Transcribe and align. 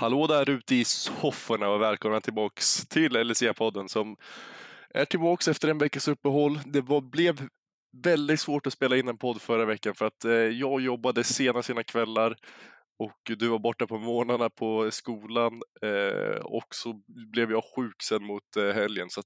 Hallå 0.00 0.26
där 0.26 0.50
ute 0.50 0.74
i 0.74 0.84
sofforna 0.84 1.68
och 1.68 1.80
välkomna 1.80 2.20
tillbaks 2.20 2.86
till 2.86 3.16
LSE-podden 3.16 3.88
som 3.88 4.16
är 4.94 5.04
tillbaks 5.04 5.48
efter 5.48 5.68
en 5.68 5.78
veckas 5.78 6.08
uppehåll. 6.08 6.60
Det 6.66 6.80
var, 6.80 7.00
blev 7.00 7.48
väldigt 8.04 8.40
svårt 8.40 8.66
att 8.66 8.72
spela 8.72 8.96
in 8.96 9.08
en 9.08 9.18
podd 9.18 9.42
förra 9.42 9.64
veckan 9.64 9.94
för 9.94 10.04
att 10.04 10.24
eh, 10.24 10.32
jag 10.32 10.80
jobbade 10.80 11.24
sena, 11.24 11.62
sena 11.62 11.82
kvällar 11.82 12.36
och 12.98 13.36
du 13.38 13.48
var 13.48 13.58
borta 13.58 13.86
på 13.86 13.98
morgnarna 13.98 14.50
på 14.50 14.90
skolan 14.90 15.62
eh, 15.82 16.40
och 16.40 16.74
så 16.74 17.02
blev 17.32 17.50
jag 17.50 17.62
sjuk 17.76 18.02
sen 18.02 18.24
mot 18.24 18.56
eh, 18.56 18.74
helgen. 18.74 19.10
Så 19.10 19.22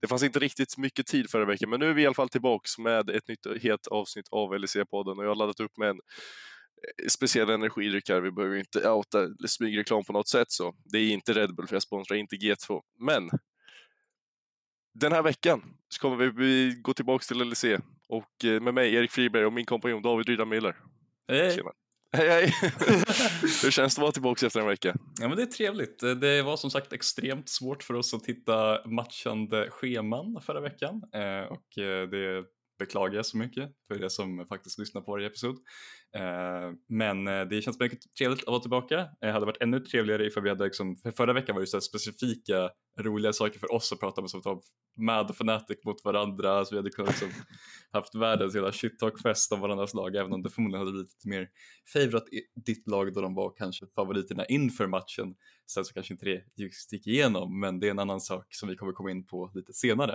det 0.00 0.06
fanns 0.06 0.22
inte 0.22 0.38
riktigt 0.38 0.78
mycket 0.78 1.06
tid 1.06 1.30
förra 1.30 1.44
veckan, 1.44 1.70
men 1.70 1.80
nu 1.80 1.90
är 1.90 1.94
vi 1.94 2.02
i 2.02 2.06
alla 2.06 2.14
fall 2.14 2.28
tillbaks 2.28 2.78
med 2.78 3.10
ett 3.10 3.28
nytt 3.28 3.62
helt 3.62 3.86
avsnitt 3.86 4.28
av 4.30 4.54
LSE-podden 4.54 5.18
och 5.18 5.24
jag 5.24 5.30
har 5.30 5.36
laddat 5.36 5.60
upp 5.60 5.76
med 5.78 5.90
en 5.90 6.00
eh, 7.02 7.08
speciell 7.08 7.50
energidryck 7.50 8.08
här. 8.08 8.20
Vi 8.20 8.30
behöver 8.30 8.56
inte 8.56 8.90
outa 8.90 9.18
eller 9.18 9.48
smygreklam 9.48 10.04
på 10.04 10.12
något 10.12 10.28
sätt 10.28 10.50
så. 10.50 10.74
Det 10.84 10.98
är 10.98 11.12
inte 11.12 11.32
Red 11.32 11.54
Bull 11.54 11.66
för 11.66 11.76
jag 11.76 11.82
sponsrar 11.82 12.16
inte 12.16 12.36
G2. 12.36 12.80
Men 12.98 13.30
den 14.94 15.12
här 15.12 15.22
veckan 15.22 15.62
så 15.88 16.00
kommer 16.00 16.16
vi 16.16 16.80
gå 16.82 16.94
tillbaks 16.94 17.26
till 17.26 17.38
LEC 17.38 17.64
och 18.08 18.44
eh, 18.44 18.60
med 18.60 18.74
mig 18.74 18.94
Erik 18.94 19.10
Friberg 19.10 19.46
och 19.46 19.52
min 19.52 19.64
kompanjon 19.64 20.02
David 20.02 20.28
Rydan 20.28 20.48
Miller. 20.48 20.76
Hej! 21.28 21.54
Tjena. 21.56 21.70
Hej 22.16 22.28
hej! 22.28 22.54
Hur 23.62 23.70
känns 23.70 23.94
det 23.94 23.98
att 23.98 24.02
vara 24.02 24.12
tillbaka 24.12 24.46
efter 24.46 24.60
en 24.60 24.66
vecka? 24.66 24.96
Ja 25.20 25.28
men 25.28 25.36
det 25.36 25.42
är 25.42 25.46
trevligt. 25.46 25.98
Det 25.98 26.42
var 26.42 26.56
som 26.56 26.70
sagt 26.70 26.92
extremt 26.92 27.48
svårt 27.48 27.82
för 27.82 27.94
oss 27.94 28.14
att 28.14 28.26
hitta 28.26 28.88
matchande 28.88 29.70
scheman 29.70 30.40
förra 30.46 30.60
veckan 30.60 31.02
eh, 31.14 31.52
och 31.52 31.78
eh, 31.78 32.08
det 32.08 32.44
beklagar 32.78 33.16
jag 33.16 33.26
så 33.26 33.36
mycket 33.36 33.70
för 33.88 34.04
er 34.04 34.08
som 34.08 34.46
faktiskt 34.48 34.78
lyssnar 34.78 35.02
på 35.02 35.12
varje 35.12 35.26
episod. 35.26 35.56
Eh, 36.14 36.72
men 36.88 37.24
det 37.24 37.62
känns 37.62 37.80
mycket 37.80 38.14
trevligt 38.18 38.40
att 38.40 38.48
vara 38.48 38.60
tillbaka. 38.60 39.08
Det 39.20 39.30
hade 39.30 39.46
varit 39.46 39.62
ännu 39.62 39.80
trevligare 39.80 40.26
ifall 40.26 40.42
vi 40.42 40.48
hade 40.48 40.64
liksom, 40.64 40.96
för 40.96 41.10
förra 41.10 41.32
veckan 41.32 41.54
var 41.54 41.60
det 41.60 41.66
så 41.66 41.80
specifika 41.80 42.70
roliga 43.00 43.32
saker 43.32 43.58
för 43.58 43.72
oss 43.72 43.92
att 43.92 44.00
prata 44.00 44.20
om 44.20 44.28
som 44.28 44.62
med 44.96 45.20
och 45.20 45.30
Fnatic 45.30 45.84
mot 45.84 46.04
varandra 46.04 46.64
så 46.64 46.74
vi 46.74 46.78
hade 46.78 46.90
kunnat 46.90 47.10
liksom 47.10 47.28
haft 47.92 48.14
världens 48.14 48.56
hela 48.56 48.72
shit 48.72 48.98
talk-fest 48.98 49.52
om 49.52 49.60
varandras 49.60 49.94
lag 49.94 50.16
även 50.16 50.32
om 50.32 50.42
det 50.42 50.50
förmodligen 50.50 50.80
hade 50.80 50.92
blivit 50.92 51.10
lite 51.10 51.28
mer 51.28 51.48
favorat 51.92 52.24
ditt 52.66 52.88
lag 52.88 53.14
då 53.14 53.20
de 53.20 53.34
var 53.34 53.52
kanske 53.56 53.86
favoriterna 53.94 54.44
inför 54.44 54.86
matchen. 54.86 55.34
Sen 55.66 55.84
så 55.84 55.94
kanske 55.94 56.14
inte 56.14 56.24
det 56.24 56.44
just 56.56 56.92
gick 56.92 57.06
igenom 57.06 57.60
men 57.60 57.80
det 57.80 57.86
är 57.86 57.90
en 57.90 57.98
annan 57.98 58.20
sak 58.20 58.46
som 58.50 58.68
vi 58.68 58.76
kommer 58.76 58.92
komma 58.92 59.10
in 59.10 59.26
på 59.26 59.50
lite 59.54 59.72
senare. 59.72 60.12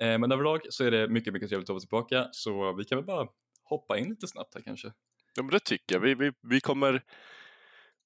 Eh, 0.00 0.18
men 0.18 0.32
överlag 0.32 0.60
så 0.70 0.84
är 0.84 0.90
det 0.90 1.08
mycket, 1.08 1.32
mycket 1.32 1.48
trevligt 1.48 1.70
att 1.70 1.74
vara 1.74 1.80
tillbaka 1.80 2.28
så 2.32 2.72
vi 2.72 2.84
kan 2.84 2.98
väl 2.98 3.06
bara 3.06 3.28
hoppa 3.62 3.98
in 3.98 4.08
lite 4.08 4.26
snabbt 4.26 4.54
här 4.54 4.62
kanske. 4.62 4.92
Ja 5.36 5.42
men 5.42 5.50
det 5.50 5.60
tycker 5.60 5.94
jag. 5.94 6.00
Vi, 6.00 6.14
vi, 6.14 6.32
vi 6.42 6.60
kommer 6.60 7.02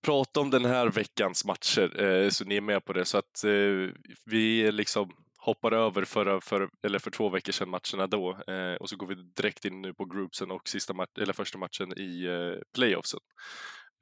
prata 0.02 0.40
om 0.40 0.50
den 0.50 0.64
här 0.64 0.88
veckans 0.88 1.44
matcher 1.44 2.02
eh, 2.02 2.28
så 2.28 2.44
ni 2.44 2.56
är 2.56 2.60
med 2.60 2.84
på 2.84 2.92
det 2.92 3.04
så 3.04 3.18
att 3.18 3.44
eh, 3.44 3.94
vi 4.24 4.72
liksom 4.72 5.10
hoppar 5.38 5.72
över 5.72 6.04
förra, 6.04 6.40
för, 6.40 6.68
eller 6.82 6.98
för 6.98 7.10
två 7.10 7.28
veckor 7.28 7.52
sedan 7.52 7.68
matcherna 7.68 8.06
då 8.06 8.30
eh, 8.30 8.74
och 8.74 8.88
så 8.88 8.96
går 8.96 9.06
vi 9.06 9.14
direkt 9.14 9.64
in 9.64 9.82
nu 9.82 9.94
på 9.94 10.04
groupsen 10.04 10.50
och 10.50 10.68
sista 10.68 10.94
match, 10.94 11.10
eller 11.20 11.32
första 11.32 11.58
matchen 11.58 11.98
i 11.98 12.24
eh, 12.24 12.62
playoffsen. 12.74 13.20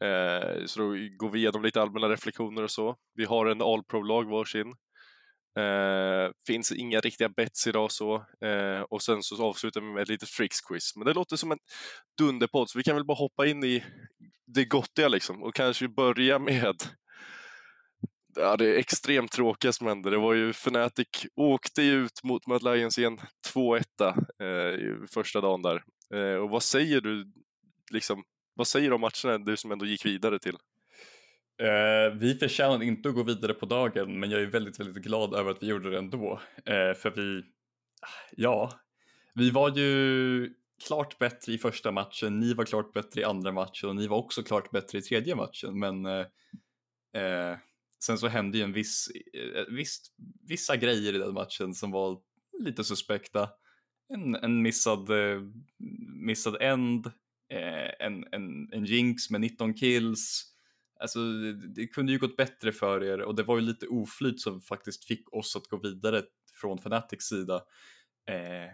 Eh, 0.05 0.65
så 0.67 0.81
då 0.81 0.87
går 1.17 1.31
vi 1.31 1.39
igenom 1.39 1.63
lite 1.63 1.83
allmänna 1.83 2.09
reflektioner 2.09 2.63
och 2.63 2.71
så. 2.71 2.97
Vi 3.15 3.25
har 3.25 3.47
en 3.47 3.63
All-Pro-lag 3.63 4.31
varsin. 4.31 4.75
Eh, 5.59 6.31
finns 6.47 6.73
inga 6.73 7.01
riktiga 7.01 7.29
bets 7.29 7.67
idag 7.67 7.93
så. 7.93 8.15
Eh, 8.45 8.81
och 8.81 9.03
sen 9.03 9.23
så 9.23 9.45
avslutar 9.45 9.81
vi 9.81 9.87
med 9.87 10.03
ett 10.03 10.09
litet 10.09 10.29
Fricks-quiz. 10.29 10.93
Men 10.97 11.07
det 11.07 11.13
låter 11.13 11.37
som 11.37 11.53
en 11.53 11.59
dunderpodd 12.19 12.71
så 12.71 12.79
vi 12.79 12.85
kan 12.85 12.97
väl 12.97 13.05
bara 13.05 13.19
hoppa 13.19 13.47
in 13.47 13.65
i 13.65 13.85
det 14.47 14.65
gottiga 14.65 15.09
liksom 15.09 15.43
och 15.43 15.55
kanske 15.55 15.89
börja 15.89 16.39
med 16.39 16.77
ja, 18.39 18.57
det 18.57 18.67
är 18.67 18.79
extremt 18.79 19.33
tråkiga 19.33 19.73
som 19.73 19.87
hände. 19.87 20.11
Det 20.11 20.19
var 20.19 20.35
ju 20.35 20.51
Fnatic 20.51 21.27
åkte 21.37 21.83
ju 21.83 21.93
ut 21.93 22.25
mot 22.25 22.47
Mad 22.47 22.63
Lions 22.63 22.99
eh, 22.99 23.03
i 23.03 23.07
en 23.07 23.19
2-1 23.55 23.83
eh, 24.43 25.07
första 25.15 25.41
dagen 25.41 25.63
där. 25.63 25.83
Eh, 26.15 26.37
och 26.37 26.51
vad 26.51 26.63
säger 26.63 27.01
du, 27.01 27.33
liksom, 27.91 28.23
vad 28.55 28.67
säger 28.67 28.89
du 28.89 28.95
om 28.95 29.01
matcherna, 29.01 29.45
du 29.45 29.57
som 29.57 29.73
ändå 29.73 29.87
gick 29.87 30.07
vidare 30.07 30.39
till? 30.39 30.57
Uh, 31.63 32.19
vi 32.19 32.35
förtjänade 32.35 32.85
inte 32.85 33.09
att 33.09 33.15
gå 33.15 33.23
vidare 33.23 33.55
på 33.55 33.67
dagen 33.67 34.21
men 34.21 34.31
jag 34.31 34.43
är 34.43 34.47
väldigt, 34.47 34.81
väldigt 34.81 35.05
glad 35.05 35.35
över 35.35 35.51
att 35.51 35.63
vi 35.63 35.67
gjorde 35.67 35.91
det 35.91 35.99
ändå. 35.99 36.41
Uh, 36.57 36.95
för 36.95 37.11
vi, 37.11 37.43
ja, 38.37 38.73
vi 39.35 39.51
var 39.51 39.79
ju 39.79 40.55
klart 40.87 41.19
bättre 41.19 41.53
i 41.53 41.59
första 41.59 41.93
matchen, 41.93 42.41
ni 42.41 42.55
var 42.55 42.65
klart 42.65 42.93
bättre 42.93 43.21
i 43.21 43.25
andra 43.25 43.53
matchen 43.53 43.89
och 43.89 43.97
ni 43.97 44.07
var 44.07 44.17
också 44.17 44.43
klart 44.43 44.71
bättre 44.71 44.99
i 44.99 45.03
tredje 45.03 45.35
matchen. 45.35 45.79
Men 45.79 46.07
uh, 46.07 47.57
sen 48.05 48.19
så 48.19 48.29
hände 48.29 48.59
ju 48.59 48.65
en 48.65 48.73
viss, 48.73 49.09
viss, 49.69 50.13
vissa 50.49 50.77
grejer 50.77 51.15
i 51.15 51.19
den 51.19 51.35
matchen 51.35 51.75
som 51.75 51.91
var 51.91 52.21
lite 52.59 52.85
suspekta. 52.85 53.51
En, 54.15 54.35
en 54.35 54.63
missad, 54.63 55.09
missad 56.27 56.57
end, 56.61 57.13
en, 57.99 58.25
en, 58.33 58.73
en 58.73 58.85
jinx 58.85 59.31
med 59.31 59.41
19 59.41 59.75
kills 59.75 60.55
Alltså, 60.99 61.19
det 61.75 61.87
kunde 61.87 62.13
ju 62.13 62.19
gått 62.19 62.37
bättre 62.37 62.73
för 62.73 63.05
er 63.05 63.21
och 63.21 63.35
det 63.35 63.43
var 63.43 63.57
ju 63.57 63.63
lite 63.63 63.87
oflyt 63.87 64.41
som 64.41 64.61
faktiskt 64.61 65.05
fick 65.05 65.33
oss 65.33 65.57
att 65.57 65.67
gå 65.67 65.81
vidare 65.81 66.23
från 66.61 66.79
Fanatics 66.79 67.25
sida. 67.25 67.55
Eh, 68.31 68.73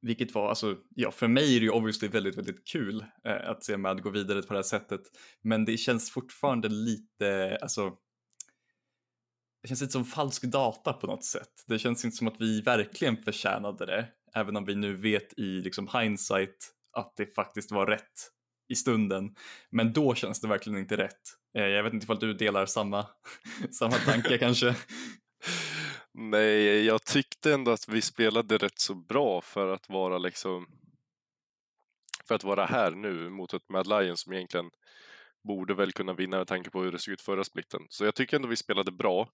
vilket 0.00 0.34
var, 0.34 0.48
alltså, 0.48 0.76
ja 0.94 1.10
för 1.10 1.28
mig 1.28 1.56
är 1.56 1.60
det 1.60 1.64
ju 1.64 1.70
obviously 1.70 2.08
väldigt, 2.08 2.38
väldigt 2.38 2.68
kul 2.68 3.04
eh, 3.24 3.50
att 3.50 3.64
se 3.64 3.76
Mad 3.76 4.02
gå 4.02 4.10
vidare 4.10 4.42
på 4.42 4.52
det 4.52 4.58
här 4.58 4.62
sättet. 4.62 5.02
Men 5.42 5.64
det 5.64 5.76
känns 5.76 6.10
fortfarande 6.10 6.68
lite, 6.68 7.58
alltså, 7.62 7.90
det 9.62 9.68
känns 9.68 9.80
lite 9.80 9.92
som 9.92 10.04
falsk 10.04 10.42
data 10.42 10.92
på 10.92 11.06
något 11.06 11.24
sätt. 11.24 11.64
Det 11.66 11.78
känns 11.78 12.04
inte 12.04 12.16
som 12.16 12.28
att 12.28 12.40
vi 12.40 12.60
verkligen 12.60 13.16
förtjänade 13.16 13.86
det, 13.86 14.08
även 14.34 14.56
om 14.56 14.64
vi 14.64 14.74
nu 14.74 14.96
vet 14.96 15.38
i 15.38 15.60
liksom 15.60 15.88
hindsight 15.92 16.74
att 16.92 17.16
det 17.16 17.34
faktiskt 17.34 17.70
var 17.70 17.86
rätt 17.86 18.30
i 18.68 18.74
stunden. 18.74 19.34
Men 19.70 19.92
då 19.92 20.14
känns 20.14 20.40
det 20.40 20.48
verkligen 20.48 20.78
inte 20.78 20.96
rätt. 20.96 21.20
Eh, 21.58 21.64
jag 21.64 21.82
vet 21.82 21.92
inte 21.92 22.04
ifall 22.04 22.18
du 22.18 22.34
delar 22.34 22.66
samma, 22.66 23.06
samma 23.78 23.94
tanke 23.96 24.38
kanske? 24.38 24.74
Nej, 26.14 26.84
jag 26.84 27.04
tyckte 27.04 27.52
ändå 27.52 27.70
att 27.70 27.88
vi 27.88 28.02
spelade 28.02 28.58
rätt 28.58 28.78
så 28.78 28.94
bra 28.94 29.40
för 29.40 29.68
att 29.68 29.88
vara 29.88 30.18
liksom 30.18 30.66
för 32.28 32.34
att 32.34 32.44
vara 32.44 32.64
här 32.64 32.90
nu 32.90 33.30
mot 33.30 33.54
ett 33.54 33.68
Mad 33.68 33.86
Lion 33.86 34.16
som 34.16 34.32
egentligen 34.32 34.70
borde 35.48 35.74
väl 35.74 35.92
kunna 35.92 36.14
vinna 36.14 36.36
med 36.36 36.46
tanke 36.46 36.70
på 36.70 36.82
hur 36.82 36.92
det 36.92 36.98
såg 36.98 37.12
ut 37.12 37.20
förra 37.20 37.44
splitten. 37.44 37.80
Så 37.88 38.04
jag 38.04 38.14
tycker 38.14 38.36
ändå 38.36 38.48
vi 38.48 38.56
spelade 38.56 38.92
bra. 38.92 39.28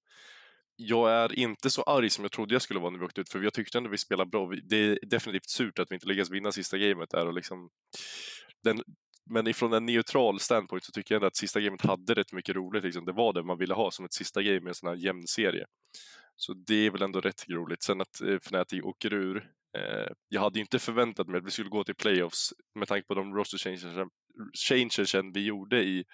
Jag 0.77 1.11
är 1.11 1.39
inte 1.39 1.71
så 1.71 1.83
arg 1.83 2.11
som 2.11 2.25
jag 2.25 2.33
trodde 2.33 2.55
jag 2.55 2.62
skulle 2.62 2.81
vara 2.81 2.91
när 2.91 2.99
vi 2.99 3.05
åkte 3.05 3.21
ut, 3.21 3.28
för 3.28 3.43
jag 3.43 3.55
tyckte 3.55 3.78
ändå 3.78 3.91
vi 3.91 3.99
spelade 3.99 4.31
bra. 4.31 4.53
Det 4.62 4.77
är 4.77 4.99
definitivt 5.03 5.50
surt 5.50 5.78
att 5.78 5.91
vi 5.91 5.94
inte 5.94 6.06
lyckas 6.06 6.31
vinna 6.31 6.53
sista 6.53 6.78
gamet 6.78 7.11
där 7.11 7.27
och 7.27 7.34
liksom 7.34 7.71
den 8.62 8.83
men 9.31 9.47
ifrån 9.47 9.73
en 9.73 9.87
neutral 9.87 10.41
standpoint 10.41 10.85
så 10.85 10.93
tycker 10.93 11.15
jag 11.15 11.19
ändå 11.19 11.27
att 11.27 11.37
sista 11.37 11.61
gamet 11.61 11.83
hade 11.83 12.15
rätt 12.15 12.33
mycket 12.33 12.57
roligt. 12.57 12.85
Liksom. 12.85 13.05
Det 13.05 13.12
var 13.12 13.33
det 13.33 13.43
man 13.43 13.59
ville 13.59 13.75
ha 13.75 13.91
som 13.91 14.05
ett 14.05 14.12
sista 14.12 14.43
game 14.43 14.61
med 14.61 14.69
en 14.69 14.75
sån 14.75 14.89
här 14.89 14.97
jämn 14.97 15.27
serie. 15.27 15.67
Så 16.37 16.55
det 16.55 16.75
är 16.87 16.91
väl 16.91 17.03
ändå 17.03 17.21
rätt 17.21 17.49
roligt. 17.49 17.83
Sen 17.83 18.01
att 18.01 18.21
eh, 18.21 18.35
Fnatic 18.35 18.83
åker 18.83 19.15
ur. 19.15 19.51
Eh, 19.79 20.12
jag 20.29 20.41
hade 20.41 20.61
inte 20.61 20.79
förväntat 20.79 21.29
mig 21.29 21.39
att 21.39 21.47
vi 21.47 21.51
skulle 21.51 21.69
gå 21.69 21.85
till 21.85 21.95
playoffs 21.95 22.53
med 22.75 22.89
tanke 22.89 23.07
på 23.07 23.15
de 23.15 23.35
roster 23.35 23.59
changes, 23.59 24.09
changersen 24.69 25.33
vi 25.33 25.45
gjorde 25.45 25.83
i 25.83 26.05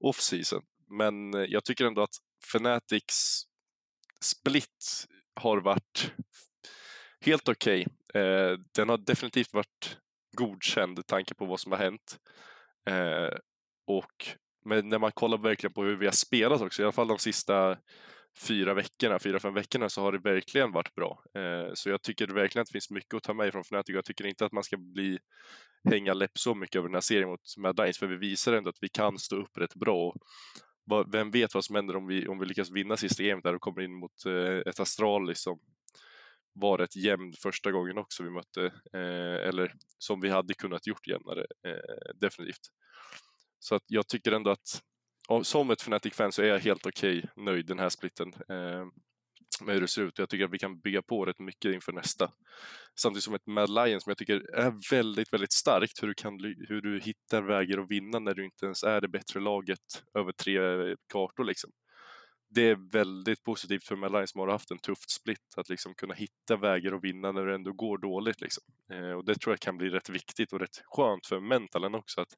off-season. 0.00 0.62
Men 0.88 1.34
eh, 1.34 1.44
jag 1.48 1.64
tycker 1.64 1.84
ändå 1.84 2.02
att 2.02 2.14
Fnatics 2.44 3.42
split 4.20 5.06
har 5.34 5.60
varit 5.60 6.12
helt 7.20 7.48
okej. 7.48 7.86
Okay. 8.08 8.22
Eh, 8.22 8.58
den 8.74 8.88
har 8.88 8.98
definitivt 8.98 9.52
varit 9.52 9.98
godkänd 10.36 11.06
tanke 11.06 11.34
på 11.34 11.44
vad 11.44 11.60
som 11.60 11.72
har 11.72 11.78
hänt. 11.78 12.18
Eh, 12.88 13.36
och 13.86 14.26
men 14.64 14.88
när 14.88 14.98
man 14.98 15.12
kollar 15.12 15.38
verkligen 15.38 15.72
på 15.72 15.84
hur 15.84 15.96
vi 15.96 16.06
har 16.06 16.12
spelat 16.12 16.60
också, 16.60 16.82
i 16.82 16.84
alla 16.84 16.92
fall 16.92 17.08
de 17.08 17.18
sista 17.18 17.78
fyra 18.38 18.74
veckorna, 18.74 19.18
fyra, 19.18 19.40
fem 19.40 19.54
veckorna 19.54 19.88
så 19.88 20.02
har 20.02 20.12
det 20.12 20.18
verkligen 20.18 20.72
varit 20.72 20.94
bra. 20.94 21.22
Eh, 21.34 21.70
så 21.74 21.90
jag 21.90 22.02
tycker 22.02 22.26
verkligen 22.26 22.62
att 22.62 22.68
det 22.68 22.72
finns 22.72 22.90
mycket 22.90 23.14
att 23.14 23.22
ta 23.22 23.34
med 23.34 23.52
från 23.52 23.60
Fnatic. 23.64 23.94
Jag 23.94 24.04
tycker 24.04 24.26
inte 24.26 24.44
att 24.44 24.52
man 24.52 24.64
ska 24.64 24.76
bli 24.76 25.18
hänga 25.90 26.14
läpp 26.14 26.38
så 26.38 26.54
mycket 26.54 26.76
över 26.76 26.88
den 26.88 26.94
här 26.94 27.00
serien 27.00 27.28
mot 27.28 27.56
Mad 27.58 27.78
Lions, 27.78 27.98
för 27.98 28.06
vi 28.06 28.16
visar 28.16 28.52
ändå 28.52 28.70
att 28.70 28.78
vi 28.80 28.88
kan 28.88 29.18
stå 29.18 29.36
upp 29.36 29.58
rätt 29.58 29.74
bra. 29.74 30.08
Och 30.08 30.16
vem 31.14 31.30
vet 31.30 31.54
vad 31.54 31.64
som 31.64 31.76
händer 31.76 31.96
om 31.96 32.06
vi, 32.06 32.28
om 32.28 32.38
vi 32.38 32.46
lyckas 32.46 32.70
vinna 32.70 32.96
sista 32.96 33.22
gamet 33.22 33.44
där 33.44 33.54
och 33.54 33.60
kommer 33.60 33.82
in 33.82 33.94
mot 33.94 34.26
eh, 34.26 34.70
ett 34.70 34.80
Astralis 34.80 35.42
som 35.42 35.60
var 36.52 36.78
rätt 36.78 36.96
jämn 36.96 37.32
första 37.42 37.72
gången 37.72 37.98
också 37.98 38.22
vi 38.22 38.30
mötte, 38.30 38.64
eh, 38.92 39.48
eller 39.48 39.72
som 39.98 40.20
vi 40.20 40.28
hade 40.28 40.54
kunnat 40.54 40.86
gjort 40.86 41.06
jämnare, 41.06 41.46
eh, 41.66 42.14
definitivt. 42.14 42.70
Så 43.58 43.74
att 43.74 43.84
jag 43.86 44.08
tycker 44.08 44.32
ändå 44.32 44.50
att 44.50 44.82
som 45.42 45.70
ett 45.70 45.80
Fnatic-fan 45.80 46.32
så 46.32 46.42
är 46.42 46.46
jag 46.46 46.58
helt 46.58 46.86
okej 46.86 47.18
okay, 47.18 47.44
nöjd 47.44 47.66
den 47.66 47.78
här 47.78 47.88
splitten. 47.88 48.28
Eh, 48.48 48.84
med 49.60 49.74
hur 49.74 49.80
det 49.80 49.88
ser 49.88 50.02
ut. 50.02 50.18
Jag 50.18 50.28
tycker 50.28 50.44
att 50.44 50.52
vi 50.52 50.58
kan 50.58 50.80
bygga 50.80 51.02
på 51.02 51.24
rätt 51.24 51.38
mycket 51.38 51.74
inför 51.74 51.92
nästa. 51.92 52.30
Samtidigt 53.00 53.24
som 53.24 53.34
ett 53.34 53.46
Mad 53.46 53.70
Lion 53.70 54.00
som 54.00 54.10
jag 54.10 54.18
tycker 54.18 54.54
är 54.54 54.90
väldigt, 54.90 55.32
väldigt 55.32 55.52
starkt. 55.52 56.02
Hur 56.02 56.08
du, 56.08 56.14
kan, 56.14 56.40
hur 56.68 56.80
du 56.80 57.00
hittar 57.00 57.42
vägar 57.42 57.78
att 57.78 57.90
vinna 57.90 58.18
när 58.18 58.34
du 58.34 58.44
inte 58.44 58.64
ens 58.64 58.82
är 58.82 59.00
det 59.00 59.08
bättre 59.08 59.40
laget 59.40 60.04
över 60.14 60.32
tre 60.32 60.58
kartor 61.12 61.44
liksom. 61.44 61.70
Det 62.54 62.62
är 62.62 62.90
väldigt 62.92 63.42
positivt 63.42 63.84
för 63.84 63.96
Mad 63.96 64.28
som 64.28 64.40
har 64.40 64.48
haft 64.48 64.70
en 64.70 64.78
tufft 64.78 65.10
split 65.10 65.54
att 65.56 65.68
liksom 65.68 65.94
kunna 65.94 66.14
hitta 66.14 66.56
vägar 66.56 66.92
att 66.92 67.04
vinna 67.04 67.32
när 67.32 67.46
det 67.46 67.54
ändå 67.54 67.72
går 67.72 67.98
dåligt. 67.98 68.40
Liksom. 68.40 68.64
Eh, 68.92 69.12
och 69.12 69.24
det 69.24 69.34
tror 69.34 69.52
jag 69.52 69.60
kan 69.60 69.76
bli 69.76 69.90
rätt 69.90 70.08
viktigt 70.08 70.52
och 70.52 70.60
rätt 70.60 70.82
skönt 70.84 71.26
för 71.26 71.40
mentalen 71.40 71.94
också 71.94 72.20
att 72.20 72.32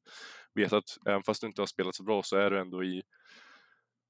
veta 0.55 0.77
att 0.77 0.99
även 1.07 1.23
fast 1.23 1.41
du 1.41 1.47
inte 1.47 1.63
har 1.63 1.67
spelat 1.67 1.95
så 1.95 2.03
bra 2.03 2.23
så 2.23 2.37
är 2.37 2.51
du 2.51 2.61
ändå 2.61 2.85
i 2.85 3.03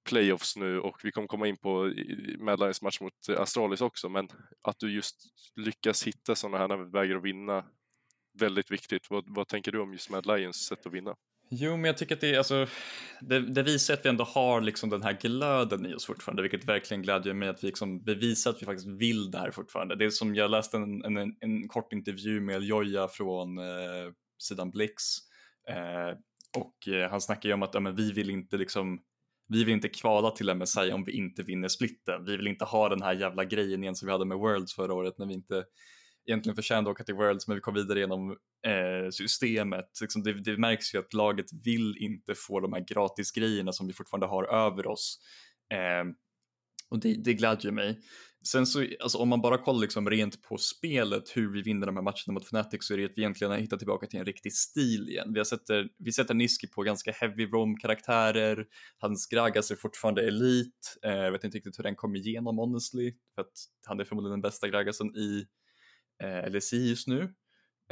playoffs 0.05 0.57
nu 0.57 0.81
och 0.81 1.01
vi 1.05 1.13
kommer 1.13 1.29
komma 1.29 1.47
in 1.47 1.57
på 1.57 1.93
Madlines 2.39 2.83
match 2.83 3.01
mot 3.01 3.29
Astralis 3.39 3.81
också, 3.81 4.09
men 4.09 4.29
att 4.63 4.79
du 4.79 4.95
just 4.95 5.17
lyckas 5.57 6.07
hitta 6.07 6.35
sådana 6.35 6.59
här 6.59 6.93
vägar 6.93 7.17
att 7.17 7.25
vinna, 7.25 7.65
väldigt 8.39 8.71
viktigt. 8.71 9.11
Vad, 9.11 9.25
vad 9.27 9.49
tänker 9.49 9.73
du 9.73 9.81
om 9.81 9.93
just 9.93 10.11
Mad 10.11 10.27
Lions 10.27 10.67
sätt 10.67 10.87
att 10.87 10.93
vinna? 10.93 11.17
Jo, 11.55 11.77
men 11.77 11.85
jag 11.85 11.99
tycker 11.99 12.15
att 12.15 12.21
det, 12.21 12.37
alltså, 12.37 12.67
det, 13.21 13.41
det, 13.41 13.63
visar 13.63 13.95
att 13.95 14.05
vi 14.05 14.09
ändå 14.09 14.25
har 14.25 14.61
liksom 14.61 14.91
den 14.91 15.03
här 15.03 15.19
glöden 15.21 15.87
i 15.87 15.95
oss 15.95 16.07
fortfarande, 16.07 16.43
vilket 16.43 16.65
verkligen 16.65 17.03
glädjer 17.03 17.35
mig 17.35 17.49
att 17.49 17.65
vi 17.65 17.67
liksom 17.67 18.03
bevisar 18.03 18.51
att 18.51 18.63
vi 18.63 18.67
faktiskt 18.67 18.89
vill 18.89 19.31
det 19.31 19.39
här 19.39 19.51
fortfarande. 19.51 19.97
Det 19.97 20.05
är 20.05 20.11
som 20.11 20.35
jag 20.35 20.51
läste 20.51 20.77
en, 20.77 21.05
en, 21.05 21.37
en 21.41 21.69
kort 21.69 21.93
intervju 21.93 22.41
med 22.41 22.63
Joja 22.63 23.09
från 23.09 23.59
eh, 23.59 24.13
sidan 24.43 24.71
Blix 24.71 25.03
eh, 25.69 26.19
och 26.59 26.95
eh, 26.95 27.11
han 27.11 27.21
snackar 27.21 27.49
ju 27.49 27.55
om 27.55 27.63
att 27.63 27.75
ja, 27.75 27.81
men 27.81 27.97
vi 27.97 28.13
vill 28.13 28.31
inte 28.31 28.57
liksom 28.57 29.01
vi 29.49 29.65
vill 29.65 29.75
inte 29.75 29.89
kvala 29.89 30.31
till 30.31 30.55
MSI 30.55 30.93
om 30.93 31.05
vi 31.05 31.13
inte 31.13 31.43
vinner 31.43 31.69
splitten. 31.69 32.25
Vi 32.25 32.37
vill 32.37 32.47
inte 32.47 32.65
ha 32.65 32.89
den 32.89 33.03
här 33.03 33.15
jävla 33.15 33.45
grejen 33.45 33.83
igen 33.83 33.95
som 33.95 34.07
vi 34.07 34.13
hade 34.13 34.25
med 34.25 34.39
Worlds 34.39 34.75
förra 34.75 34.95
året 34.95 35.19
när 35.19 35.27
vi 35.27 35.35
inte 35.35 35.65
egentligen 36.27 36.57
förtjänade 36.57 36.91
att 36.91 36.95
åka 36.95 37.05
till 37.05 37.15
Worlds 37.15 37.49
men 37.49 37.55
vi 37.55 37.61
kom 37.61 37.75
vidare 37.75 37.99
genom 37.99 38.31
eh, 38.67 39.11
systemet. 39.11 39.87
Liksom 40.01 40.23
det, 40.23 40.33
det, 40.33 40.57
märks 40.57 40.95
ju 40.95 40.99
att 40.99 41.15
laget 41.15 41.47
vill 41.65 41.97
inte 41.99 42.35
få 42.35 42.61
de 42.61 42.73
här 42.73 42.85
gratis 42.89 43.33
grejerna 43.33 43.73
som 43.73 43.87
vi 43.87 43.93
fortfarande 43.93 44.27
har 44.27 44.45
över 44.45 44.87
oss. 44.87 45.19
Eh, 45.73 46.13
och 46.91 47.01
det, 47.01 47.15
det 47.25 47.35
glädjer 47.35 47.73
mig. 47.73 48.01
Sen 48.45 48.67
så, 48.67 48.87
alltså 49.01 49.19
om 49.19 49.29
man 49.29 49.41
bara 49.41 49.59
kollar 49.59 49.81
liksom 49.81 50.11
rent 50.11 50.43
på 50.43 50.59
spelet, 50.59 51.37
hur 51.37 51.53
vi 51.53 51.63
vinner 51.63 51.87
de 51.87 51.97
här 51.97 52.03
matcherna 52.03 52.33
mot 52.33 52.45
Fnatic 52.45 52.87
så 52.87 52.95
är 52.95 52.99
det 52.99 53.05
att 53.05 53.13
vi 53.17 53.23
egentligen 53.23 53.51
har 53.51 53.59
hittat 53.59 53.79
tillbaka 53.79 54.07
till 54.07 54.19
en 54.19 54.25
riktig 54.25 54.53
stil 54.53 55.09
igen. 55.09 55.33
Vi, 55.33 55.41
har 55.41 55.45
sätter, 55.45 55.81
eh, 55.81 55.87
vi 55.99 56.13
sätter 56.13 56.35
Niski 56.35 56.67
på 56.67 56.83
ganska 56.83 57.13
heavy 57.13 57.47
rom-karaktärer, 57.47 58.67
hans 58.99 59.27
Gragas 59.27 59.71
är 59.71 59.77
fortfarande 59.77 60.27
elit, 60.27 60.99
eh, 61.05 61.13
jag 61.13 61.33
vet 61.33 61.45
inte 61.45 61.57
riktigt 61.57 61.79
hur 61.79 61.83
den 61.83 61.97
kom 61.97 62.17
igenom 62.17 62.59
honestly, 62.59 63.15
för 63.35 63.43
att 63.43 63.53
han 63.87 64.01
är 64.01 64.05
förmodligen 64.05 64.33
den 64.33 64.41
bästa 64.41 64.69
Gragasen 64.69 65.17
i 65.17 65.47
LSI 66.51 66.89
just 66.89 67.09
nu. 67.09 67.35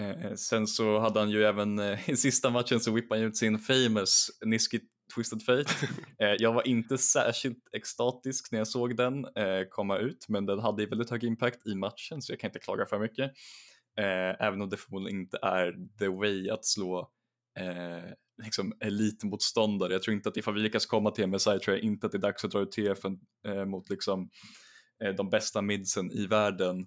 Eh, 0.00 0.34
sen 0.34 0.66
så 0.66 0.98
hade 0.98 1.20
han 1.20 1.30
ju 1.30 1.44
även 1.44 1.78
eh, 1.78 2.10
i 2.10 2.16
sista 2.16 2.50
matchen 2.50 2.80
så 2.80 2.92
whippade 2.92 3.20
han 3.20 3.28
ut 3.28 3.36
sin 3.36 3.58
famous 3.58 4.30
Niski 4.44 4.80
Twisted 5.14 5.42
Fate. 5.42 5.74
Eh, 6.18 6.34
jag 6.38 6.52
var 6.52 6.68
inte 6.68 6.98
särskilt 6.98 7.68
extatisk 7.72 8.52
när 8.52 8.58
jag 8.58 8.68
såg 8.68 8.96
den 8.96 9.24
eh, 9.24 9.62
komma 9.70 9.98
ut, 9.98 10.28
men 10.28 10.46
den 10.46 10.58
hade 10.58 10.86
väldigt 10.86 11.10
hög 11.10 11.24
impact 11.24 11.66
i 11.66 11.74
matchen 11.74 12.22
så 12.22 12.32
jag 12.32 12.40
kan 12.40 12.48
inte 12.48 12.58
klaga 12.58 12.86
för 12.86 12.98
mycket. 12.98 13.32
Eh, 13.98 14.46
även 14.46 14.62
om 14.62 14.68
det 14.68 14.76
förmodligen 14.76 15.20
inte 15.20 15.38
är 15.42 15.74
the 15.98 16.08
way 16.08 16.50
att 16.50 16.64
slå 16.64 17.10
liksom 18.42 18.72
elitmotståndare. 18.80 19.92
Jag 19.92 20.02
tror 20.02 20.14
inte 20.14 20.28
att 20.28 20.36
ifall 20.36 20.54
vi 20.54 20.60
lyckas 20.60 20.86
komma 20.86 21.10
till 21.10 21.26
MSI 21.26 21.58
tror 21.58 21.76
jag 21.76 21.80
inte 21.80 22.06
att 22.06 22.12
det 22.12 22.18
är 22.18 22.22
dags 22.22 22.44
att 22.44 22.50
dra 22.50 22.60
ut 22.60 22.72
TF 22.72 22.98
mot 23.66 23.90
liksom 23.90 24.30
de 25.16 25.30
bästa 25.30 25.62
midsen 25.62 26.10
i 26.12 26.26
världen 26.26 26.86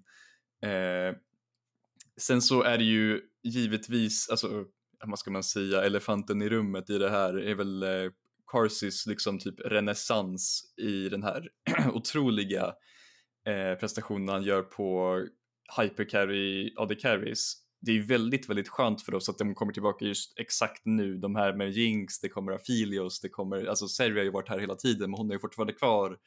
sen 2.21 2.41
så 2.41 2.63
är 2.63 2.77
det 2.77 2.83
ju 2.83 3.21
givetvis, 3.43 4.29
alltså 4.29 4.65
vad 5.05 5.19
ska 5.19 5.31
man 5.31 5.43
säga, 5.43 5.83
elefanten 5.83 6.41
i 6.41 6.49
rummet 6.49 6.89
i 6.89 6.97
det 6.97 7.09
här 7.09 7.33
är 7.33 7.55
väl 7.55 7.83
eh, 7.83 8.11
Carsys 8.51 9.05
liksom 9.05 9.39
typ 9.39 9.59
renässans 9.59 10.73
i 10.77 11.09
den 11.09 11.23
här 11.23 11.49
otroliga 11.93 12.73
eh, 13.47 13.79
prestationen 13.79 14.29
han 14.29 14.43
gör 14.43 14.61
på 14.61 15.19
hypercarry 15.77 16.73
AD 16.77 16.95
carries. 16.95 17.55
Det 17.81 17.91
är 17.91 18.01
väldigt, 18.01 18.49
väldigt 18.49 18.69
skönt 18.69 19.01
för 19.01 19.15
oss 19.15 19.29
att 19.29 19.37
de 19.37 19.55
kommer 19.55 19.73
tillbaka 19.73 20.05
just 20.05 20.39
exakt 20.39 20.81
nu. 20.85 21.17
De 21.17 21.35
här 21.35 21.53
med 21.53 21.71
Jinx, 21.71 22.19
det 22.19 22.29
kommer 22.29 22.51
Afilios, 22.51 23.19
det 23.19 23.29
kommer, 23.29 23.65
alltså 23.65 23.87
Seri 23.87 24.17
har 24.17 24.23
ju 24.23 24.31
varit 24.31 24.49
här 24.49 24.59
hela 24.59 24.75
tiden 24.75 25.11
men 25.11 25.17
hon 25.17 25.29
är 25.29 25.33
ju 25.33 25.39
fortfarande 25.39 25.73
kvar. 25.73 26.17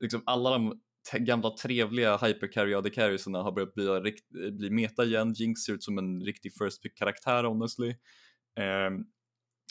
Liksom 0.00 0.22
alla 0.26 0.50
de 0.50 0.80
gamla 1.12 1.50
trevliga 1.50 2.16
hypercarry 2.16 2.74
AD 2.74 2.90
carriesarna 2.90 3.42
har 3.42 3.52
börjat 3.52 3.74
bli, 3.74 4.50
bli 4.50 4.70
meta 4.70 5.04
igen. 5.04 5.32
Jinx 5.32 5.60
ser 5.60 5.72
ut 5.72 5.82
som 5.82 5.98
en 5.98 6.20
riktig 6.20 6.52
first 6.58 6.82
pick 6.82 6.98
karaktär 6.98 7.44
honestly. 7.44 7.94
Um, 8.88 9.06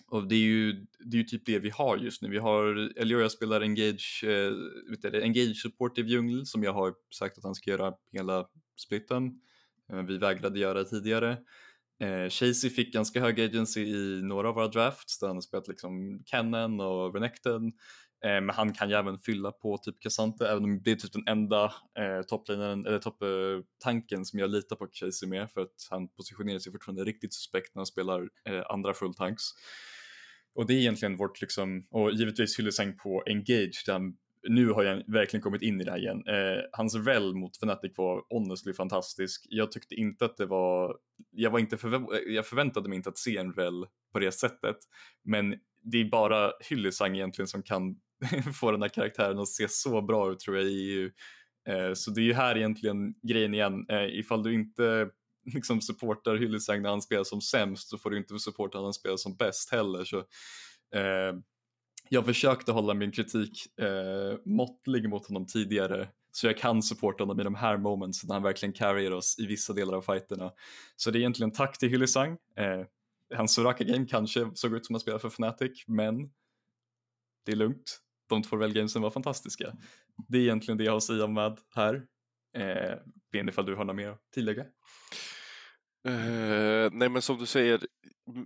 och 0.07 0.27
det 0.27 0.35
är, 0.35 0.39
ju, 0.39 0.85
det 0.99 1.17
är 1.17 1.21
ju 1.21 1.23
typ 1.23 1.45
det 1.45 1.59
vi 1.59 1.69
har 1.69 1.97
just 1.97 2.21
nu. 2.21 2.29
Vi 2.29 2.37
har, 2.37 2.91
Eliora 2.99 3.29
spelar 3.29 3.61
Engage, 3.61 4.23
eh, 4.23 4.51
vet 4.89 5.01
du, 5.01 5.23
Engage 5.23 5.61
Supportive 5.61 6.09
Djungel 6.09 6.45
som 6.45 6.63
jag 6.63 6.73
har 6.73 6.93
sagt 7.15 7.37
att 7.37 7.43
han 7.43 7.55
ska 7.55 7.71
göra 7.71 7.93
hela 8.11 8.47
splitten. 8.77 9.41
Eh, 9.91 10.01
vi 10.01 10.17
vägrade 10.17 10.59
göra 10.59 10.83
tidigare. 10.83 11.37
Eh, 11.99 12.29
Chasey 12.29 12.69
fick 12.69 12.93
ganska 12.93 13.21
hög 13.21 13.41
agency 13.41 13.81
i 13.81 14.21
några 14.23 14.49
av 14.49 14.55
våra 14.55 14.67
drafts 14.67 15.19
där 15.19 15.27
han 15.27 15.35
har 15.35 15.41
spelat 15.41 15.67
liksom 15.67 16.23
Kennen 16.25 16.79
och 16.79 17.13
Renekton. 17.13 17.71
Eh, 18.23 18.41
men 18.41 18.49
han 18.49 18.73
kan 18.73 18.89
ju 18.89 18.95
även 18.95 19.19
fylla 19.19 19.51
på 19.51 19.77
typ 19.77 19.99
Cassante, 19.99 20.47
även 20.47 20.63
om 20.63 20.81
det 20.83 20.91
är 20.91 20.95
typ 20.95 21.13
den 21.13 21.27
enda 21.27 21.63
eh, 21.99 22.21
topplinjen, 22.27 22.85
eller 22.85 22.99
topptanken 22.99 24.19
eh, 24.19 24.23
som 24.23 24.39
jag 24.39 24.49
litar 24.49 24.75
på 24.75 24.87
Casey 24.87 25.29
med 25.29 25.51
för 25.51 25.61
att 25.61 25.87
han 25.89 26.07
positionerar 26.07 26.59
sig 26.59 26.71
fortfarande 26.71 27.03
riktigt 27.03 27.33
suspekt 27.33 27.75
när 27.75 27.79
han 27.79 27.85
spelar 27.85 28.29
eh, 28.49 28.63
andra 28.69 28.93
fulltanks. 28.93 29.43
Och 30.55 30.65
det 30.65 30.73
är 30.73 30.77
egentligen 30.77 31.17
vårt 31.17 31.41
liksom, 31.41 31.87
och 31.91 32.11
givetvis 32.11 32.59
hyllesang 32.59 32.97
på 32.97 33.23
Engage, 33.25 33.83
där 33.85 33.93
han, 33.93 34.17
nu 34.49 34.69
har 34.69 34.83
jag 34.83 35.03
verkligen 35.07 35.41
kommit 35.41 35.61
in 35.61 35.81
i 35.81 35.83
det 35.83 35.91
här 35.91 35.97
igen. 35.97 36.23
Eh, 36.27 36.63
hans 36.71 36.95
väl 36.95 37.35
mot 37.35 37.57
Fnatic 37.57 37.93
var 37.97 38.23
honestly 38.29 38.73
fantastisk. 38.73 39.45
Jag 39.49 39.71
tyckte 39.71 39.95
inte 39.95 40.25
att 40.25 40.37
det 40.37 40.45
var, 40.45 40.97
jag 41.31 41.51
var 41.51 41.59
inte 41.59 41.77
förvä 41.77 41.99
jag 42.27 42.45
förväntade 42.45 42.89
mig 42.89 42.95
inte 42.95 43.09
att 43.09 43.17
se 43.17 43.37
en 43.37 43.51
väl 43.51 43.85
på 44.13 44.19
det 44.19 44.31
sättet, 44.31 44.77
men 45.23 45.55
det 45.83 45.97
är 45.97 46.09
bara 46.09 46.51
Hyllesang 46.69 47.15
egentligen 47.15 47.47
som 47.47 47.63
kan 47.63 47.95
få 48.59 48.71
den 48.71 48.81
här 48.81 48.89
karaktären 48.89 49.39
att 49.39 49.47
se 49.47 49.67
så 49.69 50.01
bra 50.01 50.31
ut 50.31 50.39
tror 50.39 50.57
jag 50.57 50.65
i 50.65 50.69
EU. 50.69 51.11
Eh, 51.67 51.93
så 51.93 52.11
det 52.11 52.21
är 52.21 52.25
ju 52.25 52.33
här 52.33 52.57
egentligen 52.57 53.13
grejen 53.23 53.53
igen, 53.53 53.85
eh, 53.89 54.19
ifall 54.19 54.43
du 54.43 54.53
inte 54.53 55.09
liksom 55.53 55.81
supportar 55.81 56.35
Hyllisang 56.35 56.81
när 56.81 56.89
han 56.89 57.01
spelar 57.01 57.23
som 57.23 57.41
sämst 57.41 57.89
så 57.89 57.97
får 57.97 58.09
du 58.09 58.17
inte 58.17 58.39
supporta 58.39 58.77
när 58.77 58.83
han 58.83 58.93
spelar 58.93 59.17
som 59.17 59.35
bäst 59.35 59.71
heller. 59.71 60.03
Så, 60.03 60.17
eh, 60.95 61.33
jag 62.09 62.25
försökte 62.25 62.71
hålla 62.71 62.93
min 62.93 63.11
kritik 63.11 63.79
eh, 63.79 64.37
måttlig 64.45 65.09
mot 65.09 65.27
honom 65.27 65.45
tidigare 65.45 66.07
så 66.31 66.47
jag 66.47 66.57
kan 66.57 66.83
supporta 66.83 67.23
honom 67.23 67.39
i 67.39 67.43
de 67.43 67.55
här 67.55 67.77
moments 67.77 68.23
när 68.23 68.33
han 68.33 68.43
verkligen 68.43 68.73
carryar 68.73 69.11
oss 69.11 69.39
i 69.39 69.45
vissa 69.45 69.73
delar 69.73 69.93
av 69.93 70.01
fighterna. 70.01 70.51
Så 70.95 71.11
det 71.11 71.17
är 71.17 71.19
egentligen 71.19 71.51
tack 71.51 71.77
till 71.77 71.89
Hyllisang. 71.89 72.31
Eh, 72.31 72.85
hans 73.35 73.53
Soraka-game 73.53 74.05
kanske 74.05 74.51
såg 74.53 74.73
ut 74.73 74.85
som 74.85 74.95
att 74.95 75.01
spela 75.01 75.19
för 75.19 75.27
Fnatic, 75.27 75.83
men 75.87 76.29
det 77.45 77.51
är 77.51 77.55
lugnt 77.55 78.04
de 78.29 78.43
två 78.43 78.55
välgamesen 78.55 79.01
var 79.01 79.09
fantastiska. 79.09 79.73
Det 80.27 80.37
är 80.37 80.41
egentligen 80.41 80.77
det 80.77 80.83
jag 80.83 80.91
har 80.91 80.97
att 80.97 81.03
säga 81.03 81.27
med 81.27 81.59
här. 81.75 81.95
Eh, 82.57 82.97
ben 83.31 83.49
ifall 83.49 83.65
du 83.65 83.75
har 83.75 83.85
något 83.85 83.95
mer 83.95 84.09
att 84.09 84.31
tillägga? 84.33 84.65
Uh, 86.07 86.89
nej 86.91 87.09
men 87.09 87.21
som 87.21 87.37
du 87.37 87.45
säger, 87.45 87.79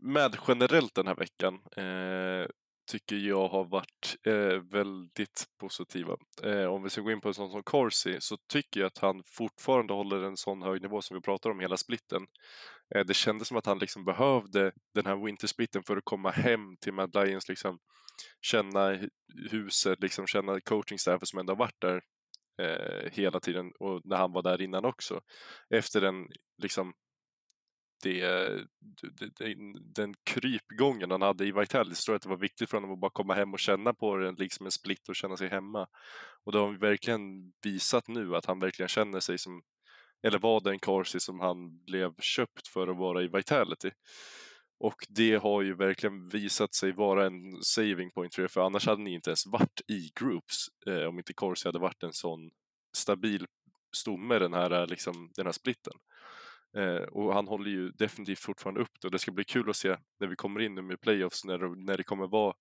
med 0.02 0.38
generellt 0.48 0.96
den 0.96 1.08
här 1.08 1.16
veckan 1.16 1.54
uh, 1.54 2.48
tycker 2.90 3.16
jag 3.16 3.48
har 3.48 3.66
varit 3.66 4.16
eh, 4.28 4.62
väldigt 4.72 5.46
positiva. 5.60 6.18
Eh, 6.44 6.66
om 6.66 6.84
vi 6.84 6.90
ska 6.90 7.02
gå 7.02 7.12
in 7.12 7.22
på 7.22 7.28
en 7.28 7.34
sån 7.34 7.52
som 7.52 7.64
Corsi 7.64 8.18
så 8.20 8.38
tycker 8.54 8.80
jag 8.80 8.88
att 8.88 8.98
han 8.98 9.24
fortfarande 9.26 9.94
håller 9.94 10.24
en 10.24 10.38
sån 10.38 10.62
hög 10.62 10.82
nivå 10.82 11.02
som 11.02 11.16
vi 11.16 11.22
pratar 11.22 11.50
om 11.50 11.60
hela 11.60 11.78
splitten. 11.78 12.28
Eh, 12.96 13.06
det 13.06 13.14
kändes 13.14 13.48
som 13.48 13.58
att 13.58 13.66
han 13.66 13.80
liksom 13.80 14.06
behövde 14.06 14.72
den 14.94 15.06
här 15.06 15.26
wintersplitten 15.26 15.84
för 15.84 15.98
att 15.98 16.06
komma 16.06 16.32
hem 16.32 16.78
till 16.82 16.94
Mad 16.94 17.16
Lions 17.16 17.50
liksom 17.50 17.80
känna 18.42 18.98
huset, 19.52 20.02
liksom 20.02 20.28
känna 20.28 20.62
coachingstaffet 20.62 21.28
som 21.28 21.40
ändå 21.40 21.54
har 21.54 21.58
varit 21.58 21.82
där 21.82 22.02
eh, 22.62 23.12
hela 23.12 23.40
tiden 23.40 23.72
och 23.80 24.02
när 24.04 24.18
han 24.18 24.32
var 24.32 24.42
där 24.42 24.62
innan 24.62 24.86
också. 24.86 25.22
Efter 25.70 26.02
den, 26.02 26.28
liksom, 26.62 26.94
det, 28.04 28.22
det, 29.14 29.30
det, 29.38 29.56
den 29.96 30.14
krypgången 30.24 31.12
han 31.12 31.22
hade 31.22 31.46
i 31.46 31.52
Vitalis 31.52 31.98
så 31.98 32.06
tror 32.06 32.14
jag 32.14 32.16
att 32.16 32.24
det 32.24 32.30
var 32.30 32.38
viktigt 32.38 32.70
för 32.70 32.78
honom 32.78 32.92
att 32.94 33.00
bara 33.00 33.12
komma 33.12 33.34
hem 33.34 33.54
och 33.54 33.60
känna 33.60 33.94
på 33.94 34.18
den 34.18 34.36
liksom 34.36 34.66
en 34.66 34.72
split 34.72 35.10
och 35.10 35.16
känna 35.16 35.38
sig 35.38 35.50
hemma. 35.50 35.88
Och 36.44 36.52
det 36.52 36.58
har 36.58 36.72
verkligen 36.72 37.54
visat 37.64 38.08
nu 38.08 38.36
att 38.36 38.46
han 38.46 38.60
verkligen 38.60 38.90
känner 38.90 39.20
sig 39.20 39.38
som, 39.38 39.62
eller 40.24 40.40
var 40.40 40.62
den 40.62 40.80
Corsi 40.80 41.20
som 41.20 41.40
han 41.40 41.84
blev 41.86 42.16
köpt 42.20 42.68
för 42.68 42.88
att 42.88 42.98
vara 42.98 43.24
i 43.24 43.28
Vitality. 43.28 43.92
Och 44.80 44.96
det 45.10 45.36
har 45.36 45.62
ju 45.62 45.76
verkligen 45.76 46.30
visat 46.30 46.74
sig 46.74 46.92
vara 46.92 47.26
en 47.26 47.64
saving 47.64 48.12
point 48.12 48.36
för 48.36 48.44
er, 48.44 48.48
för 48.48 48.62
annars 48.62 48.88
hade 48.88 49.02
ni 49.02 49.14
inte 49.14 49.30
ens 49.30 49.46
varit 49.46 49.82
i 49.88 50.12
groups 50.20 50.68
eh, 50.88 51.04
om 51.04 51.18
inte 51.18 51.34
Corsi 51.34 51.68
hade 51.68 51.80
varit 51.80 52.04
en 52.04 52.14
sån 52.14 52.50
stabil 52.98 53.46
stomme 53.98 54.40
den 54.40 54.54
här, 54.54 54.88
liksom, 54.88 55.32
den 55.36 55.46
här 55.46 55.54
splitten. 55.54 55.94
Eh, 56.78 57.04
och 57.04 57.34
han 57.34 57.48
håller 57.48 57.72
ju 57.72 57.92
definitivt 57.92 58.40
fortfarande 58.40 58.82
upp 58.82 59.02
det 59.02 59.08
och 59.08 59.12
det 59.12 59.20
ska 59.20 59.32
bli 59.32 59.44
kul 59.44 59.70
att 59.70 59.76
se 59.76 59.98
när 60.20 60.28
vi 60.28 60.36
kommer 60.36 60.60
in 60.60 60.76
nu 60.76 60.82
med 60.82 61.02
playoffs 61.02 61.46
när, 61.46 61.86
när 61.86 61.98
det 61.98 62.04
kommer 62.04 62.28
vara 62.28 62.54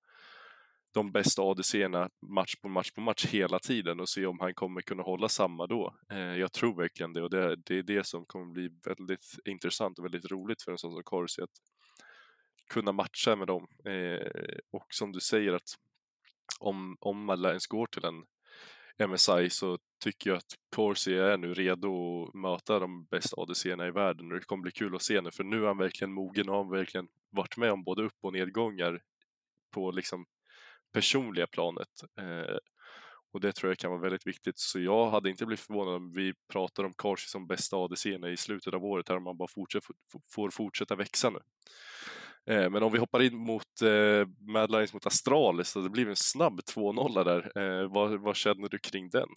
de 0.95 1.13
bästa 1.13 1.43
ADC-erna 1.43 2.11
match 2.27 2.55
på 2.63 2.69
match 2.69 2.91
på 2.91 3.01
match 3.01 3.27
hela 3.27 3.59
tiden 3.59 4.01
och 4.01 4.09
se 4.09 4.27
om 4.27 4.41
han 4.41 4.55
kommer 4.55 4.81
kunna 4.81 5.03
hålla 5.03 5.29
samma 5.29 5.67
då. 5.67 5.95
Eh, 6.13 6.19
jag 6.19 6.53
tror 6.53 6.77
verkligen 6.77 7.13
det 7.13 7.23
och 7.23 7.31
det, 7.31 7.57
det, 7.57 7.79
är 7.79 7.83
det 7.83 8.07
som 8.07 8.25
kommer 8.27 8.53
bli 8.53 8.71
väldigt 8.85 9.27
intressant 9.45 9.99
och 9.99 10.05
väldigt 10.05 10.31
roligt 10.31 10.63
för 10.63 10.73
en 10.73 10.79
sån 10.79 10.93
som 10.93 11.03
Corsi 11.03 11.43
att 11.43 11.51
kunna 12.69 12.93
matcha 12.93 13.37
med 13.37 13.47
dem. 13.47 13.67
Eh, 13.85 14.59
och 14.73 14.87
som 14.89 15.13
du 15.13 15.21
säger 15.21 15.53
att 15.53 15.69
om, 16.61 16.97
om 17.01 17.25
man 17.25 17.45
ens 17.45 17.67
går 17.67 17.87
till 17.87 18.05
en 18.05 18.25
MSI 19.07 19.51
så 19.51 19.79
tycker 20.03 20.31
jag 20.31 20.37
att 20.37 20.55
Corsi 20.77 21.19
är 21.19 21.37
nu 21.37 21.55
redo 21.55 22.23
att 22.23 22.35
möta 22.35 22.79
de 22.79 23.05
bästa 23.05 23.37
ADC-erna 23.41 23.87
i 23.87 23.91
världen 23.91 24.33
och 24.33 24.39
det 24.39 24.45
kommer 24.45 24.63
bli 24.63 24.73
kul 24.73 24.95
att 24.95 25.03
se 25.03 25.21
nu 25.21 25.31
för 25.31 25.45
nu 25.45 25.63
är 25.63 25.67
han 25.67 25.79
verkligen 25.79 26.13
mogen 26.13 26.49
och 26.49 26.57
har 26.57 26.77
verkligen 26.77 27.09
varit 27.31 27.57
med 27.57 27.73
om 27.73 27.85
både 27.85 28.03
upp 28.03 28.17
och 28.21 28.33
nedgångar 28.33 29.03
på 29.71 29.91
liksom 29.91 30.27
personliga 30.93 31.47
planet. 31.47 31.89
Eh, 32.19 32.57
och 33.33 33.41
det 33.41 33.53
tror 33.53 33.71
jag 33.71 33.79
kan 33.79 33.91
vara 33.91 34.01
väldigt 34.01 34.27
viktigt. 34.27 34.59
Så 34.59 34.81
jag 34.81 35.11
hade 35.11 35.31
inte 35.31 35.47
blivit 35.47 35.61
förvånad 35.61 35.95
om 35.95 36.13
vi 36.13 36.35
pratar 36.53 36.85
om 36.85 36.93
Corsi 36.93 37.29
som 37.29 37.47
bästa 37.47 37.77
ADC 37.77 38.07
i 38.07 38.37
slutet 38.37 38.75
av 38.75 38.85
året, 38.85 39.09
här 39.09 39.17
om 39.17 39.23
man 39.23 39.37
bara 39.37 39.49
fortsätter, 39.49 39.95
får 40.31 40.51
fortsätta 40.51 40.97
växa 40.97 41.31
nu. 41.31 41.39
Eh, 42.49 42.71
men 42.71 42.83
om 42.83 42.93
vi 42.93 42.99
hoppar 42.99 43.23
in 43.23 43.37
mot 43.37 43.83
eh, 43.83 44.29
Mad 44.41 44.71
Lions 44.71 44.95
mot 44.95 45.07
Astralis, 45.07 45.69
så 45.69 45.81
det 45.81 45.91
blir 45.91 46.09
en 46.09 46.17
snabb 46.17 46.61
2-0 46.61 47.25
där. 47.25 47.59
Eh, 47.59 47.93
vad, 47.93 48.21
vad, 48.21 48.37
känner 48.37 48.69
du 48.69 48.79
kring 48.79 49.09
den? 49.09 49.29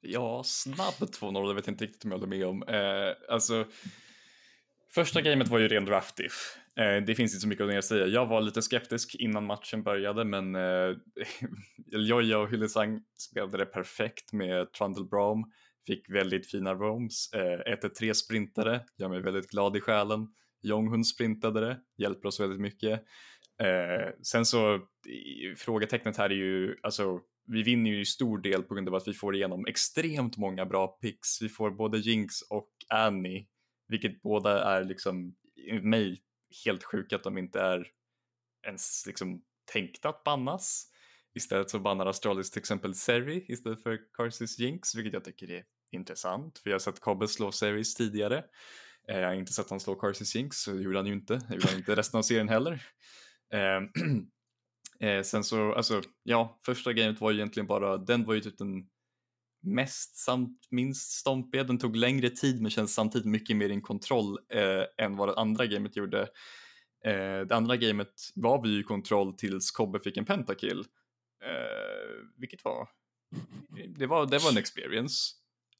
Ja, 0.00 0.42
snabb 0.44 0.94
2-0, 1.00 1.48
det 1.48 1.54
vet 1.54 1.66
jag 1.66 1.72
inte 1.72 1.84
riktigt 1.84 2.04
om 2.04 2.10
jag 2.10 2.18
håller 2.18 2.36
med 2.36 2.46
om. 2.46 2.62
Eh, 2.62 3.34
alltså, 3.34 3.64
första 4.94 5.20
gamet 5.20 5.48
var 5.48 5.58
ju 5.58 5.68
ren 5.68 5.84
draftif. 5.84 6.32
Eh, 6.76 7.04
det 7.06 7.14
finns 7.14 7.32
inte 7.32 7.40
så 7.40 7.48
mycket 7.48 7.78
att 7.78 7.84
säga. 7.84 8.06
Jag 8.06 8.26
var 8.26 8.40
lite 8.40 8.62
skeptisk 8.62 9.14
innan 9.14 9.46
matchen 9.46 9.82
började, 9.82 10.24
men 10.24 10.54
eh, 10.54 10.96
Joja 11.86 12.38
och 12.38 12.50
Hyllisang 12.50 13.00
spelade 13.18 13.58
det 13.58 13.66
perfekt 13.66 14.32
med 14.32 14.72
Trundle 14.72 15.04
Brom. 15.04 15.52
Fick 15.86 16.10
väldigt 16.10 16.50
fina 16.50 16.74
roams, 16.74 17.32
eh, 17.32 17.76
1-3 18.00 18.12
sprintare, 18.12 18.80
gör 18.96 19.08
mig 19.08 19.22
väldigt 19.22 19.50
glad 19.50 19.76
i 19.76 19.80
själen. 19.80 20.28
Jonghun 20.62 21.04
sprintade 21.04 21.60
det, 21.60 21.80
hjälper 21.96 22.28
oss 22.28 22.40
väldigt 22.40 22.60
mycket. 22.60 23.04
Eh, 23.62 24.12
sen 24.22 24.46
så, 24.46 24.80
frågetecknet 25.56 26.16
här 26.16 26.30
är 26.30 26.34
ju, 26.34 26.76
alltså 26.82 27.20
vi 27.46 27.62
vinner 27.62 27.90
ju 27.90 28.00
i 28.00 28.04
stor 28.04 28.38
del 28.38 28.62
på 28.62 28.74
grund 28.74 28.88
av 28.88 28.94
att 28.94 29.08
vi 29.08 29.14
får 29.14 29.34
igenom 29.34 29.66
extremt 29.66 30.36
många 30.36 30.66
bra 30.66 30.86
picks. 30.86 31.42
Vi 31.42 31.48
får 31.48 31.70
både 31.70 31.98
Jinx 31.98 32.42
och 32.42 32.70
Annie, 32.88 33.46
vilket 33.88 34.22
båda 34.22 34.64
är 34.64 34.84
liksom, 34.84 35.34
enligt 35.68 35.84
mig, 35.84 36.22
helt 36.64 36.84
sjuka 36.84 37.16
att 37.16 37.22
de 37.22 37.38
inte 37.38 37.60
är 37.60 37.86
ens 38.66 39.06
liksom 39.06 39.42
tänkta 39.72 40.08
att 40.08 40.24
bannas. 40.24 40.86
Istället 41.34 41.70
så 41.70 41.78
bannar 41.78 42.06
Astralis 42.06 42.50
till 42.50 42.60
exempel 42.60 42.94
Seri 42.94 43.44
istället 43.48 43.82
för 43.82 43.98
Carsis 44.12 44.58
Jinx, 44.58 44.94
vilket 44.94 45.12
jag 45.12 45.24
tycker 45.24 45.50
är 45.50 45.64
intressant, 45.90 46.58
för 46.58 46.70
jag 46.70 46.74
har 46.74 46.80
sett 46.80 47.00
Cobbe 47.00 47.28
slå 47.28 47.52
Seris 47.52 47.94
tidigare. 47.94 48.44
Eh, 49.10 49.18
jag 49.18 49.28
har 49.28 49.34
inte 49.34 49.52
sett 49.52 49.70
han 49.70 49.80
slå 49.80 49.94
Carson 49.94 50.26
Sinks, 50.26 50.56
så 50.62 50.70
det 50.70 50.82
gjorde 50.82 50.98
han 50.98 51.06
ju 51.06 51.12
inte. 51.12 51.40
Det 51.48 51.54
gjorde 51.54 51.68
han 51.68 51.76
inte 51.76 51.96
resten 51.96 52.18
av 52.18 52.22
serien 52.22 52.48
heller. 52.48 52.82
Ehm, 53.52 53.88
eh, 55.00 55.22
sen 55.22 55.44
så, 55.44 55.72
alltså, 55.72 56.02
ja, 56.22 56.60
första 56.66 56.92
gamet 56.92 57.20
var 57.20 57.30
ju 57.30 57.36
egentligen 57.36 57.66
bara, 57.66 57.96
den 57.96 58.24
var 58.24 58.34
ju 58.34 58.40
typ 58.40 58.58
den 58.58 58.88
mest 59.62 60.16
samt 60.16 60.66
minst 60.70 61.10
stompiga. 61.10 61.64
Den 61.64 61.78
tog 61.78 61.96
längre 61.96 62.30
tid 62.30 62.62
men 62.62 62.70
känns 62.70 62.94
samtidigt 62.94 63.26
mycket 63.26 63.56
mer 63.56 63.68
in 63.68 63.82
kontroll 63.82 64.38
eh, 64.52 65.04
än 65.04 65.16
vad 65.16 65.28
det 65.28 65.34
andra 65.34 65.66
gamet 65.66 65.96
gjorde. 65.96 66.20
Eh, 67.04 67.40
det 67.40 67.52
andra 67.52 67.76
gamet 67.76 68.30
var 68.34 68.62
vi 68.62 68.78
i 68.78 68.82
kontroll 68.82 69.34
tills 69.34 69.70
Kobbe 69.70 70.00
fick 70.00 70.16
en 70.16 70.24
pentakill. 70.24 70.84
Eh, 71.44 72.26
vilket 72.36 72.64
var, 72.64 72.88
det 73.88 74.06
var, 74.06 74.26
det 74.26 74.38
var 74.38 74.50
en 74.50 74.58
experience. 74.58 75.34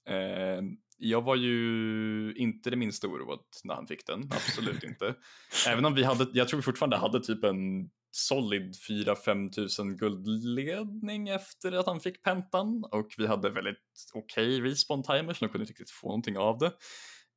Eh, 0.08 0.62
jag 0.98 1.22
var 1.22 1.36
ju 1.36 2.34
inte 2.36 2.70
det 2.70 2.76
minsta 2.76 3.08
oroad 3.08 3.40
när 3.64 3.74
han 3.74 3.86
fick 3.86 4.06
den, 4.06 4.22
absolut 4.30 4.84
inte. 4.84 5.14
Även 5.68 5.84
om 5.84 5.94
vi 5.94 6.04
hade, 6.04 6.26
jag 6.32 6.48
tror 6.48 6.58
vi 6.58 6.62
fortfarande 6.62 6.96
hade 6.96 7.20
typ 7.20 7.44
en 7.44 7.90
solid 8.10 8.74
4-5 8.88 9.50
tusen 9.50 9.96
guldledning 9.96 11.28
efter 11.28 11.72
att 11.72 11.86
han 11.86 12.00
fick 12.00 12.22
pentan 12.22 12.84
och 12.92 13.14
vi 13.18 13.26
hade 13.26 13.50
väldigt 13.50 13.76
okej 14.14 14.56
okay 14.56 14.70
respawn 14.70 15.02
timers, 15.02 15.38
de 15.38 15.48
kunde 15.48 15.62
inte 15.62 15.72
riktigt 15.72 15.90
få 15.90 16.06
någonting 16.06 16.38
av 16.38 16.58
det. 16.58 16.72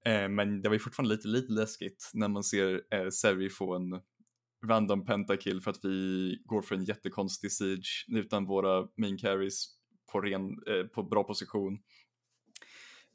Eh, 0.06 0.30
men 0.30 0.62
det 0.62 0.70
var 0.70 0.74
ju 0.74 0.80
fortfarande 0.80 1.16
lite, 1.16 1.28
lite 1.28 1.52
läskigt 1.54 2.12
när 2.14 2.28
man 2.28 2.44
ser 2.44 2.82
eh, 2.94 3.10
Seri 3.10 3.50
få 3.50 3.76
en 3.76 4.02
random 4.66 5.06
pentakill 5.06 5.62
för 5.62 5.72
att 5.72 5.86
vi 5.86 6.38
går 6.46 6.62
för 6.62 6.76
en 6.76 6.84
jättekonstig 6.84 7.52
siege 7.52 8.06
utan 8.08 8.46
våra 8.46 8.88
main 8.98 9.18
carries 9.18 9.66
på, 10.12 10.22
ren, 10.22 10.44
eh, 10.44 10.86
på 10.96 11.04
bra 11.04 11.24
position 11.24 11.80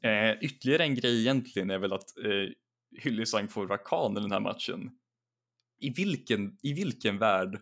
Eh, 0.03 0.37
ytterligare 0.41 0.83
en 0.83 0.95
grej 0.95 1.21
egentligen 1.21 1.69
är 1.69 1.77
väl 1.77 1.93
att 1.93 2.17
eh, 2.17 2.49
Hyllisang 3.01 3.47
får 3.47 3.67
Rakan 3.67 4.17
i 4.17 4.21
den 4.21 4.31
här 4.31 4.39
matchen. 4.39 4.91
I 5.79 5.89
vilken, 5.89 6.57
I 6.63 6.73
vilken 6.73 7.17
värld 7.17 7.61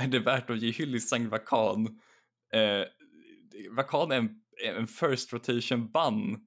är 0.00 0.08
det 0.08 0.18
värt 0.18 0.50
att 0.50 0.62
ge 0.62 0.70
Hyllisang 0.70 1.30
Rakan? 1.30 2.00
Eh, 2.52 2.84
Rakan 3.76 4.12
är 4.12 4.16
en, 4.16 4.40
en 4.76 4.86
first 4.86 5.32
rotation 5.32 5.90
ban 5.90 6.46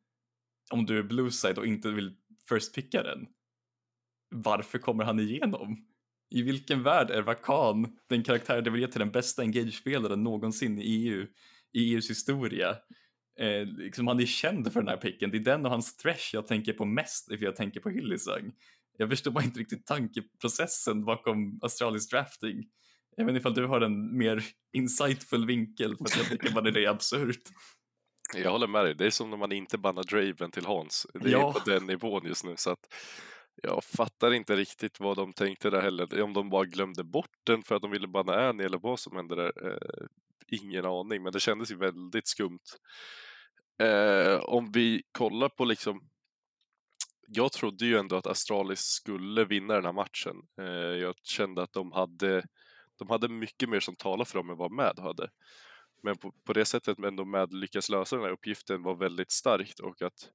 om 0.71 0.85
du 0.85 0.99
är 0.99 1.03
blueside 1.03 1.57
och 1.57 1.65
inte 1.65 1.91
vill 1.91 2.15
first 2.49 2.75
picka 2.75 3.03
den. 3.03 3.27
Varför 4.29 4.77
kommer 4.77 5.03
han 5.03 5.19
igenom? 5.19 5.85
I 6.29 6.41
vilken 6.41 6.83
värld 6.83 7.09
är 7.09 7.21
Vakan 7.21 7.97
den 8.07 8.23
karaktär 8.23 8.61
det 8.61 8.69
vill 8.69 8.81
ge 8.81 8.87
till 8.87 8.99
den 8.99 9.11
bästa 9.11 9.41
engage-spelaren 9.41 10.23
någonsin 10.23 10.79
i 10.79 10.83
EU, 10.83 11.27
i 11.73 11.93
EUs 11.93 12.09
historia? 12.09 12.75
Eh, 13.41 13.65
liksom 13.65 14.07
han 14.07 14.19
är 14.19 14.25
känd 14.25 14.73
för 14.73 14.79
den 14.79 14.89
här 14.89 14.97
picken. 14.97 15.31
Det 15.31 15.37
är 15.37 15.41
den 15.41 15.65
och 15.65 15.71
hans 15.71 15.97
thresh 15.97 16.29
jag 16.33 16.47
tänker 16.47 16.73
på 16.73 16.85
mest 16.85 17.27
för 17.27 17.45
jag 17.45 17.55
tänker 17.55 17.79
på 17.79 17.89
Hyllisang. 17.89 18.51
Jag 18.97 19.09
förstår 19.09 19.31
bara 19.31 19.43
inte 19.43 19.59
riktigt 19.59 19.85
tankeprocessen 19.85 21.05
bakom 21.05 21.59
Astralis 21.61 22.09
drafting. 22.09 22.63
Jag 23.15 23.25
vet 23.25 23.29
inte 23.29 23.39
ifall 23.39 23.53
du 23.53 23.67
har 23.67 23.81
en 23.81 24.17
mer 24.17 24.43
insightful 24.73 25.45
vinkel 25.45 25.97
för 25.97 26.05
att 26.05 26.17
jag 26.17 26.29
tycker 26.29 26.53
bara 26.53 26.71
det 26.71 26.85
är 26.85 26.89
absurt. 26.89 27.43
Jag 28.35 28.51
håller 28.51 28.67
med 28.67 28.85
dig, 28.85 28.95
det 28.95 29.05
är 29.05 29.09
som 29.09 29.29
när 29.29 29.37
man 29.37 29.51
inte 29.51 29.77
bannar 29.77 30.03
Draven 30.03 30.51
till 30.51 30.65
Hans. 30.65 31.07
Det 31.13 31.29
är 31.29 31.31
ja. 31.31 31.53
på 31.53 31.69
den 31.69 31.85
nivån 31.85 32.25
just 32.25 32.45
nu 32.45 32.53
så 32.57 32.71
att 32.71 32.93
jag 33.63 33.83
fattar 33.83 34.33
inte 34.33 34.55
riktigt 34.55 34.99
vad 34.99 35.17
de 35.17 35.33
tänkte 35.33 35.69
där 35.69 35.81
heller. 35.81 36.21
Om 36.21 36.33
de 36.33 36.49
bara 36.49 36.65
glömde 36.65 37.03
bort 37.03 37.37
den 37.43 37.63
för 37.63 37.75
att 37.75 37.81
de 37.81 37.91
ville 37.91 38.07
banna 38.07 38.49
Annie 38.49 38.65
eller 38.65 38.77
vad 38.77 38.99
som 38.99 39.15
hände 39.15 39.35
där. 39.35 39.67
Eh, 39.67 40.07
ingen 40.47 40.85
aning, 40.85 41.23
men 41.23 41.31
det 41.31 41.39
kändes 41.39 41.71
ju 41.71 41.75
väldigt 41.75 42.27
skumt. 42.27 42.59
Eh, 43.79 44.39
om 44.39 44.71
vi 44.71 45.03
kollar 45.11 45.49
på 45.49 45.65
liksom 45.65 46.11
jag 47.33 47.51
trodde 47.51 47.85
ju 47.85 47.97
ändå 47.97 48.15
att 48.15 48.27
Astralis 48.27 48.79
skulle 48.79 49.45
vinna 49.45 49.73
den 49.73 49.85
här 49.85 49.93
matchen. 49.93 50.35
Eh, 50.59 50.65
jag 50.75 51.15
kände 51.23 51.63
att 51.63 51.73
de 51.73 51.91
hade, 51.91 52.43
de 52.99 53.09
hade 53.09 53.29
mycket 53.29 53.69
mer 53.69 53.79
som 53.79 53.95
talade 53.95 54.29
för 54.29 54.37
dem 54.37 54.49
än 54.49 54.57
vad 54.57 54.71
Mad 54.71 54.99
hade. 54.99 55.29
Men 56.03 56.17
på, 56.17 56.31
på 56.45 56.53
det 56.53 56.65
sättet 56.65 56.99
ändå 56.99 57.25
Mad 57.25 57.53
lyckas 57.53 57.89
lösa 57.89 58.15
den 58.15 58.25
här 58.25 58.31
uppgiften 58.31 58.83
var 58.83 58.95
väldigt 58.95 59.31
starkt 59.31 59.79
och 59.79 60.01
att 60.01 60.29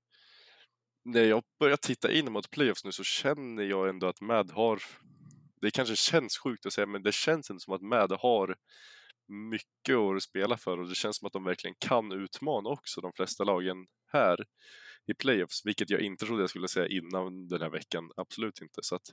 när 1.04 1.24
jag 1.24 1.42
börjar 1.58 1.76
titta 1.76 2.12
in 2.12 2.32
mot 2.32 2.50
playoffs 2.50 2.84
nu 2.84 2.92
så 2.92 3.04
känner 3.04 3.62
jag 3.62 3.88
ändå 3.88 4.06
att 4.06 4.20
Mad 4.20 4.50
har, 4.50 4.82
det 5.60 5.70
kanske 5.70 5.96
känns 5.96 6.38
sjukt 6.38 6.66
att 6.66 6.72
säga, 6.72 6.86
men 6.86 7.02
det 7.02 7.14
känns 7.14 7.50
ändå 7.50 7.60
som 7.60 7.74
att 7.74 7.82
Mad 7.82 8.12
har 8.12 8.56
mycket 9.28 9.96
att 9.96 10.22
spela 10.22 10.56
för 10.56 10.80
och 10.80 10.88
det 10.88 10.94
känns 10.94 11.16
som 11.16 11.26
att 11.26 11.32
de 11.32 11.44
verkligen 11.44 11.76
kan 11.78 12.12
utmana 12.12 12.68
också 12.68 13.00
de 13.00 13.12
flesta 13.12 13.44
lagen 13.44 13.86
här 14.12 14.44
i 15.06 15.14
playoffs, 15.14 15.62
vilket 15.64 15.90
jag 15.90 16.00
inte 16.00 16.26
trodde 16.26 16.42
jag 16.42 16.50
skulle 16.50 16.68
säga 16.68 16.88
innan 16.88 17.48
den 17.48 17.60
här 17.60 17.70
veckan. 17.70 18.10
Absolut 18.16 18.62
inte. 18.62 18.82
Så 18.82 18.94
att 18.94 19.06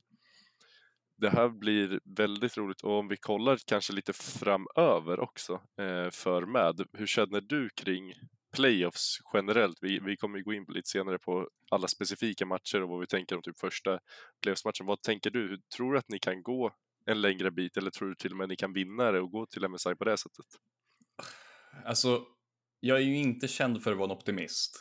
det 1.17 1.29
här 1.29 1.49
blir 1.49 1.99
väldigt 2.03 2.57
roligt 2.57 2.81
och 2.81 2.99
om 2.99 3.07
vi 3.07 3.17
kollar 3.17 3.59
kanske 3.65 3.93
lite 3.93 4.13
framöver 4.13 5.19
också 5.19 5.53
eh, 5.53 6.09
för 6.11 6.45
med. 6.45 6.85
Hur 6.93 7.07
känner 7.07 7.41
du 7.41 7.69
kring 7.69 8.13
playoffs 8.55 9.17
generellt? 9.33 9.77
Vi, 9.81 9.99
vi 9.99 10.17
kommer 10.17 10.37
ju 10.37 10.43
gå 10.43 10.53
in 10.53 10.65
lite 10.67 10.89
senare 10.89 11.19
på 11.19 11.49
alla 11.71 11.87
specifika 11.87 12.45
matcher 12.45 12.81
och 12.81 12.89
vad 12.89 12.99
vi 12.99 13.07
tänker 13.07 13.35
om 13.35 13.41
typ 13.41 13.59
första 13.59 13.99
playoffsmatchen. 14.41 14.85
Vad 14.85 15.01
tänker 15.01 15.29
du? 15.29 15.47
Hur 15.47 15.59
tror 15.77 15.93
du 15.93 15.99
att 15.99 16.09
ni 16.09 16.19
kan 16.19 16.43
gå 16.43 16.73
en 17.05 17.21
längre 17.21 17.51
bit 17.51 17.77
eller 17.77 17.91
tror 17.91 18.09
du 18.09 18.15
till 18.15 18.31
och 18.31 18.37
med 18.37 18.49
ni 18.49 18.55
kan 18.55 18.73
vinna 18.73 19.11
det 19.11 19.19
och 19.19 19.31
gå 19.31 19.45
till 19.45 19.67
MSI 19.67 19.95
på 19.95 20.03
det 20.03 20.17
sättet? 20.17 20.45
Alltså, 21.85 22.21
jag 22.79 22.97
är 22.97 23.01
ju 23.01 23.17
inte 23.17 23.47
känd 23.47 23.83
för 23.83 23.91
att 23.91 23.97
vara 23.97 24.11
en 24.11 24.17
optimist 24.17 24.79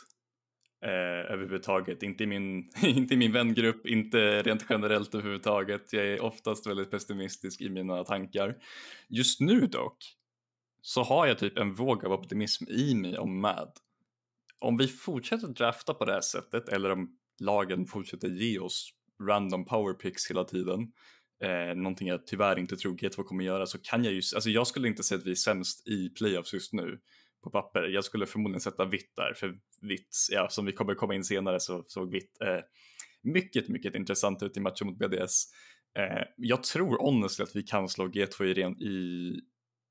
eh, 0.85 1.31
överhuvudtaget. 1.33 2.03
Inte 2.03 2.23
i, 2.23 2.27
min, 2.27 2.71
inte 2.83 3.13
i 3.13 3.17
min 3.17 3.31
vängrupp, 3.31 3.85
inte 3.85 4.43
rent 4.43 4.65
generellt 4.69 5.15
överhuvudtaget. 5.15 5.93
Jag 5.93 6.05
är 6.05 6.21
oftast 6.21 6.67
väldigt 6.67 6.91
pessimistisk 6.91 7.61
i 7.61 7.69
mina 7.69 8.03
tankar. 8.03 8.55
Just 9.09 9.39
nu 9.39 9.67
dock 9.67 9.97
så 10.81 11.03
har 11.03 11.27
jag 11.27 11.39
typ 11.39 11.57
en 11.57 11.73
våg 11.73 12.05
av 12.05 12.11
optimism 12.11 12.63
i 12.69 12.95
mig 12.95 13.17
om 13.17 13.41
MAD. 13.41 13.71
om 14.59 14.77
vi 14.77 14.87
fortsätter 14.87 15.47
drafta 15.47 15.93
på 15.93 16.05
det 16.05 16.13
här 16.13 16.21
sättet 16.21 16.69
eller 16.69 16.89
om 16.89 17.17
lagen 17.39 17.85
fortsätter 17.85 18.27
ge 18.27 18.59
oss 18.59 18.89
random 19.27 19.65
power 19.65 19.93
picks 19.93 20.29
hela 20.29 20.43
tiden, 20.43 20.91
eh, 21.43 21.75
någonting 21.75 22.07
jag 22.07 22.27
tyvärr 22.27 22.59
inte 22.59 22.77
tror 22.77 22.97
G2 22.97 23.23
kommer 23.23 23.43
göra, 23.43 23.65
så 23.65 23.77
kan 23.81 24.03
jag 24.03 24.13
ju, 24.13 24.21
alltså 24.35 24.49
jag 24.49 24.67
skulle 24.67 24.87
inte 24.87 25.03
säga 25.03 25.19
att 25.19 25.25
vi 25.25 25.31
är 25.31 25.35
sämst 25.35 25.87
i 25.87 26.09
playoffs 26.09 26.53
just 26.53 26.73
nu 26.73 26.99
på 27.43 27.49
papper. 27.49 27.83
Jag 27.83 28.03
skulle 28.03 28.25
förmodligen 28.25 28.61
sätta 28.61 28.85
vitt 28.85 29.15
där, 29.15 29.33
för 29.33 29.55
vitt, 29.81 30.17
ja, 30.31 30.49
som 30.49 30.65
vi 30.65 30.71
kommer 30.71 30.95
komma 30.95 31.15
in 31.15 31.23
senare 31.23 31.59
så 31.59 31.83
såg 31.87 32.11
vitt 32.11 32.41
eh, 32.41 32.59
mycket, 33.23 33.69
mycket 33.69 33.95
intressant 33.95 34.43
ut 34.43 34.57
i 34.57 34.59
matchen 34.59 34.87
mot 34.87 34.97
BDS. 34.97 35.43
Eh, 35.99 36.23
jag 36.37 36.63
tror 36.63 36.97
honestly 36.97 37.43
att 37.43 37.55
vi 37.55 37.63
kan 37.63 37.89
slå 37.89 38.07
G2 38.07 38.43
i 38.43 38.53
ren, 38.53 38.81
i, 38.81 39.39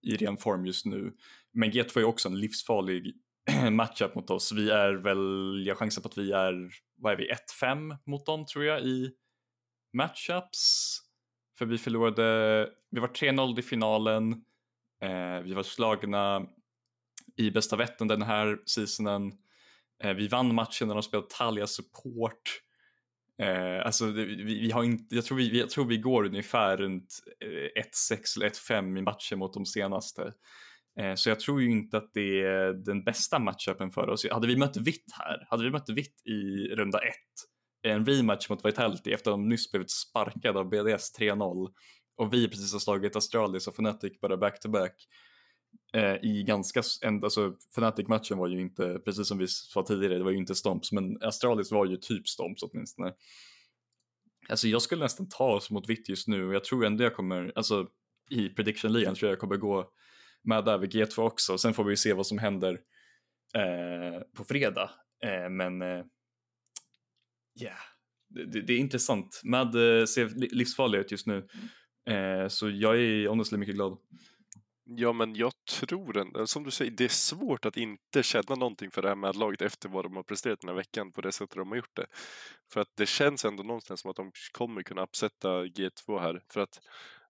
i 0.03 0.17
ren 0.17 0.37
form 0.37 0.67
just 0.67 0.87
nu, 0.87 1.13
men 1.53 1.73
G2 1.73 1.99
är 1.99 2.05
också 2.05 2.29
en 2.29 2.41
livsfarlig 2.41 3.15
matchup 3.71 4.15
mot 4.15 4.31
oss. 4.31 4.53
Vi 4.53 4.71
är 4.71 4.93
väl, 4.93 5.67
jag 5.67 5.79
chansar 5.79 6.03
på 6.03 6.09
att 6.09 6.19
vi 6.19 6.33
är, 6.33 6.71
vad 6.97 7.13
är 7.13 7.17
vi, 7.17 7.31
1-5 7.63 7.97
mot 8.07 8.27
dem 8.27 8.47
tror 8.47 8.65
jag 8.65 8.83
i 8.83 9.13
matchups. 9.93 10.99
För 11.59 11.67
vi 11.67 11.79
förlorade, 11.79 12.69
vi 12.91 13.01
var 13.01 13.09
3-0 13.09 13.59
i 13.59 13.63
finalen, 13.63 14.33
eh, 15.03 15.41
vi 15.45 15.55
var 15.55 15.63
slagna 15.63 16.47
i 17.37 17.51
bästa 17.51 17.77
vetten 17.77 18.09
den 18.09 18.23
här 18.23 18.59
seasonen. 18.67 19.33
Eh, 20.03 20.15
vi 20.15 20.29
vann 20.29 20.55
matchen 20.55 20.89
när 20.89 20.95
de 20.95 21.03
spelade 21.03 21.29
Talia 21.31 21.67
support. 21.67 22.61
Eh, 23.43 23.87
alltså 23.87 24.13
det, 24.13 24.25
vi, 24.25 24.61
vi, 24.61 24.71
har 24.71 24.85
inte, 24.85 25.15
jag, 25.15 25.25
tror 25.25 25.39
vi, 25.39 25.59
jag 25.61 25.71
tror 25.71 25.85
vi 25.85 25.99
går 25.99 26.25
ungefär 26.25 26.77
runt 26.77 27.21
eh, 27.41 27.83
1-6 28.11 28.37
eller 28.37 28.49
1-5 28.49 28.99
i 28.99 29.03
matchen 29.03 29.39
mot 29.39 29.55
de 29.55 29.67
senaste. 29.67 30.33
Eh, 31.01 31.15
så 31.15 31.29
jag 31.29 31.41
tror 31.41 31.63
ju 31.63 31.71
inte 31.71 31.97
att 31.97 32.11
det 32.15 32.41
är 32.41 32.73
den 32.73 33.05
bästa 33.05 33.39
matchupen 33.39 33.91
för 33.91 34.09
oss. 34.09 34.27
Hade 34.31 34.47
vi 34.47 34.57
mött 34.57 34.77
vitt 34.77 35.13
här, 35.13 35.47
hade 35.51 35.65
vi 35.65 35.71
mött 35.71 35.89
vitt 35.89 36.23
i 36.27 36.69
runda 36.75 36.99
1, 36.99 37.15
en 37.83 38.07
rematch 38.07 38.49
mot 38.49 38.65
Vitality 38.65 39.12
efter 39.12 39.31
att 39.31 39.35
de 39.35 39.49
nyss 39.49 39.71
blivit 39.71 39.91
sparkade 39.91 40.59
av 40.59 40.69
BDS 40.69 41.19
3-0 41.19 41.69
och 42.17 42.33
vi 42.33 42.49
precis 42.49 42.73
har 42.73 42.81
slagit 42.81 43.17
Astralis 43.17 43.69
och 43.69 43.75
Fnatic 43.75 44.21
bara 44.21 44.37
back-to-back 44.37 45.09
eh, 45.93 46.15
i 46.23 46.45
ganska, 46.47 46.83
alltså 47.23 47.55
Fnatic-matchen 47.71 48.39
var 48.39 48.49
ju 48.49 48.61
inte, 48.61 48.99
precis 49.05 49.29
som 49.29 49.39
vi 49.39 49.49
sa 49.49 49.83
tidigare, 49.83 50.19
det 50.19 50.25
var 50.25 50.31
ju 50.31 50.39
inte 50.39 50.55
Stomps, 50.55 50.93
men 50.93 51.23
Astralis 51.23 51.73
var 51.73 51.87
ju 51.87 51.97
typ 51.97 52.29
Stomps 52.29 52.62
åtminstone. 52.62 53.12
Alltså 54.49 54.69
jag 54.69 54.83
skulle 54.83 55.03
nästan 55.03 55.29
ta 55.29 55.55
oss 55.55 55.71
mot 55.71 55.89
vitt 55.89 56.09
just 56.09 56.29
nu 56.29 56.47
och 56.47 56.55
jag 56.55 56.65
tror 56.65 56.85
ändå 56.85 57.05
jag 57.05 57.15
kommer, 57.15 57.53
alltså 57.55 57.87
i 58.31 58.49
prediction-ligan 58.49 59.15
tror 59.15 59.29
jag 59.29 59.33
jag 59.33 59.41
kommer 59.41 59.57
gå 59.57 59.91
med 60.45 60.65
där 60.65 60.79
vid 60.79 60.91
G2 60.91 61.19
också. 61.19 61.59
Sen 61.59 61.75
får 61.75 61.85
vi 61.85 61.97
se 61.97 62.12
vad 62.12 62.27
som 62.27 62.39
händer 62.39 62.73
eh, 63.55 64.23
på 64.37 64.45
fredag. 64.45 64.91
Eh, 65.25 65.51
men 65.51 65.83
eh, 65.83 66.05
yeah. 67.61 67.77
det, 68.29 68.61
det, 68.61 68.73
är 68.73 68.79
intressant. 68.79 69.41
MAD 69.45 69.75
eh, 69.75 70.05
ser 70.05 70.55
livsfarlig 70.55 70.99
ut 70.99 71.11
just 71.11 71.27
nu. 71.27 71.49
Eh, 72.07 72.49
så 72.49 72.71
jag 72.71 72.99
är 73.01 73.29
honestly 73.29 73.59
mycket 73.59 73.75
glad. 73.75 73.99
Ja, 74.85 75.13
men 75.13 75.35
jag 75.35 75.53
tror, 75.71 76.17
ändå, 76.17 76.41
alltså, 76.41 76.53
som 76.53 76.65
du 76.65 76.71
säger, 76.71 76.91
det 76.91 77.05
är 77.05 77.09
svårt 77.09 77.65
att 77.65 77.77
inte 77.77 78.23
känna 78.23 78.55
någonting 78.55 78.91
för 78.91 79.03
det 79.03 79.09
här 79.09 79.17
med 79.17 79.37
laget 79.37 79.63
efter 79.63 79.89
vad 79.89 80.05
de 80.05 80.17
har 80.17 80.23
presterat 80.23 80.61
den 80.61 80.69
här 80.69 80.77
veckan 80.77 81.13
på 81.13 81.21
det 81.21 81.33
sättet 81.33 81.57
de 81.57 81.69
har 81.69 81.77
gjort 81.77 81.97
det. 81.97 82.07
För 82.73 82.81
att 82.81 82.97
det 82.97 83.07
känns 83.07 83.45
ändå 83.45 83.63
någonstans 83.63 84.01
som 84.01 84.11
att 84.11 84.17
de 84.17 84.33
kommer 84.53 84.83
kunna 84.83 85.03
uppsätta 85.03 85.65
G2 85.65 86.21
här. 86.21 86.43
För 86.53 86.61
att 86.61 86.81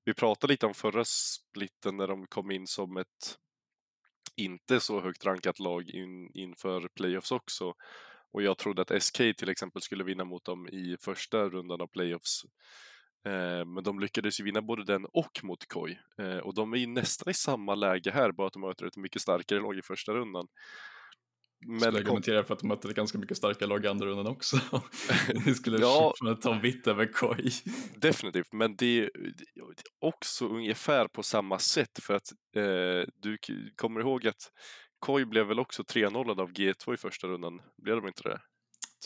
vi 0.04 0.14
pratade 0.14 0.52
lite 0.52 0.66
om 0.66 0.74
förra 0.74 1.04
splitten 1.04 1.96
när 1.96 2.06
de 2.06 2.26
kom 2.26 2.50
in 2.50 2.66
som 2.66 2.96
ett 2.96 3.38
inte 4.36 4.80
så 4.80 5.00
högt 5.00 5.26
rankat 5.26 5.58
lag 5.58 5.90
in, 5.90 6.30
inför 6.34 6.88
playoffs 6.88 7.32
också. 7.32 7.74
Och 8.32 8.42
jag 8.42 8.58
trodde 8.58 8.82
att 8.82 9.02
SK 9.02 9.16
till 9.16 9.48
exempel 9.48 9.82
skulle 9.82 10.04
vinna 10.04 10.24
mot 10.24 10.44
dem 10.44 10.68
i 10.68 10.96
första 11.00 11.48
rundan 11.48 11.80
av 11.80 11.86
playoffs. 11.86 12.42
Eh, 13.26 13.64
men 13.64 13.84
de 13.84 14.00
lyckades 14.00 14.40
ju 14.40 14.44
vinna 14.44 14.62
både 14.62 14.84
den 14.84 15.04
och 15.04 15.40
mot 15.42 15.68
KOI. 15.68 15.98
Eh, 16.18 16.36
och 16.36 16.54
de 16.54 16.72
är 16.72 16.76
ju 16.76 16.86
nästan 16.86 17.30
i 17.30 17.34
samma 17.34 17.74
läge 17.74 18.10
här, 18.10 18.32
bara 18.32 18.46
att 18.46 18.52
de 18.52 18.62
möter 18.62 18.86
ett 18.86 18.96
mycket 18.96 19.22
starkare 19.22 19.60
lag 19.60 19.78
i 19.78 19.82
första 19.82 20.12
rundan. 20.12 20.46
Men 21.66 21.80
skulle 21.80 21.98
argumentera 21.98 22.44
för 22.44 22.54
att 22.54 22.60
de 22.60 22.66
mötte 22.66 22.88
ett 22.88 22.94
ganska 22.94 23.18
mycket 23.18 23.36
starka 23.36 23.66
lag 23.66 23.84
i 23.84 23.88
andra 23.88 24.06
rundan 24.06 24.26
också. 24.26 24.56
Ni 25.46 25.54
skulle 25.54 25.78
ja, 25.78 26.14
ta 26.42 26.52
vitt 26.52 26.86
över 26.86 27.12
KOI. 27.12 27.50
Definitivt, 27.96 28.52
men 28.52 28.76
det 28.76 28.98
är 28.98 29.10
också 30.00 30.48
ungefär 30.48 31.08
på 31.08 31.22
samma 31.22 31.58
sätt 31.58 31.98
för 32.02 32.14
att 32.14 32.32
eh, 32.56 33.08
du 33.16 33.38
kommer 33.76 34.00
ihåg 34.00 34.26
att 34.26 34.50
KOI 35.06 35.24
blev 35.24 35.46
väl 35.46 35.60
också 35.60 35.82
3-0 35.82 36.40
av 36.40 36.52
G2 36.52 36.94
i 36.94 36.96
första 36.96 37.26
rundan? 37.28 37.62
Blev 37.76 37.96
de 37.96 38.06
inte 38.06 38.22
det? 38.22 38.40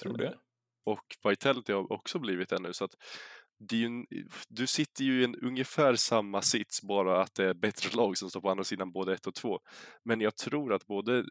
Tror 0.02 0.18
det. 0.18 0.38
Och 0.84 1.16
Vitality 1.30 1.72
har 1.72 1.92
också 1.92 2.18
blivit 2.18 2.48
det 2.48 2.58
nu 2.58 2.72
så 2.72 2.84
att 2.84 2.94
en, 3.72 4.06
du 4.48 4.66
sitter 4.66 5.04
ju 5.04 5.20
i 5.20 5.24
en 5.24 5.36
ungefär 5.36 5.94
samma 5.94 6.42
sits, 6.42 6.82
bara 6.82 7.22
att 7.22 7.34
det 7.34 7.44
är 7.44 7.54
bättre 7.54 7.96
lag 7.96 8.18
som 8.18 8.30
står 8.30 8.40
på 8.40 8.50
andra 8.50 8.64
sidan 8.64 8.92
både 8.92 9.14
1 9.14 9.26
och 9.26 9.34
2. 9.34 9.60
Men 10.04 10.20
jag 10.20 10.36
tror 10.36 10.72
att 10.72 10.86
både 10.86 11.24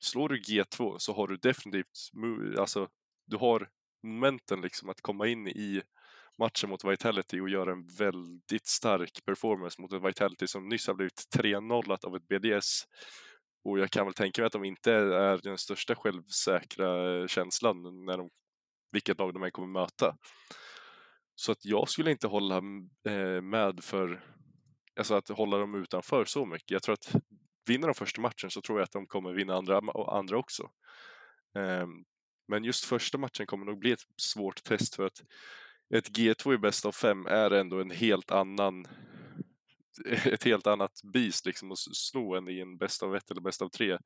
slår 0.00 0.28
du 0.28 0.40
G2 0.40 0.98
så 0.98 1.14
har 1.14 1.28
du 1.28 1.36
definitivt, 1.36 1.86
alltså 2.58 2.88
du 3.26 3.36
har 3.36 3.68
momenten 4.02 4.60
liksom 4.60 4.88
att 4.88 5.00
komma 5.00 5.26
in 5.26 5.48
i 5.48 5.82
matchen 6.38 6.70
mot 6.70 6.84
Vitality 6.84 7.40
och 7.40 7.48
göra 7.48 7.72
en 7.72 7.86
väldigt 7.86 8.66
stark 8.66 9.24
performance 9.24 9.82
mot 9.82 9.92
ett 9.92 10.04
Vitality 10.04 10.46
som 10.46 10.68
nyss 10.68 10.86
har 10.86 10.94
blivit 10.94 11.26
3-0 11.36 12.06
av 12.06 12.16
ett 12.16 12.28
BDS. 12.28 12.84
Och 13.64 13.78
jag 13.78 13.90
kan 13.90 14.04
väl 14.04 14.14
tänka 14.14 14.42
mig 14.42 14.46
att 14.46 14.52
de 14.52 14.64
inte 14.64 14.92
är 14.92 15.40
den 15.42 15.58
största 15.58 15.94
självsäkra 15.94 17.28
känslan 17.28 18.04
när 18.04 18.16
de, 18.16 18.30
vilket 18.92 19.18
lag 19.18 19.34
de 19.34 19.42
än 19.42 19.52
kommer 19.52 19.68
möta. 19.68 20.16
Så 21.34 21.52
att 21.52 21.64
jag 21.64 21.88
skulle 21.88 22.10
inte 22.10 22.26
hålla 22.26 22.56
eh, 23.08 23.40
med 23.42 23.84
för, 23.84 24.24
alltså 24.98 25.14
att 25.14 25.28
hålla 25.28 25.58
dem 25.58 25.74
utanför 25.74 26.24
så 26.24 26.46
mycket. 26.46 26.70
Jag 26.70 26.82
tror 26.82 26.92
att 26.92 27.14
vinner 27.66 27.86
de 27.86 27.94
första 27.94 28.20
matchen 28.20 28.50
så 28.50 28.60
tror 28.60 28.78
jag 28.78 28.84
att 28.84 28.92
de 28.92 29.06
kommer 29.06 29.32
vinna 29.32 29.54
andra, 29.54 29.80
andra 30.08 30.38
också. 30.38 30.70
Ehm, 31.54 32.04
men 32.48 32.64
just 32.64 32.84
första 32.84 33.18
matchen 33.18 33.46
kommer 33.46 33.66
nog 33.66 33.78
bli 33.78 33.92
ett 33.92 34.04
svårt 34.16 34.62
test 34.62 34.94
för 34.94 35.06
att 35.06 35.22
ett 35.94 36.10
G2 36.10 36.54
i 36.54 36.58
bäst 36.58 36.86
av 36.86 36.92
fem 36.92 37.26
är 37.26 37.50
ändå 37.50 37.80
en 37.80 37.90
helt 37.90 38.30
annan 38.30 38.86
ett 40.24 40.44
helt 40.44 40.66
annat 40.66 41.00
beast 41.12 41.46
liksom 41.46 41.72
att 41.72 41.78
slå 41.78 42.34
än 42.34 42.48
i 42.48 42.60
en 42.60 42.78
bäst 42.78 43.02
av 43.02 43.16
ett 43.16 43.30
eller 43.30 43.40
bäst 43.40 43.62
av 43.62 43.68
tre. 43.68 43.98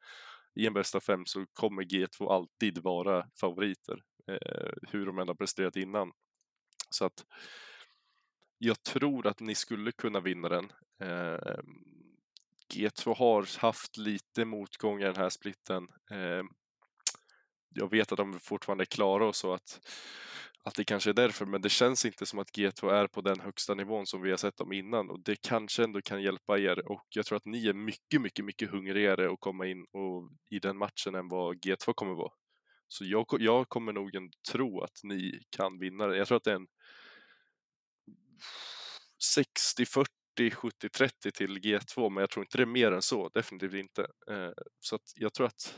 I 0.54 0.66
en 0.66 0.74
bäst 0.74 0.94
av 0.94 1.00
fem 1.00 1.26
så 1.26 1.46
kommer 1.52 1.82
G2 1.82 2.32
alltid 2.32 2.78
vara 2.78 3.26
favoriter, 3.40 4.02
eh, 4.28 4.72
hur 4.82 5.06
de 5.06 5.18
än 5.18 5.28
har 5.28 5.34
presterat 5.34 5.76
innan. 5.76 6.12
Så 6.90 7.04
att 7.04 7.24
jag 8.58 8.82
tror 8.82 9.26
att 9.26 9.40
ni 9.40 9.54
skulle 9.54 9.92
kunna 9.92 10.20
vinna 10.20 10.48
den. 10.48 10.72
Eh, 11.00 11.58
G2 12.74 13.14
har 13.14 13.60
haft 13.60 13.96
lite 13.96 14.44
motgångar 14.44 15.06
den 15.06 15.16
här 15.16 15.28
splitten. 15.28 15.88
Eh, 16.10 16.42
jag 17.68 17.90
vet 17.90 18.12
att 18.12 18.16
de 18.16 18.40
fortfarande 18.40 18.84
är 18.84 18.86
klara 18.86 19.26
och 19.26 19.36
så 19.36 19.52
att, 19.52 19.88
att 20.64 20.74
det 20.74 20.84
kanske 20.84 21.10
är 21.10 21.14
därför, 21.14 21.46
men 21.46 21.62
det 21.62 21.68
känns 21.68 22.04
inte 22.04 22.26
som 22.26 22.38
att 22.38 22.50
G2 22.50 22.90
är 22.90 23.06
på 23.06 23.20
den 23.20 23.40
högsta 23.40 23.74
nivån 23.74 24.06
som 24.06 24.22
vi 24.22 24.30
har 24.30 24.36
sett 24.36 24.56
dem 24.56 24.72
innan 24.72 25.10
och 25.10 25.20
det 25.20 25.36
kanske 25.36 25.84
ändå 25.84 26.00
kan 26.02 26.22
hjälpa 26.22 26.58
er 26.58 26.88
och 26.88 27.06
jag 27.08 27.26
tror 27.26 27.36
att 27.36 27.44
ni 27.44 27.66
är 27.66 27.74
mycket, 27.74 28.20
mycket, 28.20 28.44
mycket 28.44 28.70
hungrigare 28.70 29.32
att 29.32 29.40
komma 29.40 29.66
in 29.66 29.84
och, 29.92 30.30
i 30.50 30.58
den 30.58 30.76
matchen 30.76 31.14
än 31.14 31.28
vad 31.28 31.56
G2 31.56 31.92
kommer 31.94 32.14
vara. 32.14 32.32
Så 32.88 33.04
jag, 33.04 33.26
jag 33.38 33.68
kommer 33.68 33.92
nog 33.92 34.14
en 34.14 34.30
tro 34.52 34.80
att 34.80 35.00
ni 35.02 35.40
kan 35.50 35.78
vinna 35.78 36.06
det. 36.06 36.16
Jag 36.16 36.28
tror 36.28 36.36
att 36.36 36.44
det 36.44 36.50
är 36.50 36.56
en 36.56 36.68
60-40 39.36 40.04
70-30 40.36 41.30
till 41.34 41.58
G2, 41.58 42.10
men 42.10 42.20
jag 42.20 42.30
tror 42.30 42.44
inte 42.44 42.58
det 42.58 42.64
är 42.64 42.66
mer 42.66 42.92
än 42.92 43.02
så, 43.02 43.28
definitivt 43.28 43.74
inte. 43.74 44.02
Eh, 44.30 44.50
så 44.80 44.96
att 44.96 45.12
jag 45.14 45.34
tror 45.34 45.46
att 45.46 45.74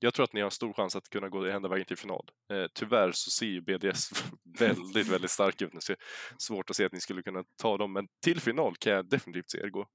jag 0.00 0.14
tror 0.14 0.24
att 0.24 0.32
ni 0.32 0.40
har 0.40 0.50
stor 0.50 0.72
chans 0.72 0.96
att 0.96 1.08
kunna 1.08 1.28
gå 1.28 1.50
hända 1.50 1.68
vägen 1.68 1.86
till 1.86 1.96
final. 1.96 2.30
Eh, 2.52 2.66
tyvärr 2.74 3.12
så 3.12 3.30
ser 3.30 3.46
ju 3.46 3.60
BDS 3.60 4.10
väldigt, 4.58 5.08
väldigt 5.08 5.30
stark 5.30 5.62
ut 5.62 5.72
nu, 5.72 5.80
så 5.80 5.92
det 5.92 5.98
är 5.98 6.38
svårt 6.38 6.70
att 6.70 6.76
se 6.76 6.84
att 6.84 6.92
ni 6.92 7.00
skulle 7.00 7.22
kunna 7.22 7.44
ta 7.62 7.76
dem, 7.76 7.92
men 7.92 8.08
till 8.24 8.40
final 8.40 8.76
kan 8.76 8.92
jag 8.92 9.08
definitivt 9.08 9.50
se 9.50 9.58
er 9.58 9.68
gå. 9.68 9.86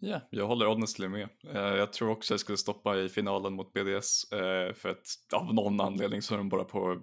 Ja, 0.00 0.08
yeah, 0.08 0.22
jag 0.30 0.46
håller 0.46 0.66
honestly 0.66 1.08
med. 1.08 1.28
Eh, 1.46 1.58
jag 1.58 1.92
tror 1.92 2.10
också 2.10 2.32
jag 2.34 2.40
skulle 2.40 2.58
stoppa 2.58 2.98
i 2.98 3.08
finalen 3.08 3.52
mot 3.52 3.72
BDS 3.72 4.32
eh, 4.32 4.72
för 4.72 4.88
att 4.88 5.06
av 5.32 5.54
någon 5.54 5.80
anledning 5.80 6.22
så 6.22 6.34
är 6.34 6.38
de 6.38 6.48
bara 6.48 6.64
på 6.64 7.02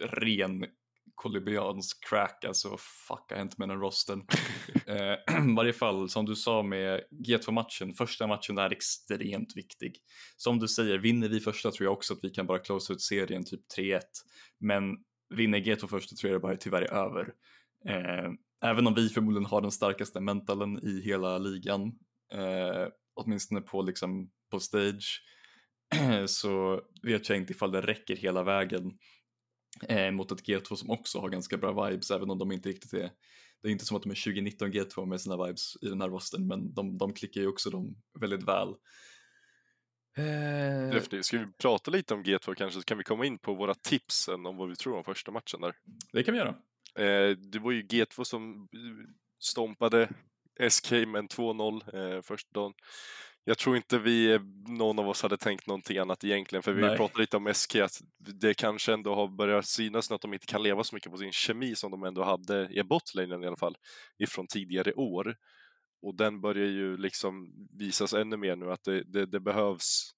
ren 0.00 0.66
kolumbiansk 1.14 2.08
crack, 2.08 2.44
alltså 2.44 2.68
fuck, 3.08 3.30
har 3.30 3.36
hänt 3.36 3.58
med 3.58 3.68
den 3.68 3.80
rosten. 3.80 4.22
eh, 4.86 5.54
varje 5.56 5.72
fall, 5.72 6.08
som 6.08 6.26
du 6.26 6.36
sa 6.36 6.62
med 6.62 7.00
G2-matchen, 7.10 7.94
första 7.94 8.26
matchen 8.26 8.58
är 8.58 8.72
extremt 8.72 9.56
viktig. 9.56 9.96
Som 10.36 10.58
du 10.58 10.68
säger, 10.68 10.98
vinner 10.98 11.28
vi 11.28 11.40
första 11.40 11.70
tror 11.70 11.86
jag 11.86 11.92
också 11.92 12.14
att 12.14 12.20
vi 12.22 12.30
kan 12.30 12.46
bara 12.46 12.58
close 12.58 12.92
ut 12.92 13.02
serien 13.02 13.44
typ 13.44 13.60
3-1. 13.78 14.00
Men 14.60 14.82
vinner 15.34 15.58
G2 15.58 15.86
första 15.86 16.16
tror 16.16 16.32
jag 16.32 16.40
det 16.40 16.42
bara 16.42 16.56
tyvärr 16.56 16.82
är 16.82 16.92
över. 16.92 17.34
Eh, 17.88 18.30
även 18.64 18.86
om 18.86 18.94
vi 18.94 19.08
förmodligen 19.08 19.46
har 19.46 19.60
den 19.60 19.70
starkaste 19.70 20.20
mentalen 20.20 20.78
i 20.82 21.00
hela 21.04 21.38
ligan, 21.38 21.82
eh, 22.32 22.88
åtminstone 23.14 23.60
på, 23.60 23.82
liksom, 23.82 24.30
på 24.50 24.60
stage, 24.60 25.22
så 26.26 26.80
vet 27.02 27.28
jag 27.28 27.38
inte 27.38 27.52
ifall 27.52 27.72
det 27.72 27.80
räcker 27.80 28.16
hela 28.16 28.42
vägen 28.42 28.92
eh, 29.88 30.10
mot 30.10 30.32
ett 30.32 30.46
G2 30.46 30.74
som 30.74 30.90
också 30.90 31.20
har 31.20 31.28
ganska 31.28 31.56
bra 31.56 31.88
vibes 31.88 32.10
även 32.10 32.30
om 32.30 32.38
de 32.38 32.52
inte 32.52 32.68
riktigt 32.68 32.92
är 32.92 33.10
det 33.62 33.68
är 33.68 33.72
inte 33.72 33.84
som 33.84 33.96
att 33.96 34.02
de 34.02 34.10
är 34.10 34.24
2019 34.24 34.72
G2 34.72 35.06
med 35.06 35.20
sina 35.20 35.46
vibes 35.46 35.76
i 35.82 35.88
den 35.88 36.00
här 36.00 36.08
rosten 36.08 36.46
men 36.46 36.74
de, 36.74 36.98
de 36.98 37.14
klickar 37.14 37.40
ju 37.40 37.46
också 37.46 37.70
dem 37.70 37.96
väldigt 38.20 38.42
väl. 38.42 38.68
Eh... 40.16 41.20
Ska 41.22 41.38
vi 41.38 41.46
prata 41.58 41.90
lite 41.90 42.14
om 42.14 42.24
G2 42.24 42.54
kanske 42.54 42.80
så 42.80 42.84
kan 42.84 42.98
vi 42.98 43.04
komma 43.04 43.26
in 43.26 43.38
på 43.38 43.54
våra 43.54 43.74
tips 43.74 44.28
om 44.28 44.56
vad 44.56 44.68
vi 44.68 44.76
tror 44.76 44.96
om 44.96 45.04
första 45.04 45.30
matchen 45.30 45.60
där. 45.60 45.74
Det 46.12 46.22
kan 46.22 46.34
vi 46.34 46.38
göra. 46.38 46.54
Eh, 46.94 47.36
det 47.36 47.58
var 47.58 47.72
ju 47.72 47.82
G2 47.82 48.24
som 48.24 48.68
stompade 49.38 50.08
SK 50.70 50.90
med 50.90 51.16
en 51.16 51.28
2-0 51.28 52.16
eh, 52.16 52.22
första 52.22 52.60
dagen. 52.60 52.72
Jag 53.48 53.58
tror 53.58 53.76
inte 53.76 53.98
vi, 53.98 54.38
någon 54.66 54.98
av 54.98 55.08
oss 55.08 55.22
hade 55.22 55.36
tänkt 55.36 55.66
någonting 55.66 55.98
annat 55.98 56.24
egentligen, 56.24 56.62
för 56.62 56.72
vi 56.72 56.82
Nej. 56.82 56.96
pratade 56.96 57.20
lite 57.20 57.36
om 57.36 57.54
SK, 57.54 57.76
att 57.76 58.00
det 58.18 58.54
kanske 58.54 58.92
ändå 58.92 59.14
har 59.14 59.28
börjat 59.28 59.66
synas 59.66 60.10
att 60.10 60.20
de 60.20 60.34
inte 60.34 60.46
kan 60.46 60.62
leva 60.62 60.84
så 60.84 60.94
mycket 60.94 61.12
på 61.12 61.18
sin 61.18 61.32
kemi 61.32 61.74
som 61.74 61.90
de 61.90 62.04
ändå 62.04 62.24
hade 62.24 62.68
i 62.70 62.82
botlanen 62.82 63.44
i 63.44 63.46
alla 63.46 63.56
fall, 63.56 63.76
ifrån 64.18 64.46
tidigare 64.46 64.92
år. 64.92 65.36
Och 66.02 66.14
den 66.14 66.40
börjar 66.40 66.66
ju 66.66 66.96
liksom 66.96 67.52
visas 67.78 68.12
ännu 68.14 68.36
mer 68.36 68.56
nu 68.56 68.72
att 68.72 68.84
det, 68.84 69.02
det, 69.12 69.26
det 69.26 69.40
behövs 69.40 70.10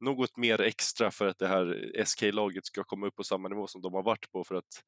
något 0.00 0.36
mer 0.36 0.60
extra 0.60 1.10
för 1.10 1.26
att 1.26 1.38
det 1.38 1.48
här 1.48 1.92
SK-laget 2.04 2.66
ska 2.66 2.84
komma 2.84 3.06
upp 3.06 3.16
på 3.16 3.24
samma 3.24 3.48
nivå 3.48 3.66
som 3.66 3.82
de 3.82 3.94
har 3.94 4.02
varit 4.02 4.32
på 4.32 4.44
för 4.44 4.54
att 4.54 4.84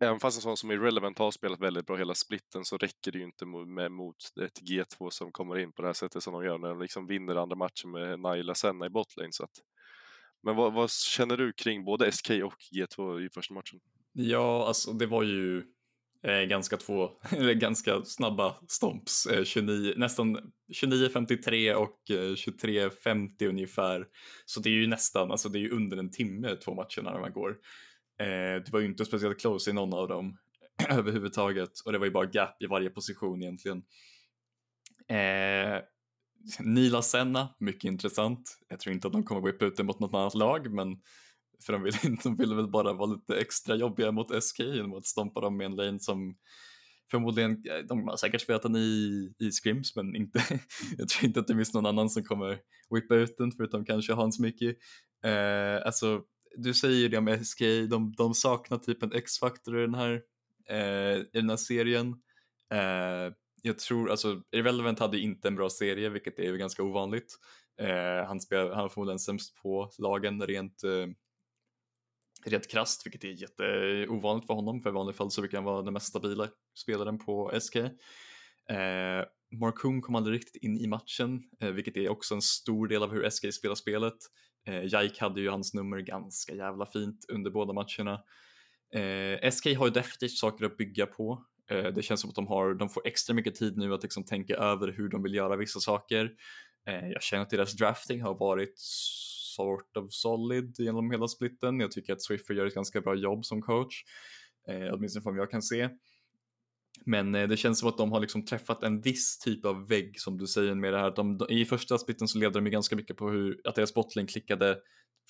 Även 0.00 0.20
fast 0.20 0.38
en 0.38 0.42
sån 0.42 0.56
som 0.56 0.70
Irrelevant 0.70 1.18
har 1.18 1.30
spelat 1.30 1.60
väldigt 1.60 1.86
bra 1.86 1.96
hela 1.96 2.14
splitten 2.14 2.64
så 2.64 2.76
räcker 2.76 3.12
det 3.12 3.18
ju 3.18 3.24
inte 3.24 3.46
med, 3.46 3.92
mot 3.92 4.16
ett 4.42 4.60
G2 4.60 5.10
som 5.10 5.32
kommer 5.32 5.58
in 5.58 5.72
på 5.72 5.82
det 5.82 5.88
här 5.88 5.92
sättet 5.92 6.22
som 6.22 6.32
de 6.32 6.44
gör 6.44 6.58
när 6.58 6.68
de 6.68 6.80
liksom 6.80 7.06
vinner 7.06 7.36
andra 7.36 7.56
matchen 7.56 7.90
med 7.90 8.20
Naila 8.20 8.54
Senna 8.54 8.86
i 8.86 8.90
botlane. 8.90 9.32
Så 9.32 9.44
att... 9.44 9.50
Men 10.42 10.56
vad, 10.56 10.72
vad, 10.72 10.90
känner 10.90 11.36
du 11.36 11.52
kring 11.52 11.84
både 11.84 12.12
SK 12.12 12.30
och 12.30 12.56
G2 12.72 13.26
i 13.26 13.28
första 13.30 13.54
matchen? 13.54 13.80
Ja, 14.12 14.66
alltså 14.66 14.92
det 14.92 15.06
var 15.06 15.22
ju 15.22 15.62
eh, 16.26 16.42
ganska 16.48 16.76
två, 16.76 17.10
eller 17.30 17.54
ganska 17.54 18.04
snabba 18.04 18.56
stomps. 18.68 19.26
Eh, 19.26 19.44
29, 19.44 19.94
nästan 19.96 20.36
29.53 20.82 21.74
och 21.74 22.10
eh, 22.10 22.14
23.50 22.14 23.48
ungefär. 23.48 24.06
Så 24.44 24.60
det 24.60 24.68
är 24.68 24.74
ju 24.74 24.86
nästan, 24.86 25.30
alltså 25.30 25.48
det 25.48 25.58
är 25.58 25.60
ju 25.60 25.70
under 25.70 25.96
en 25.96 26.10
timme 26.10 26.56
två 26.56 26.74
matcherna 26.74 27.12
när 27.12 27.20
man 27.20 27.32
går. 27.32 27.56
Eh, 28.18 28.62
det 28.64 28.72
var 28.72 28.80
ju 28.80 28.86
inte 28.86 29.04
speciellt 29.04 29.40
close 29.40 29.70
i 29.70 29.72
någon 29.72 29.94
av 29.94 30.08
dem 30.08 30.38
överhuvudtaget 30.88 31.80
och 31.84 31.92
det 31.92 31.98
var 31.98 32.06
ju 32.06 32.12
bara 32.12 32.30
gap 32.32 32.62
i 32.62 32.66
varje 32.66 32.90
position 32.90 33.42
egentligen. 33.42 33.82
Eh, 35.08 35.80
Nila 36.60 37.02
Senna, 37.02 37.54
mycket 37.58 37.84
intressant. 37.84 38.58
Jag 38.68 38.80
tror 38.80 38.94
inte 38.94 39.06
att 39.06 39.12
de 39.12 39.24
kommer 39.24 39.40
gå 39.40 39.66
ut 39.66 39.78
mot 39.78 40.00
något 40.00 40.14
annat 40.14 40.34
lag, 40.34 40.72
men 40.72 40.96
för 41.66 41.72
de 41.72 41.82
ville, 41.82 41.98
de 42.22 42.36
vill 42.36 42.54
väl 42.54 42.68
bara 42.68 42.92
vara 42.92 43.10
lite 43.10 43.40
extra 43.40 43.76
jobbiga 43.76 44.12
mot 44.12 44.44
SK 44.44 44.58
genom 44.58 44.94
att 44.94 45.06
stompa 45.06 45.40
dem 45.40 45.56
med 45.56 45.64
en 45.64 45.76
lane 45.76 46.00
som 46.00 46.36
förmodligen, 47.10 47.50
eh, 47.50 47.78
de 47.88 48.08
har 48.08 48.16
säkert 48.16 48.40
spelat 48.40 48.62
den 48.62 48.76
i, 48.76 49.32
i 49.38 49.50
scrims 49.50 49.96
men 49.96 50.16
inte, 50.16 50.42
jag 50.98 51.08
tror 51.08 51.26
inte 51.26 51.40
att 51.40 51.46
det 51.46 51.54
finns 51.54 51.74
någon 51.74 51.86
annan 51.86 52.10
som 52.10 52.24
kommer 52.24 52.58
whippa 52.90 53.14
ut 53.14 53.36
den 53.38 53.52
förutom 53.52 53.84
kanske 53.84 54.12
Hans 54.12 54.38
Mickey. 54.38 54.74
Eh, 55.24 55.86
alltså 55.86 56.22
du 56.56 56.74
säger 56.74 56.96
ju 56.96 57.08
det 57.08 57.18
om 57.18 57.44
SK, 57.44 57.60
de, 57.90 58.14
de 58.16 58.34
saknar 58.34 58.78
typ 58.78 59.02
en 59.02 59.12
X-faktor 59.12 59.78
i 59.78 59.80
den 59.80 59.94
här, 59.94 60.22
eh, 60.68 61.16
i 61.18 61.30
den 61.32 61.50
här 61.50 61.56
serien. 61.56 62.08
Eh, 62.72 63.32
jag 63.62 63.78
tror, 63.78 64.10
alltså 64.10 64.42
Irrelevant 64.52 64.98
hade 64.98 65.18
inte 65.18 65.48
en 65.48 65.56
bra 65.56 65.70
serie, 65.70 66.08
vilket 66.08 66.38
är 66.38 66.56
ganska 66.56 66.82
ovanligt. 66.82 67.38
Eh, 67.80 68.26
han, 68.26 68.40
spel, 68.40 68.70
han 68.72 68.82
var 68.82 68.88
förmodligen 68.88 69.18
sämst 69.18 69.54
på 69.62 69.90
lagen 69.98 70.46
rent, 70.46 70.84
eh, 70.84 71.06
rent 72.44 72.70
krasst, 72.70 73.06
vilket 73.06 73.24
är 73.24 73.28
jätteovanligt 73.28 74.46
för 74.46 74.54
honom. 74.54 74.80
För 74.80 74.90
i 74.90 74.92
vanliga 74.92 75.16
fall 75.16 75.30
så 75.30 75.40
brukar 75.40 75.58
han 75.58 75.64
vara 75.64 75.82
den 75.82 75.92
mest 75.92 76.06
stabila 76.06 76.48
spelaren 76.78 77.18
på 77.18 77.60
SK. 77.60 77.76
Eh, 77.76 79.24
Markoon 79.52 80.00
kom 80.00 80.14
aldrig 80.14 80.34
riktigt 80.34 80.62
in 80.62 80.78
i 80.78 80.86
matchen, 80.86 81.42
eh, 81.60 81.70
vilket 81.70 81.96
är 81.96 82.08
också 82.08 82.34
en 82.34 82.42
stor 82.42 82.88
del 82.88 83.02
av 83.02 83.12
hur 83.12 83.30
SK 83.30 83.52
spelar 83.52 83.74
spelet. 83.74 84.16
Eh, 84.66 84.84
Jaik 84.84 85.18
hade 85.18 85.40
ju 85.40 85.48
hans 85.48 85.74
nummer 85.74 85.98
ganska 85.98 86.54
jävla 86.54 86.86
fint 86.86 87.26
under 87.28 87.50
båda 87.50 87.72
matcherna. 87.72 88.22
Eh, 88.94 89.50
SK 89.50 89.66
har 89.66 89.86
ju 89.86 89.92
definitivt 89.92 90.36
saker 90.36 90.64
att 90.64 90.76
bygga 90.76 91.06
på. 91.06 91.44
Eh, 91.70 91.84
det 91.84 92.02
känns 92.02 92.20
som 92.20 92.30
att 92.30 92.36
de, 92.36 92.46
har, 92.46 92.74
de 92.74 92.88
får 92.88 93.06
extra 93.06 93.34
mycket 93.34 93.54
tid 93.54 93.76
nu 93.76 93.94
att 93.94 94.02
liksom 94.02 94.24
tänka 94.24 94.56
över 94.56 94.88
hur 94.88 95.08
de 95.08 95.22
vill 95.22 95.34
göra 95.34 95.56
vissa 95.56 95.80
saker. 95.80 96.30
Eh, 96.86 97.08
jag 97.08 97.22
känner 97.22 97.42
att 97.42 97.50
deras 97.50 97.72
drafting 97.72 98.22
har 98.22 98.34
varit 98.34 98.74
sort 99.56 99.96
of 99.96 100.06
solid 100.12 100.74
genom 100.78 101.10
hela 101.10 101.28
splitten. 101.28 101.80
Jag 101.80 101.90
tycker 101.90 102.12
att 102.12 102.22
Swiffer 102.22 102.54
gör 102.54 102.66
ett 102.66 102.74
ganska 102.74 103.00
bra 103.00 103.14
jobb 103.14 103.44
som 103.44 103.62
coach, 103.62 104.04
eh, 104.68 104.94
åtminstone 104.94 105.22
från 105.22 105.34
vad 105.34 105.42
jag 105.42 105.50
kan 105.50 105.62
se. 105.62 105.88
Men 107.06 107.34
eh, 107.34 107.48
det 107.48 107.56
känns 107.56 107.78
som 107.78 107.88
att 107.88 107.98
de 107.98 108.12
har 108.12 108.20
liksom 108.20 108.44
träffat 108.44 108.82
en 108.82 109.00
viss 109.00 109.38
typ 109.38 109.64
av 109.64 109.88
vägg 109.88 110.20
som 110.20 110.38
du 110.38 110.46
säger 110.46 110.74
med 110.74 110.92
det 110.92 110.98
här. 110.98 111.12
De, 111.16 111.38
de, 111.38 111.50
I 111.50 111.64
första 111.64 111.98
splitten 111.98 112.28
så 112.28 112.38
levde 112.38 112.58
de 112.58 112.66
ju 112.66 112.72
ganska 112.72 112.96
mycket 112.96 113.16
på 113.16 113.30
hur, 113.30 113.60
att 113.64 113.74
deras 113.74 113.94
bottling 113.94 114.26
klickade 114.26 114.78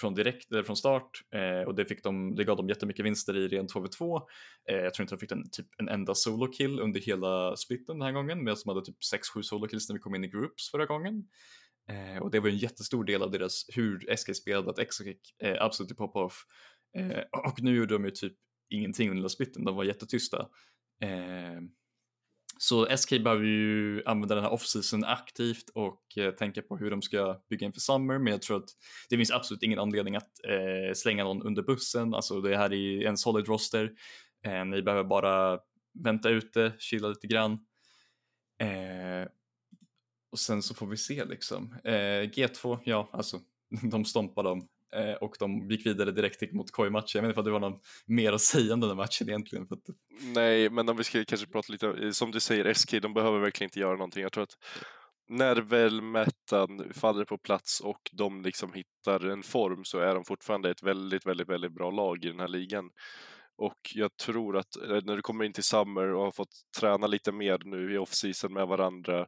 från 0.01 0.15
direkt, 0.15 0.53
eller 0.53 0.62
från 0.62 0.77
start 0.77 1.11
eh, 1.35 1.69
och 1.69 1.75
det, 1.75 1.85
fick 1.85 2.03
de, 2.03 2.35
det 2.35 2.45
gav 2.45 2.57
dem 2.57 2.69
jättemycket 2.69 3.05
vinster 3.05 3.37
i 3.37 3.49
ren 3.49 3.67
2v2. 3.67 4.21
Eh, 4.71 4.77
jag 4.77 4.95
tror 4.95 5.05
inte 5.05 5.15
de 5.15 5.19
fick 5.19 5.33
en, 5.33 5.51
typ, 5.51 5.67
en 5.79 5.89
enda 5.89 6.15
solo-kill 6.15 6.81
under 6.81 7.01
hela 7.01 7.57
splitten 7.57 7.99
den 7.99 8.07
här 8.07 8.12
gången 8.12 8.45
medan 8.45 8.57
de 8.65 8.69
hade 8.69 8.85
typ 8.87 8.97
6-7 9.37 9.43
solo-kills 9.43 9.89
när 9.89 9.95
vi 9.95 10.01
kom 10.01 10.15
in 10.15 10.25
i 10.25 10.29
groups 10.29 10.71
förra 10.71 10.87
gången. 10.87 11.25
Eh, 11.91 12.23
och 12.23 12.31
det 12.31 12.41
var 12.41 12.49
en 12.49 12.59
jättestor 12.59 13.05
del 13.05 13.23
av 13.23 13.31
deras, 13.31 13.65
hur 13.69 14.17
SK 14.17 14.37
spelade, 14.37 14.71
att 14.71 14.79
Exokick 14.79 15.21
eh, 15.43 15.57
absolut 15.61 15.97
pop-off. 15.97 16.45
Eh, 16.99 17.23
och 17.51 17.62
nu 17.62 17.77
gjorde 17.77 17.95
de 17.95 18.05
ju 18.05 18.11
typ 18.11 18.35
ingenting 18.71 19.11
under 19.11 19.29
splitten, 19.29 19.65
de 19.65 19.77
var 19.77 19.85
jättetysta. 19.85 20.49
Eh, 21.01 21.61
så 22.59 22.97
SK 22.97 23.11
behöver 23.11 23.45
ju 23.45 24.03
använda 24.07 24.35
den 24.35 24.45
här 24.45 24.53
off-season 24.53 25.05
aktivt 25.05 25.69
och 25.75 26.19
eh, 26.19 26.31
tänka 26.31 26.63
på 26.63 26.77
hur 26.77 26.91
de 26.91 27.03
ska 27.03 27.41
bygga 27.51 27.67
inför 27.67 27.81
Summer, 27.81 28.19
men 28.19 28.33
jag 28.33 28.43
tror 28.43 28.57
att 28.57 28.71
det 29.09 29.17
finns 29.17 29.31
absolut 29.31 29.63
ingen 29.63 29.79
anledning 29.79 30.17
att 30.17 30.31
eh, 30.45 30.95
slänga 30.95 31.25
någon 31.25 31.43
under 31.43 31.63
bussen. 31.63 32.15
Alltså 32.15 32.41
det 32.41 32.57
här 32.57 32.73
är 32.73 33.07
en 33.07 33.17
solid 33.17 33.49
roster. 33.49 33.93
Eh, 34.47 34.65
ni 34.65 34.83
behöver 34.83 35.05
bara 35.05 35.59
vänta 36.05 36.29
ute, 36.29 36.73
chilla 36.79 37.09
lite 37.09 37.27
grann. 37.27 37.53
Eh, 38.59 39.29
och 40.33 40.39
sen 40.39 40.63
så 40.63 40.75
får 40.75 40.87
vi 40.87 40.97
se 40.97 41.25
liksom. 41.25 41.75
Eh, 41.85 42.23
G2, 42.31 42.79
ja 42.85 43.09
alltså 43.13 43.41
de 43.91 44.05
stompar 44.05 44.43
dem 44.43 44.69
Eh, 44.97 45.15
och 45.15 45.37
de 45.39 45.71
gick 45.71 45.87
vidare 45.87 46.11
direkt 46.11 46.53
mot 46.53 46.71
Koi-matchen. 46.71 47.07
Jag 47.15 47.23
vet 47.23 47.29
inte 47.29 47.41
om 47.41 47.45
det 47.45 47.51
var 47.51 47.61
något 47.61 47.87
mer 48.07 48.33
att 48.33 48.41
säga 48.41 48.75
om 48.75 48.81
den 48.81 48.91
här 48.91 48.97
matchen 48.97 49.29
egentligen. 49.29 49.67
För 49.67 49.75
att... 49.75 49.85
Nej, 50.35 50.71
men 50.71 50.89
om 50.89 50.97
vi 50.97 51.05
ska 51.05 51.25
kanske 51.25 51.47
prata 51.47 51.73
lite, 51.73 51.89
eh, 51.89 52.11
som 52.11 52.31
du 52.31 52.41
säger, 52.41 52.75
SK, 52.75 53.03
de 53.03 53.15
behöver 53.15 53.39
verkligen 53.39 53.69
inte 53.69 53.81
göra 53.81 53.93
någonting. 53.93 54.23
Jag 54.23 54.33
tror 54.33 54.45
att 54.45 54.57
när 55.29 55.57
väl 55.57 56.03
mättan 56.03 56.93
faller 56.95 57.25
på 57.25 57.39
plats 57.39 57.81
och 57.81 58.11
de 58.13 58.43
liksom 58.43 58.73
hittar 58.73 59.29
en 59.29 59.43
form 59.43 59.85
så 59.85 59.99
är 59.99 60.15
de 60.15 60.25
fortfarande 60.25 60.71
ett 60.71 60.83
väldigt, 60.83 61.27
väldigt, 61.27 61.49
väldigt 61.49 61.73
bra 61.73 61.91
lag 61.91 62.25
i 62.25 62.29
den 62.29 62.41
här 62.41 62.49
ligan. 62.49 62.91
Och 63.59 63.81
jag 63.95 64.17
tror 64.17 64.57
att 64.57 64.77
eh, 64.77 65.01
när 65.05 65.17
du 65.17 65.23
kommer 65.23 65.45
in 65.45 65.53
till 65.53 65.65
Summer 65.65 66.15
och 66.15 66.25
har 66.25 66.33
fått 66.33 66.55
träna 66.81 67.07
lite 67.07 67.33
mer 67.33 67.59
nu 67.65 67.95
i 67.95 67.99
off-season 67.99 68.53
med 68.53 68.67
varandra 68.67 69.27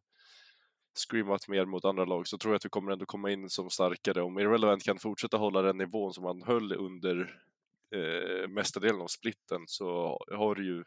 screamat 0.98 1.48
mer 1.48 1.64
mot 1.64 1.84
andra 1.84 2.04
lag 2.04 2.28
så 2.28 2.38
tror 2.38 2.52
jag 2.52 2.56
att 2.56 2.64
vi 2.64 2.68
kommer 2.68 2.92
ändå 2.92 3.06
komma 3.06 3.30
in 3.30 3.50
som 3.50 3.70
starkare. 3.70 4.22
Om 4.22 4.38
Irrelevant 4.38 4.84
kan 4.84 4.98
fortsätta 4.98 5.36
hålla 5.36 5.62
den 5.62 5.76
nivån 5.76 6.12
som 6.12 6.24
man 6.24 6.42
höll 6.42 6.72
under 6.72 7.40
eh, 7.94 8.48
mesta 8.48 8.80
delen 8.80 9.00
av 9.00 9.06
splitten 9.06 9.62
så 9.66 10.18
har 10.30 10.54
du 10.54 10.66
ju 10.66 10.84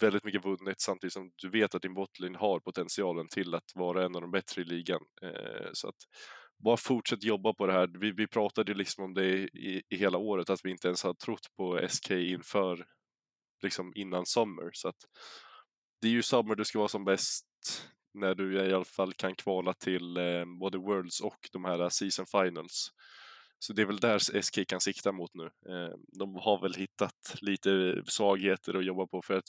väldigt 0.00 0.24
mycket 0.24 0.44
vunnit 0.44 0.80
samtidigt 0.80 1.12
som 1.12 1.30
du 1.36 1.50
vet 1.50 1.74
att 1.74 1.82
din 1.82 1.94
botlane 1.94 2.38
har 2.38 2.60
potentialen 2.60 3.28
till 3.28 3.54
att 3.54 3.72
vara 3.74 4.04
en 4.04 4.16
av 4.16 4.22
de 4.22 4.30
bättre 4.30 4.62
i 4.62 4.64
ligan. 4.64 5.02
Eh, 5.22 5.70
så 5.72 5.88
att 5.88 5.96
bara 6.64 6.76
fortsätt 6.76 7.24
jobba 7.24 7.52
på 7.52 7.66
det 7.66 7.72
här. 7.72 7.90
Vi, 8.00 8.12
vi 8.12 8.26
pratade 8.26 8.72
ju 8.72 8.78
liksom 8.78 9.04
om 9.04 9.14
det 9.14 9.26
i, 9.26 9.82
i 9.88 9.96
hela 9.96 10.18
året 10.18 10.50
att 10.50 10.64
vi 10.64 10.70
inte 10.70 10.88
ens 10.88 11.02
har 11.02 11.14
trott 11.14 11.46
på 11.56 11.86
SK 11.88 12.10
inför 12.10 12.86
liksom 13.62 13.92
innan 13.94 14.26
Summer 14.26 14.70
så 14.72 14.88
att 14.88 14.96
det 16.00 16.08
är 16.08 16.12
ju 16.12 16.22
Summer 16.22 16.54
du 16.54 16.64
ska 16.64 16.78
vara 16.78 16.88
som 16.88 17.04
bäst 17.04 17.46
när 18.14 18.34
du 18.34 18.68
i 18.68 18.74
alla 18.74 18.84
fall 18.84 19.12
kan 19.12 19.34
kvala 19.34 19.72
till 19.72 20.16
eh, 20.16 20.44
både 20.60 20.78
Worlds 20.78 21.20
och 21.20 21.48
de 21.52 21.64
här 21.64 21.82
eh, 21.82 21.88
Season 21.88 22.26
Finals. 22.26 22.92
Så 23.64 23.72
det 23.72 23.82
är 23.82 23.86
väl 23.86 24.00
där 24.00 24.42
SK 24.42 24.68
kan 24.68 24.80
sikta 24.80 25.12
mot 25.12 25.30
nu. 25.34 25.44
Eh, 25.44 25.94
de 26.18 26.34
har 26.34 26.62
väl 26.62 26.74
hittat 26.74 27.34
lite 27.40 27.72
eh, 27.72 28.04
svagheter 28.04 28.74
att 28.74 28.84
jobba 28.84 29.06
på 29.06 29.22
för 29.22 29.34
att 29.34 29.44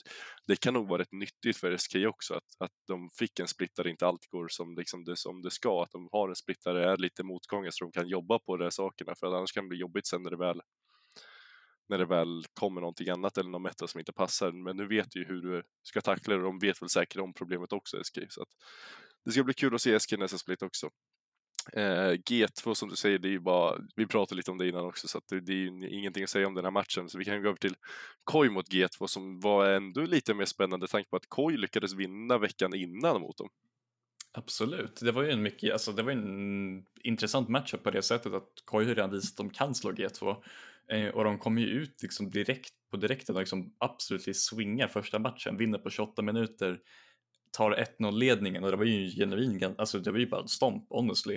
det 0.46 0.60
kan 0.60 0.74
nog 0.74 0.88
vara 0.88 1.00
rätt 1.00 1.12
nyttigt 1.12 1.56
för 1.56 1.76
SK 1.76 1.96
också 2.08 2.34
att, 2.34 2.44
att 2.58 2.72
de 2.86 3.10
fick 3.10 3.40
en 3.40 3.48
splittare, 3.48 3.90
inte 3.90 4.06
allt 4.06 4.26
går 4.26 4.48
som, 4.48 4.76
liksom 4.76 5.04
det, 5.04 5.16
som 5.16 5.42
det 5.42 5.50
ska, 5.50 5.82
att 5.82 5.92
de 5.92 6.08
har 6.12 6.28
en 6.28 6.36
splittare, 6.36 6.92
är 6.92 6.96
lite 6.96 7.22
motgångar 7.22 7.70
så 7.70 7.84
de 7.84 7.92
kan 7.92 8.08
jobba 8.08 8.38
på 8.38 8.56
de 8.56 8.64
här 8.64 8.70
sakerna 8.70 9.14
för 9.14 9.26
att 9.26 9.34
annars 9.34 9.52
kan 9.52 9.64
det 9.64 9.68
bli 9.68 9.78
jobbigt 9.78 10.06
sen 10.06 10.22
när 10.22 10.30
det 10.30 10.36
väl 10.36 10.60
när 11.88 11.98
det 11.98 12.06
väl 12.06 12.44
kommer 12.54 12.80
någonting 12.80 13.08
annat 13.08 13.38
eller 13.38 13.50
någon 13.50 13.62
meta 13.62 13.86
som 13.86 13.98
inte 13.98 14.12
passar. 14.12 14.52
Men 14.52 14.76
nu 14.76 14.86
vet 14.86 15.10
du 15.10 15.18
ju 15.20 15.26
hur 15.26 15.42
du 15.42 15.62
ska 15.82 16.00
tackla 16.00 16.34
det 16.34 16.40
och 16.40 16.46
de 16.46 16.58
vet 16.58 16.82
väl 16.82 16.88
säkert 16.88 17.20
om 17.20 17.34
problemet 17.34 17.72
också 17.72 18.04
SK. 18.04 18.18
Så 18.28 18.42
att 18.42 18.48
det 19.24 19.32
ska 19.32 19.44
bli 19.44 19.54
kul 19.54 19.74
att 19.74 19.80
se 19.80 20.00
SK 20.00 20.18
nästa 20.18 20.38
split 20.38 20.62
också. 20.62 20.90
Eh, 21.72 22.12
G2 22.12 22.74
som 22.74 22.88
du 22.88 22.96
säger, 22.96 23.18
det 23.18 23.28
är 23.28 23.30
ju 23.30 23.40
bara, 23.40 23.78
vi 23.96 24.06
pratade 24.06 24.36
lite 24.36 24.50
om 24.50 24.58
det 24.58 24.68
innan 24.68 24.86
också 24.86 25.08
så 25.08 25.18
att 25.18 25.28
det, 25.28 25.40
det 25.40 25.52
är 25.52 25.56
ju 25.56 25.88
ingenting 25.88 26.24
att 26.24 26.30
säga 26.30 26.46
om 26.46 26.54
den 26.54 26.64
här 26.64 26.70
matchen. 26.70 27.08
Så 27.08 27.18
vi 27.18 27.24
kan 27.24 27.42
gå 27.42 27.48
över 27.48 27.58
till 27.58 27.76
Koi 28.24 28.48
mot 28.48 28.68
G2 28.68 29.06
som 29.06 29.40
var 29.40 29.66
ändå 29.66 30.00
lite 30.00 30.34
mer 30.34 30.44
spännande 30.44 30.88
tanke 30.88 31.10
på 31.10 31.16
att 31.16 31.28
Koi 31.28 31.56
lyckades 31.56 31.94
vinna 31.94 32.38
veckan 32.38 32.74
innan 32.74 33.20
mot 33.20 33.36
dem. 33.36 33.48
Absolut, 34.32 35.00
det 35.00 35.12
var 35.12 35.22
ju 35.22 35.30
en 35.30 35.42
mycket, 35.42 35.72
alltså 35.72 35.92
det 35.92 36.02
var 36.02 36.12
en 36.12 36.84
intressant 37.02 37.48
matchup 37.48 37.82
på 37.82 37.90
det 37.90 38.02
sättet 38.02 38.32
att 38.32 38.48
Koi 38.64 38.84
har 38.84 38.94
redan 38.94 39.10
visat 39.10 39.30
att 39.30 39.36
de 39.36 39.50
kan 39.50 39.74
slå 39.74 39.92
G2 39.92 40.36
Eh, 40.92 41.08
och 41.08 41.24
de 41.24 41.38
kommer 41.38 41.62
ju 41.62 41.68
ut 41.68 42.02
liksom 42.02 42.30
direkt 42.30 42.72
på 42.90 42.96
direkten 42.96 43.34
och 43.34 43.40
liksom 43.40 43.74
absolut 43.78 44.36
swingar 44.36 44.88
första 44.88 45.18
matchen, 45.18 45.56
vinner 45.56 45.78
på 45.78 45.90
28 45.90 46.22
minuter 46.22 46.80
tar 47.52 47.84
1-0 48.00 48.12
ledningen 48.12 48.64
och 48.64 48.70
det 48.70 48.76
var 48.76 48.84
ju 48.84 49.10
genuin, 49.10 49.74
alltså 49.78 49.98
det 49.98 50.10
var 50.10 50.18
ju 50.18 50.26
bara 50.26 50.42
en 50.42 50.48
stomp 50.48 50.86
honestly. 50.88 51.34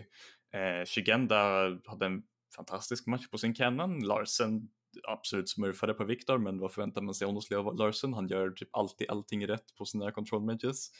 Eh, 0.53 0.85
Shigenda 0.85 1.37
hade 1.85 2.05
en 2.05 2.23
fantastisk 2.55 3.07
match 3.07 3.27
på 3.27 3.37
sin 3.37 3.53
Canon, 3.53 3.99
Larsen 3.99 4.69
absolut 5.03 5.49
smurfade 5.49 5.93
på 5.93 6.03
Viktor 6.03 6.37
men 6.37 6.59
vad 6.59 6.73
förväntar 6.73 7.01
man 7.01 7.13
sig 7.13 7.27
honestly 7.27 7.57
av 7.57 7.75
Larsen? 7.75 8.13
Han 8.13 8.27
gör 8.27 8.51
typ 8.51 8.69
alltid 8.71 9.09
allting 9.09 9.47
rätt 9.47 9.75
på 9.77 9.85
sina 9.85 10.11
control 10.11 10.45
matches. 10.45 10.91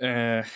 Eh, 0.00 0.46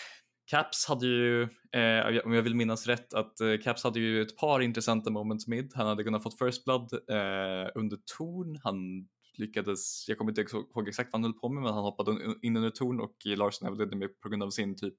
Caps 0.47 0.87
hade 0.89 1.07
ju, 1.07 1.43
eh, 1.73 2.25
om 2.25 2.33
jag 2.33 2.43
vill 2.43 2.55
minnas 2.55 2.87
rätt, 2.87 3.15
att 3.15 3.41
eh, 3.41 3.57
Caps 3.65 3.85
hade 3.85 4.01
ju 4.01 4.23
ett 4.23 4.37
par 4.37 4.61
intressanta 4.61 5.11
moments 5.11 5.47
mid. 5.47 5.73
Han 5.75 5.87
hade 5.87 6.05
kunnat 6.05 6.23
fått 6.23 6.39
first 6.39 6.65
blood 6.65 6.93
eh, 6.93 7.71
under 7.75 7.99
torn. 8.17 8.61
Han 8.65 9.09
lyckades, 9.39 10.09
jag 10.09 10.19
kommer 10.19 10.31
inte 10.31 10.57
ihåg 10.57 10.89
exakt 10.89 11.13
vad 11.13 11.21
han 11.21 11.25
höll 11.25 11.41
på 11.41 11.49
med, 11.49 11.63
men 11.63 11.73
han 11.73 11.83
hoppade 11.83 12.37
in 12.43 12.57
under 12.57 12.71
torn 12.71 13.01
och 13.01 13.17
Larsen 13.25 13.69
överlevde 13.69 13.97
med 13.97 14.21
på 14.21 14.29
grund 14.29 14.43
av 14.43 14.51
sin 14.51 14.77
typ 14.77 14.95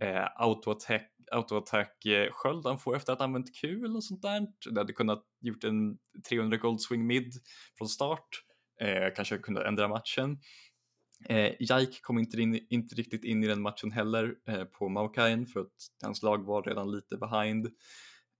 eh, 0.00 0.26
auto-attack 0.36 1.10
auto 1.32 1.56
eh, 1.56 2.32
sköld 2.32 2.66
han 2.66 2.78
får 2.78 2.96
efter 2.96 3.12
att 3.12 3.18
ha 3.18 3.24
använt 3.24 3.56
kul 3.60 3.96
och 3.96 4.04
sånt 4.04 4.22
där. 4.22 4.46
Det 4.70 4.80
hade 4.80 4.92
kunnat 4.92 5.24
gjort 5.40 5.64
en 5.64 5.98
300 6.28 6.56
gold 6.56 6.80
swing 6.80 7.06
mid 7.06 7.32
från 7.78 7.88
start, 7.88 8.28
eh, 8.80 9.14
kanske 9.16 9.38
kunde 9.38 9.68
ändra 9.68 9.88
matchen. 9.88 10.38
Eh, 11.24 11.52
Jaik 11.58 12.02
kom 12.02 12.18
inte, 12.18 12.40
in, 12.40 12.66
inte 12.70 12.94
riktigt 12.94 13.24
in 13.24 13.44
i 13.44 13.46
den 13.46 13.62
matchen 13.62 13.92
heller 13.92 14.34
eh, 14.48 14.64
på 14.64 14.88
Maukain 14.88 15.46
för 15.46 15.60
att 15.60 15.72
hans 16.02 16.22
lag 16.22 16.44
var 16.44 16.62
redan 16.62 16.92
lite 16.92 17.16
behind. 17.16 17.66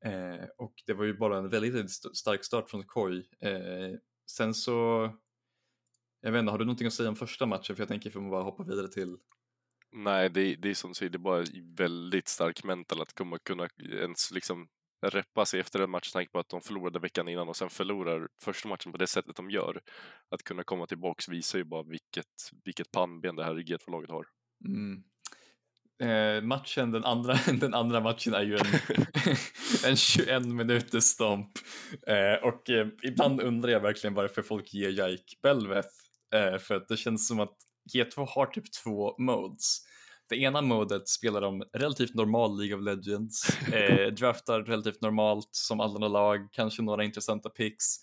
Eh, 0.05 0.47
och 0.59 0.75
det 0.87 0.95
var 0.95 1.05
ju 1.05 1.17
bara 1.17 1.39
en 1.39 1.49
väldigt, 1.49 1.75
väldigt 1.75 2.17
stark 2.17 2.45
start 2.45 2.71
från 2.71 2.85
Koi. 2.85 3.19
Eh, 3.41 3.99
sen 4.31 4.55
så, 4.55 5.11
jag 6.21 6.33
vet 6.33 6.41
inte, 6.41 6.51
har 6.51 6.59
du 6.59 6.65
någonting 6.65 6.87
att 6.87 6.93
säga 6.93 7.09
om 7.09 7.17
första 7.17 7.47
matchen? 7.47 7.77
För 7.77 7.83
jag 7.83 7.89
tänker 7.89 8.11
att 8.11 8.17
vi 8.17 8.31
bara 8.31 8.43
hoppa 8.43 8.65
vidare 8.65 8.89
till 8.89 9.17
Nej, 9.93 10.31
det, 10.31 10.55
det 10.55 10.71
är 10.71 10.75
som 10.75 10.91
du 10.91 10.95
säger, 10.95 11.11
det 11.11 11.17
är 11.17 11.21
bara 11.21 11.45
väldigt 11.77 12.29
stark 12.29 12.65
mental 12.65 13.01
att 13.01 13.13
komma, 13.13 13.39
kunna 13.39 13.69
ens 13.79 14.31
liksom 14.31 14.69
reppa 15.03 15.45
sig 15.45 15.61
efter 15.61 15.81
en 15.81 15.91
match, 15.91 16.13
tanke 16.13 16.31
på 16.33 16.39
att 16.39 16.49
de 16.49 16.61
förlorade 16.61 16.99
veckan 16.99 17.29
innan 17.29 17.49
och 17.49 17.57
sen 17.57 17.71
förlorar 17.71 18.29
första 18.43 18.69
matchen 18.69 18.93
på 18.93 18.99
det 18.99 19.07
sättet 19.07 19.37
de 19.37 19.51
gör. 19.51 19.81
Att 20.31 20.43
kunna 20.43 20.65
komma 20.65 20.87
tillbaks 20.87 21.29
visar 21.29 21.59
ju 21.59 21.65
bara 21.65 21.83
vilket, 21.83 22.51
vilket 22.65 22.91
pannben 22.91 23.37
det 23.37 23.45
här 23.45 23.55
G2-laget 23.55 24.11
har. 24.11 24.27
Mm. 24.65 25.03
Eh, 25.99 26.43
matchen, 26.43 26.91
den 26.91 27.05
andra, 27.05 27.35
den 27.61 27.75
andra 27.75 28.01
matchen 28.01 28.35
är 28.35 28.43
ju 28.43 28.57
en, 28.57 28.67
en 29.91 29.97
21 29.97 30.47
minuters 30.47 31.05
stomp 31.05 31.51
eh, 32.07 32.45
och 32.49 32.71
eh, 32.71 32.87
ibland 33.03 33.41
undrar 33.41 33.71
jag 33.71 33.81
verkligen 33.81 34.15
varför 34.15 34.43
folk 34.43 34.75
ger 34.75 34.91
Jake 34.91 35.37
Belveth 35.43 35.89
eh, 36.35 36.59
för 36.59 36.75
att 36.75 36.89
det 36.89 36.97
känns 36.97 37.29
som 37.29 37.41
att 37.41 37.57
G2 37.95 38.27
har 38.29 38.47
typ 38.47 38.73
två 38.73 39.15
modes. 39.19 39.86
Det 40.29 40.37
ena 40.37 40.63
modet 40.63 41.09
spelar 41.09 41.41
de 41.41 41.63
relativt 41.73 42.15
normal 42.15 42.59
League 42.59 42.77
of 42.79 42.85
Legends, 42.85 43.49
eh, 43.73 44.13
draftar 44.13 44.63
relativt 44.63 45.01
normalt 45.01 45.49
som 45.51 45.81
alla 45.81 46.09
lag, 46.09 46.49
kanske 46.53 46.83
några 46.83 47.05
intressanta 47.05 47.51
picks. 47.51 47.97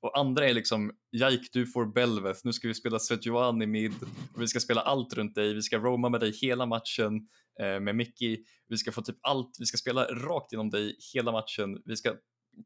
Och 0.00 0.18
andra 0.18 0.48
är 0.48 0.54
liksom, 0.54 0.92
Jike 1.12 1.48
du 1.52 1.66
får 1.66 1.86
Belveth, 1.86 2.40
nu 2.44 2.52
ska 2.52 2.68
vi 2.68 2.74
spela 2.74 2.98
Sejuani 2.98 3.66
mid, 3.66 3.94
och 4.34 4.42
vi 4.42 4.48
ska 4.48 4.60
spela 4.60 4.80
allt 4.80 5.14
runt 5.14 5.34
dig, 5.34 5.54
vi 5.54 5.62
ska 5.62 5.78
roma 5.78 6.08
med 6.08 6.20
dig 6.20 6.32
hela 6.42 6.66
matchen 6.66 7.28
eh, 7.60 7.80
med 7.80 7.96
Mickey, 7.96 8.44
vi 8.68 8.76
ska 8.76 8.92
få 8.92 9.02
typ 9.02 9.18
allt, 9.22 9.56
vi 9.58 9.66
ska 9.66 9.76
spela 9.76 10.04
rakt 10.04 10.52
genom 10.52 10.70
dig 10.70 10.96
hela 11.14 11.32
matchen, 11.32 11.82
vi 11.84 11.96
ska 11.96 12.14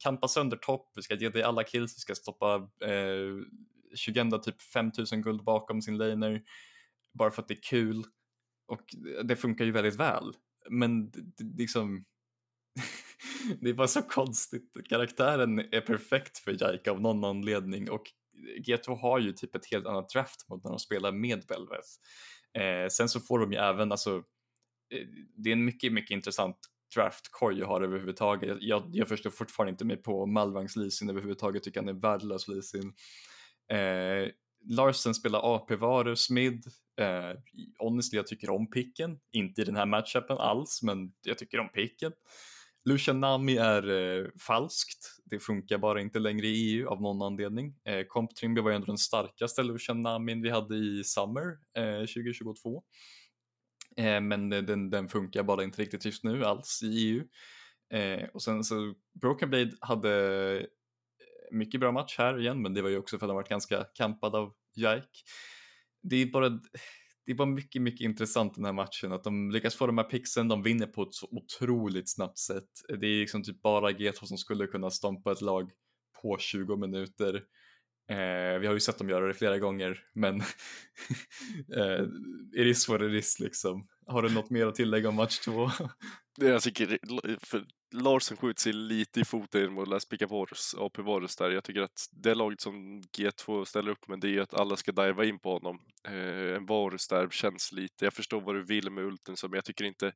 kampa 0.02 0.28
sönder 0.28 0.56
topp, 0.56 0.92
vi 0.94 1.02
ska 1.02 1.14
ge 1.14 1.28
dig 1.28 1.42
alla 1.42 1.64
kills, 1.64 1.96
vi 1.96 2.00
ska 2.00 2.14
stoppa 2.14 2.54
eh, 2.84 3.44
Shugenda 3.96 4.38
typ 4.38 4.62
5000 4.62 5.22
guld 5.22 5.44
bakom 5.44 5.82
sin 5.82 5.98
laner, 5.98 6.42
bara 7.18 7.30
för 7.30 7.42
att 7.42 7.48
det 7.48 7.54
är 7.54 7.62
kul. 7.62 8.04
Och 8.72 8.94
det 9.24 9.36
funkar 9.36 9.64
ju 9.64 9.72
väldigt 9.72 9.96
väl. 9.96 10.32
Men 10.70 11.12
liksom, 11.38 12.04
det 13.60 13.70
är 13.70 13.74
bara 13.74 13.88
så 13.88 14.02
konstigt. 14.02 14.76
Karaktären 14.88 15.58
är 15.58 15.80
perfekt 15.80 16.38
för 16.38 16.56
Jaika 16.62 16.90
av 16.90 17.00
någon 17.00 17.24
anledning 17.24 17.90
och 17.90 18.02
G2 18.66 18.96
har 18.96 19.18
ju 19.18 19.32
typ 19.32 19.54
ett 19.54 19.66
helt 19.66 19.86
annat 19.86 20.08
draft 20.08 20.48
mot 20.48 20.64
när 20.64 20.70
de 20.70 20.78
spelar 20.78 21.12
med 21.12 21.44
Belveth. 21.48 21.88
Eh, 22.58 22.88
sen 22.88 23.08
så 23.08 23.20
får 23.20 23.38
de 23.38 23.52
ju 23.52 23.58
även, 23.58 23.92
alltså, 23.92 24.16
eh, 24.94 25.06
det 25.36 25.50
är 25.50 25.52
en 25.52 25.64
mycket, 25.64 25.92
mycket 25.92 26.14
intressant 26.14 26.56
draft 26.94 27.30
jag 27.40 27.66
har 27.66 27.80
överhuvudtaget. 27.80 28.58
Jag, 28.60 28.90
jag 28.92 29.08
förstår 29.08 29.30
fortfarande 29.30 29.70
inte 29.70 29.84
mig 29.84 29.96
på 29.96 30.26
Malvangs 30.26 30.76
Lisin 30.76 31.10
överhuvudtaget, 31.10 31.62
tycker 31.62 31.80
han 31.80 31.88
är 31.88 32.00
värdelös 32.00 32.48
Lisin. 32.48 32.92
Eh, 33.72 34.28
Larsen 34.64 35.14
spelar 35.14 35.54
AP 35.54 35.76
Varus 35.76 36.30
mid. 36.30 36.64
Eh, 37.02 37.36
honestly, 37.78 38.16
jag 38.16 38.26
tycker 38.26 38.50
om 38.50 38.70
picken. 38.70 39.18
Inte 39.32 39.62
i 39.62 39.64
den 39.64 39.76
här 39.76 39.86
matchupen 39.86 40.38
alls, 40.38 40.82
men 40.82 41.12
jag 41.22 41.38
tycker 41.38 41.60
om 41.60 41.68
picken. 41.68 42.12
Lucian 42.84 43.20
Nami 43.20 43.56
är 43.56 43.90
eh, 43.90 44.26
falskt. 44.46 45.06
Det 45.24 45.38
funkar 45.38 45.78
bara 45.78 46.00
inte 46.00 46.18
längre 46.18 46.46
i 46.46 46.72
EU 46.72 46.88
av 46.88 47.02
någon 47.02 47.22
anledning. 47.22 47.74
Eh, 47.84 48.06
Comp 48.08 48.36
Trimby 48.36 48.60
var 48.60 48.70
ju 48.70 48.76
ändå 48.76 48.86
den 48.86 48.98
starkaste 48.98 49.62
Lucian 49.62 50.02
Namin 50.02 50.42
vi 50.42 50.50
hade 50.50 50.76
i 50.76 51.04
Summer 51.04 51.58
eh, 51.76 52.00
2022. 52.00 52.82
Eh, 53.96 54.20
men 54.20 54.50
den, 54.50 54.90
den 54.90 55.08
funkar 55.08 55.42
bara 55.42 55.64
inte 55.64 55.82
riktigt 55.82 56.04
just 56.04 56.24
nu 56.24 56.44
alls 56.44 56.80
i 56.82 56.86
EU. 56.86 57.24
Eh, 57.98 58.28
och 58.34 58.42
sen 58.42 58.64
så 58.64 58.94
Broken 59.20 59.50
Blade 59.50 59.72
hade 59.80 60.10
eh, 60.58 60.66
mycket 61.50 61.80
bra 61.80 61.92
match 61.92 62.18
här 62.18 62.40
igen, 62.40 62.62
men 62.62 62.74
det 62.74 62.82
var 62.82 62.88
ju 62.88 62.98
också 62.98 63.18
för 63.18 63.26
att 63.26 63.28
den 63.28 63.36
varit 63.36 63.48
ganska 63.48 63.84
kampad 63.94 64.34
av 64.34 64.52
Jike. 64.74 65.08
Det 66.02 66.16
är 66.16 66.26
bara 66.26 66.60
det 67.26 67.34
var 67.34 67.46
mycket, 67.46 67.82
mycket 67.82 68.04
intressant 68.04 68.54
den 68.54 68.64
här 68.64 68.72
matchen 68.72 69.12
att 69.12 69.24
de 69.24 69.50
lyckas 69.50 69.74
få 69.74 69.86
de 69.86 69.98
här 69.98 70.04
pixen, 70.04 70.48
de 70.48 70.62
vinner 70.62 70.86
på 70.86 71.02
ett 71.02 71.14
så 71.14 71.28
otroligt 71.30 72.10
snabbt 72.10 72.38
sätt. 72.38 72.68
Det 72.88 73.06
är 73.06 73.20
liksom 73.20 73.42
typ 73.42 73.62
bara 73.62 73.90
G2 73.90 74.24
som 74.24 74.38
skulle 74.38 74.66
kunna 74.66 74.90
stompa 74.90 75.32
ett 75.32 75.40
lag 75.40 75.70
på 76.22 76.38
20 76.38 76.76
minuter. 76.76 77.34
Eh, 78.10 78.58
vi 78.60 78.66
har 78.66 78.74
ju 78.74 78.80
sett 78.80 78.98
dem 78.98 79.08
göra 79.08 79.26
det 79.26 79.34
flera 79.34 79.58
gånger, 79.58 79.98
men 80.14 80.40
eh, 81.76 82.02
it 82.56 82.66
is 82.66 82.88
what 82.88 83.02
it 83.02 83.12
is 83.12 83.40
liksom. 83.40 83.88
Har 84.06 84.22
du 84.22 84.34
något 84.34 84.50
mer 84.50 84.66
att 84.66 84.74
tillägga 84.74 85.08
om 85.08 85.14
match 85.14 85.38
två? 85.38 85.70
Jag 86.38 86.50
alltså 86.50 86.70
tycker 86.70 86.98
för 87.46 87.64
Larsen 87.92 88.36
skjuter 88.36 88.60
sig 88.60 88.72
lite 88.72 89.20
i 89.20 89.24
foten 89.24 89.72
mot 89.72 89.88
Las 89.88 90.04
Picavores, 90.04 90.74
AP 90.74 91.02
Varus 91.02 91.36
där. 91.36 91.50
Jag 91.50 91.64
tycker 91.64 91.80
att 91.80 92.08
det 92.12 92.34
laget 92.34 92.60
som 92.60 93.02
G2 93.02 93.64
ställer 93.64 93.90
upp 93.90 94.08
med 94.08 94.20
det 94.20 94.36
är 94.36 94.40
att 94.40 94.54
alla 94.54 94.76
ska 94.76 94.92
diva 94.92 95.24
in 95.24 95.38
på 95.38 95.52
honom. 95.52 95.80
Eh, 96.08 96.56
en 96.56 96.66
Varus 96.66 97.08
där 97.08 97.28
känns 97.30 97.72
lite, 97.72 98.04
jag 98.04 98.14
förstår 98.14 98.40
vad 98.40 98.54
du 98.54 98.64
vill 98.64 98.90
med 98.90 99.04
ulten 99.04 99.36
men 99.42 99.52
jag 99.52 99.64
tycker 99.64 99.84
inte 99.84 100.12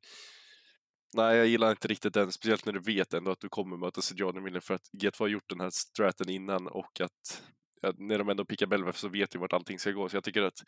Nej, 1.15 1.37
jag 1.37 1.47
gillar 1.47 1.71
inte 1.71 1.87
riktigt 1.87 2.13
den, 2.13 2.31
speciellt 2.31 2.65
när 2.65 2.73
du 2.73 2.79
vet 2.79 3.13
ändå 3.13 3.31
att 3.31 3.39
du 3.39 3.49
kommer 3.49 3.77
möta 3.77 4.01
Sejourner 4.01 4.41
Miller 4.41 4.59
för 4.59 4.73
att 4.73 4.89
G2 5.01 5.19
har 5.19 5.27
gjort 5.27 5.49
den 5.49 5.59
här 5.59 5.69
straten 5.69 6.29
innan 6.29 6.67
och 6.67 7.01
att 7.01 7.43
ja, 7.81 7.93
när 7.97 8.17
de 8.17 8.29
ändå 8.29 8.45
pickar 8.45 8.65
Belvef 8.65 8.97
så 8.97 9.09
vet 9.09 9.31
du 9.31 9.39
vart 9.39 9.53
allting 9.53 9.79
ska 9.79 9.91
gå. 9.91 10.09
Så 10.09 10.15
jag 10.15 10.23
tycker 10.23 10.41
att 10.41 10.63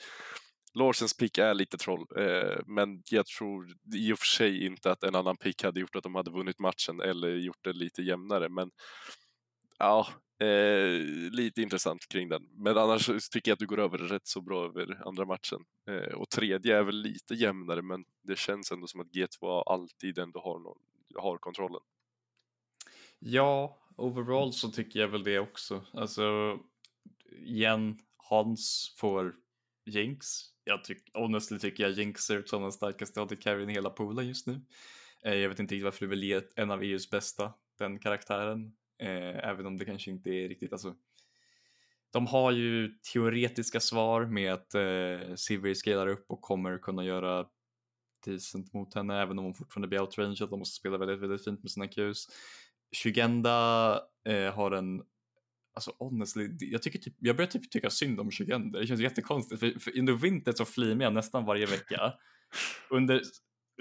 Larsens 0.74 1.18
pick 1.18 1.38
är 1.38 1.54
lite 1.54 1.78
troll, 1.78 2.06
eh, 2.18 2.60
men 2.66 3.04
jag 3.10 3.26
tror 3.26 3.76
i 3.96 4.14
och 4.14 4.20
för 4.20 4.26
sig 4.26 4.66
inte 4.66 4.92
att 4.92 5.04
en 5.04 5.16
annan 5.16 5.38
pick 5.38 5.64
hade 5.64 5.80
gjort 5.80 5.96
att 5.96 6.04
de 6.04 6.16
hade 6.16 6.32
vunnit 6.32 6.60
matchen 6.60 7.02
eller 7.02 7.30
gjort 7.36 7.64
det 7.64 7.74
lite 7.74 8.02
jämnare. 8.02 8.50
Men 8.50 8.72
ja, 9.78 10.08
eh, 10.40 11.00
lite 11.32 11.62
intressant 11.62 12.08
kring 12.08 12.30
den. 12.30 12.48
Men 12.52 12.78
annars 12.78 13.30
tycker 13.32 13.52
jag 13.52 13.54
att 13.54 13.60
du 13.60 13.68
går 13.68 13.80
över 13.80 13.98
rätt 13.98 14.28
så 14.28 14.42
bra 14.42 14.66
över 14.66 15.08
andra 15.08 15.26
matchen. 15.26 15.60
Eh, 15.90 16.14
och 16.14 16.30
tredje 16.30 16.78
är 16.78 16.84
väl 16.84 17.02
lite 17.02 17.34
jämnare, 17.34 17.82
men 17.82 18.06
det 18.22 18.38
känns 18.38 18.72
ändå 18.72 18.88
som 18.88 19.00
att 19.00 19.12
G2 19.12 19.64
alltid 19.66 20.18
ändå 20.18 20.40
har, 20.40 20.60
någon, 20.60 20.78
har 21.16 21.38
kontrollen. 21.38 21.82
Ja, 23.20 23.78
overall 23.96 24.54
så 24.54 24.70
tycker 24.70 25.00
jag 25.00 25.08
väl 25.08 25.24
det 25.24 25.40
också. 25.40 25.86
Alltså, 25.94 26.60
igen, 27.32 28.00
Hans 28.18 28.96
får 28.98 29.36
Jinx. 29.86 30.26
Jag 30.70 30.84
tyck, 30.84 31.10
honestly 31.14 31.60
tycker 31.60 31.84
jag 31.84 31.92
Jinx 31.92 32.22
ser 32.22 32.38
ut 32.38 32.50
som 32.50 32.62
den 32.62 32.72
starkaste 32.72 33.22
AD 33.22 33.36
carryn 33.36 33.70
i 33.70 33.74
hela 33.74 33.90
poolen 33.90 34.28
just 34.28 34.48
nu. 34.48 34.62
Eh, 35.24 35.34
jag 35.34 35.50
vet 35.50 35.60
inte 35.60 35.76
riktigt 35.76 35.86
varför 35.86 36.00
du 36.00 36.08
vill 36.08 36.24
ge 36.24 36.42
en 36.56 36.72
av 36.72 36.84
EUs 36.84 37.10
bästa, 37.10 37.54
den 37.78 38.00
karaktären. 38.00 38.72
Eh, 39.00 39.50
även 39.50 39.66
om 39.66 39.78
det 39.78 39.86
kanske 39.86 40.12
inte 40.12 40.30
är 40.30 40.50
riktigt, 40.50 40.72
alltså. 40.72 40.96
De 42.12 42.28
har 42.28 42.52
ju 42.52 42.98
teoretiska 43.14 43.80
svar 43.80 44.26
med 44.26 44.54
att 44.54 44.76
eh, 44.76 45.36
Sivir 45.36 45.74
skalar 45.74 46.08
upp 46.08 46.26
och 46.28 46.42
kommer 46.42 46.78
kunna 46.78 47.06
göra 47.06 47.46
decent 48.26 48.74
mot 48.74 48.94
henne 48.94 49.22
även 49.22 49.40
om 49.40 49.46
hon 49.46 49.54
fortfarande 49.54 49.88
blir 49.88 50.02
outrangead. 50.02 50.50
De 50.50 50.60
måste 50.60 50.76
spela 50.76 50.98
väldigt, 50.98 51.20
väldigt 51.20 51.44
fint 51.44 51.64
med 51.64 51.72
sina 51.72 51.88
Qs. 51.88 52.28
Shugenda 53.04 54.02
eh, 54.26 54.54
har 54.54 54.72
en 54.72 55.04
Alltså 55.74 55.92
honestly, 56.00 56.50
jag, 56.60 56.82
tycker 56.82 57.00
typ, 57.00 57.16
jag 57.20 57.36
börjar 57.36 57.50
typ 57.50 57.72
tycka 57.72 57.90
synd 57.90 58.20
om 58.20 58.32
Shugenda. 58.32 58.80
Det 58.80 58.88
känns 58.88 59.02
jättekonstigt 59.02 59.60
för, 59.60 59.80
för 59.80 60.00
under 60.00 60.14
vintern 60.14 60.54
så 60.54 60.66
flimar 60.66 61.04
jag 61.04 61.14
nästan 61.14 61.46
varje 61.46 61.66
vecka. 61.66 62.14
under 62.90 63.22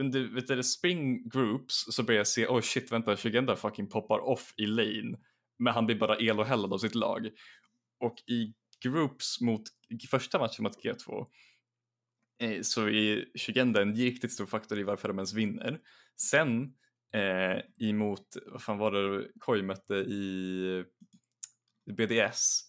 under 0.01 0.35
vet 0.35 0.47
du, 0.47 0.63
spring 0.63 1.29
groups 1.29 1.87
så 1.91 2.03
börjar 2.03 2.19
jag 2.19 2.27
se, 2.27 2.47
oh 2.47 2.61
shit 2.61 2.93
vänta, 2.93 3.17
Shugenda 3.17 3.57
fucking 3.57 3.89
poppar 3.89 4.19
off 4.19 4.55
i 4.57 4.67
lane. 4.67 5.19
Men 5.59 5.75
han 5.75 5.87
blir 5.87 5.97
bara 5.97 6.19
el 6.19 6.39
och 6.39 6.47
hällad 6.47 6.73
av 6.73 6.79
sitt 6.79 6.95
lag. 6.95 7.29
Och 8.01 8.17
i 8.27 8.55
groups 8.85 9.41
mot 9.41 9.63
första 10.11 10.39
matchen 10.39 10.63
mot 10.63 10.85
G2 10.85 11.27
eh, 12.43 12.63
så 12.63 12.89
är 12.89 13.39
Shugenda 13.39 13.83
en 13.83 13.95
riktigt 13.95 14.33
stor 14.33 14.47
faktor 14.47 14.79
i 14.79 14.83
varför 14.83 15.09
de 15.09 15.19
ens 15.19 15.35
vinner. 15.35 15.81
Sen 16.21 16.63
eh, 17.15 17.89
emot, 17.89 18.37
vad 18.47 18.63
fan 18.63 18.79
var 18.79 18.93
det 18.93 19.29
Koi 19.39 19.63
mötte 19.63 19.95
i 19.95 20.85
BDS 21.93 22.61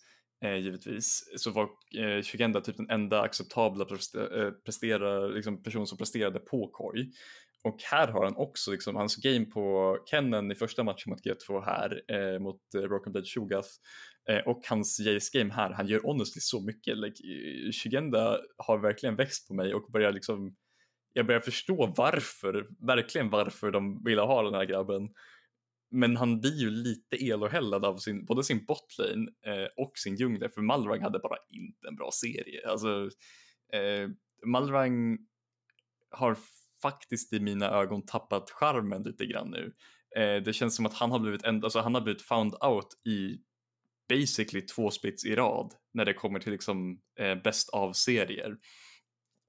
eh, 0.44 0.56
givetvis 0.56 1.32
så 1.36 1.52
var 1.52 1.70
eh, 1.98 2.24
Shugenda 2.24 2.62
typ 2.62 2.78
den 2.78 2.90
enda 2.90 3.22
acceptabla 3.22 3.86
eh, 4.16 4.52
prestera, 4.66 5.28
liksom 5.28 5.64
person 5.64 5.88
som 5.88 5.98
presterade 5.98 6.40
på 6.40 6.68
Koi. 6.68 7.12
Och 7.64 7.78
här 7.92 8.08
har 8.08 8.24
han 8.24 8.36
också 8.36 8.72
liksom, 8.72 8.96
hans 8.96 9.16
game 9.16 9.46
på 9.46 9.98
Kennen 10.06 10.52
i 10.52 10.56
första 10.56 10.84
matchen 10.84 11.10
mot 11.10 11.26
G2 11.26 11.66
här 11.66 12.02
eh, 12.12 12.40
mot 12.40 12.62
eh, 12.76 12.82
Broken 12.82 13.12
Blade 13.12 13.28
Shogath 13.28 13.70
eh, 14.30 14.48
och 14.48 14.62
hans 14.70 15.00
Jace 15.00 15.40
game 15.40 15.54
här, 15.54 15.70
han 15.70 15.88
gör 15.88 16.00
honestly 16.00 16.42
så 16.42 16.62
mycket. 16.62 16.98
Like, 16.98 17.24
eh, 17.24 17.72
Shigenda 17.72 18.40
har 18.58 18.78
verkligen 18.78 19.16
växt 19.16 19.48
på 19.48 19.54
mig 19.54 19.74
och 19.74 19.92
börjar 19.92 20.12
liksom 20.12 20.56
jag 21.14 21.26
börjar 21.26 21.42
förstå 21.42 21.94
varför, 21.98 22.68
verkligen 22.88 23.30
varför 23.30 23.72
de 23.72 24.04
ville 24.04 24.22
ha 24.22 24.44
den 24.44 24.54
här 24.54 24.66
grabben. 24.66 25.10
Men 25.92 26.18
han 26.18 26.40
blir 26.40 26.56
ju 26.56 26.70
lite 26.70 27.16
elohällad 27.16 27.86
av 27.86 27.98
sin, 27.98 28.26
både 28.26 28.44
sin 28.44 28.66
botlane 28.66 29.32
eh, 29.46 29.68
och 29.78 29.98
sin 29.98 30.16
djungler 30.16 30.50
för 30.50 30.62
Malrang 30.62 31.02
hade 31.02 31.20
bara 31.20 31.38
inte 31.50 31.88
en 31.88 31.96
bra 31.96 32.10
serie. 32.12 32.70
Alltså, 32.70 33.10
eh, 33.74 34.10
Malrang 34.46 35.18
har 36.12 36.38
faktiskt 36.82 37.34
i 37.34 37.40
mina 37.40 37.70
ögon 37.70 38.06
tappat 38.06 38.50
charmen 38.50 39.04
lite 39.04 39.26
grann 39.26 39.50
nu. 39.50 39.74
Eh, 40.16 40.44
det 40.44 40.54
känns 40.54 40.76
som 40.76 40.86
att 40.86 40.94
han 40.94 41.12
har 41.12 41.20
blivit, 41.20 41.44
en, 41.44 41.64
alltså, 41.64 41.80
han 41.80 41.94
har 41.94 42.02
blivit 42.02 42.22
found 42.22 42.56
out 42.64 42.88
i 43.06 43.40
basically 44.10 44.62
två 44.66 44.92
splits 44.92 45.26
i 45.26 45.36
rad 45.36 45.74
när 45.94 46.06
det 46.06 46.14
kommer 46.14 46.40
till 46.40 46.52
liksom 46.52 47.02
eh, 47.20 47.36
bäst 47.36 47.70
av 47.70 47.94
serier. 47.94 48.58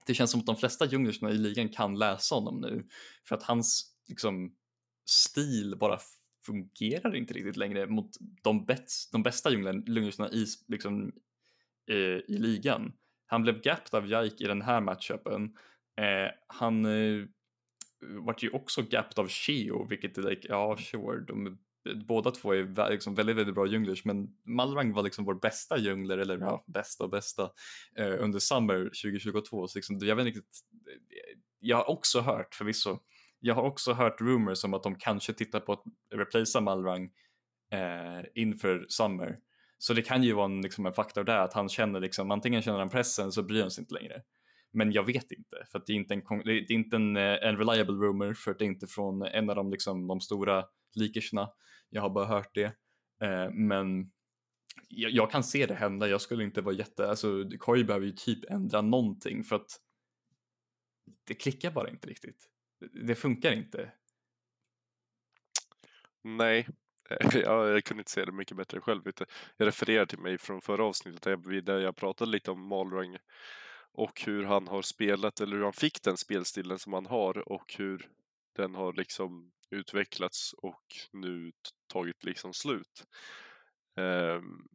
Det 0.06 0.14
känns 0.14 0.30
som 0.30 0.40
att 0.40 0.46
de 0.46 0.56
flesta 0.56 0.86
djunglersna 0.86 1.30
i 1.30 1.38
ligan 1.38 1.68
kan 1.68 1.98
läsa 1.98 2.34
honom 2.34 2.60
nu 2.60 2.88
för 3.28 3.36
att 3.36 3.42
hans 3.42 3.94
liksom 4.08 4.54
stil 5.10 5.76
bara 5.80 5.98
fungerar 6.46 7.16
inte 7.16 7.34
riktigt 7.34 7.56
längre 7.56 7.86
mot 7.86 8.10
de, 8.42 8.66
bets, 8.66 9.10
de 9.10 9.22
bästa 9.22 9.50
djunglerna 9.50 10.30
i, 10.30 10.46
liksom, 10.68 11.12
eh, 11.90 11.96
i 12.28 12.38
ligan. 12.38 12.92
Han 13.26 13.42
blev 13.42 13.60
gapped 13.60 13.94
av 13.94 14.06
Jaik 14.06 14.40
i 14.40 14.44
den 14.44 14.62
här 14.62 14.80
matchupen. 14.80 15.44
Eh, 15.96 16.30
han 16.46 16.84
eh, 16.84 17.24
vart 18.00 18.42
ju 18.42 18.50
också 18.50 18.82
gapped 18.82 19.18
av 19.18 19.28
Cheo, 19.28 19.86
vilket 19.86 20.18
är 20.18 20.22
like, 20.22 20.48
ja 20.48 20.76
sure, 20.76 21.20
de, 21.20 21.58
båda 22.06 22.30
två 22.30 22.52
är 22.52 22.90
liksom 22.90 23.14
väldigt, 23.14 23.36
väldigt 23.36 23.54
bra 23.54 23.66
djunglers, 23.66 24.04
men 24.04 24.28
Malrang 24.44 24.92
var 24.92 25.02
liksom 25.02 25.24
vår 25.24 25.34
bästa 25.34 25.78
djungler, 25.78 26.18
eller 26.18 26.38
ja, 26.38 26.64
bästa 26.66 27.04
och 27.04 27.10
bästa, 27.10 27.50
eh, 27.96 28.14
under 28.18 28.38
Summer 28.38 28.84
2022. 28.84 29.68
Så 29.68 29.78
liksom, 29.78 29.98
jag 29.98 30.16
vet 30.16 30.26
inte 30.26 30.38
riktigt, 30.38 30.60
eh, 30.72 31.38
jag 31.58 31.76
har 31.76 31.90
också 31.90 32.20
hört 32.20 32.54
förvisso 32.54 32.98
jag 33.40 33.54
har 33.54 33.62
också 33.62 33.92
hört 33.92 34.20
rumors 34.20 34.64
om 34.64 34.74
att 34.74 34.82
de 34.82 34.94
kanske 34.94 35.32
tittar 35.32 35.60
på 35.60 35.72
att 35.72 35.82
replacea 36.14 36.60
Malrang 36.60 37.04
eh, 37.72 38.24
inför 38.34 38.86
Summer. 38.88 39.38
Så 39.78 39.94
det 39.94 40.02
kan 40.02 40.22
ju 40.22 40.32
vara 40.32 40.44
en, 40.44 40.60
liksom, 40.60 40.86
en 40.86 40.92
faktor 40.92 41.24
där 41.24 41.38
att 41.38 41.52
han 41.52 41.68
känner 41.68 42.00
liksom, 42.00 42.30
antingen 42.30 42.62
känner 42.62 42.78
han 42.78 42.90
pressen 42.90 43.32
så 43.32 43.42
bryr 43.42 43.60
han 43.60 43.70
sig 43.70 43.82
inte 43.82 43.94
längre. 43.94 44.22
Men 44.72 44.92
jag 44.92 45.04
vet 45.04 45.32
inte, 45.32 45.66
för 45.72 45.78
att 45.78 45.86
det 45.86 45.92
är 45.92 45.96
inte 45.96 46.14
en, 46.14 46.22
det 46.44 46.52
är 46.52 46.72
inte 46.72 46.96
en, 46.96 47.16
eh, 47.16 47.22
en 47.22 47.56
reliable 47.56 48.06
rumor, 48.06 48.34
för 48.34 48.54
det 48.54 48.64
är 48.64 48.66
inte 48.66 48.86
från 48.86 49.22
en 49.22 49.50
av 49.50 49.56
de, 49.56 49.70
liksom, 49.70 50.06
de 50.06 50.20
stora 50.20 50.64
likersna. 50.94 51.48
Jag 51.90 52.02
har 52.02 52.10
bara 52.10 52.26
hört 52.26 52.54
det. 52.54 52.64
Eh, 53.22 53.50
men 53.52 54.10
jag, 54.88 55.10
jag, 55.10 55.30
kan 55.30 55.44
se 55.44 55.66
det 55.66 55.74
hända, 55.74 56.08
jag 56.08 56.20
skulle 56.20 56.44
inte 56.44 56.60
vara 56.60 56.74
jätte, 56.74 57.08
alltså 57.08 57.44
Koi 57.58 57.84
behöver 57.84 58.06
ju 58.06 58.12
typ 58.12 58.50
ändra 58.50 58.80
någonting 58.80 59.44
för 59.44 59.56
att 59.56 59.80
det 61.26 61.34
klickar 61.34 61.70
bara 61.70 61.90
inte 61.90 62.08
riktigt 62.08 62.50
det 62.80 63.14
funkar 63.14 63.52
inte. 63.52 63.92
Nej, 66.22 66.68
jag 67.32 67.84
kunde 67.84 68.00
inte 68.00 68.10
säga 68.10 68.26
det 68.26 68.32
mycket 68.32 68.56
bättre 68.56 68.80
själv. 68.80 69.02
Jag 69.56 69.66
refererar 69.66 70.06
till 70.06 70.18
mig 70.18 70.38
från 70.38 70.60
förra 70.60 70.84
avsnittet 70.84 71.22
där 71.66 71.78
jag 71.78 71.96
pratade 71.96 72.30
lite 72.30 72.50
om 72.50 72.68
Malrang 72.68 73.16
och 73.92 74.22
hur 74.26 74.44
han 74.44 74.68
har 74.68 74.82
spelat, 74.82 75.40
eller 75.40 75.56
hur 75.56 75.64
han 75.64 75.72
fick 75.72 76.02
den 76.02 76.16
spelstilen 76.16 76.78
som 76.78 76.92
han 76.92 77.06
har 77.06 77.48
och 77.52 77.74
hur 77.78 78.08
den 78.56 78.74
har 78.74 78.92
liksom 78.92 79.52
utvecklats 79.70 80.52
och 80.52 80.84
nu 81.12 81.52
tagit 81.92 82.24
liksom 82.24 82.52
slut. 82.52 83.04
Ehm, 83.96 84.68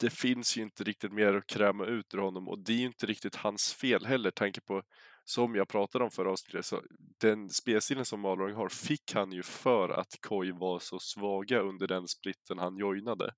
det 0.00 0.10
finns 0.10 0.56
ju 0.56 0.62
inte 0.62 0.84
riktigt 0.84 1.12
mer 1.12 1.34
att 1.34 1.46
kräma 1.46 1.86
ut 1.86 2.14
ur 2.14 2.18
honom 2.18 2.48
och 2.48 2.58
det 2.58 2.72
är 2.72 2.76
ju 2.76 2.86
inte 2.86 3.06
riktigt 3.06 3.36
hans 3.36 3.74
fel 3.74 4.06
heller, 4.06 4.30
tanke 4.30 4.60
på 4.60 4.82
som 5.24 5.54
jag 5.54 5.68
pratade 5.68 6.04
om 6.04 6.10
förra 6.10 6.30
avsnittet, 6.30 6.66
så 6.66 6.82
den 7.20 7.48
spelstilen 7.48 8.04
som 8.04 8.20
Malung 8.20 8.54
har 8.54 8.68
fick 8.68 9.14
han 9.14 9.32
ju 9.32 9.42
för 9.42 9.88
att 9.88 10.20
Koi 10.20 10.52
var 10.52 10.78
så 10.78 10.98
svaga 10.98 11.60
under 11.60 11.86
den 11.86 12.08
splitten 12.08 12.58
han 12.58 12.76
joinade. 12.76 13.34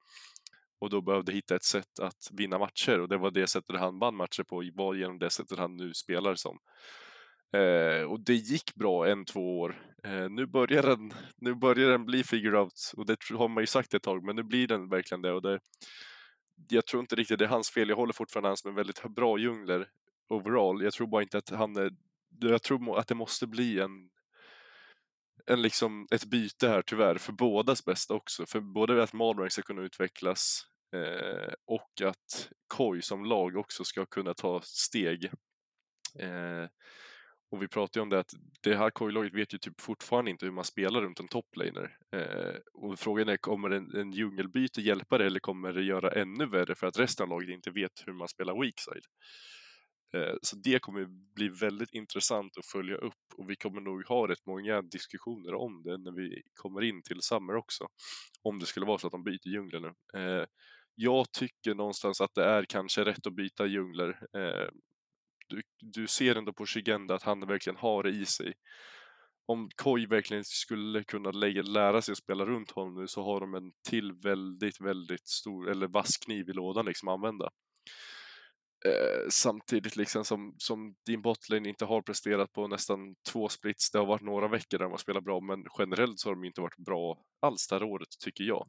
Och 0.78 0.90
då 0.90 1.00
behövde 1.00 1.32
hitta 1.32 1.56
ett 1.56 1.64
sätt 1.64 1.98
att 2.00 2.28
vinna 2.32 2.58
matcher 2.58 3.00
och 3.00 3.08
det 3.08 3.16
var 3.16 3.30
det 3.30 3.46
sättet 3.46 3.76
han 3.76 3.98
vann 3.98 4.16
matcher 4.16 4.42
på, 4.42 4.70
var 4.74 4.94
genom 4.94 5.18
det 5.18 5.30
sättet 5.30 5.58
han 5.58 5.76
nu 5.76 5.94
spelar 5.94 6.34
som. 6.34 6.58
Eh, 7.56 8.02
och 8.02 8.20
det 8.20 8.34
gick 8.34 8.74
bra 8.74 9.08
en, 9.08 9.24
två 9.24 9.60
år. 9.60 9.76
Eh, 10.04 10.30
nu, 10.30 10.46
börjar 10.46 10.82
den, 10.82 11.12
nu 11.36 11.54
börjar 11.54 11.90
den 11.90 12.04
bli 12.04 12.24
figure 12.24 12.58
out 12.58 12.92
och 12.96 13.06
det 13.06 13.16
har 13.30 13.48
man 13.48 13.62
ju 13.62 13.66
sagt 13.66 13.94
ett 13.94 14.02
tag, 14.02 14.24
men 14.24 14.36
nu 14.36 14.42
blir 14.42 14.68
den 14.68 14.88
verkligen 14.88 15.22
det. 15.22 15.32
Och 15.32 15.42
det 15.42 15.60
jag 16.68 16.86
tror 16.86 17.00
inte 17.00 17.16
riktigt 17.16 17.38
det 17.38 17.44
är 17.44 17.48
hans 17.48 17.70
fel. 17.70 17.88
Jag 17.88 17.96
håller 17.96 18.12
fortfarande 18.12 18.48
han 18.48 18.56
som 18.56 18.68
en 18.68 18.74
väldigt 18.74 19.02
bra 19.02 19.38
djungler 19.38 19.88
overall. 20.28 20.82
Jag 20.82 20.92
tror 20.92 21.06
bara 21.06 21.22
inte 21.22 21.38
att 21.38 21.50
han 21.50 21.76
är, 21.76 21.90
jag 22.40 22.62
tror 22.62 22.98
att 22.98 23.08
det 23.08 23.14
måste 23.14 23.46
bli 23.46 23.80
en 23.80 24.10
en 25.46 25.62
liksom, 25.62 26.08
ett 26.10 26.24
byte 26.24 26.68
här 26.68 26.82
tyvärr 26.82 27.18
för 27.18 27.32
bådas 27.32 27.84
bästa 27.84 28.14
också. 28.14 28.46
För 28.46 28.60
både 28.60 29.02
att 29.02 29.12
Malrang 29.12 29.50
ska 29.50 29.62
kunna 29.62 29.82
utvecklas 29.82 30.66
eh, 30.94 31.52
och 31.66 32.08
att 32.08 32.50
Koi 32.66 33.02
som 33.02 33.24
lag 33.24 33.56
också 33.56 33.84
ska 33.84 34.06
kunna 34.06 34.34
ta 34.34 34.60
steg. 34.64 35.24
Eh, 36.18 36.68
och 37.50 37.62
vi 37.62 37.68
pratade 37.68 37.98
ju 37.98 38.02
om 38.02 38.08
det 38.08 38.18
att 38.18 38.34
det 38.60 38.76
här 38.76 38.90
Koi-laget 38.90 39.34
vet 39.34 39.54
ju 39.54 39.58
typ 39.58 39.80
fortfarande 39.80 40.30
inte 40.30 40.46
hur 40.46 40.52
man 40.52 40.64
spelar 40.64 41.00
runt 41.00 41.20
en 41.20 41.28
toplaner. 41.28 41.98
Eh, 42.12 42.54
och 42.72 42.98
frågan 42.98 43.28
är, 43.28 43.36
kommer 43.36 43.70
en, 43.70 43.96
en 43.96 44.12
djungelbyte 44.12 44.80
hjälpa 44.80 45.18
det 45.18 45.26
eller 45.26 45.40
kommer 45.40 45.72
det 45.72 45.82
göra 45.82 46.10
ännu 46.10 46.46
värre 46.46 46.74
för 46.74 46.86
att 46.86 46.98
resten 46.98 47.24
av 47.24 47.28
laget 47.28 47.48
inte 47.48 47.70
vet 47.70 48.02
hur 48.06 48.12
man 48.12 48.28
spelar 48.28 48.60
weakside? 48.62 49.04
Eh, 50.14 50.34
så 50.42 50.56
det 50.56 50.78
kommer 50.78 51.06
bli 51.34 51.48
väldigt 51.48 51.92
intressant 51.92 52.58
att 52.58 52.66
följa 52.66 52.96
upp 52.96 53.24
och 53.36 53.50
vi 53.50 53.56
kommer 53.56 53.80
nog 53.80 54.04
ha 54.06 54.28
rätt 54.28 54.46
många 54.46 54.82
diskussioner 54.82 55.54
om 55.54 55.82
det 55.82 55.98
när 55.98 56.12
vi 56.12 56.42
kommer 56.54 56.82
in 56.82 57.02
till 57.02 57.22
Summer 57.22 57.56
också. 57.56 57.86
Om 58.42 58.58
det 58.58 58.66
skulle 58.66 58.86
vara 58.86 58.98
så 58.98 59.06
att 59.06 59.12
de 59.12 59.24
byter 59.24 59.48
djungler 59.48 59.80
nu. 59.80 60.20
Eh, 60.20 60.46
jag 60.94 61.32
tycker 61.32 61.74
någonstans 61.74 62.20
att 62.20 62.34
det 62.34 62.44
är 62.44 62.64
kanske 62.64 63.04
rätt 63.04 63.26
att 63.26 63.34
byta 63.34 63.66
djungler. 63.66 64.08
Eh, 64.36 64.68
du, 65.48 65.62
du 65.80 66.06
ser 66.06 66.36
ändå 66.36 66.52
på 66.52 66.66
Shigenda 66.66 67.14
att 67.14 67.22
han 67.22 67.40
verkligen 67.40 67.76
har 67.76 68.02
det 68.02 68.10
i 68.10 68.26
sig. 68.26 68.52
Om 69.46 69.70
Koi 69.76 70.06
verkligen 70.06 70.44
skulle 70.44 71.04
kunna 71.04 71.30
lägga, 71.30 71.62
lära 71.62 72.02
sig 72.02 72.12
att 72.12 72.18
spela 72.18 72.46
runt 72.46 72.70
honom 72.70 72.94
nu 72.94 73.08
så 73.08 73.24
har 73.24 73.40
de 73.40 73.54
en 73.54 73.72
till 73.88 74.12
väldigt, 74.12 74.80
väldigt 74.80 75.28
stor, 75.28 75.70
eller 75.70 75.88
vass 75.88 76.16
kniv 76.16 76.48
i 76.48 76.52
lådan 76.52 76.86
liksom 76.86 77.08
att 77.08 77.14
använda. 77.14 77.50
Eh, 78.88 79.28
samtidigt 79.30 79.96
liksom 79.96 80.24
som, 80.24 80.54
som 80.58 80.94
din 81.06 81.22
botlane 81.22 81.68
inte 81.68 81.84
har 81.84 82.02
presterat 82.02 82.52
på 82.52 82.68
nästan 82.68 83.14
två 83.28 83.48
splits. 83.48 83.90
Det 83.90 83.98
har 83.98 84.06
varit 84.06 84.22
några 84.22 84.48
veckor 84.48 84.78
där 84.78 84.84
de 84.84 84.90
har 84.90 84.98
spelat 84.98 85.24
bra, 85.24 85.40
men 85.40 85.64
generellt 85.78 86.20
så 86.20 86.28
har 86.28 86.34
de 86.34 86.44
inte 86.44 86.60
varit 86.60 86.76
bra 86.76 87.24
alls 87.40 87.68
det 87.68 87.74
här 87.74 87.82
året, 87.82 88.08
tycker 88.18 88.44
jag. 88.44 88.68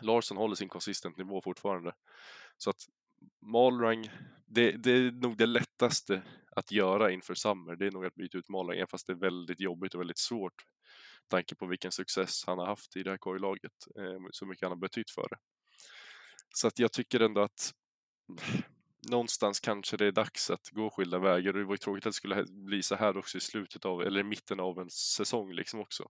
Larsson 0.00 0.36
håller 0.36 0.54
sin 0.54 0.68
konsistent 0.68 1.18
nivå 1.18 1.42
fortfarande. 1.44 1.92
Så 2.56 2.70
att 2.70 2.76
Malrang, 3.40 4.10
det, 4.46 4.70
det, 4.70 4.90
är 4.90 5.10
nog 5.10 5.36
det 5.36 5.46
lättaste 5.46 6.22
att 6.56 6.72
göra 6.72 7.10
inför 7.10 7.34
Summer. 7.34 7.76
Det 7.76 7.86
är 7.86 7.90
nog 7.90 8.06
att 8.06 8.14
byta 8.14 8.38
ut 8.38 8.48
Malrang, 8.48 8.76
även 8.76 8.86
fast 8.86 9.06
det 9.06 9.12
är 9.12 9.20
väldigt 9.20 9.60
jobbigt 9.60 9.94
och 9.94 10.00
väldigt 10.00 10.18
svårt. 10.18 10.54
Med 11.22 11.28
Tanke 11.28 11.54
på 11.54 11.66
vilken 11.66 11.92
success 11.92 12.44
han 12.46 12.58
har 12.58 12.66
haft 12.66 12.96
i 12.96 13.02
det 13.02 13.10
här 13.10 13.18
korglaget, 13.18 13.72
eh, 13.98 14.26
så 14.30 14.46
mycket 14.46 14.62
han 14.62 14.72
har 14.72 14.76
betytt 14.76 15.10
för 15.10 15.28
det. 15.30 15.36
Så 16.54 16.66
att 16.66 16.78
jag 16.78 16.92
tycker 16.92 17.20
ändå 17.20 17.40
att 17.40 17.72
någonstans 19.10 19.60
kanske 19.60 19.96
det 19.96 20.06
är 20.06 20.12
dags 20.12 20.50
att 20.50 20.68
gå 20.70 20.90
skilda 20.90 21.18
vägar 21.18 21.52
och 21.52 21.58
det 21.58 21.64
var 21.64 21.74
ju 21.74 21.78
tråkigt 21.78 22.06
att 22.06 22.12
det 22.12 22.16
skulle 22.16 22.44
bli 22.48 22.82
så 22.82 22.94
här 22.94 23.16
också 23.16 23.38
i 23.38 23.40
slutet 23.40 23.84
av, 23.84 24.02
eller 24.02 24.20
i 24.20 24.24
mitten 24.24 24.60
av 24.60 24.78
en 24.78 24.90
säsong 24.90 25.52
liksom 25.52 25.80
också. 25.80 26.08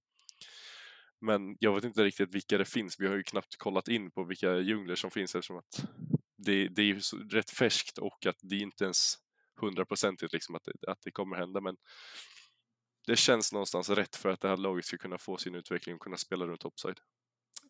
Men 1.20 1.56
jag 1.60 1.74
vet 1.74 1.84
inte 1.84 2.04
riktigt 2.04 2.34
vilka 2.34 2.58
det 2.58 2.64
finns. 2.64 3.00
Vi 3.00 3.06
har 3.06 3.14
ju 3.14 3.22
knappt 3.22 3.56
kollat 3.56 3.88
in 3.88 4.10
på 4.10 4.24
vilka 4.24 4.58
djungler 4.58 4.94
som 4.94 5.10
finns 5.10 5.34
eftersom 5.34 5.56
att 5.56 5.84
det, 6.36 6.68
det 6.68 6.82
är 6.82 6.86
ju 6.86 7.00
rätt 7.30 7.50
färskt 7.50 7.98
och 7.98 8.26
att 8.26 8.36
det 8.42 8.56
är 8.56 8.60
inte 8.60 8.84
ens 8.84 9.14
hundraprocentigt 9.60 10.32
liksom 10.32 10.54
att 10.54 10.64
det, 10.64 10.90
att 10.90 10.98
det 11.04 11.10
kommer 11.10 11.36
hända. 11.36 11.60
Men 11.60 11.76
det 13.06 13.16
känns 13.16 13.52
någonstans 13.52 13.90
rätt 13.90 14.16
för 14.16 14.28
att 14.28 14.40
det 14.40 14.48
här 14.48 14.56
laget 14.56 14.84
ska 14.84 14.96
kunna 14.96 15.18
få 15.18 15.36
sin 15.36 15.54
utveckling 15.54 15.94
och 15.94 16.00
kunna 16.00 16.16
spela 16.16 16.46
runt 16.46 16.60
topside. 16.60 16.98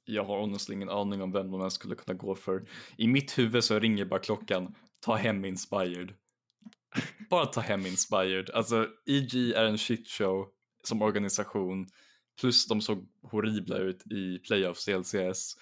Jag 0.05 0.25
har 0.25 0.41
honestly 0.41 0.75
ingen 0.75 0.89
aning 0.89 1.23
om 1.23 1.33
vem 1.33 1.51
de 1.51 1.61
ens 1.61 1.75
skulle 1.75 1.95
kunna 1.95 2.19
gå 2.19 2.35
för. 2.35 2.69
I 2.99 3.09
mitt 3.09 3.39
huvud 3.39 3.65
så 3.65 3.79
ringer 3.79 4.05
bara 4.05 4.21
klockan, 4.21 4.75
ta 5.05 5.17
hem 5.17 5.45
inspired. 5.45 6.15
Bara 7.31 7.47
ta 7.47 7.61
hem 7.61 7.87
inspired. 7.87 8.51
Alltså 8.51 8.89
EG 9.07 9.35
är 9.35 9.65
en 9.65 9.79
shitshow 9.79 10.49
som 10.85 11.03
organisation. 11.03 11.87
Plus 12.41 12.67
de 12.69 12.81
såg 12.81 13.09
horribla 13.23 13.79
ut 13.79 14.07
i 14.07 14.39
playoffs 14.39 14.89
i 14.89 14.93
LCS. 14.99 15.57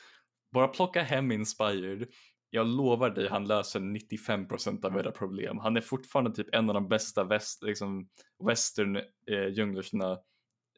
Bara 0.52 0.68
plocka 0.68 1.02
hem 1.02 1.32
inspired. 1.32 2.08
Jag 2.50 2.66
lovar 2.66 3.10
dig, 3.10 3.28
han 3.28 3.46
löser 3.46 3.80
95% 3.80 4.84
av 4.84 4.98
era 4.98 5.12
problem. 5.12 5.58
Han 5.58 5.76
är 5.76 5.80
fortfarande 5.80 6.34
typ 6.34 6.54
en 6.54 6.70
av 6.70 6.74
de 6.74 6.88
bästa 6.88 7.24
väst, 7.24 7.62
liksom, 7.62 8.08
western 8.46 8.96
eh, 8.96 10.16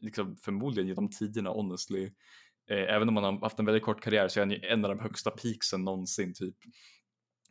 liksom, 0.01 0.37
förmodligen 0.37 0.89
genom 0.89 1.11
tiderna 1.11 1.51
honestly. 1.51 2.05
Eh, 2.71 2.95
även 2.95 3.09
om 3.09 3.17
han 3.17 3.25
har 3.25 3.41
haft 3.41 3.59
en 3.59 3.65
väldigt 3.65 3.83
kort 3.83 4.03
karriär 4.03 4.29
så 4.29 4.41
är 4.41 4.45
han 4.45 4.51
ju 4.51 4.61
en 4.63 4.85
av 4.85 4.97
de 4.97 5.03
högsta 5.03 5.31
peaksen 5.31 5.85
någonsin 5.85 6.35
typ. 6.35 6.57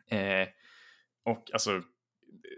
Eh, 0.10 0.48
och 1.26 1.50
alltså, 1.54 1.82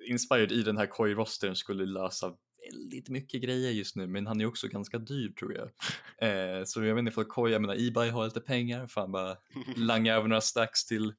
Inspired 0.07 0.51
i 0.51 0.63
den 0.63 0.77
här 0.77 0.85
Koi-rostern 0.85 1.55
skulle 1.55 1.85
lösa 1.85 2.33
väldigt 2.71 3.09
mycket 3.09 3.41
grejer 3.41 3.71
just 3.71 3.95
nu, 3.95 4.07
men 4.07 4.27
han 4.27 4.41
är 4.41 4.45
också 4.45 4.67
ganska 4.67 4.97
dyr 4.97 5.29
tror 5.29 5.53
jag. 5.53 5.69
Eh, 6.17 6.63
så 6.65 6.83
jag 6.83 6.95
vet 6.95 6.99
inte 6.99 7.11
ifall 7.11 7.25
Koi, 7.25 7.51
jag 7.51 7.61
menar 7.61 7.87
Ebay 7.87 8.09
har 8.09 8.25
lite 8.25 8.41
pengar, 8.41 8.87
fan 8.87 9.11
bara 9.11 9.37
langa 9.75 10.15
över 10.15 10.27
några 10.27 10.41
stacks 10.41 10.85
till 10.85 11.13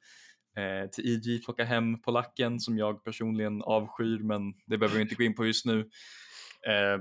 eh, 0.56 0.90
till 0.92 1.14
EG, 1.14 1.44
plocka 1.44 1.64
hem 1.64 2.02
polacken 2.02 2.60
som 2.60 2.78
jag 2.78 3.04
personligen 3.04 3.62
avskyr, 3.62 4.18
men 4.18 4.40
det 4.66 4.78
behöver 4.78 4.96
vi 4.96 5.02
inte 5.02 5.14
gå 5.14 5.22
in 5.22 5.34
på 5.34 5.46
just 5.46 5.66
nu. 5.66 5.80
Eh, 6.66 7.00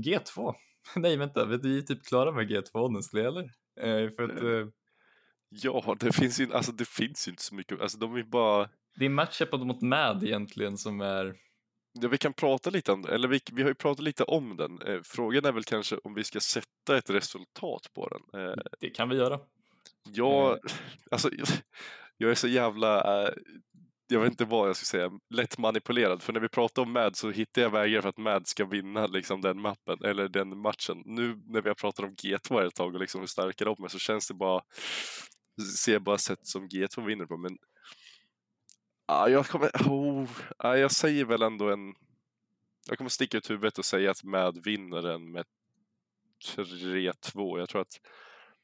G2, 0.00 0.54
nej 0.96 1.16
vänta, 1.16 1.44
vi 1.44 1.78
är 1.78 1.82
typ 1.82 2.04
klara 2.04 2.32
med 2.32 2.50
G2 2.50 2.70
honestly, 2.72 3.20
eller? 3.20 3.42
Eh, 3.80 4.10
för 4.16 4.22
att, 4.22 4.42
eh, 4.42 4.72
Ja, 5.52 5.96
det 6.00 6.12
finns 6.12 6.40
ju 6.40 6.52
alltså 6.52 6.72
det 6.72 6.88
finns 6.88 7.28
ju 7.28 7.30
inte 7.30 7.42
så 7.42 7.54
mycket. 7.54 7.80
Alltså 7.80 7.98
de 7.98 8.16
är 8.16 8.22
bara... 8.22 8.68
det 8.98 9.04
är 9.04 9.08
matchup 9.08 9.52
mot 9.52 9.82
MAD 9.82 10.24
egentligen 10.24 10.78
som 10.78 11.00
är 11.00 11.36
Ja, 11.92 12.08
vi 12.08 12.18
kan 12.18 12.32
prata 12.32 12.70
lite 12.70 12.92
om 12.92 13.02
det, 13.02 13.14
eller 13.14 13.28
vi, 13.28 13.40
vi 13.52 13.62
har 13.62 13.68
ju 13.68 13.74
pratat 13.74 14.04
lite 14.04 14.24
om 14.24 14.56
den. 14.56 14.82
Eh, 14.82 15.00
frågan 15.04 15.44
är 15.44 15.52
väl 15.52 15.64
kanske 15.64 15.96
om 15.96 16.14
vi 16.14 16.24
ska 16.24 16.40
sätta 16.40 16.96
ett 16.96 17.10
resultat 17.10 17.86
på 17.94 18.08
den. 18.08 18.42
Eh, 18.42 18.54
Det 18.80 18.90
kan 18.90 19.08
vi 19.08 19.16
göra. 19.16 19.40
jag, 20.08 20.58
alltså, 21.10 21.30
jag, 22.16 22.30
är 22.30 22.34
så 22.34 22.48
jävla, 22.48 23.22
eh, 23.26 23.34
jag 24.08 24.20
vet 24.20 24.30
inte 24.30 24.44
vad 24.44 24.68
jag 24.68 24.76
ska 24.76 24.84
säga, 24.84 25.10
lätt 25.34 25.58
manipulerad. 25.58 26.22
För 26.22 26.32
när 26.32 26.40
vi 26.40 26.48
pratar 26.48 26.82
om 26.82 26.92
MAD 26.92 27.16
så 27.16 27.30
hittar 27.30 27.62
jag 27.62 27.70
vägar 27.70 28.00
för 28.00 28.08
att 28.08 28.18
MAD 28.18 28.46
ska 28.48 28.64
vinna 28.64 29.06
liksom, 29.06 29.40
den 29.40 29.60
mappen, 29.60 30.04
eller 30.04 30.28
den 30.28 30.58
matchen. 30.58 31.02
Nu 31.04 31.42
när 31.46 31.62
vi 31.62 31.68
har 31.68 31.74
pratat 31.74 32.04
om 32.04 32.14
G2 32.14 32.66
ett 32.66 32.74
tag 32.74 32.94
och 32.94 33.00
liksom 33.00 33.20
hur 33.20 33.26
starka 33.28 33.64
de 33.64 33.84
är 33.84 33.88
så 33.88 33.98
känns 33.98 34.28
det 34.28 34.34
bara, 34.34 34.62
ser 35.78 35.98
bara 35.98 36.18
sätt 36.18 36.46
som 36.46 36.68
G2 36.68 37.06
vinner 37.06 37.26
på. 37.26 37.36
Men 37.36 37.58
Ah, 39.12 39.28
jag 39.28 39.46
kommer... 39.46 39.68
Oh, 39.68 40.28
ah, 40.56 40.76
jag 40.76 40.90
säger 40.90 41.24
väl 41.24 41.42
ändå 41.42 41.70
en... 41.70 41.94
Jag 42.88 42.98
kommer 42.98 43.10
sticka 43.10 43.38
ut 43.38 43.50
huvudet 43.50 43.78
och 43.78 43.84
säga 43.84 44.10
att 44.10 44.24
MAD 44.24 44.64
vinner 44.64 45.02
den 45.02 45.32
med 45.32 45.44
3-2. 46.56 47.58
Jag 47.58 47.68
tror 47.68 47.80
att 47.80 48.00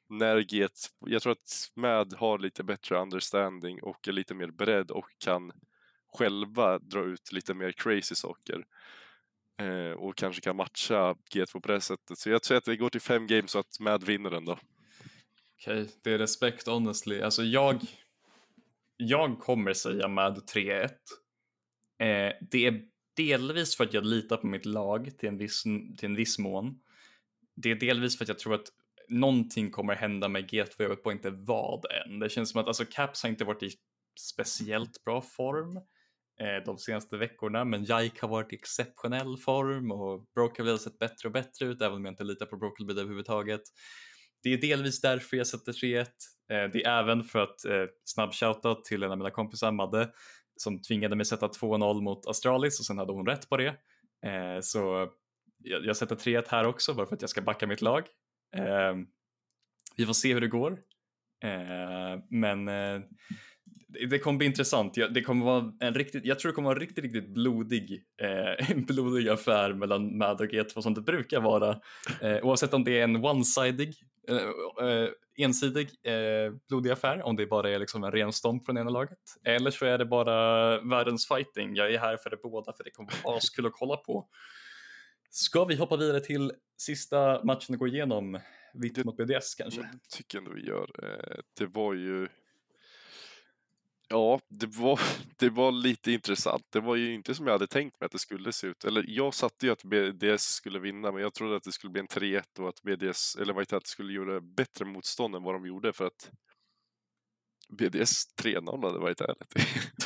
när 0.09 0.41
G... 0.41 0.69
Jag 1.01 1.23
tror 1.23 1.33
att 1.33 1.71
MAD 1.75 2.15
har 2.15 2.39
lite 2.39 2.65
bättre 2.65 2.99
understanding 2.99 3.83
och 3.83 4.09
är 4.09 4.13
lite 4.13 4.35
mer 4.35 4.51
beredd 4.51 4.91
och 4.91 5.09
kan 5.19 5.53
själva 6.19 6.79
dra 6.79 7.05
ut 7.05 7.33
lite 7.33 7.55
mer 7.55 7.73
crazy 7.73 8.15
saker. 8.15 8.67
Eh, 9.59 9.91
och 9.91 10.17
kanske 10.17 10.43
kan 10.43 10.57
matcha 10.57 11.13
G2 11.13 11.61
på 11.61 11.73
det 11.73 11.81
sättet. 11.81 12.19
Så 12.19 12.31
jag 12.31 12.45
säger 12.45 12.59
att 12.59 12.65
det 12.65 12.77
går 12.77 12.91
till 12.91 13.01
fem 13.01 13.27
games 13.27 13.51
så 13.51 13.59
att 13.59 13.81
MAD 13.81 14.05
vinner 14.05 14.31
den 14.31 14.45
då. 14.45 14.59
Okej, 15.61 15.89
det 16.03 16.13
är 16.13 16.19
respekt 16.19 16.67
honestly. 16.67 17.21
Alltså 17.21 17.43
jag, 17.43 17.81
jag 18.97 19.39
kommer 19.39 19.73
säga 19.73 20.09
med 20.09 20.39
3-1. 20.55 20.89
Eh, 21.99 22.33
det 22.51 22.67
är 22.67 22.83
delvis 23.17 23.77
för 23.77 23.85
att 23.85 23.95
jag 23.95 24.05
litar 24.05 24.37
på 24.37 24.47
mitt 24.47 24.67
lag 24.67 25.19
till 25.19 25.29
en, 25.29 25.39
viss, 25.39 25.63
till 25.99 26.05
en 26.09 26.17
viss 26.17 26.39
mån. 26.39 26.81
Det 27.57 27.71
är 27.71 27.75
delvis 27.75 28.19
för 28.19 28.25
att 28.25 28.29
jag 28.29 28.39
tror 28.39 28.55
att 28.55 28.69
någonting 29.09 29.71
kommer 29.71 29.95
hända 29.95 30.29
med 30.29 30.51
G2, 30.51 30.75
jag 30.79 30.89
vet 30.89 31.03
bara 31.03 31.15
inte 31.15 31.31
vad 31.31 31.85
än. 31.85 32.19
Det 32.19 32.29
känns 32.29 32.51
som 32.51 32.61
att 32.61 32.67
alltså, 32.67 32.85
Caps 32.85 33.23
har 33.23 33.31
inte 33.31 33.45
varit 33.45 33.63
i 33.63 33.71
speciellt 34.21 35.05
bra 35.05 35.21
form 35.21 35.77
eh, 36.41 36.65
de 36.67 36.79
senaste 36.79 37.17
veckorna, 37.17 37.65
men 37.65 37.85
Jaik 37.85 38.21
har 38.21 38.29
varit 38.29 38.53
i 38.53 38.57
exceptionell 38.57 39.37
form 39.37 39.93
och 39.93 40.25
Brokerville 40.35 40.73
har 40.73 40.79
sett 40.79 40.99
bättre 40.99 41.29
och 41.29 41.33
bättre 41.33 41.67
ut, 41.67 41.83
även 41.83 41.97
om 41.97 42.05
jag 42.05 42.13
inte 42.13 42.25
litar 42.25 42.47
på 42.47 42.57
Brokerville 42.57 43.01
överhuvudtaget. 43.01 43.63
Det 44.47 44.53
är 44.53 44.59
delvis 44.59 45.01
därför 45.01 45.37
jag 45.37 45.47
sätter 45.47 45.73
3-1. 45.73 46.01
Eh, 46.01 46.07
det 46.49 46.85
är 46.85 47.01
även 47.01 47.25
för 47.25 47.39
att 47.39 47.65
eh, 47.65 47.85
snabb 48.05 48.33
shoutout 48.33 48.85
till 48.85 49.03
en 49.03 49.11
av 49.11 49.19
mina 49.19 49.31
kompisar, 49.31 49.73
Madde, 49.73 50.11
som 50.57 50.83
tvingade 50.83 51.17
mig 51.17 51.27
sätta 51.27 51.47
2-0 51.47 52.03
mot 52.03 52.27
Astralis 52.27 52.81
och 52.81 52.87
sen 52.87 52.99
hade 52.99 53.13
hon 53.13 53.27
rätt 53.27 53.49
på 53.49 53.57
det. 53.57 53.67
Eh, 54.27 54.61
så 54.61 55.09
jag, 55.59 55.85
jag 55.85 55.97
sätter 55.97 56.17
3-1 56.17 56.45
här 56.49 56.67
också 56.67 56.95
bara 56.95 57.07
för 57.07 57.15
att 57.15 57.21
jag 57.21 57.31
ska 57.31 57.41
backa 57.41 57.67
mitt 57.67 57.83
lag. 57.83 58.05
Eh, 58.57 58.95
vi 59.97 60.07
får 60.07 60.13
se 60.13 60.35
hur 60.35 60.41
det 60.41 60.49
går. 60.49 60.73
Eh, 61.45 62.23
men 62.31 62.69
eh, 62.69 63.01
det, 64.11 64.19
kommer 64.19 64.39
bli 64.39 64.47
intressant. 64.47 64.97
Jag, 64.97 65.15
det 65.15 65.23
kommer 65.23 65.45
vara 65.45 65.73
en 65.81 65.95
riktigt, 65.95 66.25
jag 66.25 66.39
tror 66.39 66.53
det 66.53 66.55
kommer 66.55 66.69
vara 66.69 66.77
en 66.77 66.81
riktigt, 66.81 67.05
riktigt 67.05 67.29
blodig, 67.29 68.03
eh, 68.23 68.71
en 68.71 68.85
blodig 68.87 69.29
affär 69.29 69.73
mellan 69.73 70.19
MAD 70.19 70.41
och 70.41 70.55
e 70.55 70.63
G2 70.63 70.81
som 70.81 70.95
det 70.95 71.01
brukar 71.01 71.41
vara. 71.41 71.81
Eh, 72.21 72.37
oavsett 72.43 72.75
om 72.75 72.85
det 72.85 72.99
är 72.99 73.05
en 73.05 73.17
one-sidig, 73.17 73.95
ensidig 75.39 75.89
eh, 76.03 76.53
blodig 76.69 76.91
affär, 76.91 77.23
om 77.23 77.37
det 77.37 77.47
bara 77.47 77.71
är 77.71 77.79
liksom 77.79 78.05
en 78.05 78.13
ren 78.13 78.33
stomp 78.33 78.65
från 78.67 78.79
ena 78.79 78.91
laget. 78.91 79.19
Eller 79.45 79.71
så 79.71 79.87
är 79.87 79.99
det 79.99 80.05
bara 80.07 80.81
världens 80.81 81.29
fighting. 81.29 81.77
Jag 81.77 81.95
är 81.95 81.99
här 81.99 82.17
för 82.17 82.31
det 82.31 82.37
båda 82.43 82.73
för 82.73 82.85
det 82.85 82.91
kommer 82.91 83.13
vara 83.25 83.37
askul 83.37 83.67
att 83.67 83.73
kolla 83.73 83.97
på. 83.97 84.29
Ska 85.31 85.65
vi 85.65 85.77
hoppa 85.77 85.97
vidare 85.97 86.21
till 86.21 86.53
sista 86.77 87.45
matchen 87.45 87.75
och 87.75 87.79
gå 87.79 87.87
igenom 87.87 88.41
Vitt 88.75 89.05
mot 89.05 89.17
BDS 89.17 89.55
kanske? 89.55 89.81
Jag 89.81 90.01
tycker 90.11 90.39
ändå 90.39 90.51
vi 90.51 90.67
gör. 90.67 90.91
Eh, 91.03 91.37
Det 91.59 91.67
var 91.67 91.95
ju... 91.95 92.29
Ja, 94.09 94.41
det 94.49 94.67
var, 94.67 95.01
det 95.39 95.51
var 95.51 95.73
lite 95.73 96.13
intressant. 96.13 96.63
Det 96.73 96.81
var 96.81 96.97
ju 96.97 97.15
inte 97.15 97.35
som 97.35 97.47
jag 97.47 97.55
hade 97.55 97.67
tänkt 97.67 98.01
mig 98.01 98.07
att 98.07 98.13
det 98.13 98.19
skulle 98.19 98.53
se 98.53 98.67
ut. 98.67 98.85
Eller 98.85 99.05
jag 99.09 99.35
satte 99.35 99.67
ju 99.67 99.73
att 99.73 99.85
BDS 99.85 100.43
skulle 100.43 100.79
vinna, 100.79 101.13
men 101.13 101.23
jag 101.23 101.35
trodde 101.35 101.57
att 101.57 101.63
det 101.63 101.73
skulle 101.73 101.91
bli 101.91 102.01
en 102.01 102.09
3-1 102.09 102.43
och 102.59 102.69
att 102.69 102.83
BDS, 102.83 103.37
eller 103.37 103.55
Whitehat 103.55 103.87
skulle 103.87 104.13
göra 104.13 104.41
bättre 104.41 104.85
motstånd 104.85 105.35
än 105.35 105.43
vad 105.43 105.55
de 105.55 105.67
gjorde 105.67 105.93
för 105.93 106.05
att 106.05 106.31
BDS 107.69 108.25
3-0 108.43 108.87
hade 108.87 108.99
varit 108.99 109.21
ärligt. 109.21 109.55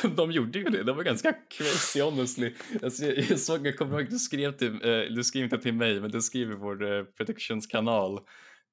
De 0.15 0.31
gjorde 0.31 0.59
ju 0.59 0.65
det, 0.65 0.83
det 0.83 0.93
var 0.93 1.03
ganska 1.03 1.33
crazy 1.33 2.01
honestly. 2.01 2.53
Alltså, 2.83 3.05
jag, 3.05 3.17
jag 3.17 3.39
såg, 3.39 3.67
jag 3.67 3.77
kommer 3.77 3.99
ihåg 3.99 4.09
du 4.09 4.19
skrev 4.19 4.51
till, 4.51 4.73
eh, 4.73 5.15
du 5.15 5.23
skrev 5.23 5.43
inte 5.43 5.57
till 5.57 5.73
mig, 5.73 6.01
men 6.01 6.11
du 6.11 6.21
skrev 6.21 6.51
i 6.51 6.55
vår 6.55 6.91
eh, 6.91 7.03
predictions-kanal. 7.03 8.13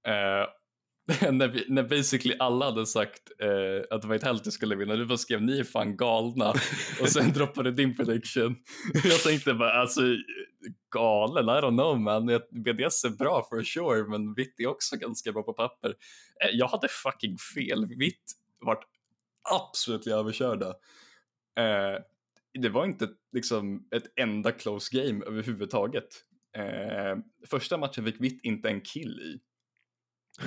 Eh, 0.06 0.46
När, 1.32 1.48
vi, 1.48 1.64
när 1.68 1.82
basically 1.82 2.36
alla 2.38 2.64
hade 2.64 2.86
sagt 2.86 3.22
eh, 3.40 3.96
att 3.96 4.04
Vitality 4.04 4.50
skulle 4.50 4.76
vinna, 4.76 4.96
du 4.96 5.06
bara 5.06 5.18
skrev 5.18 5.42
ni 5.42 5.58
är 5.58 5.64
fan 5.64 5.96
galna 5.96 6.50
och 7.00 7.08
sen 7.08 7.32
droppade 7.32 7.72
din 7.72 7.96
prediction. 7.96 8.56
Jag 9.04 9.22
tänkte 9.22 9.54
bara 9.54 9.72
alltså 9.72 10.00
galen, 10.94 11.44
I 11.44 11.60
don't 11.60 11.78
know 11.78 12.00
man. 12.00 12.26
BDS 12.50 13.04
är 13.04 13.16
bra 13.18 13.46
for 13.50 13.62
sure, 13.62 14.08
men 14.08 14.34
Vitt 14.34 14.60
är 14.60 14.66
också 14.66 14.96
ganska 14.96 15.32
bra 15.32 15.42
på 15.42 15.52
papper. 15.52 15.88
Eh, 16.44 16.50
jag 16.52 16.68
hade 16.68 16.88
fucking 16.88 17.36
fel. 17.54 17.86
Vitt 17.86 18.32
vart 18.60 18.84
absolut 19.60 20.06
överkörda. 20.06 20.68
Eh, 21.58 22.02
det 22.62 22.68
var 22.68 22.84
inte 22.84 23.08
liksom 23.32 23.88
ett 23.94 24.12
enda 24.20 24.52
close 24.52 24.96
game 24.96 25.24
överhuvudtaget. 25.24 26.08
Eh, 26.56 27.18
första 27.46 27.78
matchen 27.78 28.04
fick 28.04 28.20
Vitt 28.20 28.40
inte 28.42 28.68
en 28.68 28.80
kill 28.80 29.20
i. 29.20 29.47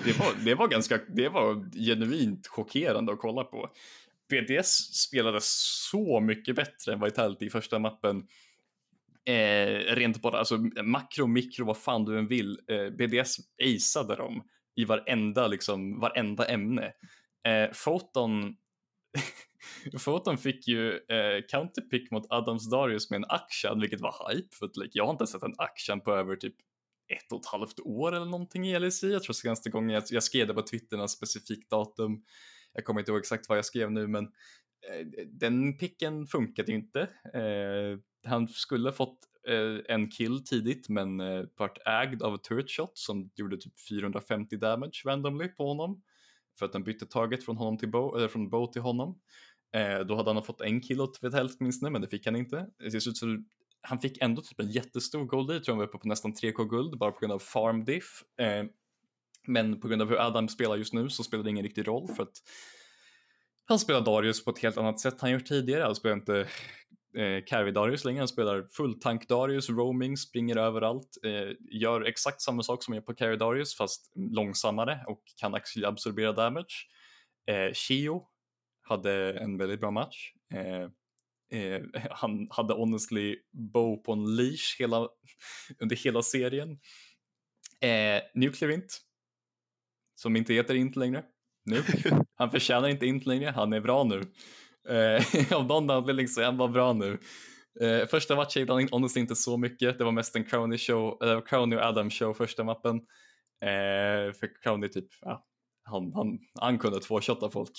Det 0.05 0.19
var, 0.19 0.45
det 0.45 0.55
var 0.55 0.67
ganska, 0.67 0.99
det 1.07 1.29
var 1.29 1.77
genuint 1.85 2.47
chockerande 2.47 3.13
att 3.13 3.19
kolla 3.19 3.43
på. 3.43 3.69
BDS 4.29 4.95
spelade 4.95 5.39
så 5.41 6.19
mycket 6.19 6.55
bättre 6.55 6.93
än 6.93 7.01
Vitality 7.03 7.45
i 7.45 7.49
första 7.49 7.79
mappen. 7.79 8.27
Eh, 9.25 9.95
rent 9.95 10.21
bara, 10.21 10.39
alltså 10.39 10.57
makro, 10.83 11.27
mikro, 11.27 11.65
vad 11.65 11.77
fan 11.77 12.05
du 12.05 12.19
än 12.19 12.27
vill. 12.27 12.59
Eh, 12.67 12.89
BDS 12.89 13.37
aceade 13.63 14.15
dem 14.15 14.43
i 14.75 14.85
varenda, 14.85 15.47
liksom, 15.47 15.99
varenda 15.99 16.45
ämne. 16.45 16.93
Eh, 17.47 17.69
Photon 17.85 18.55
Photon 20.05 20.37
fick 20.37 20.67
ju 20.67 20.91
eh, 20.91 21.41
counterpick 21.51 22.11
mot 22.11 22.25
Adams 22.29 22.69
Darius 22.69 23.09
med 23.09 23.17
en 23.17 23.25
action, 23.29 23.79
vilket 23.79 24.01
var 24.01 24.31
hype. 24.31 24.55
För 24.55 24.65
att, 24.65 24.77
like, 24.77 24.91
jag 24.97 25.05
har 25.05 25.11
inte 25.11 25.27
sett 25.27 25.43
en 25.43 25.55
action 25.57 26.01
på 26.01 26.13
över 26.15 26.35
typ 26.35 26.55
ett 27.11 27.31
och 27.31 27.39
ett 27.39 27.45
halvt 27.45 27.79
år 27.79 28.15
eller 28.15 28.25
någonting 28.25 28.67
i 28.67 28.79
LEC. 28.79 29.03
Jag 29.03 29.23
tror 29.23 29.33
senaste 29.33 29.69
gången 29.69 29.89
jag, 29.89 30.03
jag 30.09 30.23
skrev 30.23 30.47
det 30.47 30.53
på 30.53 30.61
Twitter 30.61 30.97
något 30.97 31.11
specifikt 31.11 31.69
datum. 31.69 32.23
Jag 32.73 32.85
kommer 32.85 32.99
inte 32.99 33.11
ihåg 33.11 33.19
exakt 33.19 33.49
vad 33.49 33.57
jag 33.57 33.65
skrev 33.65 33.91
nu, 33.91 34.07
men 34.07 34.23
eh, 34.23 35.07
den 35.27 35.77
picken 35.77 36.27
funkade 36.27 36.71
ju 36.71 36.77
inte. 36.77 37.01
Eh, 37.33 37.99
han 38.29 38.47
skulle 38.47 38.91
fått 38.91 39.17
eh, 39.47 39.95
en 39.95 40.11
kill 40.11 40.45
tidigt, 40.45 40.89
men 40.89 41.19
eh, 41.19 41.43
vart 41.57 41.87
ägd 41.87 42.23
av 42.23 42.35
ett 42.35 42.43
turret 42.43 42.69
shot 42.69 42.97
som 42.97 43.31
gjorde 43.35 43.57
typ 43.57 43.79
450 43.89 44.57
damage 44.57 45.01
randomly 45.05 45.47
på 45.47 45.67
honom. 45.67 46.01
För 46.59 46.65
att 46.65 46.73
den 46.73 46.83
bytte 46.83 47.05
taget 47.05 47.45
från 47.45 47.57
honom 47.57 47.77
till 47.77 47.91
Bo, 47.91 48.15
eller 48.15 48.27
från 48.27 48.49
Bo 48.49 48.71
till 48.71 48.81
honom. 48.81 49.19
Eh, 49.75 49.99
då 49.99 50.15
hade 50.15 50.33
han 50.33 50.43
fått 50.43 50.61
en 50.61 50.81
kill 50.81 51.01
åt 51.01 51.23
vid 51.23 51.33
hälft 51.33 51.57
åtminstone, 51.59 51.91
men 51.91 52.01
det 52.01 52.07
fick 52.07 52.25
han 52.25 52.35
inte. 52.35 52.67
Det 52.79 52.91
ser 52.91 53.09
ut 53.09 53.17
som 53.17 53.45
han 53.81 53.99
fick 53.99 54.21
ändå 54.21 54.41
typ 54.41 54.59
en 54.59 54.71
jättestor 54.71 55.25
gold 55.25 55.49
lead, 55.49 55.63
tror 55.63 55.75
jag 55.75 55.79
var 55.79 55.87
uppe 55.87 55.97
på 55.97 56.07
nästan 56.07 56.33
3k 56.33 56.69
guld 56.69 56.97
bara 56.97 57.11
på 57.11 57.19
grund 57.19 57.33
av 57.33 57.39
farm 57.39 57.85
diff. 57.85 58.23
Eh, 58.39 58.65
men 59.47 59.79
på 59.79 59.87
grund 59.87 60.01
av 60.01 60.09
hur 60.09 60.27
Adam 60.27 60.47
spelar 60.47 60.75
just 60.75 60.93
nu 60.93 61.09
så 61.09 61.23
spelar 61.23 61.43
det 61.43 61.49
ingen 61.49 61.63
riktig 61.63 61.87
roll 61.87 62.07
för 62.07 62.23
att 62.23 62.37
han 63.65 63.79
spelar 63.79 64.01
Darius 64.01 64.45
på 64.45 64.51
ett 64.51 64.59
helt 64.59 64.77
annat 64.77 64.99
sätt 64.99 65.21
han 65.21 65.31
gjort 65.31 65.45
tidigare. 65.45 65.83
Han 65.83 65.95
spelar 65.95 66.15
inte 66.15 66.39
eh, 67.17 67.43
Carry 67.47 67.71
Darius 67.71 68.05
längre, 68.05 68.19
han 68.19 68.27
spelar 68.27 68.67
fulltank 68.71 69.27
Darius, 69.27 69.69
roaming, 69.69 70.17
springer 70.17 70.57
överallt, 70.57 71.17
eh, 71.25 71.55
gör 71.71 72.01
exakt 72.01 72.41
samma 72.41 72.63
sak 72.63 72.83
som 72.83 72.93
jag 72.93 73.05
på 73.05 73.13
Carry 73.13 73.35
Darius 73.35 73.77
fast 73.77 74.11
långsammare 74.15 75.03
och 75.07 75.23
kan 75.37 75.55
absorbera 75.85 76.31
damage. 76.31 76.87
Eh, 77.47 77.73
Shio 77.73 78.23
hade 78.81 79.33
en 79.39 79.57
väldigt 79.57 79.79
bra 79.79 79.91
match. 79.91 80.33
Eh, 80.53 80.89
Eh, 81.51 81.81
han 82.11 82.47
hade 82.49 82.73
honestly 82.73 83.35
Bow 83.51 83.97
på 83.97 84.13
en 84.13 84.35
leash 84.35 84.75
hela, 84.79 85.07
under 85.79 85.95
hela 85.95 86.21
serien. 86.21 86.79
Eh, 87.81 88.21
Nuclear 88.35 88.71
Int, 88.71 89.01
som 90.15 90.35
inte 90.35 90.53
heter 90.53 90.75
Int 90.75 90.95
längre. 90.95 91.23
Nu. 91.65 91.83
Han 92.35 92.51
förtjänar 92.51 92.89
inte 92.89 93.05
Int 93.05 93.25
längre, 93.25 93.49
han 93.49 93.73
är 93.73 93.81
bra 93.81 94.03
nu. 94.03 94.21
Eh, 94.89 95.53
av 95.57 95.65
någon 95.65 95.89
anledning 95.89 96.27
så 96.27 96.41
är 96.41 96.45
han 96.45 96.57
bara 96.57 96.67
bra 96.67 96.93
nu. 96.93 97.17
Eh, 97.81 98.07
första 98.07 98.35
matchen 98.35 98.59
gillade 98.59 98.81
han 98.81 98.89
honestly 98.91 99.21
inte 99.21 99.35
så 99.35 99.57
mycket, 99.57 99.97
det 99.97 100.03
var 100.03 100.11
mest 100.11 100.35
en 100.35 100.43
Crowny 100.43 100.77
show, 100.77 101.17
eller 101.21 101.41
Crowny 101.41 101.75
och 101.75 101.81
Adam 101.81 102.09
show 102.09 102.33
första 102.33 102.63
mappen. 102.63 102.95
Eh, 103.61 104.33
för 104.33 104.61
Crowny 104.63 104.87
typ, 104.87 105.07
ja, 105.21 105.45
han, 105.83 106.13
han, 106.13 106.39
han 106.59 106.79
kunde 106.79 106.99
två-shotta 106.99 107.49
folk. 107.49 107.71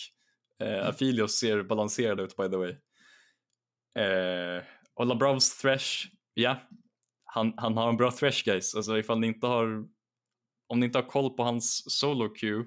Eh, 0.62 0.88
Aphelios 0.88 1.38
ser 1.38 1.62
balanserad 1.62 2.20
ut 2.20 2.36
by 2.36 2.48
the 2.48 2.56
way. 2.56 2.76
Eh, 3.95 4.64
och 4.95 5.07
LaBrovs 5.07 5.59
Thresh, 5.59 6.07
ja, 6.34 6.57
han, 7.24 7.55
han 7.57 7.76
har 7.76 7.88
en 7.88 7.97
bra 7.97 8.11
Thresh 8.11 8.45
guys. 8.45 8.74
Alltså 8.74 8.99
ifall 8.99 9.20
ni 9.20 9.26
inte 9.26 9.47
har, 9.47 9.88
om 10.66 10.80
ni 10.80 10.86
inte 10.86 10.99
har 10.99 11.07
koll 11.07 11.30
på 11.30 11.43
hans 11.43 11.84
solo 12.01 12.28
queue 12.28 12.64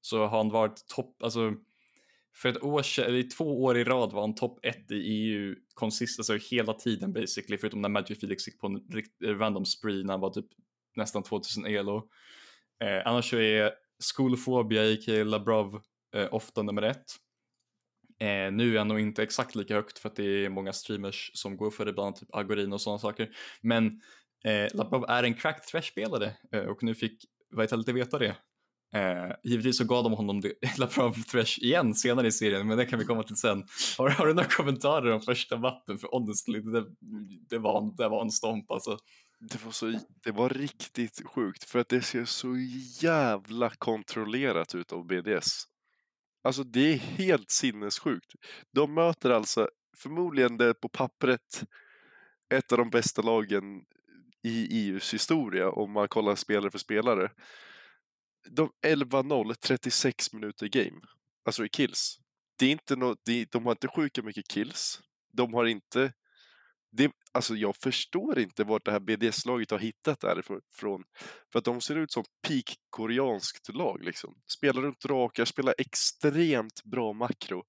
så 0.00 0.18
har 0.26 0.38
han 0.38 0.50
varit 0.50 0.86
topp, 0.86 1.22
alltså 1.22 1.54
för 2.36 2.48
ett 2.48 2.62
år 2.62 2.82
sedan, 2.82 3.04
eller 3.04 3.22
två 3.36 3.62
år 3.62 3.78
i 3.78 3.84
rad 3.84 4.12
var 4.12 4.20
han 4.20 4.34
topp 4.34 4.58
ett 4.62 4.90
i 4.90 4.94
EU 4.94 5.56
konsist, 5.74 6.18
alltså 6.20 6.36
hela 6.50 6.72
tiden 6.72 7.12
basically, 7.12 7.58
förutom 7.58 7.82
när 7.82 7.88
Magic 7.88 8.20
Felix 8.20 8.46
gick 8.46 8.60
på 8.60 8.66
en 8.66 8.76
eh, 9.24 9.38
random 9.38 9.64
spree 9.64 10.04
när 10.04 10.12
han 10.12 10.20
var 10.20 10.30
typ 10.30 10.46
nästan 10.96 11.22
2000 11.22 11.66
elo. 11.66 11.96
Eh, 12.82 13.02
annars 13.04 13.30
så 13.30 13.36
är 13.36 13.72
Schoolphobia, 14.14 14.82
a.k.a. 14.82 15.24
LaBrov, 15.24 15.80
eh, 16.14 16.34
ofta 16.34 16.62
nummer 16.62 16.82
ett. 16.82 17.04
Eh, 18.20 18.52
nu 18.52 18.74
är 18.74 18.78
han 18.78 18.88
nog 18.88 19.00
inte 19.00 19.22
exakt 19.22 19.54
lika 19.54 19.74
högt 19.74 19.98
för 19.98 20.08
att 20.08 20.16
det 20.16 20.44
är 20.44 20.48
många 20.48 20.72
streamers 20.72 21.30
som 21.34 21.56
går 21.56 21.70
för 21.70 21.84
det, 21.84 21.92
bland 21.92 22.06
annat 22.06 22.20
typ 22.20 22.34
Agorin 22.34 22.72
och 22.72 22.80
sådana 22.80 22.98
saker. 22.98 23.30
Men 23.60 23.86
eh, 24.44 24.74
Labrov 24.74 25.04
är 25.08 25.22
en 25.22 25.34
cracked 25.34 25.62
Thresh-spelare 25.62 26.32
eh, 26.52 26.64
och 26.64 26.82
nu 26.82 26.94
fick 26.94 27.24
Vitality 27.56 27.92
veta 27.92 28.18
det. 28.18 28.36
Eh, 28.94 29.36
givetvis 29.42 29.78
så 29.78 29.84
gav 29.84 30.04
de 30.04 30.12
honom 30.12 30.42
Labrov 30.78 31.12
Thresh 31.30 31.58
igen 31.58 31.94
senare 31.94 32.26
i 32.26 32.32
serien, 32.32 32.66
men 32.66 32.78
det 32.78 32.86
kan 32.86 32.98
vi 32.98 33.04
komma 33.04 33.22
till 33.22 33.36
sen. 33.36 33.64
Har, 33.98 34.08
har 34.08 34.26
du 34.26 34.34
några 34.34 34.48
kommentarer 34.48 35.12
om 35.12 35.20
första 35.20 35.56
mappen? 35.56 35.98
För 35.98 36.08
honestly, 36.08 36.60
det, 36.60 36.84
det, 37.48 37.58
var, 37.58 37.96
det 37.96 38.08
var 38.08 38.22
en 38.22 38.30
stomp 38.30 38.70
alltså. 38.70 38.98
Det 39.40 39.64
var, 39.64 39.72
så, 39.72 39.98
det 40.24 40.30
var 40.30 40.48
riktigt 40.48 41.22
sjukt 41.26 41.64
för 41.64 41.78
att 41.78 41.88
det 41.88 42.02
ser 42.02 42.24
så 42.24 42.56
jävla 43.02 43.70
kontrollerat 43.70 44.74
ut 44.74 44.92
av 44.92 45.06
BDS. 45.06 45.64
Alltså 46.44 46.64
det 46.64 46.92
är 46.92 46.96
helt 46.96 47.50
sinnessjukt. 47.50 48.32
De 48.72 48.94
möter 48.94 49.30
alltså 49.30 49.68
förmodligen 49.96 50.56
det 50.56 50.74
på 50.74 50.88
pappret 50.88 51.64
ett 52.54 52.72
av 52.72 52.78
de 52.78 52.90
bästa 52.90 53.22
lagen 53.22 53.84
i 54.42 54.78
EUs 54.80 55.14
historia 55.14 55.70
om 55.70 55.92
man 55.92 56.08
kollar 56.08 56.34
spelare 56.34 56.70
för 56.70 56.78
spelare. 56.78 57.30
De 58.50 58.70
11-0, 58.86 59.54
36 59.54 60.32
minuter 60.32 60.68
game. 60.68 61.00
Alltså 61.44 61.64
i 61.64 61.68
kills. 61.68 62.18
Det 62.58 62.66
är 62.66 62.70
inte 62.70 62.96
no, 62.96 63.16
de, 63.24 63.46
de 63.50 63.64
har 63.64 63.72
inte 63.72 63.88
sjuka 63.88 64.22
mycket 64.22 64.48
kills. 64.48 65.00
De 65.32 65.54
har 65.54 65.64
inte 65.64 66.12
det, 66.96 67.12
alltså 67.32 67.54
jag 67.54 67.76
förstår 67.76 68.38
inte 68.38 68.64
vart 68.64 68.84
det 68.84 68.92
här 68.92 69.00
BDS-laget 69.00 69.70
har 69.70 69.78
hittat 69.78 70.20
därifrån. 70.20 71.04
För 71.52 71.58
att 71.58 71.64
de 71.64 71.80
ser 71.80 71.96
ut 71.96 72.12
som 72.12 72.24
peak 72.48 72.76
koreanskt 72.90 73.74
lag 73.74 74.04
liksom. 74.04 74.34
Spelar 74.46 74.82
runt 74.82 75.00
drakar, 75.00 75.44
spelar 75.44 75.74
extremt 75.78 76.84
bra 76.84 77.12
makro. 77.12 77.64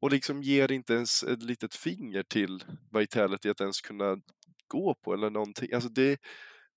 Och 0.00 0.10
liksom 0.10 0.42
ger 0.42 0.72
inte 0.72 0.94
ens 0.94 1.22
ett 1.22 1.42
litet 1.42 1.74
finger 1.74 2.22
till 2.22 2.64
Vitality 2.92 3.48
att 3.48 3.60
ens 3.60 3.80
kunna 3.80 4.16
gå 4.66 4.94
på 4.94 5.14
eller 5.14 5.30
någonting. 5.30 5.72
Alltså 5.72 5.88
det 5.88 6.02
är 6.02 6.18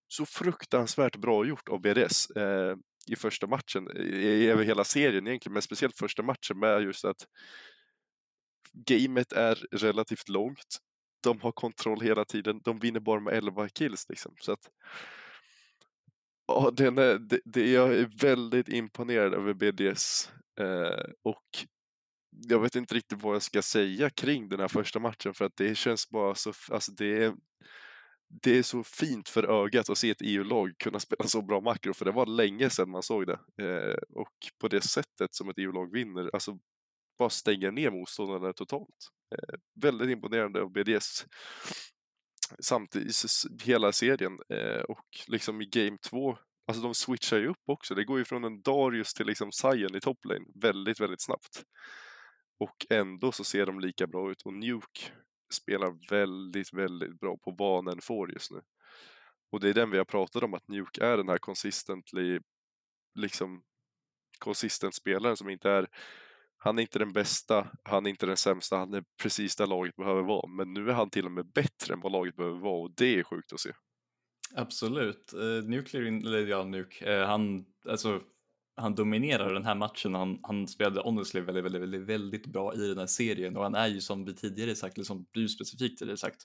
så 0.08 0.26
fruktansvärt 0.26 1.16
bra 1.16 1.46
gjort 1.46 1.70
av 1.70 1.82
BDS 1.82 2.30
eh, 2.30 2.76
i 3.08 3.16
första 3.16 3.48
matchen, 3.48 3.98
i, 3.98 4.48
över 4.48 4.64
hela 4.64 4.84
serien 4.84 5.28
egentligen, 5.28 5.54
men 5.54 5.62
speciellt 5.62 5.98
första 5.98 6.24
matchen 6.24 6.60
med 6.60 6.82
just 6.82 7.06
att 7.06 7.28
gamet 8.74 9.32
är 9.32 9.56
relativt 9.72 10.30
långt 10.30 10.80
de 11.26 11.42
har 11.42 11.52
kontroll 11.52 12.02
hela 12.02 12.26
tiden. 12.26 12.62
De 12.64 12.80
vinner 12.80 13.00
bara 13.00 13.20
med 13.20 13.34
11 13.34 13.70
kills 13.70 14.10
liksom. 14.10 14.36
Så 14.40 14.52
att, 14.52 14.70
ja, 16.48 16.72
den 16.74 16.98
är, 16.98 17.20
det, 17.20 17.40
det, 17.46 17.72
jag 17.72 17.96
är 17.96 18.10
väldigt 18.22 18.70
imponerad 18.70 19.34
över 19.34 19.54
BDS. 19.54 20.32
Eh, 20.60 21.06
och 21.24 21.44
jag 22.48 22.60
vet 22.60 22.76
inte 22.76 22.96
riktigt 22.96 23.22
vad 23.22 23.36
jag 23.36 23.42
ska 23.42 23.62
säga 23.62 24.10
kring 24.10 24.50
den 24.50 24.60
här 24.60 24.68
första 24.68 25.00
matchen 25.00 25.34
för 25.34 25.46
att 25.46 25.58
det 25.58 25.76
känns 25.76 26.10
bara 26.10 26.36
så, 26.36 26.54
alltså 26.72 26.92
det 26.92 27.24
är, 27.24 27.36
det 28.44 28.58
är 28.58 28.64
så 28.64 28.84
fint 28.84 29.30
för 29.30 29.64
ögat 29.64 29.90
att 29.90 29.98
se 29.98 30.10
ett 30.10 30.22
EU-lag 30.22 30.74
kunna 30.78 31.00
spela 31.06 31.28
så 31.28 31.42
bra 31.42 31.62
makro 31.62 31.94
för 31.94 32.06
det 32.06 32.12
var 32.12 32.26
länge 32.26 32.70
sedan 32.70 32.90
man 32.90 33.04
såg 33.04 33.28
det. 33.28 33.40
Eh, 33.64 33.98
och 34.10 34.34
på 34.62 34.68
det 34.68 34.82
sättet 34.82 35.36
som 35.36 35.50
ett 35.50 35.58
EU-lag 35.60 35.92
vinner, 35.94 36.30
alltså 36.34 36.60
bara 37.18 37.30
stänga 37.30 37.72
ner 37.72 37.92
motståndarna 37.92 38.54
totalt. 38.54 39.12
Eh, 39.32 39.60
väldigt 39.82 40.10
imponerande 40.10 40.62
av 40.62 40.72
BDS 40.72 41.26
samtidigt 42.60 43.16
hela 43.64 43.92
serien 43.92 44.40
eh, 44.50 44.82
och 44.82 45.06
liksom 45.28 45.62
i 45.62 45.66
game 45.66 45.98
2 45.98 46.38
Alltså 46.68 46.84
de 46.84 46.96
switchar 46.96 47.38
ju 47.38 47.48
upp 47.48 47.64
också. 47.66 47.96
Det 47.96 48.04
går 48.04 48.18
ju 48.18 48.26
från 48.26 48.44
en 48.44 48.62
Darius 48.62 49.14
till 49.14 49.26
liksom 49.26 49.52
Sion 49.52 49.96
i 49.96 50.00
toplane 50.00 50.46
väldigt, 50.56 51.00
väldigt 51.00 51.22
snabbt. 51.22 51.64
Och 52.60 52.86
ändå 52.90 53.32
så 53.32 53.44
ser 53.44 53.66
de 53.66 53.80
lika 53.80 54.08
bra 54.08 54.32
ut 54.32 54.42
och 54.42 54.54
Nuke 54.54 55.12
spelar 55.54 56.10
väldigt, 56.10 56.74
väldigt 56.74 57.20
bra 57.20 57.38
på 57.38 57.56
vad 57.58 57.88
han 57.88 58.02
får 58.02 58.32
just 58.32 58.52
nu. 58.52 58.62
Och 59.52 59.60
det 59.60 59.70
är 59.70 59.74
den 59.74 59.92
vi 59.92 59.98
har 59.98 60.06
pratat 60.06 60.44
om, 60.44 60.54
att 60.54 60.68
Nuke 60.68 61.06
är 61.06 61.18
den 61.18 61.30
här 61.30 61.38
consistently, 61.38 62.40
liksom 63.16 63.64
consistent 64.40 64.96
spelaren 64.96 65.38
som 65.38 65.50
inte 65.50 65.70
är 65.70 65.88
han 66.66 66.78
är 66.78 66.82
inte 66.82 67.00
den 67.00 67.14
bästa, 67.14 67.68
han 67.84 68.06
är 68.06 68.10
inte 68.10 68.26
den 68.26 68.38
sämsta, 68.38 68.78
han 68.78 68.94
är 68.94 69.04
precis 69.22 69.56
där 69.56 69.68
laget 69.68 69.96
behöver 69.96 70.22
vara. 70.22 70.48
Men 70.48 70.74
nu 70.74 70.90
är 70.90 70.94
han 70.94 71.10
till 71.10 71.26
och 71.26 71.32
med 71.32 71.52
bättre 71.52 71.94
än 71.94 72.00
vad 72.02 72.12
laget 72.12 72.36
behöver 72.36 72.60
vara 72.60 72.82
och 72.82 72.92
det 72.98 73.20
är 73.20 73.24
sjukt 73.24 73.54
att 73.54 73.60
se. 73.60 73.72
Absolut. 74.56 75.34
Uh, 75.34 75.64
Nuclear, 75.70 76.04
eller 76.06 76.48
ja, 76.48 76.64
Nuke, 76.64 77.20
uh, 77.20 77.26
han, 77.26 77.66
alltså, 77.90 78.22
han 78.76 78.96
dominerar 78.96 79.54
den 79.54 79.66
här 79.66 79.76
matchen. 79.76 80.16
Han, 80.16 80.40
han 80.44 80.68
spelade 80.68 81.02
honestly 81.02 81.42
väldigt, 81.42 81.64
väldigt, 81.64 81.82
väldigt, 81.82 82.02
väldigt 82.02 82.48
bra 82.48 82.74
i 82.76 82.88
den 82.88 82.98
här 82.98 83.08
serien 83.08 83.58
och 83.58 83.64
han 83.64 83.76
är 83.76 83.88
ju 83.88 84.02
som 84.02 84.26
vi 84.26 84.36
tidigare 84.36 84.76
sagt, 84.76 84.98
eller 84.98 85.06
som 85.06 85.28
du 85.32 85.48
specifikt 85.48 86.00
tidigare 86.00 86.18
sagt, 86.18 86.42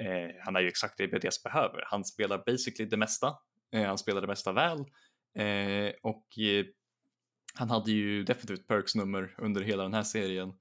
uh, 0.00 0.44
han 0.44 0.56
är 0.56 0.60
ju 0.60 0.68
exakt 0.68 0.98
det 0.98 1.08
BDS 1.08 1.42
behöver. 1.42 1.84
Han 1.86 2.04
spelar 2.04 2.42
basically 2.46 2.90
det 2.90 2.96
mesta. 2.96 3.32
Han 3.72 3.98
spelar 3.98 4.20
det 4.20 4.26
mesta 4.26 4.52
väl 4.52 4.84
och 6.02 6.26
han 7.54 7.70
hade 7.70 7.90
ju 7.92 8.24
definitivt 8.24 8.68
Perks 8.68 8.94
nummer 8.94 9.34
under 9.38 9.60
hela 9.60 9.82
den 9.82 9.94
här 9.94 10.02
serien. 10.02 10.52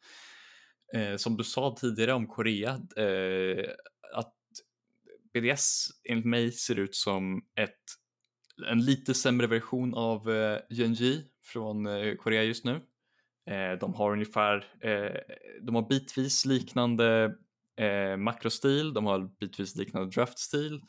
Eh, 0.93 1.15
som 1.15 1.37
du 1.37 1.43
sa 1.43 1.75
tidigare 1.79 2.13
om 2.13 2.27
Korea, 2.27 2.69
eh, 2.97 3.65
att 4.13 4.33
BDS 5.33 5.87
enligt 6.09 6.25
mig 6.25 6.51
ser 6.51 6.79
ut 6.79 6.95
som 6.95 7.41
ett, 7.55 7.83
en 8.71 8.85
lite 8.85 9.13
sämre 9.13 9.47
version 9.47 9.93
av 9.93 10.31
eh, 10.31 10.59
Genji 10.69 11.23
från 11.43 11.85
eh, 11.85 12.15
Korea 12.15 12.43
just 12.43 12.65
nu. 12.65 12.81
Eh, 13.49 13.79
de 13.79 13.93
har 13.93 14.11
ungefär, 14.11 14.55
eh, 14.81 15.35
de 15.61 15.75
har 15.75 15.89
bitvis 15.89 16.45
liknande 16.45 17.35
eh, 17.77 18.17
makrostil, 18.17 18.93
de 18.93 19.05
har 19.05 19.29
bitvis 19.39 19.75
liknande 19.75 20.09
draftstil 20.09 20.81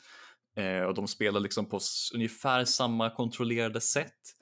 eh, 0.55 0.81
och 0.81 0.93
de 0.93 1.07
spelar 1.07 1.39
liksom 1.39 1.69
på 1.69 1.79
ungefär 2.13 2.65
samma 2.65 3.09
kontrollerade 3.09 3.81
sätt, 3.81 4.35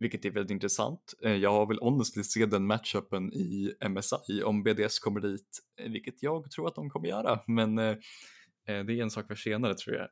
vilket 0.00 0.24
är 0.24 0.30
väldigt 0.30 0.50
intressant. 0.50 1.14
Eh, 1.22 1.34
jag 1.34 1.68
vill 1.68 1.78
honestly 1.78 2.22
se 2.24 2.46
den 2.46 2.66
matchupen 2.66 3.32
i 3.32 3.74
MSI 3.88 4.42
om 4.42 4.62
BDS 4.62 4.98
kommer 4.98 5.20
dit, 5.20 5.58
eh, 5.80 5.90
vilket 5.90 6.22
jag 6.22 6.50
tror 6.50 6.68
att 6.68 6.74
de 6.74 6.90
kommer 6.90 7.08
göra, 7.08 7.40
men 7.46 7.78
eh, 7.78 7.96
eh 8.66 8.84
det 8.84 8.92
är 8.92 9.02
en 9.02 9.10
sak 9.10 9.26
för 9.26 9.34
senare 9.34 9.74
tror 9.74 9.96
jag. 9.96 10.08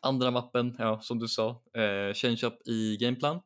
andra 0.00 0.30
mappen, 0.30 0.76
ja 0.78 1.00
som 1.00 1.18
du 1.18 1.28
sa, 1.28 1.50
eh, 1.50 2.14
change 2.14 2.40
up 2.42 2.68
i 2.68 2.96
gameplan 3.00 3.40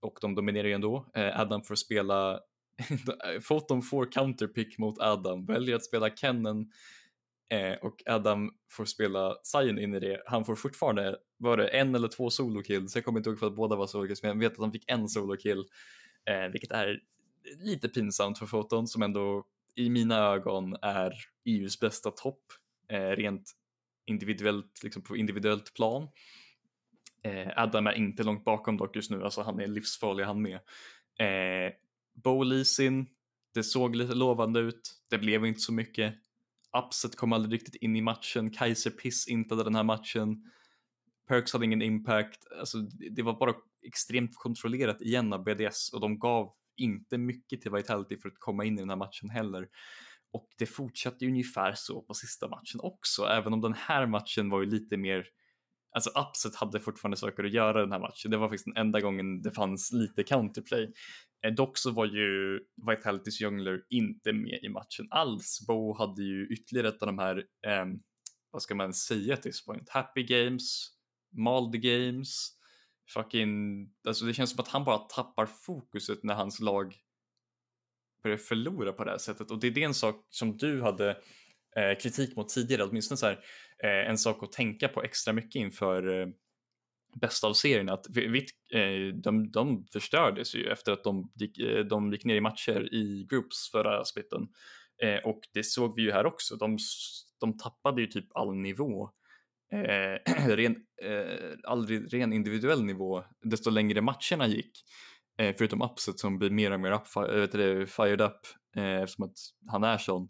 och 0.00 0.18
de 0.20 0.34
dominerar 0.34 0.68
ju 0.68 0.74
ändå. 0.74 1.06
Adam 1.14 1.62
får 1.62 1.74
spela 1.74 2.40
Photon 3.48 3.82
får 3.82 4.12
counterpick 4.12 4.78
mot 4.78 4.98
Adam, 4.98 5.46
väljer 5.46 5.76
att 5.76 5.84
spela 5.84 6.10
Kennen 6.10 6.70
eh, 7.52 7.74
och 7.82 8.02
Adam 8.06 8.50
får 8.70 8.84
spela 8.84 9.36
Sion 9.42 9.78
in 9.78 9.94
i 9.94 10.00
det. 10.00 10.22
Han 10.26 10.44
får 10.44 10.56
fortfarande, 10.56 11.16
var 11.36 11.56
det 11.56 11.68
en 11.68 11.94
eller 11.94 12.08
två 12.08 12.30
solokills? 12.30 12.94
Jag 12.94 13.04
kommer 13.04 13.18
inte 13.18 13.30
ihåg 13.30 13.38
för 13.38 13.46
att 13.46 13.56
båda 13.56 13.76
var 13.76 13.86
solokill 13.86 14.16
men 14.22 14.28
jag 14.30 14.38
vet 14.38 14.52
att 14.52 14.58
han 14.58 14.72
fick 14.72 14.84
en 14.86 15.08
solokill, 15.08 15.64
eh, 16.30 16.52
vilket 16.52 16.70
är 16.70 17.00
lite 17.58 17.88
pinsamt 17.88 18.38
för 18.38 18.46
Foton 18.46 18.88
som 18.88 19.02
ändå 19.02 19.44
i 19.74 19.90
mina 19.90 20.18
ögon 20.18 20.76
är 20.82 21.12
EUs 21.44 21.80
bästa 21.80 22.10
topp, 22.10 22.42
eh, 22.88 23.10
rent 23.10 23.52
individuellt, 24.06 24.82
liksom 24.82 25.02
på 25.02 25.16
individuellt 25.16 25.74
plan. 25.74 26.08
Eh, 27.22 27.48
Adam 27.56 27.86
är 27.86 27.92
inte 27.92 28.22
långt 28.22 28.44
bakom 28.44 28.76
dock 28.76 28.96
just 28.96 29.10
nu, 29.10 29.24
alltså 29.24 29.42
han 29.42 29.60
är 29.60 29.66
livsfarlig 29.66 30.24
han 30.24 30.42
med. 30.42 30.54
Eh, 31.18 31.72
Bowleasin, 32.14 33.06
det 33.54 33.62
såg 33.62 33.96
lite 33.96 34.14
lovande 34.14 34.60
ut. 34.60 34.92
Det 35.10 35.18
blev 35.18 35.46
inte 35.46 35.60
så 35.60 35.72
mycket. 35.72 36.14
Upset 36.78 37.16
kom 37.16 37.32
aldrig 37.32 37.52
riktigt 37.52 37.74
in 37.74 37.96
i 37.96 38.02
matchen. 38.02 38.50
Kaiser 38.50 38.90
Piss 38.90 39.28
intade 39.28 39.64
den 39.64 39.74
här 39.74 39.82
matchen. 39.82 40.50
Perks 41.28 41.52
hade 41.52 41.64
ingen 41.64 41.82
impact. 41.82 42.46
Alltså, 42.58 42.78
det 43.16 43.22
var 43.22 43.38
bara 43.38 43.54
extremt 43.86 44.34
kontrollerat 44.34 45.02
igen 45.02 45.32
av 45.32 45.44
BDS 45.44 45.92
och 45.92 46.00
de 46.00 46.18
gav 46.18 46.52
inte 46.76 47.18
mycket 47.18 47.60
till 47.60 47.70
Vitality 47.70 48.16
för 48.16 48.28
att 48.28 48.38
komma 48.38 48.64
in 48.64 48.78
i 48.78 48.80
den 48.80 48.90
här 48.90 48.96
matchen 48.96 49.30
heller. 49.30 49.68
Och 50.32 50.48
det 50.58 50.66
fortsatte 50.66 51.26
ungefär 51.26 51.72
så 51.76 52.02
på 52.02 52.14
sista 52.14 52.48
matchen 52.48 52.80
också, 52.80 53.24
även 53.24 53.52
om 53.52 53.60
den 53.60 53.74
här 53.74 54.06
matchen 54.06 54.50
var 54.50 54.60
ju 54.60 54.66
lite 54.66 54.96
mer 54.96 55.24
Alltså 55.94 56.10
Upset 56.10 56.56
hade 56.56 56.80
fortfarande 56.80 57.16
saker 57.16 57.44
att 57.44 57.52
göra 57.52 57.80
den 57.80 57.92
här 57.92 57.98
matchen. 57.98 58.30
Det 58.30 58.36
var 58.36 58.48
faktiskt 58.48 58.64
den 58.64 58.76
enda 58.76 59.00
gången 59.00 59.42
det 59.42 59.52
fanns 59.52 59.92
lite 59.92 60.22
counterplay. 60.22 60.92
Eh, 61.46 61.52
dock 61.52 61.78
så 61.78 61.90
var 61.90 62.06
ju 62.06 62.60
Vitalitys 62.88 63.40
Jungler 63.40 63.82
inte 63.90 64.32
med 64.32 64.58
i 64.62 64.68
matchen 64.68 65.06
alls. 65.10 65.64
Bo 65.66 65.98
hade 65.98 66.22
ju 66.22 66.46
ytterligare 66.46 66.88
ett 66.88 67.02
av 67.02 67.06
de 67.06 67.18
här, 67.18 67.36
eh, 67.66 67.86
vad 68.50 68.62
ska 68.62 68.74
man 68.74 68.94
säga 68.94 69.36
till 69.36 69.52
this 69.52 69.64
point, 69.64 69.88
happy 69.88 70.22
games, 70.22 70.88
mald 71.36 71.82
games, 71.82 72.48
fucking, 73.14 73.86
alltså 74.06 74.24
det 74.24 74.34
känns 74.34 74.50
som 74.50 74.60
att 74.60 74.68
han 74.68 74.84
bara 74.84 74.98
tappar 74.98 75.46
fokuset 75.46 76.22
när 76.22 76.34
hans 76.34 76.60
lag 76.60 76.94
börjar 78.22 78.36
förlora 78.36 78.92
på 78.92 79.04
det 79.04 79.10
här 79.10 79.18
sättet 79.18 79.50
och 79.50 79.60
det 79.60 79.66
är 79.66 79.70
det 79.70 79.82
en 79.82 79.94
sak 79.94 80.26
som 80.30 80.56
du 80.56 80.82
hade 80.82 81.10
eh, 81.76 81.98
kritik 82.02 82.36
mot 82.36 82.48
tidigare, 82.48 82.84
åtminstone 82.84 83.18
så 83.18 83.26
här, 83.26 83.44
eh, 83.84 84.10
en 84.10 84.18
sak 84.18 84.42
att 84.42 84.52
tänka 84.52 84.88
på 84.88 85.02
extra 85.02 85.32
mycket 85.32 85.54
inför 85.54 86.20
eh, 86.20 86.26
bästa 87.20 87.46
av 87.46 87.52
serien 87.52 87.88
att 87.88 88.06
eh, 88.16 89.14
de, 89.14 89.50
de 89.50 89.86
förstördes 89.92 90.54
ju 90.54 90.70
efter 90.70 90.92
att 90.92 91.04
de 91.04 91.32
gick, 91.34 91.58
eh, 91.58 91.84
de 91.84 92.12
gick 92.12 92.24
ner 92.24 92.34
i 92.34 92.40
matcher 92.40 92.94
i 92.94 93.26
groups 93.30 93.70
förra 93.70 94.04
splitten. 94.04 94.48
Eh, 95.02 95.18
och 95.24 95.40
det 95.54 95.64
såg 95.64 95.96
vi 95.96 96.02
ju 96.02 96.12
här 96.12 96.26
också. 96.26 96.56
De, 96.56 96.78
de 97.40 97.58
tappade 97.58 98.00
ju 98.00 98.06
typ 98.06 98.36
all 98.36 98.54
nivå. 98.54 99.10
Eh, 99.72 100.46
ren, 100.56 100.76
eh, 101.02 101.52
all 101.64 101.86
ren 101.86 102.32
individuell 102.32 102.84
nivå 102.84 103.24
desto 103.42 103.70
längre 103.70 104.00
matcherna 104.00 104.46
gick. 104.46 104.72
Eh, 105.38 105.54
förutom 105.58 105.82
Upset 105.82 106.18
som 106.18 106.38
blir 106.38 106.50
mer 106.50 106.70
och 106.70 106.80
mer 106.80 106.92
up, 106.92 107.52
det, 107.52 107.86
fired 107.86 108.20
up 108.20 108.40
eftersom 108.76 109.24
att 109.24 109.36
han 109.70 109.84
är 109.84 109.98
sån. 109.98 110.28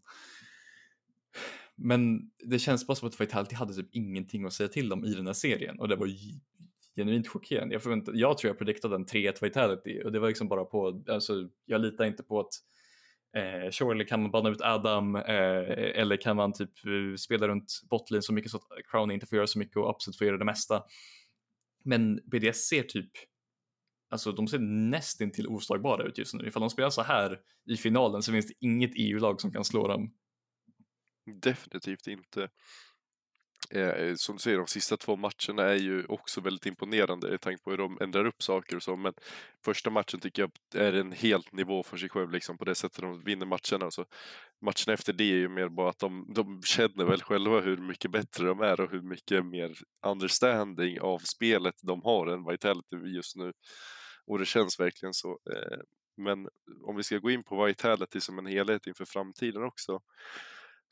Men 1.76 2.30
det 2.48 2.58
känns 2.58 2.86
bara 2.86 2.94
som 2.94 3.08
att 3.08 3.20
Vitality 3.20 3.54
hade 3.54 3.74
typ 3.74 3.88
ingenting 3.92 4.44
att 4.44 4.52
säga 4.52 4.68
till 4.68 4.92
om 4.92 5.04
i 5.04 5.14
den 5.14 5.26
här 5.26 5.32
serien 5.32 5.80
och 5.80 5.88
det 5.88 5.96
var 5.96 6.06
genuint 6.96 7.28
chockerande. 7.28 7.74
Jag, 7.74 7.82
förväntade, 7.82 8.18
jag 8.18 8.38
tror 8.38 8.48
jag 8.48 8.58
prediktade 8.58 8.94
en 8.94 9.06
3-1 9.06 9.44
vitality 9.44 10.02
och 10.04 10.12
det 10.12 10.20
var 10.20 10.28
liksom 10.28 10.48
bara 10.48 10.64
på, 10.64 11.02
alltså 11.08 11.48
jag 11.64 11.80
litar 11.80 12.04
inte 12.04 12.22
på 12.22 12.40
att 12.40 12.52
eh, 13.36 13.70
surely 13.70 14.04
kan 14.04 14.22
man 14.22 14.30
banna 14.30 14.48
ut 14.48 14.60
Adam 14.60 15.16
eh, 15.16 16.00
eller 16.00 16.16
kan 16.16 16.36
man 16.36 16.52
typ 16.52 16.86
eh, 16.86 17.16
spela 17.16 17.48
runt 17.48 17.80
botlin 17.90 18.22
så 18.22 18.32
mycket 18.32 18.50
så 18.50 18.56
att 18.56 18.66
Crown 18.90 19.10
inte 19.10 19.26
får 19.26 19.36
göra 19.36 19.46
så 19.46 19.58
mycket 19.58 19.76
och 19.76 19.90
Upset 19.90 20.18
får 20.18 20.26
göra 20.26 20.38
det 20.38 20.44
mesta. 20.44 20.82
Men 21.84 22.20
BDS 22.24 22.68
ser 22.68 22.82
typ 22.82 23.10
Alltså 24.12 24.32
de 24.32 24.48
ser 24.48 24.58
nästintill 24.58 25.46
oslagbara 25.46 26.04
ut 26.04 26.18
just 26.18 26.34
nu. 26.34 26.46
Ifall 26.46 26.60
de 26.60 26.70
spelar 26.70 26.90
så 26.90 27.02
här 27.02 27.40
i 27.70 27.76
finalen 27.76 28.22
så 28.22 28.32
finns 28.32 28.46
det 28.46 28.54
inget 28.60 28.90
EU-lag 28.94 29.40
som 29.40 29.52
kan 29.52 29.64
slå 29.64 29.88
dem. 29.88 30.12
Definitivt 31.42 32.06
inte. 32.06 32.48
Eh, 33.70 33.88
eh, 33.88 34.14
som 34.14 34.36
du 34.36 34.40
säger, 34.42 34.58
de 34.58 34.66
sista 34.66 34.96
två 34.96 35.16
matcherna 35.16 35.62
är 35.62 35.76
ju 35.76 36.04
också 36.04 36.40
väldigt 36.40 36.66
imponerande 36.66 37.34
i 37.34 37.38
tanke 37.38 37.62
på 37.62 37.70
hur 37.70 37.78
de 37.78 37.98
ändrar 38.00 38.24
upp 38.24 38.42
saker 38.42 38.76
och 38.76 38.82
så. 38.82 38.96
Men 38.96 39.14
första 39.64 39.90
matchen 39.90 40.20
tycker 40.20 40.42
jag 40.42 40.50
är 40.84 40.92
en 40.92 41.12
helt 41.12 41.52
nivå 41.52 41.82
för 41.82 41.96
sig 41.96 42.08
själv 42.08 42.30
liksom 42.30 42.58
på 42.58 42.64
det 42.64 42.74
sättet 42.74 43.00
de 43.00 43.24
vinner 43.24 43.46
matcherna. 43.46 43.90
Så 43.90 44.04
matcherna 44.60 44.94
efter 44.94 45.12
det 45.12 45.24
är 45.24 45.36
ju 45.36 45.48
mer 45.48 45.68
bara 45.68 45.90
att 45.90 45.98
de, 45.98 46.32
de 46.34 46.62
känner 46.62 47.04
väl 47.04 47.22
själva 47.22 47.60
hur 47.60 47.76
mycket 47.76 48.10
bättre 48.10 48.46
de 48.46 48.60
är 48.60 48.80
och 48.80 48.90
hur 48.90 49.02
mycket 49.02 49.46
mer 49.46 49.74
understanding 50.06 51.00
av 51.00 51.18
spelet 51.18 51.74
de 51.82 52.02
har 52.02 52.26
än 52.26 52.46
Vitality 52.46 52.96
just 52.96 53.36
nu. 53.36 53.52
Och 54.26 54.38
det 54.38 54.46
känns 54.46 54.80
verkligen 54.80 55.14
så. 55.14 55.38
Eh, 55.50 55.78
men 56.16 56.48
om 56.82 56.96
vi 56.96 57.02
ska 57.02 57.18
gå 57.18 57.30
in 57.30 57.44
på 57.44 57.64
Vitality 57.64 58.20
som 58.20 58.38
en 58.38 58.46
helhet 58.46 58.86
inför 58.86 59.04
framtiden 59.04 59.62
också 59.62 60.00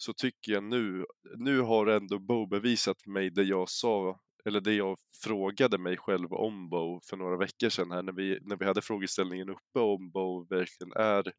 så 0.03 0.13
tycker 0.13 0.53
jag 0.53 0.65
nu, 0.65 1.07
nu 1.37 1.61
har 1.61 1.87
ändå 1.87 2.19
Bo 2.19 2.47
bevisat 2.47 3.07
mig 3.07 3.31
det 3.31 3.43
jag 3.43 3.69
sa, 3.69 4.21
eller 4.45 4.61
det 4.61 4.75
jag 4.75 4.99
frågade 5.25 5.79
mig 5.79 5.97
själv 5.97 6.33
om 6.33 6.69
Bo 6.69 7.01
för 7.01 7.17
några 7.17 7.37
veckor 7.37 7.69
sedan 7.69 7.91
här 7.91 8.03
när 8.03 8.13
vi, 8.13 8.39
när 8.43 8.57
vi 8.57 8.65
hade 8.65 8.83
frågeställningen 8.83 9.49
uppe 9.49 9.79
om 9.79 10.11
Bo 10.11 10.45
verkligen 10.45 10.93
är 10.93 11.33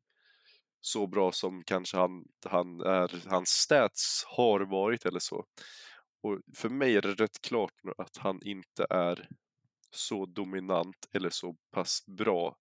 så 0.81 1.07
bra 1.07 1.31
som 1.31 1.63
kanske 1.63 1.97
han, 1.97 2.25
han 2.45 2.81
är, 2.81 3.29
hans 3.29 3.49
stats 3.49 4.23
har 4.27 4.59
varit 4.59 5.05
eller 5.05 5.19
så. 5.19 5.45
Och 6.23 6.39
för 6.55 6.69
mig 6.69 6.95
är 6.95 7.01
det 7.01 7.13
rätt 7.13 7.41
klart 7.41 7.73
nu 7.83 7.91
att 7.97 8.17
han 8.17 8.39
inte 8.43 8.85
är 8.89 9.27
så 9.91 10.25
dominant 10.25 11.07
eller 11.13 11.29
så 11.29 11.55
pass 11.71 12.05
bra 12.17 12.57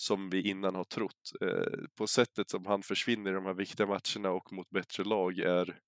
som 0.00 0.30
vi 0.30 0.48
innan 0.48 0.74
har 0.74 0.84
trott. 0.84 1.32
Eh, 1.40 1.84
på 1.94 2.06
sättet 2.06 2.50
som 2.50 2.66
han 2.66 2.82
försvinner 2.82 3.30
i 3.30 3.34
de 3.34 3.46
här 3.46 3.54
viktiga 3.54 3.86
matcherna 3.86 4.30
och 4.30 4.52
mot 4.52 4.70
bättre 4.70 5.04
lag 5.04 5.38
är 5.38 5.78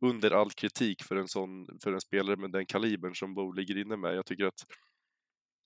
under 0.00 0.30
all 0.30 0.50
kritik 0.50 1.02
för 1.02 1.16
en, 1.16 1.28
sån, 1.28 1.78
för 1.82 1.92
en 1.92 2.00
spelare 2.00 2.36
med 2.36 2.52
den 2.52 2.66
kalibern 2.66 3.14
som 3.14 3.34
Bo 3.34 3.52
ligger 3.52 3.78
inne 3.78 3.96
med. 3.96 4.14
Jag 4.14 4.26
tycker 4.26 4.44
att 4.44 4.66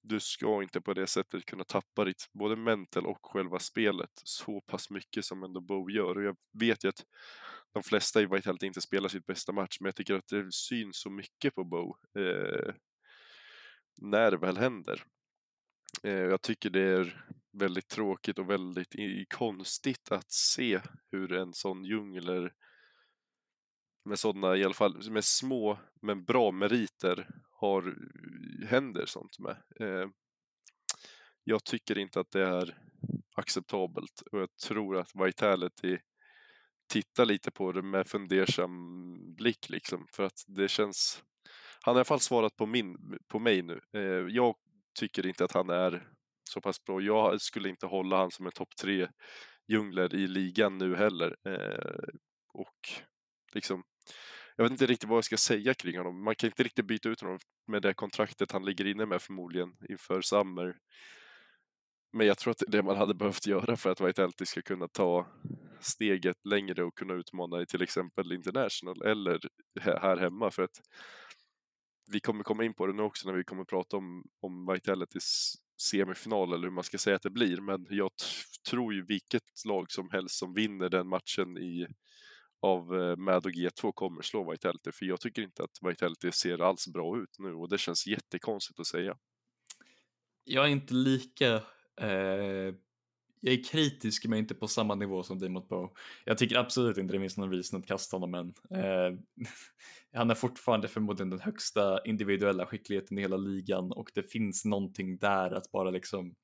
du 0.03 0.21
ska 0.21 0.63
inte 0.63 0.81
på 0.81 0.95
det 0.95 1.07
sättet 1.07 1.45
kunna 1.45 1.65
tappa 1.65 2.05
ditt 2.05 2.29
både 2.33 2.57
mental 2.57 3.07
och 3.07 3.19
själva 3.23 3.59
spelet 3.59 4.11
så 4.15 4.61
pass 4.61 4.91
mycket 4.91 5.25
som 5.25 5.43
ändå 5.43 5.61
Bo 5.61 5.91
gör. 5.91 6.17
Och 6.17 6.25
jag 6.25 6.37
vet 6.59 6.85
ju 6.85 6.89
att 6.89 7.05
de 7.73 7.83
flesta 7.83 8.21
i 8.21 8.27
Vitality 8.27 8.67
inte 8.67 8.81
spelar 8.81 9.09
sitt 9.09 9.27
bästa 9.27 9.53
match, 9.53 9.77
men 9.81 9.87
jag 9.87 9.97
tycker 9.97 10.15
att 10.15 10.29
det 10.29 10.53
syns 10.53 10.97
så 10.97 11.11
mycket 11.11 11.55
på 11.55 11.65
Bo 11.65 11.97
eh, 12.19 12.75
när 13.97 14.31
det 14.31 14.37
väl 14.37 14.57
händer. 14.57 15.05
Eh, 16.03 16.13
jag 16.13 16.43
tycker 16.43 16.71
det 16.71 16.83
är 16.83 17.25
väldigt 17.55 17.89
tråkigt 17.89 18.39
och 18.39 18.51
väldigt 18.51 18.95
konstigt 19.35 20.13
att 20.13 20.33
se 20.33 20.81
hur 21.11 21.33
en 21.33 21.53
sån 21.53 21.85
djungler 21.85 22.53
med 24.05 24.19
sådana, 24.19 24.57
i 24.57 24.65
alla 24.65 24.75
fall 24.75 25.11
med 25.11 25.25
små 25.25 25.79
men 26.03 26.25
bra 26.25 26.51
meriter 26.51 27.29
har, 27.51 27.89
eh, 27.89 28.69
händer 28.69 29.07
sånt 29.07 29.39
med. 29.39 29.57
Eh, 29.81 30.09
jag 31.45 31.65
tycker 31.65 31.99
inte 31.99 32.21
att 32.21 32.31
det 32.31 32.47
är 32.47 32.79
acceptabelt 33.35 34.23
och 34.33 34.41
jag 34.41 34.57
tror 34.57 34.97
att 34.97 35.11
Vitality 35.15 35.99
tittar 36.93 37.25
lite 37.25 37.51
på 37.51 37.73
det 37.73 37.83
med 37.83 38.07
fundersam 38.07 39.35
blick 39.35 39.69
liksom 39.69 40.07
för 40.13 40.23
att 40.23 40.45
det 40.47 40.69
känns 40.69 41.23
han 41.85 41.95
har 41.95 41.99
i 41.99 42.01
alla 42.01 42.05
fall 42.05 42.21
svarat 42.21 42.57
på, 42.57 42.67
min, 42.67 43.19
på 43.29 43.39
mig 43.39 43.63
nu. 43.63 43.81
Eh, 43.93 44.03
jag 44.29 44.55
tycker 44.99 45.27
inte 45.27 45.45
att 45.45 45.53
han 45.53 45.71
är 45.71 46.09
så 46.49 46.61
pass 46.61 46.85
bra. 46.85 47.01
Jag 47.01 47.41
skulle 47.41 47.69
inte 47.69 47.87
hålla 47.87 48.17
han 48.17 48.31
som 48.31 48.47
en 48.47 48.53
topp 48.53 48.77
tre 48.81 49.09
djungler 49.69 50.15
i 50.15 50.27
ligan 50.27 50.79
nu 50.79 50.97
heller. 50.97 51.37
Eh, 51.47 52.09
och 52.53 52.89
liksom, 53.53 53.85
jag 54.57 54.65
vet 54.65 54.73
inte 54.73 54.87
riktigt 54.87 55.09
vad 55.09 55.17
jag 55.17 55.25
ska 55.25 55.37
säga 55.37 55.75
kring 55.75 55.99
honom. 55.99 56.25
Man 56.25 56.35
kan 56.35 56.49
inte 56.49 56.63
riktigt 56.63 56.87
byta 56.87 57.09
ut 57.09 57.21
honom 57.21 57.39
med 57.67 57.83
det 57.83 57.95
kontraktet 57.95 58.53
han 58.53 58.65
ligger 58.65 58.87
inne 58.87 59.07
med 59.07 59.23
förmodligen 59.23 59.77
inför 59.89 60.21
Summer. 60.21 60.77
men 62.13 62.27
jag 62.27 62.39
tror 62.39 62.51
att 62.51 62.59
det 62.59 62.67
är 62.67 62.71
det 62.71 62.83
man 62.83 62.97
hade 62.97 63.15
behövt 63.15 63.47
göra 63.47 63.77
för 63.77 63.91
att 63.91 64.01
Vitality 64.01 64.47
ska 64.47 64.63
kunna 64.63 64.89
ta 64.89 65.27
steget 65.81 66.37
längre 66.45 66.85
och 66.85 66.99
kunna 66.99 67.15
utmana 67.15 67.63
i 67.63 67.67
till 67.67 67.83
exempel 67.83 68.33
International 68.33 69.03
eller 69.03 69.41
här 69.81 70.17
hemma 70.17 70.51
för 70.51 70.63
att 70.63 70.81
vi 72.11 72.21
kommer 72.21 72.45
komma 72.45 72.65
in 72.65 72.75
på 72.75 72.87
det 72.87 72.93
nu 72.93 73.03
också 73.03 73.29
när 73.29 73.37
vi 73.37 73.45
kommer 73.45 73.65
prata 73.65 73.97
om, 73.97 74.25
om 74.41 74.67
Vitalitys 74.73 75.55
semifinal 75.83 76.53
eller 76.53 76.63
hur 76.63 76.75
man 76.75 76.85
ska 76.85 76.99
säga 76.99 77.17
att 77.17 77.23
det 77.23 77.31
blir. 77.31 77.61
Men 77.61 77.87
jag 77.91 78.11
tror 78.71 78.95
ju 78.95 79.05
vilket 79.05 79.43
lag 79.69 79.93
som 79.93 80.11
helst 80.11 80.39
som 80.39 80.55
vinner 80.55 80.89
den 80.89 81.09
matchen 81.09 81.59
i, 81.59 81.87
av 82.63 82.95
eh, 82.95 83.17
MAD 83.17 83.47
och 83.47 83.53
G2 83.53 83.93
kommer 83.93 84.23
slå 84.23 84.51
Vitality. 84.51 84.93
För 84.93 85.07
jag 85.07 85.21
tycker 85.21 85.43
inte 85.43 85.63
att 85.63 85.91
Vitality 85.91 86.33
ser 86.33 86.59
alls 86.59 86.89
bra 86.89 87.19
ut 87.19 87.39
nu 87.39 87.55
och 87.55 87.69
det 87.69 87.79
känns 87.79 88.07
jättekonstigt 88.07 88.81
att 88.81 88.87
säga. 88.87 89.17
Jag 90.45 90.65
är 90.65 90.69
inte 90.69 90.95
lika 90.95 91.55
eh, 92.01 92.75
jag 93.45 93.55
är 93.55 93.65
kritisk 93.65 94.27
men 94.27 94.39
inte 94.39 94.55
på 94.55 94.69
samma 94.69 94.95
nivå 94.95 95.23
som 95.23 95.39
Demot 95.39 95.69
Bow. 95.69 95.97
Jag 96.25 96.39
tycker 96.39 96.57
absolut 96.57 96.99
inte 96.99 97.13
det 97.13 97.21
finns 97.21 97.37
någon 97.37 97.53
reason 97.53 97.81
att 97.81 97.87
kasta 97.87 98.17
honom 98.17 98.35
än. 98.35 98.55
Eh, 98.81 99.19
han 100.13 100.31
är 100.31 100.35
fortfarande 100.35 100.89
förmodligen 100.89 101.31
den 101.31 101.41
högsta 101.41 102.05
individuella 102.05 102.67
skickligheten 102.67 103.19
i 103.19 103.21
hela 103.21 103.37
ligan 103.37 103.93
och 103.93 104.11
det 104.15 104.23
finns 104.23 104.65
någonting 104.65 105.19
där 105.19 105.51
att 105.51 105.73
bara 105.73 105.91
liksom 105.91 106.35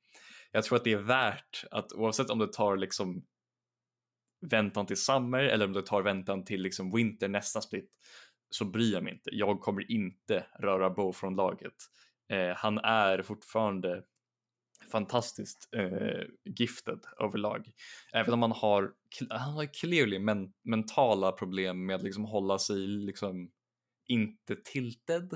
jag 0.52 0.64
tror 0.64 0.76
att 0.78 0.84
det 0.84 0.92
är 0.92 0.96
värt 0.96 1.64
att 1.70 1.92
oavsett 1.92 2.30
om 2.30 2.38
det 2.38 2.52
tar 2.52 2.76
liksom 2.76 3.24
väntan 4.50 4.86
till 4.86 4.96
summer 4.96 5.44
eller 5.44 5.66
om 5.66 5.72
det 5.72 5.82
tar 5.82 6.02
väntan 6.02 6.44
till 6.44 6.62
liksom 6.62 6.92
winter 6.92 7.28
nästa 7.28 7.60
split 7.60 7.90
så 8.50 8.64
bryr 8.64 8.92
jag 8.92 9.02
mig 9.02 9.12
inte. 9.12 9.30
Jag 9.32 9.60
kommer 9.60 9.92
inte 9.92 10.46
röra 10.58 10.90
Bo 10.90 11.12
från 11.12 11.36
laget. 11.36 11.74
Eh, 12.32 12.56
han 12.56 12.78
är 12.78 13.22
fortfarande 13.22 14.02
fantastiskt 14.90 15.68
eh, 15.76 16.22
gifted 16.58 16.98
överlag. 17.20 17.72
Även 18.12 18.34
om 18.34 18.42
han 18.42 18.52
har, 18.52 18.92
han 19.30 19.52
har 19.52 19.74
clearly 19.80 20.18
men, 20.18 20.52
mentala 20.64 21.32
problem 21.32 21.86
med 21.86 21.96
att 21.96 22.02
liksom 22.02 22.24
hålla 22.24 22.58
sig 22.58 22.76
liksom 22.76 23.50
inte 24.08 24.56
tilted. 24.56 25.32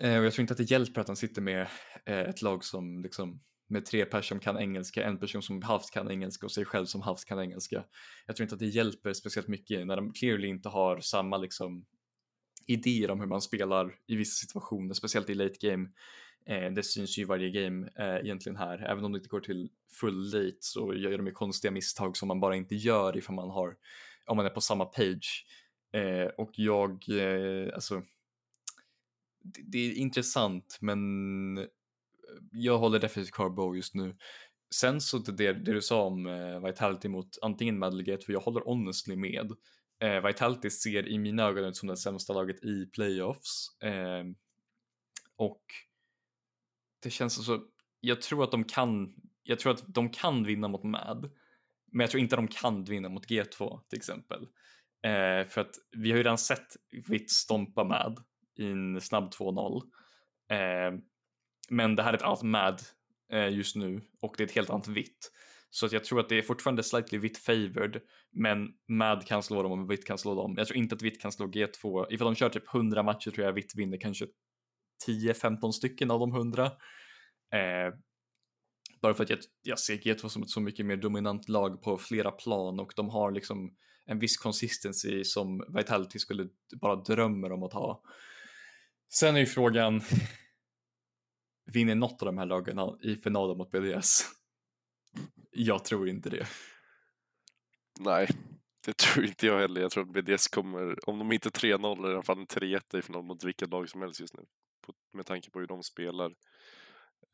Eh, 0.00 0.18
och 0.18 0.24
jag 0.24 0.32
tror 0.32 0.40
inte 0.40 0.52
att 0.52 0.58
det 0.58 0.70
hjälper 0.70 1.00
att 1.00 1.06
han 1.06 1.16
sitter 1.16 1.42
med 1.42 1.68
eh, 2.06 2.20
ett 2.20 2.42
lag 2.42 2.64
som 2.64 3.02
liksom 3.02 3.40
med 3.68 3.84
tre 3.84 4.04
personer 4.04 4.22
som 4.22 4.40
kan 4.40 4.58
engelska, 4.58 5.04
en 5.04 5.18
person 5.18 5.42
som 5.42 5.62
halvt 5.62 5.90
kan 5.90 6.10
engelska 6.10 6.46
och 6.46 6.52
sig 6.52 6.64
själv 6.64 6.86
som 6.86 7.02
halvt 7.02 7.24
kan 7.24 7.40
engelska. 7.40 7.84
Jag 8.26 8.36
tror 8.36 8.44
inte 8.44 8.54
att 8.54 8.58
det 8.58 8.66
hjälper 8.66 9.12
speciellt 9.12 9.48
mycket 9.48 9.86
när 9.86 9.96
de 9.96 10.12
clearly 10.12 10.48
inte 10.48 10.68
har 10.68 11.00
samma 11.00 11.36
liksom 11.36 11.86
idéer 12.66 13.10
om 13.10 13.20
hur 13.20 13.26
man 13.26 13.42
spelar 13.42 13.94
i 14.06 14.16
vissa 14.16 14.46
situationer, 14.46 14.94
speciellt 14.94 15.30
i 15.30 15.34
late 15.34 15.68
game. 15.68 15.88
Eh, 16.48 16.72
det 16.72 16.82
syns 16.82 17.18
ju 17.18 17.22
i 17.22 17.24
varje 17.24 17.50
game 17.50 17.88
eh, 17.98 18.16
egentligen 18.16 18.56
här, 18.56 18.78
även 18.78 19.04
om 19.04 19.12
det 19.12 19.16
inte 19.16 19.28
går 19.28 19.40
till 19.40 19.70
full 20.00 20.24
late 20.24 20.56
så 20.60 20.94
gör 20.94 21.18
de 21.18 21.26
ju 21.26 21.32
konstiga 21.32 21.70
misstag 21.70 22.16
som 22.16 22.28
man 22.28 22.40
bara 22.40 22.56
inte 22.56 22.74
gör 22.74 23.16
ifall 23.16 23.34
man 23.34 23.50
har, 23.50 23.76
om 24.26 24.36
man 24.36 24.46
är 24.46 24.50
på 24.50 24.60
samma 24.60 24.84
page. 24.84 25.46
Eh, 25.92 26.26
och 26.26 26.50
jag, 26.52 26.90
eh, 27.08 27.74
alltså, 27.74 28.02
det, 29.42 29.62
det, 29.66 29.78
är 29.78 29.94
intressant 29.94 30.78
men 30.80 31.58
eh, 31.58 31.64
jag 32.52 32.78
håller 32.78 32.98
definitivt 32.98 33.34
kvar 33.34 33.50
Bo 33.50 33.76
just 33.76 33.94
nu. 33.94 34.16
Sen 34.74 35.00
så 35.00 35.18
det, 35.18 35.52
det 35.52 35.72
du 35.72 35.82
sa 35.82 36.02
om 36.02 36.26
eh, 36.26 36.66
Vitality 36.66 37.08
mot 37.08 37.38
antingen 37.42 37.78
Madligate, 37.78 38.24
för 38.24 38.32
jag 38.32 38.40
håller 38.40 38.60
honestly 38.60 39.16
med. 39.16 39.52
Eh, 40.00 40.26
Vitality 40.26 40.70
ser 40.70 41.08
i 41.08 41.18
mina 41.18 41.42
ögon 41.42 41.64
ut 41.64 41.76
som 41.76 41.88
det 41.88 41.96
sämsta 41.96 42.32
laget 42.32 42.64
i 42.64 42.86
playoffs. 42.86 43.82
Eh, 43.82 44.24
och 45.36 45.62
det 47.06 47.10
känns 47.10 47.46
så, 47.46 47.60
jag 48.00 48.22
tror 48.22 48.44
att 48.44 48.50
de 48.50 48.64
kan, 48.64 49.14
jag 49.42 49.58
tror 49.58 49.72
att 49.72 49.84
de 49.86 50.08
kan 50.10 50.44
vinna 50.44 50.68
mot 50.68 50.84
MAD, 50.84 51.30
men 51.92 52.00
jag 52.00 52.10
tror 52.10 52.20
inte 52.20 52.34
att 52.34 52.48
de 52.48 52.48
kan 52.48 52.84
vinna 52.84 53.08
mot 53.08 53.26
G2 53.30 53.80
till 53.88 53.96
exempel. 53.96 54.42
Eh, 55.04 55.48
för 55.48 55.60
att 55.60 55.74
vi 55.96 56.10
har 56.10 56.16
ju 56.16 56.22
redan 56.22 56.38
sett 56.38 56.66
Vitt 57.08 57.30
stompa 57.30 57.84
MAD 57.84 58.18
i 58.58 58.66
en 58.66 59.00
snabb 59.00 59.32
2-0. 59.32 59.82
Eh, 60.50 60.98
men 61.70 61.96
det 61.96 62.02
här 62.02 62.12
är 62.12 62.16
ett 62.16 62.22
annat 62.22 62.42
MAD 62.42 62.82
eh, 63.32 63.48
just 63.48 63.76
nu 63.76 64.02
och 64.20 64.34
det 64.36 64.42
är 64.42 64.46
ett 64.46 64.54
helt 64.54 64.70
annat 64.70 64.88
Vitt. 64.88 65.32
Så 65.70 65.86
att 65.86 65.92
jag 65.92 66.04
tror 66.04 66.20
att 66.20 66.28
det 66.28 66.38
är 66.38 66.42
fortfarande 66.42 66.82
slightly 66.82 67.18
vitt 67.18 67.38
favored, 67.38 68.00
men 68.32 68.68
MAD 68.88 69.26
kan 69.26 69.42
slå 69.42 69.62
dem 69.62 69.72
och 69.72 69.90
vitt 69.90 70.06
kan 70.06 70.18
slå 70.18 70.34
dem. 70.34 70.54
Jag 70.56 70.66
tror 70.66 70.78
inte 70.78 70.94
att 70.94 71.02
vitt 71.02 71.22
kan 71.22 71.32
slå 71.32 71.46
G2. 71.46 72.06
Ifall 72.10 72.24
de 72.24 72.34
kör 72.34 72.48
typ 72.48 72.74
100 72.74 73.02
matcher 73.02 73.30
tror 73.30 73.46
jag 73.46 73.52
vitt 73.52 73.76
vinner 73.76 73.98
kanske 74.00 74.26
10-15 75.06 75.72
stycken 75.72 76.10
av 76.10 76.20
de 76.20 76.34
100. 76.34 76.64
Eh, 76.64 77.94
bara 79.02 79.14
för 79.14 79.24
att 79.24 79.30
jag, 79.30 79.38
jag 79.62 79.78
ser 79.78 79.96
G2 79.96 80.28
som 80.28 80.42
ett 80.42 80.50
så 80.50 80.60
mycket 80.60 80.86
mer 80.86 80.96
dominant 80.96 81.48
lag 81.48 81.82
på 81.82 81.98
flera 81.98 82.30
plan 82.30 82.80
och 82.80 82.92
de 82.96 83.08
har 83.08 83.32
liksom 83.32 83.76
en 84.06 84.18
viss 84.18 84.36
consistency 84.36 85.24
som 85.24 85.64
Vitality 85.68 86.18
skulle 86.18 86.48
bara 86.80 86.96
drömmer 86.96 87.52
om 87.52 87.62
att 87.62 87.72
ha. 87.72 88.02
Sen 89.12 89.36
är 89.36 89.40
ju 89.40 89.46
frågan, 89.46 90.00
vinner 91.72 91.94
något 91.94 92.22
av 92.22 92.26
de 92.26 92.38
här 92.38 92.46
lagen 92.46 92.78
i 93.02 93.16
finalen 93.16 93.58
mot 93.58 93.70
BDS? 93.70 94.20
Jag 95.50 95.84
tror 95.84 96.08
inte 96.08 96.30
det. 96.30 96.46
Nej, 98.00 98.28
det 98.86 98.96
tror 98.96 99.24
inte 99.24 99.46
jag 99.46 99.60
heller. 99.60 99.80
Jag 99.80 99.90
tror 99.90 100.04
att 100.04 100.12
BDS 100.12 100.48
kommer, 100.48 101.08
om 101.08 101.18
de 101.18 101.32
inte 101.32 101.48
3-0, 101.48 102.10
i 102.10 102.12
alla 102.12 102.22
fall 102.22 102.38
en 102.38 102.46
3-1 102.46 102.98
i 102.98 103.02
final 103.02 103.22
mot 103.22 103.44
vilket 103.44 103.70
lag 103.70 103.88
som 103.88 104.02
helst 104.02 104.20
just 104.20 104.34
nu 104.34 104.44
på, 104.86 104.94
med 105.12 105.26
tanke 105.26 105.50
på 105.50 105.60
hur 105.60 105.66
de 105.66 105.82
spelar. 105.82 106.34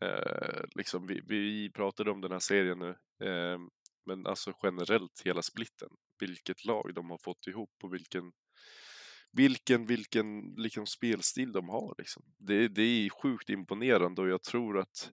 Eh, 0.05 0.65
liksom 0.75 1.07
vi, 1.07 1.21
vi 1.27 1.71
pratade 1.71 2.11
om 2.11 2.21
den 2.21 2.33
här 2.33 2.39
serien 2.39 2.79
nu, 2.79 2.91
eh, 3.29 3.59
men 4.07 4.27
alltså 4.27 4.53
generellt 4.63 5.23
hela 5.25 5.43
splitten, 5.43 5.89
vilket 6.19 6.65
lag 6.65 6.95
de 6.95 7.11
har 7.11 7.19
fått 7.19 7.47
ihop 7.47 7.71
och 7.83 7.95
vilken 7.95 8.33
vilken, 9.33 9.87
vilken 9.87 10.55
liksom 10.57 10.87
spelstil 10.87 11.53
de 11.53 11.69
har. 11.69 11.95
Liksom. 11.99 12.23
Det, 12.39 12.69
det 12.69 12.83
är 12.83 13.11
sjukt 13.11 13.51
imponerande 13.51 14.23
och 14.23 14.29
jag 14.29 14.43
tror 14.43 14.79
att 14.79 15.11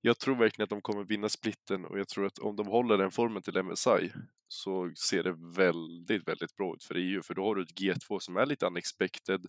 jag 0.00 0.18
tror 0.18 0.36
verkligen 0.36 0.64
att 0.64 0.70
de 0.70 0.80
kommer 0.80 1.04
vinna 1.04 1.28
splitten 1.28 1.84
och 1.84 1.98
jag 1.98 2.08
tror 2.08 2.26
att 2.26 2.38
om 2.38 2.56
de 2.56 2.66
håller 2.66 2.98
den 2.98 3.10
formen 3.10 3.42
till 3.42 3.62
MSI 3.62 4.12
så 4.48 4.92
ser 4.96 5.22
det 5.22 5.36
väldigt, 5.56 6.28
väldigt 6.28 6.56
bra 6.56 6.74
ut 6.74 6.84
för 6.84 6.94
EU 6.94 7.22
för 7.22 7.34
då 7.34 7.44
har 7.44 7.54
du 7.54 7.62
ett 7.62 7.80
G2 7.80 8.18
som 8.18 8.36
är 8.36 8.46
lite 8.46 8.66
unexpected. 8.66 9.46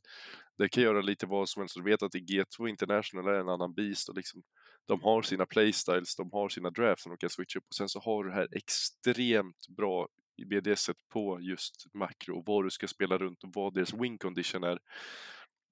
Det 0.58 0.70
kan 0.70 0.84
göra 0.84 1.02
lite 1.02 1.26
vad 1.26 1.50
som 1.50 1.62
helst. 1.62 1.76
Du 1.76 1.84
vet 1.84 2.04
att 2.04 2.16
i 2.16 2.20
G2 2.20 2.70
International 2.70 3.28
är 3.28 3.40
en 3.40 3.50
annan 3.50 3.74
beast 3.74 4.10
och 4.10 4.16
liksom 4.16 4.44
de 4.86 5.02
har 5.02 5.22
sina 5.22 5.46
playstyles, 5.46 6.16
de 6.16 6.32
har 6.32 6.50
sina 6.50 6.70
drafts 6.70 7.04
som 7.04 7.10
de 7.10 7.18
kan 7.18 7.30
switcha 7.30 7.60
upp 7.60 7.66
och 7.70 7.76
sen 7.76 7.90
så 7.90 8.00
har 8.00 8.24
du 8.24 8.30
det 8.30 8.36
här 8.36 8.48
extremt 8.52 9.68
bra 9.68 10.08
i 10.38 10.46
BDS 10.46 10.90
på 11.14 11.40
just 11.42 11.86
makro 11.94 12.38
och 12.38 12.44
vad 12.46 12.66
du 12.66 12.70
ska 12.70 12.88
spela 12.88 13.18
runt 13.18 13.44
och 13.44 13.50
vad 13.54 13.74
deras 13.74 13.94
win 13.94 14.18
condition 14.18 14.64
är. 14.64 14.80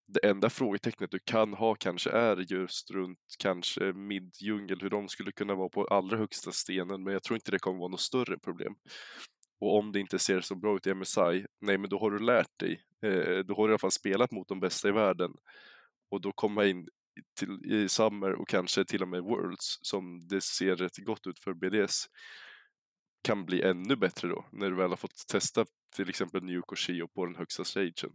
Det 0.08 0.26
enda 0.26 0.50
frågetecknet 0.50 1.12
du 1.12 1.20
kan 1.20 1.54
ha 1.54 1.76
kanske 1.76 2.10
är 2.10 2.52
just 2.52 2.92
runt 2.92 3.20
kanske 3.40 3.94
midjungel, 3.94 4.82
hur 4.82 4.90
de 4.90 5.08
skulle 5.08 5.32
kunna 5.32 5.56
vara 5.56 5.70
på 5.70 5.86
allra 5.86 6.18
högsta 6.18 6.52
stenen, 6.52 7.04
men 7.04 7.14
jag 7.14 7.24
tror 7.24 7.36
inte 7.36 7.52
det 7.52 7.60
kommer 7.60 7.80
vara 7.80 7.92
något 7.92 8.00
större 8.00 8.40
problem. 8.40 8.76
Och 9.60 9.78
om 9.78 9.92
det 9.92 10.00
inte 10.00 10.20
ser 10.20 10.42
så 10.42 10.56
bra 10.56 10.76
ut 10.76 10.88
i 10.88 10.94
MSI, 10.94 11.46
nej 11.62 11.78
men 11.78 11.90
då 11.90 12.00
har 12.00 12.12
du 12.12 12.20
lärt 12.20 12.60
dig. 12.60 12.82
Eh, 13.02 13.40
då 13.40 13.56
har 13.56 13.68
du 13.68 13.72
i 13.72 13.74
alla 13.74 13.78
fall 13.78 13.92
spelat 13.92 14.32
mot 14.32 14.48
de 14.48 14.60
bästa 14.60 14.90
i 14.90 14.92
världen. 14.92 15.32
Och 16.12 16.22
då 16.22 16.32
komma 16.32 16.66
in 16.66 16.88
till, 17.40 17.66
i 17.66 17.90
Summer 17.90 18.32
och 18.32 18.48
kanske 18.48 18.86
till 18.86 19.02
och 19.02 19.08
med 19.08 19.24
Worlds, 19.24 19.80
som 19.82 20.28
det 20.28 20.42
ser 20.42 20.76
rätt 20.76 20.98
gott 20.98 21.28
ut 21.28 21.40
för 21.40 21.54
BDS, 21.54 22.06
kan 23.26 23.46
bli 23.46 23.62
ännu 23.62 23.96
bättre 23.96 24.28
då, 24.28 24.46
när 24.52 24.70
du 24.70 24.76
väl 24.76 24.90
har 24.90 24.98
fått 24.98 25.28
testa 25.28 25.66
till 25.96 26.10
exempel 26.10 26.44
Nuke 26.44 26.68
och 26.68 26.80
Shio 26.80 27.08
på 27.08 27.26
den 27.26 27.36
högsta 27.36 27.64
stagen. 27.64 28.12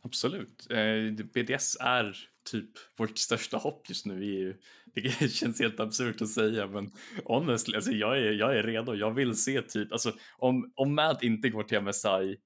Absolut. 0.00 0.66
Eh, 0.70 1.24
BDS 1.34 1.76
är 1.80 2.16
typ 2.50 2.70
vårt 2.96 3.18
största 3.18 3.56
hopp 3.56 3.88
just 3.88 4.06
nu. 4.06 4.24
i 4.24 4.36
EU. 4.36 4.54
det 4.94 5.30
känns 5.32 5.60
helt 5.60 5.80
absurt 5.80 6.22
att 6.22 6.28
säga 6.28 6.66
men 6.66 6.90
honestly, 7.24 7.74
alltså 7.74 7.90
jag, 7.90 8.18
är, 8.18 8.32
jag 8.32 8.58
är 8.58 8.62
redo. 8.62 8.94
Jag 8.94 9.14
vill 9.14 9.34
se 9.34 9.62
typ, 9.62 9.92
alltså 9.92 10.12
om, 10.38 10.72
om 10.74 10.94
Mad 10.94 11.18
inte 11.22 11.48
går 11.48 11.62
till 11.62 11.80
MSI 11.80 12.36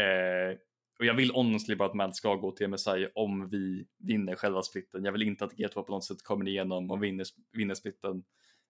eh, 0.00 0.58
och 0.98 1.04
jag 1.04 1.14
vill 1.14 1.30
honestly 1.30 1.76
bara 1.76 1.88
att 1.88 1.94
Mad 1.94 2.16
ska 2.16 2.34
gå 2.34 2.52
till 2.52 2.68
MSI 2.68 3.08
om 3.14 3.48
vi 3.48 3.86
vinner 3.98 4.36
själva 4.36 4.62
splitten. 4.62 5.04
Jag 5.04 5.12
vill 5.12 5.22
inte 5.22 5.44
att 5.44 5.54
G2 5.54 5.82
på 5.82 5.92
något 5.92 6.04
sätt 6.04 6.22
kommer 6.22 6.48
igenom 6.48 6.90
och 6.90 7.02
vinner, 7.02 7.26
vinner 7.52 7.74
splitten. 7.74 8.22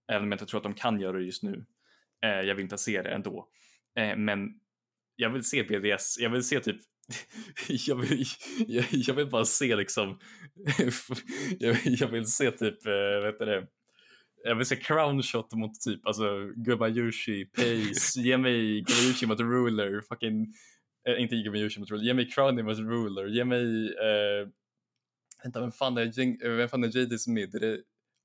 Även 0.08 0.22
om 0.22 0.30
jag 0.32 0.36
inte 0.36 0.46
tror 0.46 0.58
att 0.58 0.64
de 0.64 0.74
kan 0.74 1.00
göra 1.00 1.16
det 1.16 1.24
just 1.24 1.42
nu. 1.42 1.64
Eh, 2.24 2.30
jag 2.30 2.54
vill 2.54 2.62
inte 2.62 2.78
se 2.78 3.02
det 3.02 3.10
ändå. 3.10 3.48
Eh, 3.98 4.16
men 4.16 4.48
jag 5.16 5.30
vill 5.30 5.44
se 5.44 5.62
BDS, 5.62 6.18
jag 6.18 6.30
vill 6.30 6.42
se 6.42 6.60
typ 6.60 6.80
jag, 7.68 7.96
vill, 7.96 8.24
jag, 8.66 8.84
jag, 8.90 9.14
vill 9.14 9.26
bara 9.26 9.44
se 9.44 9.76
liksom, 9.76 10.18
jag, 11.58 11.76
jag, 11.84 12.08
vill 12.08 12.26
se 12.26 12.50
typ, 12.50 12.86
äh, 12.86 12.92
vad 12.92 13.26
heter 13.26 13.46
det, 13.46 13.66
jag 14.44 14.54
vill 14.54 14.66
se 14.66 14.76
crown 14.76 15.22
shot 15.22 15.52
mot 15.52 15.80
typ, 15.80 16.06
alltså 16.06 16.52
Gubayushi, 16.56 17.44
Pace, 17.44 18.20
ge 18.20 18.38
mig 18.38 18.80
Gubayushi 18.80 19.26
mot 19.26 19.40
Ruler, 19.40 20.00
fucking, 20.00 20.54
äh, 21.08 21.22
inte 21.22 21.36
Gubayushi 21.36 21.80
mot 21.80 21.90
Ruler, 21.90 22.04
ge 22.04 22.14
mig 22.14 22.30
Crowny 22.30 22.62
mot 22.62 22.78
Ruler, 22.78 23.26
ge 23.26 23.44
mig, 23.44 23.86
äh, 23.88 24.48
vänta 25.42 25.60
vem 25.60 25.72
fan 25.72 25.98
är, 25.98 26.56
vem 26.56 26.68
fan 26.68 26.84
är 26.84 26.88
JD's 26.88 27.28
mid? 27.30 27.54
Är 27.54 27.60
det 27.60 27.80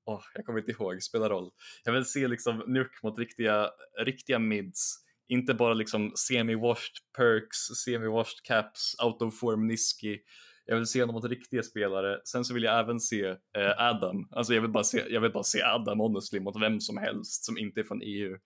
oh, 0.05 0.23
jag 0.33 0.45
kommer 0.45 0.59
inte 0.59 0.71
ihåg, 0.71 1.03
spelar 1.03 1.29
roll. 1.29 1.51
Jag 1.83 1.93
vill 1.93 2.05
se 2.05 2.27
liksom 2.27 2.63
Nuke 2.67 2.95
mot 3.03 3.19
riktiga, 3.19 3.69
riktiga 4.05 4.39
mids. 4.39 4.95
Inte 5.27 5.53
bara 5.53 5.73
liksom 5.73 6.13
semi-washed 6.15 6.97
perks, 7.17 7.57
semi-washed 7.85 8.43
caps, 8.43 8.95
out 9.03 9.21
of 9.21 9.39
form 9.39 9.67
Niski. 9.67 10.19
Jag 10.65 10.75
vill 10.75 10.85
se 10.85 11.01
honom 11.01 11.13
mot 11.13 11.25
riktiga 11.25 11.63
spelare. 11.63 12.19
Sen 12.25 12.45
så 12.45 12.53
vill 12.53 12.63
jag 12.63 12.79
även 12.79 12.99
se 12.99 13.25
eh, 13.27 13.71
Adam. 13.77 14.27
Alltså 14.31 14.53
jag 14.53 14.61
vill, 14.61 14.71
bara 14.71 14.83
se, 14.83 15.05
jag 15.09 15.21
vill 15.21 15.31
bara 15.31 15.43
se 15.43 15.61
Adam 15.61 15.99
honestly 15.99 16.39
mot 16.39 16.61
vem 16.61 16.79
som 16.79 16.97
helst 16.97 17.45
som 17.45 17.57
inte 17.57 17.79
är 17.79 17.83
från 17.83 18.01
EU. 18.03 18.37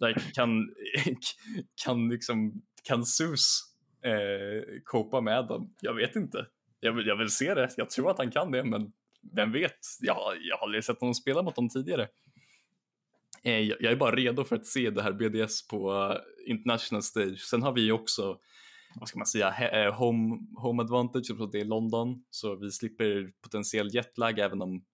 Like, 0.00 0.20
kan, 0.34 0.48
kan 1.84 2.08
liksom, 2.08 2.62
kan 2.82 3.04
Sus 3.04 3.60
eh, 4.04 4.80
copa 4.84 5.20
med 5.20 5.38
Adam? 5.38 5.74
Jag 5.80 5.94
vet 5.94 6.16
inte. 6.16 6.46
Jag 6.80 6.92
vill, 6.92 7.06
jag 7.06 7.16
vill 7.16 7.30
se 7.30 7.54
det. 7.54 7.70
Jag 7.76 7.90
tror 7.90 8.10
att 8.10 8.18
han 8.18 8.30
kan 8.30 8.50
det, 8.50 8.64
men 8.64 8.92
vem 9.32 9.52
vet? 9.52 9.78
Jag, 10.00 10.16
jag 10.40 10.56
har 10.56 10.66
aldrig 10.66 10.84
sett 10.84 11.00
honom 11.00 11.14
spela 11.14 11.42
mot 11.42 11.56
dem 11.56 11.68
tidigare. 11.68 12.08
Eh, 13.44 13.60
jag 13.60 13.84
är 13.84 13.96
bara 13.96 14.16
redo 14.16 14.44
för 14.44 14.56
att 14.56 14.66
se 14.66 14.90
det 14.90 15.02
här 15.02 15.12
BDS 15.12 15.68
på 15.68 15.92
eh, 15.92 16.50
international 16.50 17.02
stage. 17.02 17.40
Sen 17.40 17.62
har 17.62 17.72
vi 17.72 17.80
ju 17.80 17.92
också, 17.92 18.38
vad 18.94 19.08
ska 19.08 19.18
man 19.18 19.26
säga, 19.26 19.70
eh, 19.70 19.94
home, 19.94 20.38
home 20.56 20.82
advantage, 20.82 21.20
eftersom 21.20 21.50
det 21.50 21.60
är 21.60 21.64
London, 21.64 22.24
så 22.30 22.54
vi 22.56 22.70
slipper 22.70 23.32
potentiell 23.42 23.94
jetlag 23.94 24.38
även 24.38 24.62
om 24.62 24.84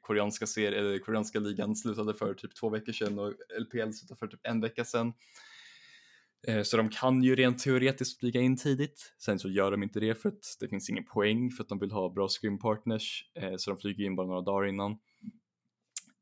koreanska, 0.00 0.46
serie, 0.46 0.98
koreanska 0.98 1.38
ligan 1.38 1.76
slutade 1.76 2.14
för 2.14 2.34
typ 2.34 2.54
två 2.54 2.68
veckor 2.70 2.92
sedan 2.92 3.18
och 3.18 3.32
LPL 3.60 3.90
slutade 3.90 4.18
för 4.18 4.26
typ 4.26 4.40
en 4.42 4.60
vecka 4.60 4.84
sedan. 4.84 5.12
Eh, 6.48 6.62
så 6.62 6.76
de 6.76 6.88
kan 6.88 7.22
ju 7.22 7.36
rent 7.36 7.58
teoretiskt 7.58 8.20
flyga 8.20 8.40
in 8.40 8.56
tidigt. 8.56 9.14
Sen 9.18 9.38
så 9.38 9.48
gör 9.48 9.70
de 9.70 9.82
inte 9.82 10.00
det 10.00 10.14
för 10.14 10.28
att 10.28 10.56
det 10.60 10.68
finns 10.68 10.90
ingen 10.90 11.04
poäng 11.04 11.50
för 11.50 11.62
att 11.62 11.68
de 11.68 11.78
vill 11.78 11.92
ha 11.92 12.08
bra 12.08 12.28
scrim 12.28 12.58
partners. 12.58 13.24
Eh, 13.34 13.54
så 13.56 13.70
de 13.70 13.78
flyger 13.78 14.04
in 14.04 14.16
bara 14.16 14.26
några 14.26 14.40
dagar 14.40 14.68
innan. 14.68 14.92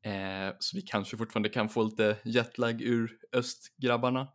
Eh, 0.05 0.55
så 0.59 0.77
vi 0.77 0.81
kanske 0.81 1.17
fortfarande 1.17 1.49
kan 1.49 1.69
få 1.69 1.83
lite 1.83 2.17
jetlag 2.23 2.81
ur 2.81 3.17
östgrabbarna. 3.31 4.27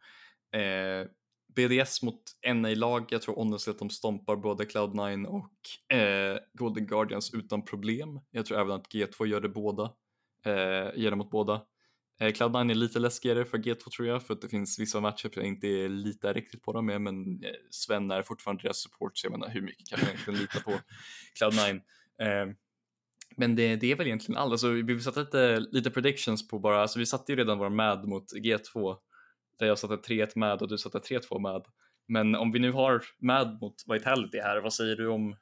BDS 1.57 2.03
mot 2.03 2.23
NA-lag, 2.55 3.07
jag 3.11 3.23
tror 3.23 3.35
honestly 3.35 3.71
att 3.71 3.79
de 3.79 3.91
stompar 3.91 4.37
både 4.37 4.65
Cloud9 4.65 5.27
och 5.27 5.97
eh, 5.97 6.39
Golden 6.53 6.87
Guardians 6.87 7.35
utan 7.35 7.65
problem. 7.65 8.21
Jag 8.31 8.47
tror 8.47 8.61
även 8.61 8.73
att 8.73 8.89
G2 8.95 9.27
gör 9.27 9.41
det 9.41 9.49
båda, 9.49 9.83
eh, 10.47 11.01
ger 11.01 11.11
det 11.11 11.17
mot 11.17 11.31
båda. 11.31 11.63
Eh, 12.23 12.33
Cloud9 12.33 12.71
är 12.71 12.75
lite 12.75 12.99
läskigare 12.99 13.45
för 13.45 13.59
G2 13.59 13.91
tror 13.91 14.09
jag, 14.09 14.23
för 14.23 14.35
att 14.35 14.41
det 14.41 14.49
finns 14.49 14.79
vissa 14.79 15.01
matcher 15.01 15.31
jag 15.35 15.45
inte 15.45 15.67
litar 15.89 16.35
riktigt 16.35 16.63
på 16.63 16.73
dem 16.73 16.87
med, 16.87 17.01
men 17.01 17.45
eh, 17.45 17.51
Sven 17.71 18.11
är 18.11 18.23
fortfarande 18.23 18.63
deras 18.63 18.79
support, 18.79 19.19
så 19.19 19.27
jag 19.27 19.33
menar 19.33 19.49
hur 19.49 19.61
mycket 19.61 19.89
kan 19.89 20.01
man 20.01 20.09
egentligen 20.09 20.41
lita 20.41 20.61
på 20.61 20.71
Cloud9? 21.41 21.81
Eh, 22.19 22.55
men 23.37 23.57
det, 23.57 23.77
det, 23.77 23.93
är 23.93 23.97
väl 23.97 24.07
egentligen 24.07 24.39
allt. 24.39 24.53
Alltså, 24.53 24.69
vi 24.69 25.01
satte 25.01 25.21
lite, 25.21 25.61
lite 25.61 25.91
predictions 25.91 26.49
på 26.49 26.59
bara, 26.59 26.83
alltså 26.83 26.99
vi 26.99 27.07
satte 27.07 27.33
ju 27.33 27.39
redan 27.39 27.59
vår 27.59 27.71
MAD 27.71 28.09
mot 28.09 28.33
G2 28.33 28.97
där 29.59 29.67
jag 29.67 29.79
satte 29.79 30.13
3-1 30.13 30.33
MAD 30.37 30.63
och 30.63 30.69
du 30.69 30.79
satte 30.79 30.99
3-2 30.99 31.39
MAD. 31.39 31.67
Men 32.09 32.35
om 32.35 32.53
vi 32.53 32.59
nu 32.59 32.73
har 32.73 33.03
MAD 33.19 33.59
mot 33.61 33.75
Vitality 33.89 34.39
här, 34.39 34.61
vad 34.61 34.73
säger 34.73 34.97
du 34.97 35.09
om 35.09 35.37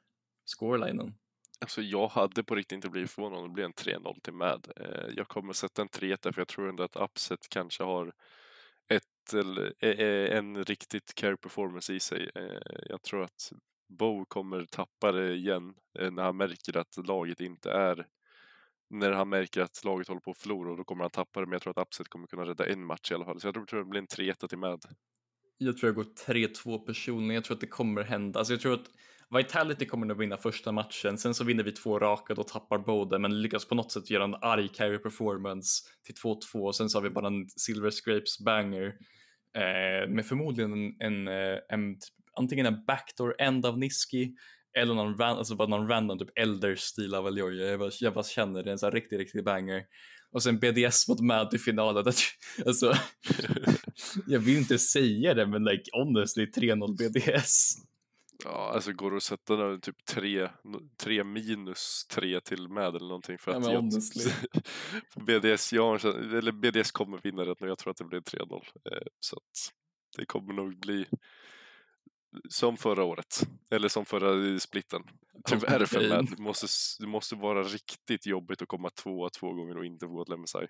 scorelinen? 0.45 1.13
Alltså 1.61 1.81
jag 1.81 2.07
hade 2.07 2.43
på 2.43 2.55
riktigt 2.55 2.75
inte 2.75 2.89
blivit 2.89 3.11
förvånad 3.11 3.39
om 3.39 3.47
det 3.47 3.53
blir 3.53 3.65
en 3.65 3.73
3-0 3.73 4.21
till 4.21 4.33
MAD. 4.33 4.71
Eh, 4.75 5.13
jag 5.15 5.27
kommer 5.27 5.53
sätta 5.53 5.81
en 5.81 5.87
3 5.87 6.17
för 6.23 6.37
jag 6.37 6.47
tror 6.47 6.69
ändå 6.69 6.83
att 6.83 6.95
Upset 6.95 7.49
kanske 7.49 7.83
har 7.83 8.13
ett, 8.87 9.33
e, 9.79 9.87
e, 9.87 10.37
en 10.37 10.63
riktigt 10.63 11.15
care 11.15 11.37
performance 11.37 11.93
i 11.93 11.99
sig. 11.99 12.29
Eh, 12.35 12.79
jag 12.89 13.01
tror 13.01 13.23
att 13.23 13.51
Bo 13.89 14.25
kommer 14.25 14.65
tappa 14.65 15.11
det 15.11 15.33
igen 15.33 15.73
eh, 15.99 16.11
när 16.11 16.23
han 16.23 16.37
märker 16.37 16.77
att 16.77 17.07
laget 17.07 17.39
inte 17.41 17.71
är 17.71 18.07
när 18.89 19.11
han 19.11 19.29
märker 19.29 19.61
att 19.61 19.83
laget 19.85 20.07
håller 20.07 20.21
på 20.21 20.31
att 20.31 20.37
förlora 20.37 20.71
och 20.71 20.77
då 20.77 20.83
kommer 20.83 21.03
han 21.03 21.11
tappa 21.11 21.39
det 21.39 21.45
men 21.45 21.53
jag 21.53 21.61
tror 21.61 21.79
att 21.79 21.87
Upset 21.87 22.07
kommer 22.07 22.27
kunna 22.27 22.45
rädda 22.45 22.65
en 22.65 22.85
match 22.85 23.11
i 23.11 23.15
alla 23.15 23.25
fall 23.25 23.39
så 23.39 23.47
jag 23.47 23.53
tror, 23.53 23.65
tror 23.65 23.79
det 23.79 23.85
blir 23.89 24.01
en 24.01 24.07
3-1 24.07 24.47
till 24.47 24.57
med. 24.57 24.81
Jag 25.57 25.77
tror 25.77 25.87
jag 25.87 25.95
går 25.95 26.13
3-2 26.33 26.85
personligen, 26.85 27.35
jag 27.35 27.43
tror 27.43 27.55
att 27.55 27.61
det 27.61 27.67
kommer 27.67 28.03
hända. 28.03 28.39
Alltså 28.39 28.53
jag 28.53 28.61
tror 28.61 28.73
att 28.73 28.91
Vitality 29.37 29.85
kommer 29.85 30.05
nog 30.05 30.17
vinna 30.17 30.37
första 30.37 30.71
matchen, 30.71 31.17
sen 31.17 31.33
så 31.33 31.43
vinner 31.43 31.63
vi 31.63 31.71
två 31.71 31.99
raka, 31.99 32.33
då 32.33 32.43
tappar 32.43 32.77
båda 32.77 33.19
men 33.19 33.41
lyckas 33.41 33.65
på 33.65 33.75
något 33.75 33.91
sätt 33.91 34.09
göra 34.09 34.23
en 34.23 34.35
arg 34.41 34.67
carry 34.67 34.97
performance 34.97 35.83
till 36.05 36.15
2-2 36.15 36.37
och 36.53 36.75
sen 36.75 36.89
så 36.89 36.97
har 36.97 37.03
vi 37.03 37.09
bara 37.09 37.27
en 37.27 37.49
Silver 37.49 37.91
Scrapes 37.91 38.39
banger 38.39 38.85
eh, 39.55 40.09
med 40.09 40.25
förmodligen 40.25 40.73
en, 40.73 40.95
en, 40.99 41.27
eh, 41.27 41.57
en 41.69 41.97
antingen 42.39 42.65
en 42.65 42.85
backdoor 42.85 43.35
end 43.39 43.65
av 43.65 43.79
Niski 43.79 44.35
eller 44.77 44.93
någon, 44.93 45.17
ran, 45.17 45.37
alltså 45.37 45.55
bara 45.55 45.67
någon 45.67 45.87
random 45.87 46.19
typ 46.19 46.39
elder-stil 46.39 47.15
av 47.15 47.25
Aljoja. 47.25 47.65
Jag, 47.65 47.79
bara, 47.79 47.91
jag 47.99 48.13
bara 48.13 48.23
känner 48.23 48.63
det, 48.63 48.69
är 48.69 48.71
en 48.71 48.79
sån 48.79 48.87
här 48.87 48.91
riktig, 48.91 49.19
riktig 49.19 49.43
banger. 49.43 49.83
Och 50.31 50.43
sen 50.43 50.59
BDS 50.59 51.07
mot 51.07 51.19
Mad 51.19 51.53
i 51.53 51.57
finalen. 51.57 52.05
alltså, 52.65 52.93
jag 54.27 54.39
vill 54.39 54.57
inte 54.57 54.77
säga 54.77 55.33
det, 55.33 55.47
men 55.47 55.63
like 55.63 55.83
honestly 55.93 56.45
3-0 56.45 56.97
BDS. 56.97 57.75
Ja, 58.45 58.71
alltså 58.73 58.93
går 58.93 59.11
det 59.11 59.17
att 59.17 59.23
sätta 59.23 59.55
nu, 59.55 59.79
typ 59.79 60.05
3, 60.05 60.49
3 60.97 61.23
minus 61.23 62.05
3 62.09 62.41
till 62.41 62.69
med 62.69 62.87
eller 62.87 63.07
någonting 63.07 63.37
för 63.37 63.51
att 63.51 63.65
ja, 63.65 63.81
BDS, 65.15 65.73
ja, 65.73 65.99
eller 65.99 66.51
BDS 66.51 66.91
kommer 66.91 67.17
vinna 67.17 67.45
det 67.45 67.55
nu, 67.59 67.67
jag 67.67 67.77
tror 67.77 67.91
att 67.91 67.97
det 67.97 68.05
blir 68.05 68.19
3-0. 68.19 68.63
Eh, 68.91 68.97
så 69.19 69.35
att 69.35 69.73
det 70.17 70.25
kommer 70.25 70.53
nog 70.53 70.79
bli 70.79 71.05
som 72.49 72.77
förra 72.77 73.03
året, 73.03 73.47
eller 73.69 73.87
som 73.87 74.05
förra 74.05 74.59
splitten. 74.59 75.03
Tyvärr 75.45 75.85
för 75.85 76.09
mig, 76.09 76.27
det 76.37 76.43
måste, 76.43 76.67
det 76.99 77.07
måste 77.07 77.35
vara 77.35 77.63
riktigt 77.63 78.25
jobbigt 78.25 78.61
att 78.61 78.67
komma 78.67 78.89
tvåa 78.89 79.29
två 79.29 79.53
gånger 79.53 79.77
och 79.77 79.85
inte 79.85 80.07
få 80.07 80.13
gå 80.13 80.25
till 80.25 80.37
MSI. 80.37 80.67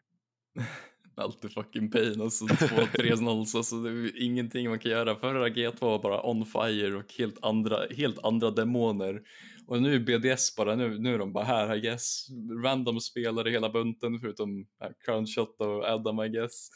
Alltid 1.15 1.53
fucking 1.53 1.91
pain 1.91 2.21
alltså, 2.21 2.47
två, 2.47 2.85
tre 2.97 3.15
nolls, 3.15 3.55
alltså 3.55 3.81
det 3.81 3.89
är 3.89 4.21
ingenting 4.21 4.69
man 4.69 4.79
kan 4.79 4.91
göra. 4.91 5.15
Förra 5.15 5.49
G2 5.49 5.79
var 5.79 6.01
bara 6.01 6.29
on 6.29 6.45
fire 6.45 6.95
och 6.95 7.13
helt 7.17 7.43
andra, 7.43 7.77
helt 7.97 8.25
andra 8.25 8.51
demoner. 8.51 9.21
Och 9.67 9.81
nu 9.81 9.95
är 9.95 9.99
BDS 9.99 10.55
bara, 10.55 10.75
nu, 10.75 10.99
nu 10.99 11.13
är 11.13 11.17
de 11.17 11.33
bara 11.33 11.43
här 11.43 11.75
I 11.75 11.81
guess. 11.81 12.27
Random 12.63 12.99
spelare 12.99 13.49
hela 13.49 13.69
bunten 13.69 14.19
förutom 14.19 14.67
äh, 14.83 14.89
Crownshot 15.05 15.61
och 15.61 15.83
Adam 15.83 16.19
I 16.19 16.29
guess. 16.29 16.69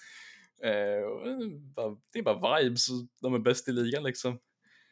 Eh, 0.63 0.71
eh 0.71 1.91
det 2.13 2.19
är 2.19 2.23
bara 2.23 2.61
vibes, 2.61 2.87
de 3.21 3.33
är 3.33 3.39
bäst 3.39 3.67
i 3.67 3.71
ligan 3.71 4.03
liksom. 4.03 4.39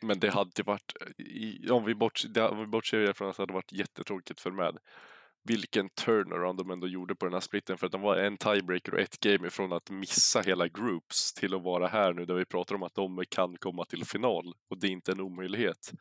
Men 0.01 0.19
det 0.19 0.29
hade 0.29 0.63
varit, 0.63 0.93
om 1.71 1.85
vi, 1.85 1.95
bortser, 1.95 2.65
bortser 2.65 3.13
från 3.13 3.29
att 3.29 3.37
det 3.37 3.41
hade 3.43 3.53
varit 3.53 3.71
jättetråkigt 3.71 4.41
för 4.41 4.51
med, 4.51 4.77
vilken 5.43 5.89
turnaround 5.89 6.57
de 6.57 6.71
ändå 6.71 6.87
gjorde 6.87 7.15
på 7.15 7.25
den 7.25 7.33
här 7.33 7.39
splitten 7.39 7.77
för 7.77 7.85
att 7.85 7.91
de 7.91 8.01
var 8.01 8.17
en 8.17 8.37
tiebreaker 8.37 8.93
och 8.93 8.99
ett 8.99 9.19
game 9.19 9.47
ifrån 9.47 9.73
att 9.73 9.89
missa 9.89 10.41
hela 10.41 10.67
groups 10.67 11.33
till 11.33 11.53
att 11.53 11.63
vara 11.63 11.87
här 11.87 12.13
nu 12.13 12.25
där 12.25 12.35
vi 12.35 12.45
pratar 12.45 12.75
om 12.75 12.83
att 12.83 12.95
de 12.95 13.23
kan 13.29 13.57
komma 13.57 13.85
till 13.85 14.05
final 14.05 14.53
och 14.69 14.79
det 14.79 14.87
är 14.87 14.91
inte 14.91 15.11
en 15.11 15.21
omöjlighet. 15.21 15.91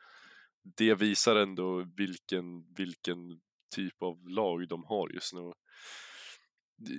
Det 0.77 0.95
visar 0.95 1.37
ändå 1.37 1.87
vilken, 1.97 2.75
vilken 2.77 3.41
typ 3.75 4.03
av 4.03 4.29
lag 4.29 4.69
de 4.69 4.85
har 4.85 5.09
just 5.09 5.35
nu 5.35 5.53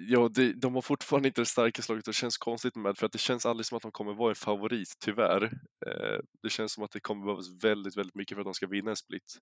ja, 0.08 0.30
det, 0.30 0.54
de 0.54 0.76
har 0.76 0.82
fortfarande 0.82 1.28
inte 1.28 1.42
det 1.42 1.46
starkaste 1.46 1.92
laget 1.92 2.08
och 2.08 2.14
det 2.14 2.18
känns 2.18 2.38
konstigt 2.38 2.76
med 2.76 2.98
för 2.98 3.06
att 3.06 3.12
det 3.12 3.18
känns 3.18 3.46
aldrig 3.46 3.66
som 3.66 3.76
att 3.76 3.82
de 3.82 3.92
kommer 3.92 4.14
vara 4.14 4.30
en 4.30 4.36
favorit, 4.36 4.96
tyvärr. 5.00 5.44
Eh, 5.86 6.20
det 6.44 6.50
känns 6.50 6.74
som 6.74 6.84
att 6.84 6.92
det 6.92 7.00
kommer 7.00 7.26
behövas 7.26 7.64
väldigt, 7.64 7.98
väldigt 7.98 8.16
mycket 8.16 8.36
för 8.36 8.42
att 8.42 8.46
de 8.46 8.54
ska 8.54 8.68
vinna 8.68 8.90
en 8.90 8.96
split. 8.96 9.38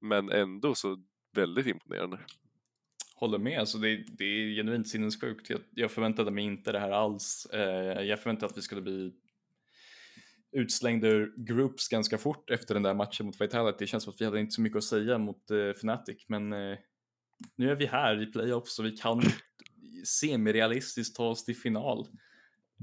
Men 0.00 0.30
ändå 0.30 0.74
så 0.74 0.96
väldigt 1.36 1.66
imponerande. 1.66 2.18
Håller 3.14 3.38
med, 3.38 3.60
alltså 3.60 3.78
det, 3.78 4.04
det 4.18 4.24
är 4.24 4.54
genuint 4.56 4.88
sinnessjukt. 4.88 5.50
Jag, 5.50 5.60
jag 5.74 5.90
förväntade 5.90 6.30
mig 6.30 6.44
inte 6.44 6.72
det 6.72 6.78
här 6.78 6.90
alls. 6.90 7.46
Eh, 7.52 8.02
jag 8.02 8.20
förväntade 8.20 8.46
att 8.46 8.58
vi 8.58 8.62
skulle 8.62 8.82
bli 8.82 9.12
utslängda 10.52 11.08
ur 11.08 11.34
groups 11.36 11.88
ganska 11.88 12.18
fort 12.18 12.50
efter 12.50 12.74
den 12.74 12.82
där 12.82 12.94
matchen 12.94 13.26
mot 13.26 13.40
Vitality. 13.40 13.76
Det 13.78 13.86
känns 13.86 14.04
som 14.04 14.12
att 14.12 14.20
vi 14.20 14.24
hade 14.24 14.40
inte 14.40 14.54
så 14.54 14.60
mycket 14.60 14.76
att 14.76 14.84
säga 14.84 15.18
mot 15.18 15.50
eh, 15.50 15.58
Fnatic, 15.58 16.24
men 16.28 16.52
eh, 16.52 16.78
nu 17.56 17.70
är 17.70 17.74
vi 17.74 17.86
här 17.86 18.22
i 18.22 18.26
playoffs 18.26 18.78
och 18.78 18.84
vi 18.84 18.96
kan 18.96 19.22
semirealistiskt 20.04 21.16
ta 21.16 21.28
oss 21.28 21.44
till 21.44 21.56
final. 21.56 22.06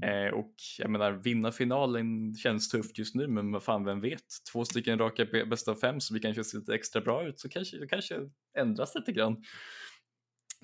Eh, 0.02 0.34
och 0.34 0.54
jag 0.78 0.90
menar, 0.90 1.12
vinna 1.12 1.52
finalen 1.52 2.34
känns 2.34 2.68
tufft 2.68 2.98
just 2.98 3.14
nu, 3.14 3.28
men 3.28 3.52
vad 3.52 3.62
fan, 3.62 3.84
vem 3.84 4.00
vet? 4.00 4.24
Två 4.52 4.64
stycken 4.64 4.98
raka 4.98 5.24
bästa 5.24 5.70
av 5.70 5.74
fem, 5.74 6.00
så 6.00 6.14
vi 6.14 6.20
kanske 6.20 6.44
ser 6.44 6.58
lite 6.58 6.74
extra 6.74 7.00
bra 7.00 7.28
ut, 7.28 7.40
så 7.40 7.48
kanske 7.48 7.78
det 7.78 7.86
kanske 7.86 8.14
ändras 8.58 8.94
lite 8.94 9.12
grann. 9.12 9.42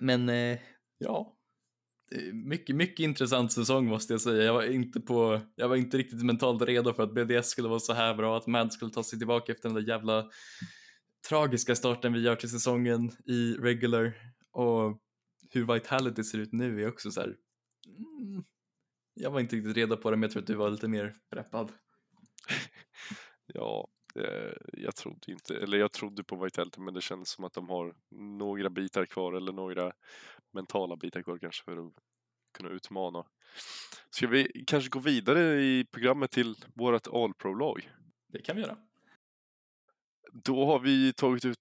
Men 0.01 0.28
eh, 0.28 0.59
ja, 0.99 1.37
mycket, 2.33 2.76
mycket 2.76 3.05
intressant 3.05 3.53
säsong 3.53 3.87
måste 3.87 4.12
jag 4.12 4.20
säga. 4.20 4.43
Jag 4.45 4.55
var 4.55 4.62
inte 4.62 5.01
på, 5.01 5.41
jag 5.55 5.68
var 5.68 5.76
inte 5.76 5.99
riktigt 5.99 6.22
mentalt 6.22 6.62
redo 6.62 6.93
för 6.93 7.03
att 7.03 7.14
BDS 7.14 7.49
skulle 7.49 7.68
vara 7.68 7.81
så 7.81 7.93
här 7.93 8.14
bra, 8.14 8.37
att 8.37 8.47
Mad 8.47 8.72
skulle 8.72 8.91
ta 8.91 9.03
sig 9.03 9.18
tillbaka 9.18 9.53
efter 9.53 9.68
den 9.68 9.74
där 9.74 9.89
jävla 9.89 10.31
tragiska 11.28 11.74
starten 11.76 12.12
vi 12.12 12.20
gör 12.20 12.37
till 12.37 12.51
säsongen 12.51 13.11
i 13.26 13.53
regular 13.53 14.14
och 14.53 15.01
hur 15.51 15.74
Vitality 15.74 16.24
ser 16.24 16.39
ut 16.39 16.53
nu 16.53 16.83
är 16.83 16.89
också 16.89 17.11
så 17.11 17.20
här, 17.20 17.37
mm, 17.87 18.45
jag 19.15 19.31
var 19.31 19.41
inte 19.41 19.57
riktigt 19.57 19.77
redo 19.77 19.97
på 19.97 20.11
det 20.11 20.17
men 20.17 20.23
jag 20.23 20.31
tror 20.31 20.43
att 20.43 20.47
du 20.47 20.55
var 20.55 20.71
lite 20.71 20.89
mer 20.89 21.15
preppad. 21.31 21.73
ja, 23.47 23.89
Eh, 24.15 24.53
jag 24.73 24.97
trodde 24.97 25.33
inte, 25.33 25.57
eller 25.57 25.79
jag 25.79 25.93
trodde 25.93 26.25
på 26.25 26.37
Vitality 26.37 26.81
men 26.81 26.95
det 26.95 27.01
känns 27.01 27.29
som 27.31 27.45
att 27.45 27.53
de 27.53 27.69
har 27.69 27.95
några 28.11 28.71
bitar 28.71 29.07
kvar 29.07 29.33
eller 29.33 29.53
några 29.53 29.93
mentala 30.53 30.97
bitar 30.97 31.23
kvar 31.23 31.39
kanske 31.39 31.65
för 31.65 31.87
att 31.87 31.93
kunna 32.59 32.69
utmana. 32.69 33.27
Ska 34.11 34.27
vi 34.27 34.65
kanske 34.67 34.91
gå 34.91 34.99
vidare 34.99 35.63
i 35.63 35.87
programmet 35.93 36.31
till 36.31 36.55
vårt 36.75 37.07
All-Pro-lag? 37.07 37.91
Det 38.33 38.43
kan 38.43 38.57
vi 38.57 38.63
göra. 38.63 38.77
Då 40.33 40.66
har 40.66 40.78
vi 40.78 41.12
tagit 41.12 41.45
ut 41.45 41.59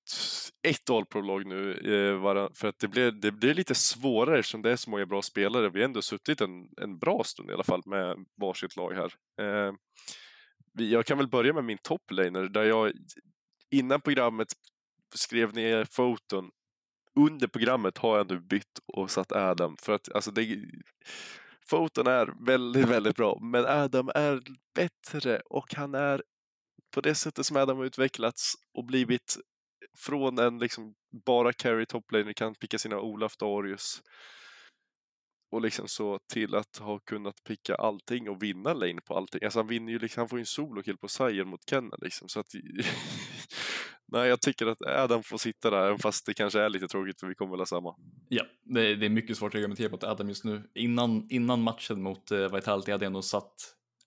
ett 0.62 0.90
All-Pro-lag 0.90 1.46
nu 1.46 1.72
eh, 1.72 2.50
för 2.54 2.68
att 2.68 2.80
det 2.80 2.88
blir, 2.88 3.12
det 3.12 3.32
blev 3.32 3.56
lite 3.56 3.76
svårare 3.76 4.40
eftersom 4.40 4.62
det 4.62 4.72
är 4.72 4.76
så 4.76 4.90
många 4.90 5.06
bra 5.06 5.22
spelare. 5.22 5.70
Vi 5.70 5.80
har 5.80 5.86
ändå 5.86 6.02
suttit 6.02 6.42
en, 6.42 6.70
en 6.82 6.98
bra 7.00 7.24
stund 7.24 7.50
i 7.50 7.54
alla 7.54 7.64
fall 7.64 7.82
med 7.86 8.26
varsitt 8.42 8.76
lag 8.76 8.94
här. 8.94 9.14
Eh, 9.42 9.74
jag 10.74 11.06
kan 11.06 11.18
väl 11.18 11.28
börja 11.28 11.54
med 11.54 11.64
min 11.64 11.78
toplaner 11.78 12.44
där 12.44 12.64
jag 12.64 12.92
innan 13.72 14.02
programmet 14.02 14.48
skrev 15.16 15.54
ner 15.54 15.88
foton. 15.92 16.52
Under 17.16 17.48
programmet 17.48 17.98
har 17.98 18.18
jag 18.18 18.32
nu 18.32 18.40
bytt 18.40 18.80
och 18.86 19.12
satt 19.12 19.32
Adam 19.32 19.78
för 19.78 19.94
att 19.94 20.12
alltså 20.12 20.32
det, 20.32 20.66
foton 21.70 22.08
är 22.08 22.46
väldigt, 22.46 22.88
väldigt 22.88 23.16
bra, 23.16 23.40
men 23.42 23.66
Adam 23.66 24.12
är 24.16 24.42
bättre 24.76 25.40
och 25.40 25.74
han 25.74 25.96
är 25.96 26.24
på 26.94 27.02
det 27.02 27.16
sättet 27.16 27.46
som 27.46 27.58
Adam 27.58 27.78
har 27.78 27.86
utvecklats 27.86 28.54
och 28.74 28.86
blivit 28.86 29.38
från 29.98 30.40
en 30.40 30.60
liksom 30.60 30.94
bara 31.26 31.54
carry 31.54 31.86
toplaner 31.86 32.34
kan 32.34 32.56
picka 32.56 32.78
sina 32.80 33.00
Olaf 33.00 33.38
Darius 33.38 34.02
och 35.52 35.62
liksom 35.62 35.88
så 35.88 36.20
till 36.34 36.56
att 36.56 36.78
ha 36.78 37.00
kunnat 37.00 37.44
picka 37.44 37.76
allting 37.76 38.30
och 38.30 38.44
vinna 38.44 38.74
lane 38.74 39.02
på 39.02 39.18
allting. 39.18 39.44
Alltså 39.44 39.60
han 39.60 39.68
vinner 39.68 39.92
ju 39.92 40.00
liksom, 40.00 40.22
han 40.22 40.30
får 40.30 40.40
ju 40.40 40.42
en 40.42 40.46
solokill 40.46 40.98
på 40.98 41.08
Sire 41.08 41.46
mot 41.46 41.70
Kennen 41.70 42.00
liksom 42.02 42.30
så 42.30 42.40
att 42.40 42.48
Nej, 44.12 44.30
jag 44.30 44.42
tycker 44.42 44.68
att 44.68 44.82
Adam 44.82 45.24
får 45.24 45.38
sitta 45.38 45.70
där, 45.70 45.86
även 45.86 46.00
fast 46.00 46.26
det 46.26 46.34
kanske 46.34 46.62
är 46.62 46.70
lite 46.70 46.88
tråkigt 46.88 47.20
för 47.20 47.28
vi 47.28 47.36
kommer 47.36 47.52
väl 47.52 47.60
ha 47.60 47.66
samma. 47.66 47.96
Ja, 48.30 48.44
det, 48.64 48.96
det, 48.96 49.06
är 49.06 49.10
mycket 49.10 49.38
svårt 49.38 49.56
att 49.56 49.60
argumentera 49.60 49.90
mot 49.90 50.04
Adam 50.04 50.30
just 50.30 50.44
nu. 50.44 50.70
Innan, 50.76 51.28
innan 51.30 51.62
matchen 51.62 52.02
mot 52.02 52.32
eh, 52.32 52.54
Vitality 52.54 52.92
hade 52.92 53.06
jag 53.06 53.10
ändå 53.10 53.22
satt 53.22 53.54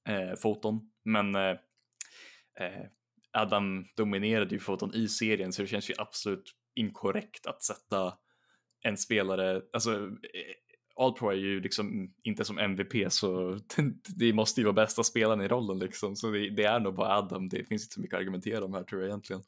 eh, 0.08 0.40
foton, 0.42 0.80
men 1.04 1.34
eh, 1.34 1.56
Adam 3.32 3.84
dominerade 3.96 4.54
ju 4.54 4.60
foton 4.60 4.94
i 4.94 5.08
serien 5.08 5.52
så 5.52 5.62
det 5.62 5.68
känns 5.68 5.90
ju 5.90 5.94
absolut 5.98 6.54
inkorrekt 6.74 7.46
att 7.46 7.62
sätta 7.62 8.14
en 8.82 8.96
spelare, 8.96 9.62
alltså 9.72 10.10
All 10.96 11.12
Pro 11.12 11.28
är 11.28 11.34
ju 11.34 11.60
liksom 11.60 12.14
inte 12.22 12.44
som 12.44 12.58
MVP 12.58 13.12
så 13.12 13.58
det 14.16 14.32
måste 14.32 14.60
ju 14.60 14.64
vara 14.64 14.72
bästa 14.74 15.02
spelaren 15.02 15.40
i 15.40 15.48
rollen 15.48 15.78
liksom 15.78 16.16
så 16.16 16.30
det, 16.30 16.50
det 16.50 16.64
är 16.64 16.80
nog 16.80 16.94
bara 16.94 17.18
Adam, 17.18 17.48
det 17.48 17.64
finns 17.64 17.82
inte 17.82 17.94
så 17.94 18.00
mycket 18.00 18.14
att 18.14 18.20
argumentera 18.20 18.64
om 18.64 18.74
här 18.74 18.84
tror 18.84 19.00
jag 19.00 19.08
egentligen. 19.08 19.42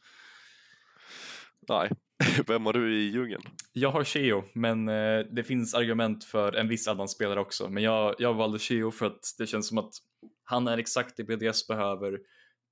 Nej, 1.69 1.91
vem 2.47 2.67
har 2.67 2.73
du 2.73 2.97
i 2.97 3.11
djungeln? 3.11 3.43
Jag 3.73 3.91
har 3.91 4.05
Cheo, 4.05 4.45
men 4.53 4.89
eh, 4.89 5.19
det 5.19 5.45
finns 5.45 5.75
argument 5.75 6.25
för 6.25 6.53
en 6.53 6.69
viss 6.69 6.89
annan 6.89 7.09
spelare 7.09 7.41
också. 7.41 7.69
Men 7.69 7.83
jag, 7.83 8.15
jag 8.19 8.35
valde 8.35 8.59
Cheo 8.59 8.91
för 8.91 9.07
att 9.07 9.35
det 9.39 9.47
känns 9.47 9.69
som 9.69 9.79
att 9.79 9.93
han 10.45 10.69
är 10.69 10.79
exakt 10.79 11.17
det 11.17 11.25
BDS 11.25 11.69
behöver. 11.69 12.19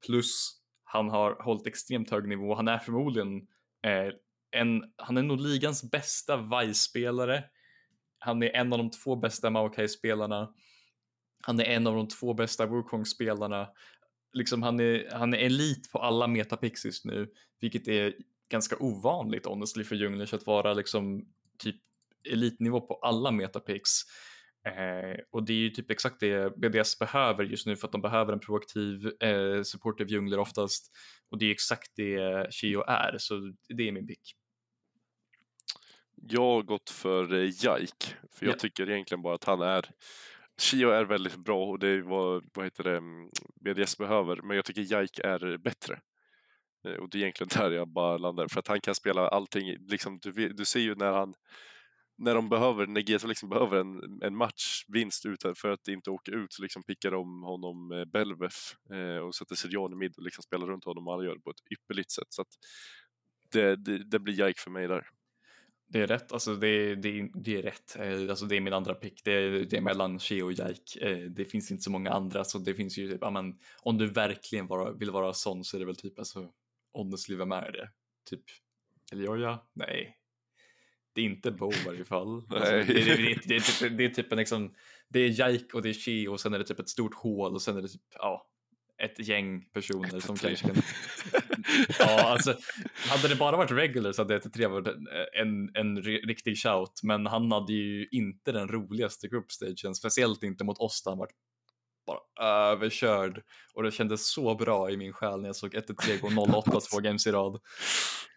Plus 0.07 0.63
han 0.85 1.11
har 1.11 1.43
hållit 1.43 1.67
extremt 1.67 2.11
hög 2.11 2.29
nivå. 2.29 2.55
Han 2.55 2.69
är 2.69 2.79
förmodligen 2.79 3.37
eh, 3.83 4.15
en, 4.51 4.93
han 4.97 5.17
är 5.17 5.23
nog 5.23 5.41
ligans 5.41 5.91
bästa 5.91 6.37
Vice-spelare. 6.37 7.45
Han 8.19 8.43
är 8.43 8.51
en 8.57 8.73
av 8.73 8.79
de 8.79 8.91
två 8.91 9.17
bästa 9.17 9.51
Maokai-spelarna. 9.51 10.55
Han 11.43 11.61
är 11.61 11.65
en 11.65 11.87
av 11.87 11.95
de 11.95 12.09
två 12.09 12.35
bästa 12.35 12.67
Wukong-spelarna. 12.67 13.69
Liksom 14.33 14.63
han, 14.63 14.81
är, 14.81 15.11
han 15.13 15.35
är 15.35 15.39
elit 15.39 15.93
på 15.93 15.99
alla 15.99 16.27
metapix 16.27 16.85
just 16.85 17.05
nu, 17.05 17.33
vilket 17.61 17.89
är 17.89 18.15
ganska 18.49 18.77
ovanligt 18.81 19.47
honestly 19.47 19.85
för 19.85 19.97
Junglish 19.97 20.35
att 20.35 20.47
vara 20.47 20.75
liksom 20.75 21.27
typ 21.59 21.77
elitnivå 22.33 22.81
på 22.81 22.95
alla 22.95 23.31
metapix. 23.31 23.91
Eh, 24.65 25.17
och 25.31 25.43
det 25.45 25.53
är 25.53 25.57
ju 25.57 25.71
typ 25.71 25.91
exakt 25.91 26.21
det 26.21 26.57
BDS 26.57 26.99
behöver 26.99 27.45
just 27.45 27.67
nu 27.67 27.77
för 27.77 27.89
att 27.89 27.93
de 27.93 28.01
behöver 28.01 28.33
en 28.33 28.41
proaktiv 28.41 29.13
eh, 29.21 29.63
supportive 29.63 30.11
jungler 30.11 30.39
oftast. 30.39 30.91
Och 31.31 31.39
det 31.39 31.47
är 31.47 31.51
exakt 31.51 31.93
det 31.97 32.47
Shio 32.55 32.83
är, 32.83 33.17
så 33.19 33.53
det 33.69 33.89
är 33.89 33.93
min 33.93 34.07
pick. 34.07 34.37
Jag 36.15 36.41
har 36.41 36.63
gått 36.63 36.91
för 36.91 37.35
eh, 37.35 37.51
Jaik, 37.65 38.15
för 38.33 38.47
jag 38.47 38.55
ja. 38.55 38.59
tycker 38.59 38.91
egentligen 38.91 39.23
bara 39.23 39.35
att 39.35 39.45
han 39.45 39.61
är 39.61 39.91
Shio 40.61 40.91
är 40.91 41.05
väldigt 41.05 41.37
bra 41.37 41.65
och 41.65 41.79
det 41.79 41.89
är 41.89 42.01
vad, 42.01 42.45
vad 42.55 42.67
heter 42.67 42.85
det, 42.85 43.03
BDS 43.55 43.99
behöver, 43.99 44.43
men 44.43 44.57
jag 44.57 44.65
tycker 44.65 44.93
Jaik 44.93 45.19
är 45.19 45.59
bättre. 45.59 46.01
Eh, 46.85 46.95
och 46.95 47.11
det 47.11 47.19
är 47.19 47.23
egentligen 47.23 47.49
där 47.63 47.71
jag 47.71 47.89
bara 47.89 48.19
landar, 48.19 48.49
för 48.49 48.61
att 48.61 48.69
han 48.69 48.81
kan 48.81 48.95
spela 48.95 49.29
allting. 49.29 49.77
Liksom, 49.89 50.19
du, 50.19 50.49
du 50.49 50.65
ser 50.65 50.81
ju 50.81 50.95
när 50.95 51.13
han 51.13 51.35
när 52.19 52.35
de 52.35 52.49
behöver, 52.49 52.87
när 52.87 53.01
GSV 53.01 53.29
liksom 53.29 53.49
behöver 53.49 53.77
en, 53.77 54.23
en 54.23 54.37
matchvinst 54.37 55.27
för 55.57 55.69
att 55.69 55.89
inte 55.89 56.11
åka 56.11 56.33
ut 56.33 56.53
så 56.53 56.63
liksom 56.63 56.83
pickar 56.83 57.11
de 57.11 57.43
honom 57.43 57.93
eh, 57.93 58.05
Belvef 58.05 58.77
eh, 58.91 59.17
och 59.17 59.35
sätter 59.35 59.55
Sirian 59.55 59.93
i 59.93 59.97
mid 59.97 60.15
och 60.17 60.23
liksom 60.23 60.43
spelar 60.43 60.67
runt 60.67 60.85
honom 60.85 61.09
och 61.09 61.15
han 61.15 61.25
gör 61.25 61.35
det 61.35 61.41
på 61.41 61.51
ett 61.51 61.73
ypperligt 61.73 62.11
sätt. 62.11 62.27
Så 62.29 62.43
att 62.43 62.49
det, 63.53 63.77
det, 63.77 63.99
det 63.99 64.19
blir 64.19 64.47
Jike 64.47 64.61
för 64.61 64.71
mig 64.71 64.89
där. 64.89 65.07
Det 65.89 66.01
är 66.01 66.07
rätt, 66.07 66.33
alltså 66.33 66.55
det, 66.55 66.95
det, 66.95 67.31
det 67.35 67.57
är 67.57 67.63
rätt. 67.63 67.97
Eh, 67.99 68.31
alltså 68.31 68.47
det 68.47 68.57
är 68.57 68.61
min 68.61 68.73
andra 68.73 68.95
pick. 68.95 69.25
Det, 69.25 69.33
är, 69.33 69.51
det 69.51 69.77
är 69.77 69.81
mellan 69.81 70.19
Shea 70.19 70.45
och 70.45 70.53
Jaik. 70.53 70.97
Eh, 70.97 71.19
det 71.19 71.45
finns 71.45 71.71
inte 71.71 71.83
så 71.83 71.91
många 71.91 72.11
andra 72.11 72.45
så 72.45 72.59
det 72.59 72.75
finns 72.75 72.99
ju 72.99 73.11
typ, 73.11 73.23
amen, 73.23 73.59
om 73.83 73.99
du 73.99 74.07
verkligen 74.07 74.67
vara, 74.67 74.93
vill 74.93 75.11
vara 75.11 75.33
sån 75.33 75.65
så 75.65 75.77
är 75.77 75.79
det 75.79 75.87
väl 75.87 75.97
typ 75.97 76.19
alltså 76.19 76.51
honestly, 76.93 77.37
vem 77.37 77.53
är 77.53 77.73
det? 77.73 77.91
Typ 78.31 78.45
Elioja? 79.13 79.59
Nej. 79.73 80.22
Det 81.15 81.21
är 81.21 81.25
inte 81.25 81.51
Bo 81.51 81.73
i 81.73 81.85
varje 81.87 82.05
fall. 82.05 82.43
Alltså, 82.51 82.73
det, 82.73 82.83
det, 82.85 83.17
det, 83.17 83.41
det, 83.45 83.57
är 83.57 83.61
typ, 83.61 83.99
det 83.99 84.05
är 84.05 84.09
typ 84.09 84.33
en 84.33 84.39
liksom, 84.39 84.75
det 85.09 85.21
är 85.21 85.29
Jike 85.29 85.77
och 85.77 85.83
det 85.83 85.89
är 85.89 85.95
She 85.95 86.29
och 86.29 86.41
sen 86.41 86.55
är 86.55 86.59
det 86.59 86.65
typ 86.65 86.81
ett 86.81 86.89
stort 86.89 87.15
hål 87.15 87.55
och 87.55 87.63
sen 87.63 87.77
är 87.77 87.83
det 87.83 87.89
typ, 87.89 88.03
ja, 88.15 88.49
ett 89.03 89.29
gäng 89.29 89.65
personer 89.73 90.21
som 90.21 90.37
kanske 90.37 90.67
kan... 90.67 90.77
ja, 91.99 92.33
alltså, 92.33 92.57
hade 93.11 93.29
det 93.29 93.37
bara 93.37 93.57
varit 93.57 93.71
regular 93.71 94.13
så 94.13 94.23
hade 94.23 94.39
1-3 94.39 94.69
varit 94.69 94.87
en, 95.41 95.71
en 95.75 96.03
riktig 96.03 96.59
shout, 96.59 97.01
men 97.03 97.27
han 97.27 97.53
hade 97.53 97.73
ju 97.73 98.09
inte 98.11 98.53
den 98.53 98.69
roligaste 98.69 99.29
groupstagen, 99.29 99.95
speciellt 99.95 100.43
inte 100.43 100.65
mot 100.65 100.79
oss 100.79 101.03
där 101.03 101.11
han 101.11 101.19
varit 101.19 101.37
bara 102.07 102.47
överkörd 102.73 103.43
och 103.75 103.83
det 103.83 103.91
kändes 103.91 104.33
så 104.33 104.55
bra 104.55 104.91
i 104.91 104.97
min 104.97 105.13
själ 105.13 105.41
när 105.41 105.49
jag 105.49 105.57
såg 105.57 105.75
1-3 105.75 106.21
gå 106.21 106.59
08 106.59 106.81
två 106.81 106.99
games 107.01 107.27
i 107.27 107.33
rad. 107.33 107.61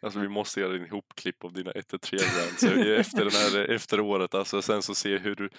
Alltså 0.01 0.19
vi 0.19 0.29
måste 0.29 0.59
göra 0.59 0.75
en 0.75 0.85
ihopklipp 0.85 1.43
av 1.43 1.53
dina 1.53 1.71
1-3 1.71 2.09
brands 2.11 2.63
efter, 3.07 3.25
den 3.25 3.31
här, 3.31 3.69
efter 3.71 3.99
året. 3.99 4.35
Alltså, 4.35 4.61
sen 4.61 4.81
så 4.81 4.95
se 4.95 5.17
hur 5.17 5.35
du 5.35 5.49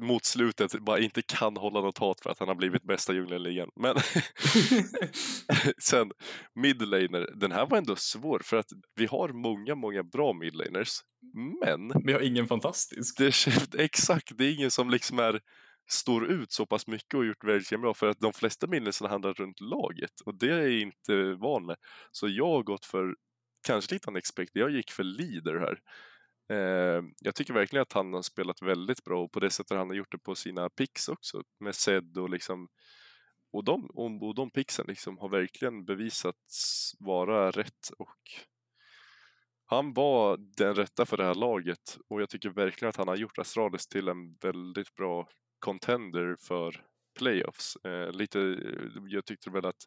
mot 0.00 0.24
slutet 0.24 0.80
bara 0.80 0.98
inte 0.98 1.22
kan 1.22 1.56
hålla 1.56 1.80
något 1.80 1.98
hat 1.98 2.20
för 2.20 2.30
att 2.30 2.38
han 2.38 2.48
har 2.48 2.54
blivit 2.54 2.82
bästa 2.82 3.12
djungelligan. 3.12 3.68
Men 3.76 3.96
sen 5.82 6.10
midlaner, 6.54 7.40
den 7.40 7.52
här 7.52 7.66
var 7.66 7.78
ändå 7.78 7.96
svår 7.96 8.40
för 8.44 8.56
att 8.56 8.68
vi 8.94 9.06
har 9.06 9.28
många, 9.28 9.74
många 9.74 10.02
bra 10.02 10.32
midlaners. 10.32 11.00
Men 11.64 12.04
vi 12.06 12.12
har 12.12 12.20
ingen 12.20 12.46
fantastisk. 12.46 13.18
Det, 13.18 13.46
exakt, 13.78 14.38
det 14.38 14.44
är 14.44 14.54
ingen 14.54 14.70
som 14.70 14.90
liksom 14.90 15.18
är 15.18 15.40
står 15.90 16.26
ut 16.26 16.52
så 16.52 16.66
pass 16.66 16.86
mycket 16.86 17.14
och 17.14 17.24
gjort 17.24 17.44
väldigt 17.44 17.80
bra 17.80 17.94
för 17.94 18.06
att 18.08 18.20
de 18.20 18.32
flesta 18.32 18.66
minnelserna 18.66 19.10
handlar 19.10 19.34
runt 19.34 19.60
laget 19.60 20.20
och 20.24 20.38
det 20.38 20.50
är 20.50 20.60
jag 20.60 20.80
inte 20.80 21.34
van 21.34 21.66
med. 21.66 21.76
Så 22.10 22.28
jag 22.28 22.46
har 22.46 22.62
gått 22.62 22.84
för 22.84 23.16
kanske 23.66 23.94
lite 23.94 24.10
unexpected, 24.10 24.62
jag 24.62 24.70
gick 24.70 24.90
för 24.90 25.04
leader 25.04 25.54
här. 25.60 25.80
Eh, 26.48 27.02
jag 27.18 27.34
tycker 27.34 27.54
verkligen 27.54 27.82
att 27.82 27.92
han 27.92 28.14
har 28.14 28.22
spelat 28.22 28.62
väldigt 28.62 29.04
bra 29.04 29.22
och 29.24 29.32
på 29.32 29.40
det 29.40 29.50
sättet 29.50 29.76
han 29.76 29.88
har 29.88 29.96
gjort 29.96 30.12
det 30.12 30.18
på 30.18 30.34
sina 30.34 30.68
picks 30.68 31.08
också 31.08 31.42
med 31.60 31.74
Zed 31.74 32.18
och 32.18 32.30
liksom 32.30 32.68
och 33.52 33.64
de, 33.64 33.90
och 33.94 34.34
de 34.34 34.50
pixen 34.50 34.84
liksom 34.88 35.18
har 35.18 35.28
verkligen 35.28 35.84
bevisats 35.84 36.92
vara 36.98 37.50
rätt 37.50 37.90
och 37.98 38.18
han 39.66 39.92
var 39.92 40.36
den 40.56 40.74
rätta 40.74 41.06
för 41.06 41.16
det 41.16 41.24
här 41.24 41.34
laget 41.34 41.98
och 42.08 42.22
jag 42.22 42.28
tycker 42.30 42.50
verkligen 42.50 42.88
att 42.88 42.96
han 42.96 43.08
har 43.08 43.16
gjort 43.16 43.38
Astralis 43.38 43.86
till 43.86 44.08
en 44.08 44.34
väldigt 44.34 44.94
bra 44.94 45.28
contender 45.58 46.36
för 46.40 46.84
playoffs. 47.18 47.76
Eh, 47.76 48.12
lite, 48.12 48.40
eh, 48.40 49.02
jag 49.08 49.24
tyckte 49.24 49.50
väl 49.50 49.66
att 49.66 49.84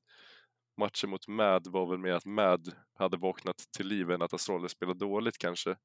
matchen 0.77 1.09
mot 1.09 1.27
Mad 1.27 1.67
var 1.67 1.89
väl 1.89 1.99
mer 1.99 2.13
att 2.13 2.25
Mad 2.25 2.75
hade 2.93 3.17
vaknat 3.17 3.57
till 3.77 3.87
liv 3.87 4.11
än 4.11 4.21
att 4.21 4.33
Astralis 4.33 4.71
spelade 4.71 4.99
dåligt 4.99 5.37
kanske. 5.37 5.75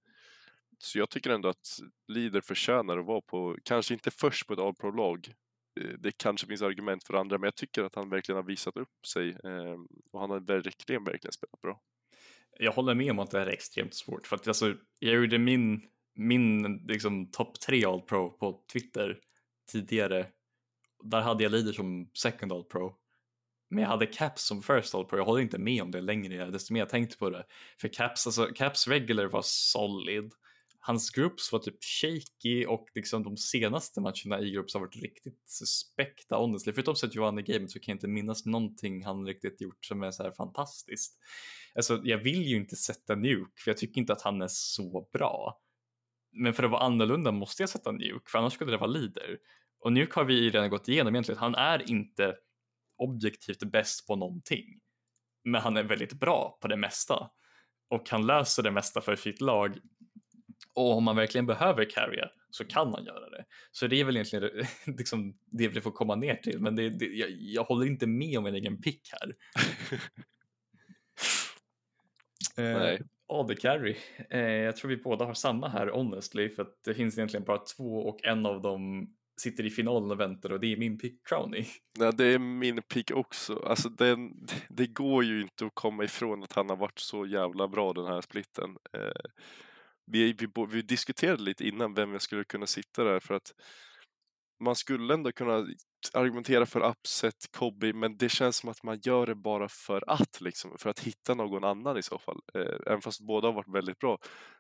Så 0.79 0.99
jag 0.99 1.11
tycker 1.11 1.31
ändå 1.31 1.49
att 1.49 1.79
Leader 2.09 2.41
förtjänar 2.41 2.99
att 2.99 3.07
vara 3.07 3.21
på, 3.21 3.57
kanske 3.65 3.95
inte 3.95 4.11
först 4.11 4.47
på 4.47 4.53
ett 4.53 4.59
All-Pro-lag. 4.59 5.35
Eh, 5.81 5.99
det 5.99 6.13
kanske 6.17 6.47
finns 6.47 6.63
argument 6.63 7.05
för 7.05 7.15
andra, 7.15 7.39
men 7.39 7.47
jag 7.47 7.55
tycker 7.55 7.85
att 7.85 7.95
han 7.95 8.11
verkligen 8.11 8.37
har 8.37 8.43
visat 8.43 8.77
upp 8.77 9.07
sig 9.07 9.29
eh, 9.29 9.79
och 10.13 10.21
han 10.21 10.31
har 10.31 10.41
verkligen, 10.41 11.05
verkligen 11.05 11.33
spelat 11.33 11.61
bra. 11.61 11.81
Jag 12.59 12.73
håller 12.73 12.95
med 12.95 13.11
om 13.11 13.19
att 13.19 13.31
det 13.31 13.39
här 13.39 13.47
är 13.47 13.51
extremt 13.51 13.95
svårt 13.95 14.27
för 14.27 14.37
att 14.37 14.49
alltså, 14.49 14.75
jag 14.99 15.15
gjorde 15.15 15.39
min, 15.39 15.83
min 16.15 16.77
liksom, 16.77 17.31
topp 17.31 17.61
tre 17.61 17.85
All-Pro 17.85 18.31
på 18.31 18.65
Twitter 18.73 19.21
tidigare. 19.67 20.27
Där 21.05 21.21
hade 21.21 21.43
jag 21.43 21.53
Leader 21.53 21.73
som 21.73 22.11
second 22.15 22.53
All 22.53 22.65
Pro. 22.65 22.97
Men 23.73 23.83
jag 23.83 23.89
hade 23.89 24.07
Caps 24.07 24.47
som 24.47 24.63
first 24.63 24.95
all 24.95 25.05
pro, 25.05 25.19
jag 25.19 25.25
håller 25.25 25.43
inte 25.43 25.59
med 25.59 25.83
om 25.83 25.91
det 25.91 26.01
längre 26.01 26.51
desto 26.51 26.73
mer 26.73 26.81
jag 26.81 26.89
tänkte 26.89 27.19
på 27.19 27.31
det. 27.31 27.45
För 27.81 27.89
Caps, 27.89 28.27
alltså 28.27 28.47
Caps 28.47 28.89
regular 28.89 29.27
var 29.27 29.43
solid. 29.45 30.33
Hans 30.79 31.11
groups 31.11 31.53
var 31.53 31.59
typ 31.59 31.85
shaky 31.85 32.67
och 32.67 32.89
liksom 32.95 33.23
de 33.23 33.37
senaste 33.37 34.01
matcherna 34.01 34.41
i 34.41 34.51
groups 34.51 34.75
har 34.75 34.81
varit 34.81 34.97
riktigt 34.97 35.43
suspekta 35.45 36.37
honestly. 36.37 36.73
Förutom 36.73 36.95
att 37.03 37.15
Johan 37.15 37.39
i 37.39 37.43
gamet 37.43 37.71
så 37.71 37.79
kan 37.79 37.93
jag 37.93 37.97
inte 37.97 38.09
minnas 38.09 38.47
någonting 38.47 39.05
han 39.05 39.27
riktigt 39.27 39.61
gjort 39.61 39.85
som 39.85 40.03
är 40.03 40.11
så 40.11 40.23
här 40.23 40.33
fantastiskt. 40.33 41.19
Alltså 41.75 42.01
jag 42.05 42.19
vill 42.19 42.43
ju 42.43 42.57
inte 42.57 42.77
sätta 42.77 43.15
Nuke 43.15 43.63
för 43.65 43.71
jag 43.71 43.79
tycker 43.79 44.01
inte 44.01 44.13
att 44.13 44.23
han 44.23 44.43
är 44.43 44.49
så 44.51 45.09
bra. 45.13 45.62
Men 46.33 46.55
för 46.55 46.63
att 46.63 46.71
vara 46.71 46.83
annorlunda 46.83 47.33
måste 47.33 47.63
jag 47.63 47.71
sätta 47.71 47.93
Nuke 47.93 48.31
för 48.31 48.39
annars 48.39 48.53
skulle 48.53 48.71
det 48.71 48.77
vara 48.77 48.91
leader. 48.91 49.39
Och 49.81 49.93
Nuke 49.93 50.13
har 50.15 50.25
vi 50.25 50.51
redan 50.51 50.71
gått 50.71 50.89
igenom 50.89 51.15
egentligen. 51.15 51.39
Han 51.39 51.55
är 51.55 51.91
inte 51.91 52.35
objektivt 52.99 53.65
bäst 53.65 54.07
på 54.07 54.17
någonting. 54.17 54.81
Men 55.45 55.61
han 55.61 55.77
är 55.77 55.83
väldigt 55.83 56.13
bra 56.13 56.59
på 56.61 56.69
det 56.69 56.77
mesta. 56.77 57.31
Och 57.89 58.11
han 58.11 58.27
löser 58.27 58.63
det 58.63 58.71
mesta 58.71 59.01
för 59.01 59.17
sitt 59.17 59.41
lag. 59.41 59.79
Och 60.75 60.97
om 60.97 61.05
man 61.05 61.17
verkligen 61.17 61.47
behöver 61.47 61.91
carrya 61.91 62.29
så 62.51 62.65
kan 62.65 62.95
han 62.95 63.05
göra 63.05 63.31
det. 63.31 63.45
Så 63.73 63.87
det 63.87 64.01
är 64.01 64.05
väl 64.05 64.17
egentligen 64.17 64.67
liksom 64.97 65.39
det 65.47 65.69
vi 65.69 65.81
får 65.81 65.91
komma 65.91 66.15
ner 66.15 66.37
till. 66.37 66.61
Men 66.61 66.77
det, 66.77 66.91
det, 66.91 67.07
jag, 67.07 67.31
jag 67.31 67.65
håller 67.65 67.87
inte 67.87 68.07
med 68.07 68.39
om 68.39 68.45
min 68.45 68.55
egen 68.55 68.83
pick 68.83 69.11
här. 69.13 69.35
Nej. 72.79 73.03
AD 73.41 73.55
carry. 73.61 73.97
Eh, 74.31 74.41
jag 74.41 74.77
tror 74.77 74.89
vi 74.89 74.97
båda 74.97 75.25
har 75.25 75.35
samma 75.35 75.69
här 75.69 75.87
honestly 75.87 76.49
för 76.49 76.63
att 76.63 76.85
det 76.85 76.95
finns 76.95 77.19
egentligen 77.19 77.45
bara 77.45 77.59
två 77.59 77.97
och 77.97 78.25
en 78.25 78.47
av 78.47 78.63
dem 78.63 79.09
sitter 79.41 79.67
i 79.67 79.71
finalen 79.71 80.11
och 80.11 80.21
väntar 80.21 80.53
och 80.53 80.61
det 80.61 80.73
är 80.73 80.77
min 80.77 80.99
pick 80.99 81.27
Crowny. 81.29 81.65
Nej, 81.99 82.13
det 82.15 82.25
är 82.25 82.39
min 82.39 82.83
pick 82.83 83.11
också. 83.11 83.63
Alltså 83.67 83.89
den, 83.89 84.47
det 84.69 84.87
går 84.87 85.25
ju 85.25 85.43
inte 85.43 85.67
att 85.67 85.75
komma 85.75 86.05
ifrån 86.05 86.43
att 86.43 86.53
han 86.53 86.69
har 86.69 86.77
varit 86.77 86.99
så 86.99 87.27
jävla 87.27 87.69
bra 87.69 87.93
den 87.93 88.07
här 88.07 88.21
splitten. 88.21 88.71
Eh, 88.93 89.31
vi, 90.07 90.33
vi, 90.33 90.49
vi 90.69 90.83
diskuterade 90.83 91.43
lite 91.43 91.69
innan 91.69 91.95
vem 91.95 92.13
jag 92.13 92.23
skulle 92.23 92.45
kunna 92.45 92.67
sitta 92.67 93.05
där 93.05 93.21
för 93.21 93.35
att 93.35 93.53
man 94.61 94.77
skulle 94.77 95.15
ändå 95.15 95.33
kunna 95.33 95.67
argumentera 96.15 96.67
för 96.67 96.81
upset 96.81 97.35
Kobe 97.51 97.93
men 97.93 98.17
det 98.17 98.29
känns 98.29 98.57
som 98.57 98.69
att 98.69 98.83
man 98.83 99.01
gör 99.03 99.27
det 99.27 99.35
bara 99.35 99.69
för 99.69 100.05
att 100.11 100.41
liksom, 100.41 100.79
för 100.79 100.91
att 100.91 100.99
hitta 100.99 101.35
någon 101.35 101.65
annan 101.65 101.99
i 101.99 102.03
så 102.03 102.19
fall. 102.19 102.41
Eh, 102.55 102.77
även 102.87 103.01
fast 103.01 103.21
båda 103.21 103.49
har 103.49 103.53
varit 103.53 103.75
väldigt 103.75 103.99
bra 103.99 104.19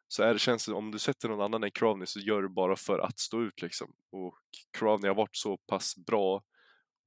så 0.08 0.22
är 0.22 0.32
det 0.32 0.38
känns 0.38 0.66
det 0.66 0.72
om 0.72 0.90
du 0.90 0.98
sätter 0.98 1.28
någon 1.28 1.40
annan 1.40 1.64
än 1.64 1.70
Crowny 1.70 2.06
så 2.06 2.20
gör 2.20 2.42
du 2.42 2.48
bara 2.48 2.76
för 2.76 2.98
att 2.98 3.18
stå 3.18 3.42
ut 3.42 3.62
liksom. 3.62 3.92
Och 4.12 4.38
Crowny 4.78 5.08
har 5.08 5.14
varit 5.14 5.36
så 5.36 5.56
pass 5.56 5.96
bra 5.96 6.42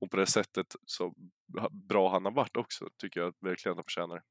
och 0.02 0.12
på 0.12 0.18
det 0.18 0.28
sättet 0.28 0.76
så 0.86 1.14
bra 1.72 2.12
han 2.12 2.26
har 2.26 2.32
varit 2.32 2.58
också 2.58 2.90
tycker 2.98 3.20
jag 3.20 3.34
verkligen 3.42 3.72
att 3.72 3.78
han 3.78 3.84
förtjänar. 3.84 4.22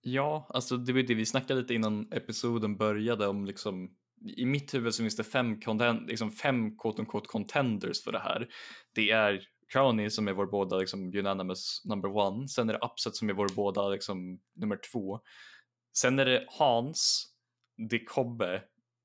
Ja, 0.00 0.46
alltså 0.48 0.76
det 0.76 0.92
var 0.92 1.02
det 1.02 1.14
vi 1.14 1.26
snackade 1.26 1.60
lite 1.60 1.74
innan 1.74 2.12
episoden 2.12 2.76
började 2.76 3.26
om 3.26 3.44
liksom 3.44 3.96
i 4.36 4.46
mitt 4.46 4.74
huvud 4.74 4.94
så 4.94 5.02
finns 5.02 5.16
det 5.16 5.24
fem, 5.24 5.60
content, 5.60 6.08
liksom 6.08 6.30
fem 6.30 6.76
quote 6.78 7.02
unquote 7.02 7.26
contenders 7.26 8.04
för 8.04 8.12
det 8.12 8.18
här. 8.18 8.48
Det 8.94 9.10
är 9.10 9.40
Crowny 9.72 10.10
som 10.10 10.28
är 10.28 10.32
vår 10.32 10.46
båda 10.46 10.78
liksom 10.78 11.14
unanimous 11.14 11.82
number 11.84 12.16
one. 12.16 12.48
Sen 12.48 12.68
är 12.68 12.72
det 12.72 12.86
Upset 12.86 13.16
som 13.16 13.30
är 13.30 13.34
vår 13.34 13.48
båda 13.56 13.88
liksom 13.88 14.40
nummer 14.56 14.78
två. 14.92 15.20
Sen 15.96 16.18
är 16.18 16.24
det 16.24 16.44
Hans, 16.48 17.26
det 17.90 17.96
är 17.96 18.04
Kobbe 18.04 18.62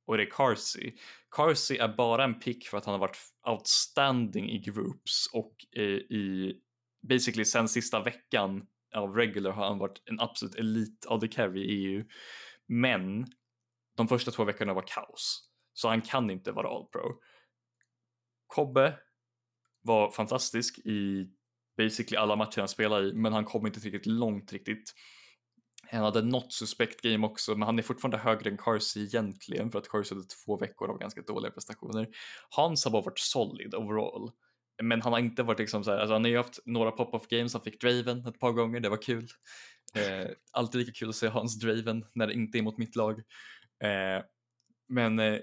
och 0.07 0.17
det 0.17 0.23
är 0.23 0.31
Carsey. 0.31 0.93
Carsey 1.35 1.77
är 1.77 1.87
bara 1.87 2.23
en 2.23 2.39
pick 2.39 2.67
för 2.67 2.77
att 2.77 2.85
han 2.85 2.93
har 2.93 2.99
varit 2.99 3.17
outstanding 3.47 4.49
i 4.49 4.59
groups 4.59 5.29
och 5.33 5.55
eh, 5.75 5.83
i 5.83 6.55
basically 7.09 7.45
sen 7.45 7.67
sista 7.67 8.03
veckan 8.03 8.67
av 8.95 9.15
regular 9.15 9.51
har 9.51 9.67
han 9.67 9.77
varit 9.77 10.01
en 10.05 10.19
absolut 10.19 10.55
elit 10.55 11.05
av 11.05 11.19
the 11.19 11.27
carry 11.27 11.61
i 11.61 11.71
EU. 11.71 12.05
Men 12.67 13.25
de 13.97 14.07
första 14.07 14.31
två 14.31 14.43
veckorna 14.43 14.73
var 14.73 14.87
kaos, 14.87 15.49
så 15.73 15.87
han 15.87 16.01
kan 16.01 16.29
inte 16.29 16.51
vara 16.51 16.69
all 16.69 16.85
pro. 16.85 17.19
Kobbe 18.47 18.99
var 19.81 20.11
fantastisk 20.11 20.79
i 20.79 21.29
basically 21.77 22.17
alla 22.17 22.35
matcher 22.35 22.59
han 22.59 22.67
spelade 22.67 23.07
i, 23.07 23.13
men 23.13 23.33
han 23.33 23.45
kom 23.45 23.67
inte 23.67 23.79
tillräckligt 23.79 24.15
långt 24.15 24.53
riktigt. 24.53 24.93
Han 25.91 26.03
hade 26.03 26.21
något 26.21 26.53
suspekt 26.53 27.01
game 27.01 27.27
också, 27.27 27.51
men 27.55 27.61
han 27.61 27.79
är 27.79 27.83
fortfarande 27.83 28.17
högre 28.17 28.49
än 28.49 28.57
Carsey 28.57 29.03
egentligen 29.03 29.71
för 29.71 29.79
att 29.79 29.89
Carsey 29.89 30.17
hade 30.17 30.27
två 30.27 30.57
veckor 30.57 30.89
av 30.89 30.97
ganska 30.97 31.21
dåliga 31.21 31.51
prestationer. 31.51 32.07
Hans 32.49 32.85
har 32.85 32.91
bara 32.91 33.01
varit 33.01 33.19
solid 33.19 33.75
overall, 33.75 34.31
men 34.83 35.01
han 35.01 35.13
har 35.13 35.19
inte 35.19 35.43
varit 35.43 35.59
liksom 35.59 35.83
så 35.83 35.91
här, 35.91 35.97
alltså 35.97 36.13
han 36.13 36.23
har 36.23 36.29
ju 36.29 36.37
haft 36.37 36.59
några 36.65 36.91
pop-off 36.91 37.27
games, 37.27 37.53
han 37.53 37.61
fick 37.61 37.81
Draven 37.81 38.25
ett 38.25 38.39
par 38.39 38.51
gånger, 38.51 38.79
det 38.79 38.89
var 38.89 39.01
kul. 39.01 39.27
Eh, 39.95 40.27
alltid 40.51 40.79
lika 40.79 40.91
kul 40.91 41.09
att 41.09 41.15
se 41.15 41.27
Hans 41.27 41.59
Draven 41.59 42.05
när 42.13 42.27
det 42.27 42.33
inte 42.33 42.57
är 42.57 42.61
mot 42.61 42.77
mitt 42.77 42.95
lag. 42.95 43.21
Eh, 43.83 44.23
men 44.89 45.19
eh, 45.19 45.39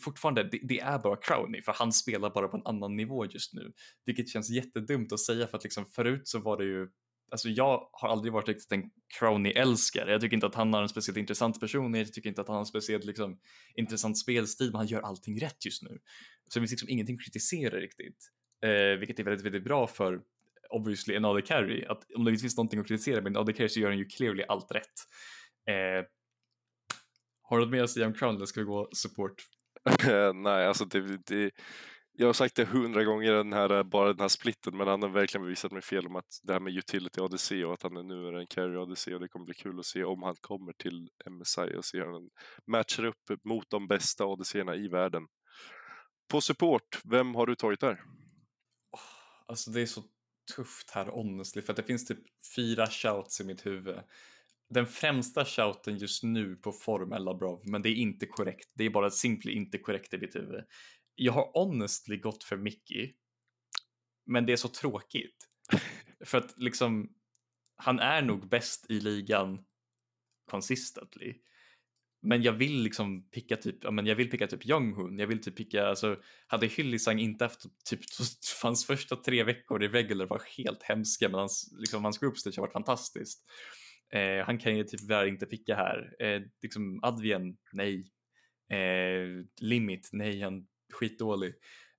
fortfarande, 0.00 0.42
det, 0.42 0.60
det, 0.62 0.80
är 0.80 0.98
bara 0.98 1.16
Crowney 1.16 1.62
för 1.62 1.72
han 1.72 1.92
spelar 1.92 2.30
bara 2.30 2.48
på 2.48 2.56
en 2.56 2.66
annan 2.66 2.96
nivå 2.96 3.26
just 3.26 3.54
nu. 3.54 3.72
Vilket 4.04 4.28
känns 4.28 4.50
jättedumt 4.50 5.12
att 5.12 5.20
säga 5.20 5.46
för 5.46 5.56
att 5.56 5.64
liksom 5.64 5.86
förut 5.86 6.28
så 6.28 6.38
var 6.38 6.56
det 6.56 6.64
ju 6.64 6.88
Alltså 7.30 7.48
jag 7.48 7.88
har 7.92 8.08
aldrig 8.08 8.32
varit 8.32 8.48
riktigt 8.48 8.72
en 8.72 8.90
Crowney-älskare. 9.18 10.10
Jag 10.10 10.20
tycker 10.20 10.34
inte 10.34 10.46
att 10.46 10.54
han 10.54 10.74
har 10.74 10.82
en 10.82 10.88
speciellt 10.88 11.18
intressant 11.18 11.60
person, 11.60 11.94
jag 11.94 12.12
tycker 12.12 12.28
inte 12.28 12.40
att 12.40 12.48
han 12.48 12.54
har 12.54 12.60
en 12.60 12.66
speciellt 12.66 13.04
liksom, 13.04 13.38
intressant 13.74 14.18
spelstil, 14.18 14.66
men 14.66 14.76
han 14.76 14.86
gör 14.86 15.00
allting 15.00 15.40
rätt 15.40 15.64
just 15.64 15.82
nu. 15.82 15.98
Så 16.48 16.58
det 16.58 16.60
finns 16.60 16.70
liksom 16.70 16.88
ingenting 16.88 17.14
att 17.14 17.24
kritisera 17.24 17.80
riktigt, 17.80 18.30
eh, 18.64 18.98
vilket 18.98 19.18
är 19.18 19.24
väldigt, 19.24 19.46
väldigt 19.46 19.64
bra 19.64 19.86
för 19.86 20.20
obviously 20.70 21.14
en 21.14 21.24
AD 21.24 21.42
carry. 21.42 21.84
Att 21.84 22.12
om 22.16 22.24
det 22.24 22.36
finns 22.36 22.56
någonting 22.56 22.80
att 22.80 22.88
kritisera 22.88 23.20
med 23.20 23.26
en 23.26 23.36
AD 23.36 23.52
carry 23.52 23.68
så 23.68 23.80
gör 23.80 23.88
han 23.88 23.98
ju 23.98 24.04
clearly 24.04 24.42
allt 24.42 24.72
rätt. 24.72 24.94
Eh, 25.68 26.06
har 27.44 27.58
du 27.58 27.64
något 27.64 27.72
mer 27.72 27.82
att 27.82 27.90
säga 27.90 28.06
om 28.06 28.14
Crown 28.14 28.36
eller 28.36 28.46
ska 28.46 28.60
vi 28.60 28.66
gå 28.66 28.88
support? 28.92 29.34
Nej, 30.34 30.66
alltså 30.66 30.84
det, 30.84 31.26
det, 31.26 31.50
jag 32.12 32.26
har 32.26 32.32
sagt 32.32 32.56
det 32.56 32.64
hundra 32.64 33.04
gånger 33.04 33.32
den 33.32 33.52
här, 33.52 33.82
bara 33.82 34.08
den 34.08 34.20
här 34.20 34.28
splitten 34.28 34.76
men 34.76 34.88
han 34.88 35.02
har 35.02 35.08
verkligen 35.08 35.44
bevisat 35.44 35.72
mig 35.72 35.82
fel 35.82 36.06
om 36.06 36.16
att 36.16 36.40
det 36.42 36.52
här 36.52 36.60
med 36.60 36.76
utility 36.76 37.20
ADC 37.20 37.64
och 37.64 37.72
att 37.72 37.82
han 37.82 37.96
är 37.96 38.02
nu 38.02 38.28
är 38.28 38.32
en 38.32 38.46
carry 38.46 38.76
ADC 38.76 39.14
och 39.14 39.20
det 39.20 39.28
kommer 39.28 39.44
bli 39.44 39.54
kul 39.54 39.78
att 39.78 39.86
se 39.86 40.04
om 40.04 40.22
han 40.22 40.36
kommer 40.40 40.72
till 40.72 41.08
MSI 41.30 41.76
och 41.76 41.84
se 41.84 41.98
hur 41.98 42.12
han 42.12 42.30
matchar 42.66 43.04
upp 43.04 43.44
mot 43.44 43.70
de 43.70 43.88
bästa 43.88 44.24
ADC-erna 44.24 44.76
i 44.76 44.88
världen. 44.88 45.26
På 46.28 46.40
support, 46.40 47.00
vem 47.04 47.34
har 47.34 47.46
du 47.46 47.54
tagit 47.54 47.80
där? 47.80 48.00
Alltså 49.46 49.70
det 49.70 49.80
är 49.82 49.86
så 49.86 50.02
tufft 50.56 50.90
här 50.90 51.06
honestly 51.06 51.62
för 51.62 51.72
att 51.72 51.76
det 51.76 51.82
finns 51.82 52.06
typ 52.06 52.18
fyra 52.56 52.86
shouts 52.86 53.40
i 53.40 53.44
mitt 53.44 53.66
huvud 53.66 53.96
den 54.74 54.86
främsta 54.86 55.44
shouten 55.44 55.98
just 55.98 56.22
nu 56.22 56.56
på 56.56 56.72
form 56.72 57.12
är 57.12 57.18
Labrov, 57.18 57.62
men 57.64 57.82
det 57.82 57.88
är 57.88 57.94
inte 57.94 58.26
korrekt. 58.26 58.70
Det 58.74 58.84
är 58.84 58.90
bara 58.90 59.10
simply 59.10 59.52
inte 59.52 59.78
korrekt 59.78 60.14
i 60.14 60.18
mitt 60.18 60.36
huvud. 60.36 60.64
Jag 61.14 61.32
har 61.32 61.50
honestly 61.54 62.16
gått 62.16 62.44
för 62.44 62.56
Mickey, 62.56 63.12
men 64.26 64.46
det 64.46 64.52
är 64.52 64.56
så 64.56 64.68
tråkigt. 64.68 65.36
för 66.24 66.38
att 66.38 66.54
liksom, 66.56 67.12
han 67.76 67.98
är 67.98 68.22
nog 68.22 68.48
bäst 68.48 68.90
i 68.90 69.00
ligan 69.00 69.64
consistently. 70.50 71.34
Men 72.22 72.42
jag 72.42 72.52
vill 72.52 72.82
liksom 72.82 73.30
picka 73.30 73.56
typ, 73.56 73.84
ja 73.84 73.90
men 73.90 74.06
jag 74.06 74.16
vill 74.16 74.30
picka 74.30 74.46
typ 74.46 74.66
Younghun, 74.66 75.18
jag 75.18 75.26
vill 75.26 75.42
typ 75.42 75.56
picka, 75.56 75.86
alltså 75.86 76.16
hade 76.46 76.66
Hyllisang 76.66 77.18
inte 77.18 77.44
haft 77.44 77.62
typ, 77.84 78.00
hans 78.62 78.86
första 78.86 79.16
tre 79.16 79.44
veckor 79.44 79.82
i 79.82 79.88
regular 79.88 80.26
var 80.26 80.42
helt 80.56 80.82
hemska 80.82 81.28
men 81.28 81.40
hans, 81.40 81.74
liksom 81.78 82.04
hans 82.04 82.18
group 82.18 82.38
stage 82.38 82.56
har 82.56 82.62
varit 82.62 82.72
fantastiskt. 82.72 83.44
Eh, 84.12 84.46
han 84.46 84.58
kan 84.58 84.76
ju 84.76 84.84
tyvärr 84.84 85.26
inte 85.26 85.46
picka 85.46 85.74
här. 85.74 86.16
Eh, 86.18 86.42
liksom 86.62 87.00
Advien, 87.02 87.56
nej. 87.72 88.12
Eh, 88.70 89.44
Limit, 89.60 90.08
nej, 90.12 90.40
han 90.40 90.56
är 90.56 90.94
skitdålig. 90.94 91.54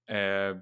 Eh, 0.10 0.58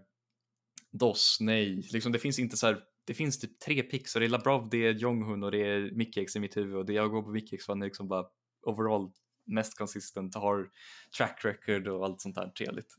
DOS, 0.92 1.38
nej. 1.40 1.90
Liksom, 1.94 2.12
det 2.12 2.20
finns 2.20 2.40
inte 2.40 2.58
så 2.58 2.68
här, 2.68 2.84
det 3.06 3.14
finns 3.14 3.40
typ 3.40 3.60
tre 3.60 3.84
picks 3.84 4.16
och 4.16 4.20
det 4.22 4.28
är 4.28 4.30
Labrov, 4.30 4.70
det 4.70 4.88
är 4.88 4.94
Jonghun 4.94 5.44
och 5.44 5.52
det 5.52 5.68
är 5.68 5.92
Mikkex 5.92 6.36
i 6.36 6.40
mitt 6.40 6.58
huvud 6.58 6.76
och 6.76 6.86
det 6.86 6.94
jag 6.94 7.12
går 7.12 7.22
på 7.24 7.30
Mikkex 7.30 7.66
för 7.66 7.74
han 7.74 7.82
är 7.82 7.86
liksom 7.86 8.08
bara 8.08 8.26
overall 8.66 9.12
mest 9.46 9.78
konsistent, 9.78 10.36
har 10.36 10.70
track 11.18 11.46
record 11.46 11.88
och 11.88 12.06
allt 12.06 12.22
sånt 12.22 12.36
där 12.36 12.48
trevligt. 12.48 12.94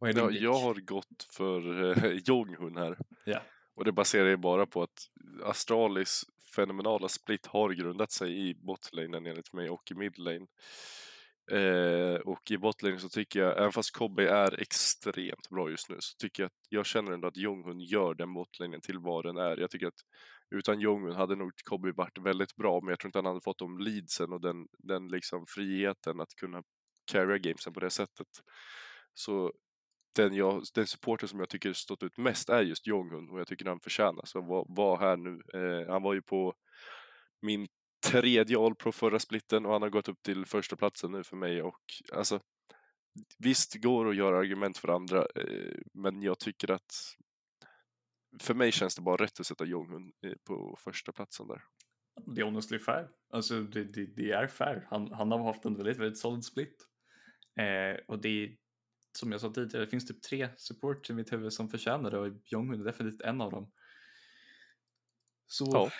Ja, 0.00 0.30
jag 0.30 0.54
har 0.54 0.74
gått 0.74 1.26
för 1.32 1.90
eh, 1.90 2.18
Jonghun 2.24 2.76
här. 2.76 2.98
Yeah. 3.26 3.42
Och 3.74 3.84
det 3.84 3.92
baserar 3.92 4.28
ju 4.28 4.36
bara 4.36 4.66
på 4.66 4.82
att 4.82 5.10
Astralis 5.44 6.22
fenomenala 6.54 7.08
split 7.08 7.46
har 7.46 7.70
grundat 7.70 8.12
sig 8.12 8.48
i 8.48 8.54
botlanen 8.54 9.26
enligt 9.26 9.52
mig 9.52 9.70
och 9.70 9.90
i 9.90 9.94
midlane. 9.94 10.46
Eh, 11.50 12.14
och 12.14 12.50
i 12.50 12.58
botlane 12.58 12.98
så 12.98 13.08
tycker 13.08 13.40
jag, 13.40 13.58
även 13.58 13.72
fast 13.72 13.96
Kobbe 13.96 14.30
är 14.30 14.60
extremt 14.60 15.48
bra 15.50 15.70
just 15.70 15.88
nu, 15.88 15.96
så 16.00 16.16
tycker 16.16 16.42
jag 16.42 16.46
att 16.46 16.66
jag 16.68 16.86
känner 16.86 17.12
ändå 17.12 17.28
att 17.28 17.36
Jonghun 17.36 17.80
gör 17.80 18.14
den 18.14 18.34
botlanen 18.34 18.80
till 18.80 18.98
vad 18.98 19.24
den 19.24 19.36
är. 19.36 19.56
Jag 19.56 19.70
tycker 19.70 19.86
att 19.86 20.00
utan 20.50 20.80
Jonghun 20.80 21.14
hade 21.14 21.36
nog 21.36 21.52
Kobbe 21.64 21.92
varit 21.92 22.18
väldigt 22.18 22.56
bra, 22.56 22.80
men 22.80 22.88
jag 22.88 22.98
tror 22.98 23.08
inte 23.08 23.18
han 23.18 23.26
hade 23.26 23.40
fått 23.40 23.58
de 23.58 23.78
leadsen 23.78 24.32
och 24.32 24.40
den, 24.40 24.66
den 24.78 25.08
liksom 25.08 25.46
friheten 25.48 26.20
att 26.20 26.34
kunna 26.34 26.62
carry 27.12 27.38
gamesen 27.38 27.72
på 27.72 27.80
det 27.80 27.90
sättet. 27.90 28.28
Så 29.14 29.52
den, 30.12 30.34
jag, 30.34 30.62
den 30.74 30.86
supporter 30.86 31.26
som 31.26 31.38
jag 31.38 31.48
tycker 31.48 31.72
stått 31.72 32.02
ut 32.02 32.18
mest 32.18 32.48
är 32.48 32.62
just 32.62 32.86
Jonghun 32.86 33.30
och 33.30 33.40
jag 33.40 33.46
tycker 33.46 33.66
han 33.66 33.80
förtjänar 33.80 34.24
så 34.24 34.40
var, 34.40 34.66
var 34.68 34.98
här 34.98 35.16
nu. 35.16 35.40
Eh, 35.54 35.92
han 35.92 36.02
var 36.02 36.14
ju 36.14 36.22
på 36.22 36.54
min 37.42 37.68
tredje 38.06 38.58
All 38.58 38.74
Pro 38.74 38.92
förra 38.92 39.18
splitten 39.18 39.66
och 39.66 39.72
han 39.72 39.82
har 39.82 39.90
gått 39.90 40.08
upp 40.08 40.22
till 40.22 40.46
första 40.46 40.76
platsen 40.76 41.12
nu 41.12 41.24
för 41.24 41.36
mig 41.36 41.62
och 41.62 41.80
alltså 42.12 42.40
visst 43.38 43.74
går 43.74 44.08
att 44.08 44.16
göra 44.16 44.38
argument 44.38 44.78
för 44.78 44.88
andra 44.88 45.26
eh, 45.34 45.78
men 45.94 46.22
jag 46.22 46.38
tycker 46.38 46.70
att 46.70 47.16
för 48.40 48.54
mig 48.54 48.72
känns 48.72 48.96
det 48.96 49.02
bara 49.02 49.24
rätt 49.24 49.40
att 49.40 49.46
sätta 49.46 49.64
Jonghun 49.64 50.12
eh, 50.26 50.32
på 50.44 50.76
första 50.80 51.12
platsen 51.12 51.48
där. 51.48 51.62
Det 52.26 52.40
är 52.40 52.44
honestly 52.44 52.78
fair. 52.78 53.08
Alltså 53.30 53.60
det, 53.60 53.84
det, 53.84 54.06
det 54.06 54.30
är 54.30 54.46
fair. 54.46 54.86
Han, 54.90 55.12
han 55.12 55.30
har 55.30 55.44
haft 55.44 55.64
en 55.64 55.76
väldigt, 55.76 55.98
väldigt 55.98 56.18
solid 56.18 56.44
split. 56.44 56.86
Eh, 57.60 58.00
och 58.06 58.20
det 58.20 58.56
som 59.12 59.32
jag 59.32 59.40
sa 59.40 59.50
tidigare, 59.50 59.84
det 59.84 59.90
finns 59.90 60.06
typ 60.06 60.22
tre 60.22 60.48
support 60.56 61.10
i 61.10 61.12
mitt 61.12 61.32
huvud 61.32 61.52
som 61.52 61.68
förtjänar 61.68 62.10
det 62.10 62.18
och 62.18 62.32
Jonghun 62.44 62.80
är 62.80 62.84
definitivt 62.84 63.20
en 63.20 63.40
av 63.40 63.50
dem. 63.50 63.70
Så 65.46 65.68
ja. 65.72 65.90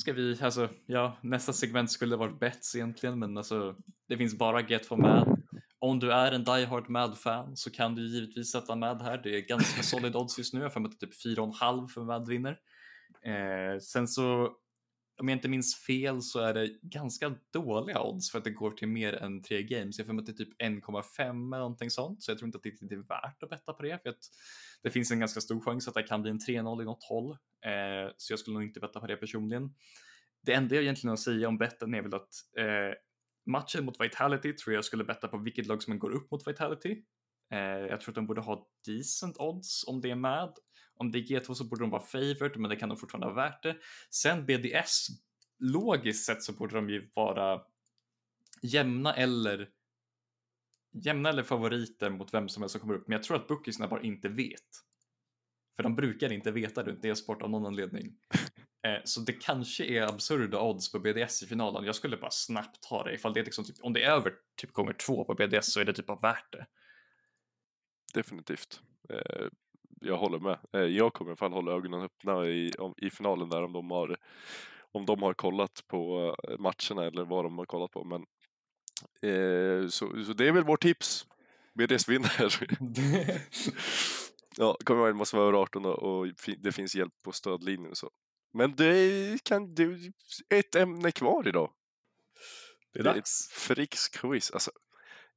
ska 0.00 0.12
vi, 0.12 0.38
alltså 0.42 0.68
ja, 0.86 1.18
nästa 1.22 1.52
segment 1.52 1.90
skulle 1.90 2.16
varit 2.16 2.40
bets 2.40 2.74
egentligen, 2.74 3.18
men 3.18 3.36
alltså 3.36 3.76
det 4.08 4.16
finns 4.16 4.38
bara 4.38 4.60
Get 4.60 4.86
for 4.86 4.96
Mad. 4.96 5.42
Om 5.78 5.98
du 5.98 6.12
är 6.12 6.32
en 6.32 6.44
Die 6.44 6.64
Hard 6.64 6.88
Mad-fan 6.88 7.56
så 7.56 7.70
kan 7.70 7.94
du 7.94 8.06
givetvis 8.06 8.52
sätta 8.52 8.76
Mad 8.76 9.02
här. 9.02 9.18
Det 9.18 9.36
är 9.36 9.40
ganska 9.40 9.82
solid 9.82 10.16
odds 10.16 10.38
just 10.38 10.54
nu, 10.54 10.60
jag 10.60 10.72
får 10.72 10.80
mig 10.80 10.90
typ 10.90 11.14
4,5 11.24 11.88
för 11.88 12.04
Mad 12.04 12.28
vinner. 12.28 12.58
Eh, 13.24 13.78
sen 13.80 14.08
så 14.08 14.56
om 15.18 15.28
jag 15.28 15.36
inte 15.36 15.48
minns 15.48 15.76
fel 15.76 16.22
så 16.22 16.40
är 16.40 16.54
det 16.54 16.70
ganska 16.82 17.34
dåliga 17.52 18.02
odds 18.02 18.30
för 18.30 18.38
att 18.38 18.44
det 18.44 18.50
går 18.50 18.70
till 18.70 18.88
mer 18.88 19.12
än 19.12 19.42
tre 19.42 19.62
games. 19.62 19.98
Jag 19.98 20.06
får 20.06 20.14
mig 20.14 20.20
att 20.20 20.26
det 20.26 20.32
är 20.32 20.44
typ 20.44 20.62
1,5 20.62 21.20
eller 21.20 21.58
någonting 21.58 21.90
sånt, 21.90 22.22
så 22.22 22.30
jag 22.30 22.38
tror 22.38 22.46
inte 22.46 22.56
att 22.56 22.62
det 22.62 22.94
är 22.94 23.08
värt 23.08 23.42
att 23.42 23.50
betta 23.50 23.72
på 23.72 23.82
det. 23.82 24.02
För 24.02 24.10
att 24.10 24.18
det 24.82 24.90
finns 24.90 25.10
en 25.10 25.20
ganska 25.20 25.40
stor 25.40 25.60
chans 25.60 25.88
att 25.88 25.94
det 25.94 26.02
kan 26.02 26.22
bli 26.22 26.30
en 26.30 26.38
3-0 26.38 26.82
i 26.82 26.84
något 26.84 27.04
håll, 27.04 27.30
eh, 27.64 28.12
så 28.16 28.32
jag 28.32 28.38
skulle 28.38 28.54
nog 28.54 28.62
inte 28.62 28.80
betta 28.80 29.00
på 29.00 29.06
det 29.06 29.16
personligen. 29.16 29.74
Det 30.42 30.52
enda 30.52 30.74
jag 30.74 30.82
egentligen 30.84 31.08
har 31.08 31.14
att 31.14 31.20
säga 31.20 31.48
om 31.48 31.58
betten 31.58 31.94
är 31.94 32.02
väl 32.02 32.14
att 32.14 32.32
eh, 32.58 32.94
matchen 33.46 33.84
mot 33.84 34.00
Vitality 34.00 34.52
tror 34.52 34.74
jag 34.74 34.84
skulle 34.84 35.04
betta 35.04 35.28
på 35.28 35.38
vilket 35.38 35.66
lag 35.66 35.82
som 35.82 35.98
går 35.98 36.10
upp 36.10 36.30
mot 36.30 36.48
Vitality. 36.48 37.02
Eh, 37.52 37.58
jag 37.58 38.00
tror 38.00 38.10
att 38.10 38.14
de 38.14 38.26
borde 38.26 38.40
ha 38.40 38.68
decent 38.86 39.36
odds 39.38 39.84
om 39.88 40.00
det 40.00 40.10
är 40.10 40.14
med. 40.14 40.52
Om 40.98 41.10
det 41.10 41.18
är 41.18 41.22
G2 41.22 41.54
så 41.54 41.64
borde 41.64 41.82
de 41.82 41.90
vara 41.90 42.02
favored, 42.02 42.56
men 42.56 42.70
det 42.70 42.76
kan 42.76 42.88
de 42.88 42.98
fortfarande 42.98 43.26
vara 43.26 43.48
värt 43.48 43.62
det. 43.62 43.76
Sen 44.10 44.46
BDS, 44.46 45.06
logiskt 45.58 46.26
sett 46.26 46.42
så 46.42 46.52
borde 46.52 46.74
de 46.74 46.90
ju 46.90 47.10
vara 47.14 47.60
jämna 48.62 49.14
eller 49.14 49.68
jämna 50.92 51.28
eller 51.28 51.42
favoriter 51.42 52.10
mot 52.10 52.34
vem 52.34 52.48
som 52.48 52.62
helst 52.62 52.72
som 52.72 52.80
kommer 52.80 52.94
upp, 52.94 53.08
men 53.08 53.12
jag 53.16 53.22
tror 53.22 53.36
att 53.36 53.46
bookiesna 53.46 53.88
bara 53.88 54.02
inte 54.02 54.28
vet. 54.28 54.84
För 55.76 55.82
de 55.82 55.96
brukar 55.96 56.32
inte 56.32 56.50
veta 56.50 56.82
runt 56.82 57.04
e-sport 57.04 57.42
av 57.42 57.50
någon 57.50 57.66
anledning. 57.66 58.16
Eh, 58.86 59.00
så 59.04 59.20
det 59.20 59.32
kanske 59.32 59.84
är 59.84 60.02
absurda 60.02 60.60
odds 60.60 60.92
på 60.92 60.98
BDS 60.98 61.42
i 61.42 61.46
finalen. 61.46 61.84
Jag 61.84 61.94
skulle 61.94 62.16
bara 62.16 62.30
snabbt 62.30 62.82
ta 62.82 63.04
det 63.04 63.14
ifall 63.14 63.32
det 63.32 63.40
är 63.40 63.44
liksom 63.44 63.64
typ, 63.64 63.76
om 63.80 63.92
det 63.92 64.02
är 64.02 64.10
över 64.10 64.34
typ 64.56 64.72
gånger 64.72 64.92
två 64.92 65.24
på 65.24 65.34
BDS 65.34 65.72
så 65.72 65.80
är 65.80 65.84
det 65.84 65.92
typ 65.92 66.06
bara 66.06 66.18
värt 66.18 66.52
det. 66.52 66.66
Definitivt. 68.14 68.80
Jag 70.00 70.16
håller 70.16 70.38
med. 70.38 70.58
Eh, 70.72 70.80
jag 70.80 71.12
kommer 71.12 71.30
i 71.30 71.32
alla 71.32 71.36
fall 71.36 71.52
hålla 71.52 71.72
ögonen 71.72 72.02
öppna 72.02 72.46
i, 72.46 72.72
i 72.96 73.10
finalen 73.10 73.48
där 73.48 73.62
om 73.62 73.72
de 73.72 73.90
har 73.90 74.16
om 74.92 75.06
de 75.06 75.22
har 75.22 75.34
kollat 75.34 75.84
på 75.88 76.34
eh, 76.48 76.58
matcherna 76.58 77.06
eller 77.06 77.24
vad 77.24 77.44
de 77.44 77.58
har 77.58 77.66
kollat 77.66 77.90
på. 77.90 78.04
Men, 78.04 78.26
eh, 79.22 79.88
så, 79.88 80.24
så 80.24 80.32
det 80.32 80.48
är 80.48 80.52
väl 80.52 80.64
vårt 80.64 80.82
tips. 80.82 81.26
BDS 81.74 82.08
vinner. 82.08 82.54
ja, 84.56 84.76
kommer 84.84 85.06
ihåg, 85.06 85.16
måste 85.16 85.36
vara 85.36 85.58
18 85.58 85.86
och, 85.86 85.98
och 86.02 86.26
det 86.58 86.72
finns 86.72 86.94
hjälp 86.94 87.14
på 87.24 87.32
stödlinjen 87.32 87.90
och 87.90 87.96
så. 87.96 88.10
Men 88.52 88.76
det 88.76 89.44
kan 89.44 89.74
du, 89.74 90.12
ett 90.48 90.74
ämne 90.74 91.12
kvar 91.12 91.48
idag. 91.48 91.70
Det 92.92 93.00
är 93.00 93.04
dags. 93.04 93.48
Fricks 93.52 94.08
quiz. 94.08 94.50
Alltså, 94.50 94.70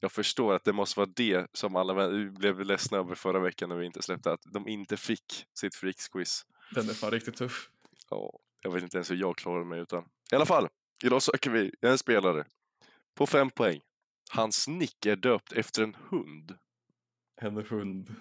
jag 0.01 0.11
förstår 0.11 0.53
att 0.53 0.63
det 0.63 0.73
måste 0.73 0.99
vara 0.99 1.09
det 1.15 1.47
som 1.53 1.75
alla 1.75 2.09
blev 2.31 2.59
ledsna 2.59 2.97
över 2.97 3.15
förra 3.15 3.39
veckan 3.39 3.69
när 3.69 3.75
vi 3.75 3.85
inte 3.85 4.01
släppte, 4.01 4.31
att 4.31 4.41
de 4.43 4.67
inte 4.67 4.97
fick 4.97 5.45
sitt 5.53 5.75
Fricks 5.75 6.07
quiz. 6.07 6.45
Den 6.75 6.89
är 6.89 6.93
fan 6.93 7.11
riktigt 7.11 7.35
tuff. 7.35 7.69
Ja, 8.09 8.39
jag 8.61 8.71
vet 8.71 8.83
inte 8.83 8.97
ens 8.97 9.11
hur 9.11 9.15
jag 9.15 9.37
klarar 9.37 9.63
mig 9.63 9.79
utan. 9.79 10.03
I 10.31 10.35
alla 10.35 10.45
fall, 10.45 10.67
idag 11.03 11.21
söker 11.21 11.49
vi 11.49 11.71
en 11.81 11.97
spelare 11.97 12.45
på 13.15 13.27
fem 13.27 13.49
poäng. 13.49 13.81
Hans 14.31 14.67
nick 14.67 15.05
är 15.05 15.15
döpt 15.15 15.51
efter 15.51 15.83
en 15.83 15.95
hund. 16.09 16.57
En 17.41 17.57
hund. 17.57 18.15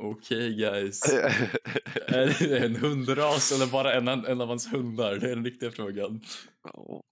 Okej 0.00 0.38
okay, 0.38 0.54
guys. 0.54 1.02
är 2.06 2.48
det 2.48 2.58
en 2.58 2.76
hundras 2.76 3.52
eller 3.52 3.66
bara 3.66 3.92
en, 3.92 4.08
en 4.08 4.40
av 4.40 4.48
hans 4.48 4.72
hundar? 4.72 5.16
Det 5.16 5.26
är 5.26 5.34
den 5.34 5.44
riktiga 5.44 5.70
frågan. 5.70 6.20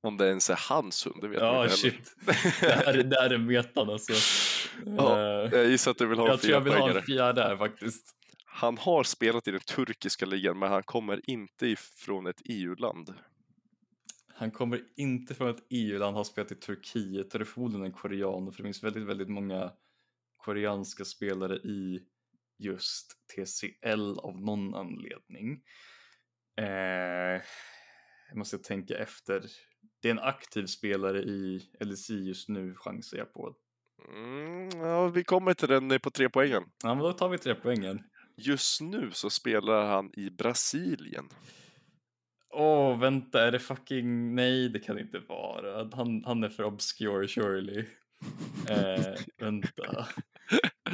Om 0.02 0.16
det 0.16 0.28
ens 0.28 0.50
är 0.50 0.60
hans 0.68 1.06
hund, 1.06 1.16
det 1.20 1.28
vet 1.28 1.40
ja, 1.40 1.52
man 1.52 1.62
inte 1.62 1.76
shit. 1.76 2.14
det, 2.26 2.32
här, 2.32 2.92
det 3.02 3.20
här 3.20 3.30
är 3.30 3.38
metan 3.38 3.90
alltså. 3.90 4.12
Ja, 4.96 5.20
eh, 5.20 5.50
jag 5.52 5.66
gissar 5.66 5.90
att 5.90 5.98
du 5.98 6.06
vill 6.06 6.18
ha 6.18 6.24
jag 6.26 6.28
en 6.28 6.32
Jag 6.32 6.40
tror 6.40 6.52
jag 6.52 6.60
vill 6.60 6.72
ha 6.72 6.96
en 6.96 7.02
fjärde 7.02 7.42
här 7.42 7.56
faktiskt. 7.56 8.10
Han 8.44 8.78
har 8.78 9.02
spelat 9.02 9.48
i 9.48 9.50
den 9.50 9.60
turkiska 9.60 10.26
ligan, 10.26 10.58
men 10.58 10.70
han 10.70 10.82
kommer 10.82 11.30
inte 11.30 11.66
ifrån 11.66 12.26
ett 12.26 12.42
EU-land. 12.44 13.14
Han 14.34 14.50
kommer 14.50 14.80
inte 14.96 15.34
från 15.34 15.50
ett 15.50 15.66
EU-land, 15.70 16.16
har 16.16 16.24
spelat 16.24 16.52
i 16.52 16.54
Turkiet 16.54 17.32
och 17.32 17.38
det 17.38 17.42
är 17.42 17.46
förmodligen 17.46 17.86
en 17.86 17.92
korean, 17.92 18.52
för 18.52 18.62
det 18.62 18.66
finns 18.66 18.84
väldigt, 18.84 19.04
väldigt 19.04 19.28
många 19.28 19.70
koreanska 20.36 21.04
spelare 21.04 21.56
i 21.56 22.00
just 22.58 23.12
TCL 23.34 24.18
av 24.18 24.40
någon 24.40 24.74
anledning. 24.74 25.62
Eh, 26.56 27.42
jag 28.28 28.36
måste 28.36 28.58
tänka 28.58 28.98
efter. 28.98 29.42
Det 30.02 30.08
är 30.08 30.12
en 30.12 30.18
aktiv 30.18 30.66
spelare 30.66 31.22
i 31.22 31.70
LSI 31.84 32.14
just 32.14 32.48
nu, 32.48 32.74
chansar 32.74 33.18
jag 33.18 33.32
på. 33.32 33.56
Mm, 34.08 34.68
ja, 34.80 35.08
vi 35.08 35.24
kommer 35.24 35.54
till 35.54 35.68
den 35.68 36.00
på 36.00 36.10
tre 36.10 36.28
poängen. 36.28 36.62
Ja, 36.82 36.94
men 36.94 37.04
då 37.04 37.12
tar 37.12 37.28
vi 37.28 37.38
tre 37.38 37.54
poängen. 37.54 38.02
Just 38.36 38.80
nu 38.80 39.10
så 39.12 39.30
spelar 39.30 39.86
han 39.86 40.10
i 40.16 40.30
Brasilien. 40.30 41.28
Åh, 42.50 42.94
oh, 42.94 42.98
vänta, 42.98 43.46
är 43.46 43.52
det 43.52 43.58
fucking... 43.58 44.34
Nej, 44.34 44.68
det 44.68 44.80
kan 44.80 44.98
inte 44.98 45.18
vara. 45.18 45.90
Han, 45.92 46.24
han 46.24 46.44
är 46.44 46.48
för 46.48 46.64
obscure 46.64 47.28
surely. 47.28 47.78
eh, 48.70 49.14
vänta. 49.38 50.06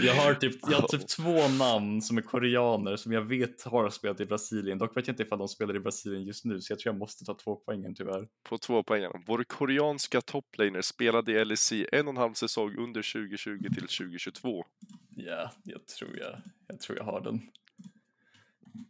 Jag 0.03 0.15
har, 0.15 0.35
typ, 0.35 0.57
jag 0.63 0.81
har 0.81 0.89
typ 0.89 1.09
två 1.17 1.49
namn 1.49 2.03
som 2.03 2.19
är 2.19 2.23
koreaner 2.23 2.97
som 2.97 3.13
jag 3.13 3.23
vet 3.23 3.63
har 3.63 3.91
spelat 3.91 4.21
i 4.21 4.27
Brasilien. 4.27 4.79
Dock 4.79 4.97
vet 4.97 5.07
jag 5.07 5.13
inte 5.13 5.23
ifall 5.23 5.39
de 5.39 5.49
spelar 5.49 5.77
i 5.77 5.81
Brasilien 5.81 6.23
just 6.23 6.45
nu 6.45 6.61
så 6.61 6.73
jag 6.73 6.79
tror 6.79 6.95
jag 6.95 6.99
måste 6.99 7.25
ta 7.25 7.35
två 7.35 7.57
poängen 7.57 7.95
tyvärr. 7.95 8.29
På 8.43 8.59
två 8.59 8.83
poängen. 8.83 9.13
Vår 9.27 9.45
koreanska 9.45 10.21
toplaner 10.21 10.83
spelade 10.83 11.33
i 11.33 11.45
LEC 11.45 11.73
en 11.93 12.07
och 12.09 12.15
en 12.15 12.17
halv 12.17 12.33
säsong 12.33 12.77
under 12.79 13.13
2020 13.13 13.59
till 13.59 13.89
2022. 13.89 14.65
Ja, 15.11 15.53
jag 15.65 15.87
tror 15.87 16.19
jag, 16.19 16.43
jag 16.69 16.81
tror 16.81 16.99
jag 16.99 17.05
har 17.05 17.21
den. 17.21 17.41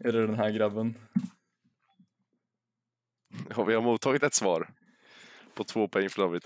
Är 0.05 0.12
det 0.12 0.26
den 0.26 0.36
här 0.36 0.51
grabben? 0.51 0.98
Ja, 3.56 3.64
vi 3.64 3.74
har 3.74 3.82
mottagit 3.82 4.22
ett 4.22 4.34
svar 4.34 4.70
på 5.55 5.64
två 5.64 5.89
poäng 5.89 6.10
för 6.10 6.22
David. 6.22 6.43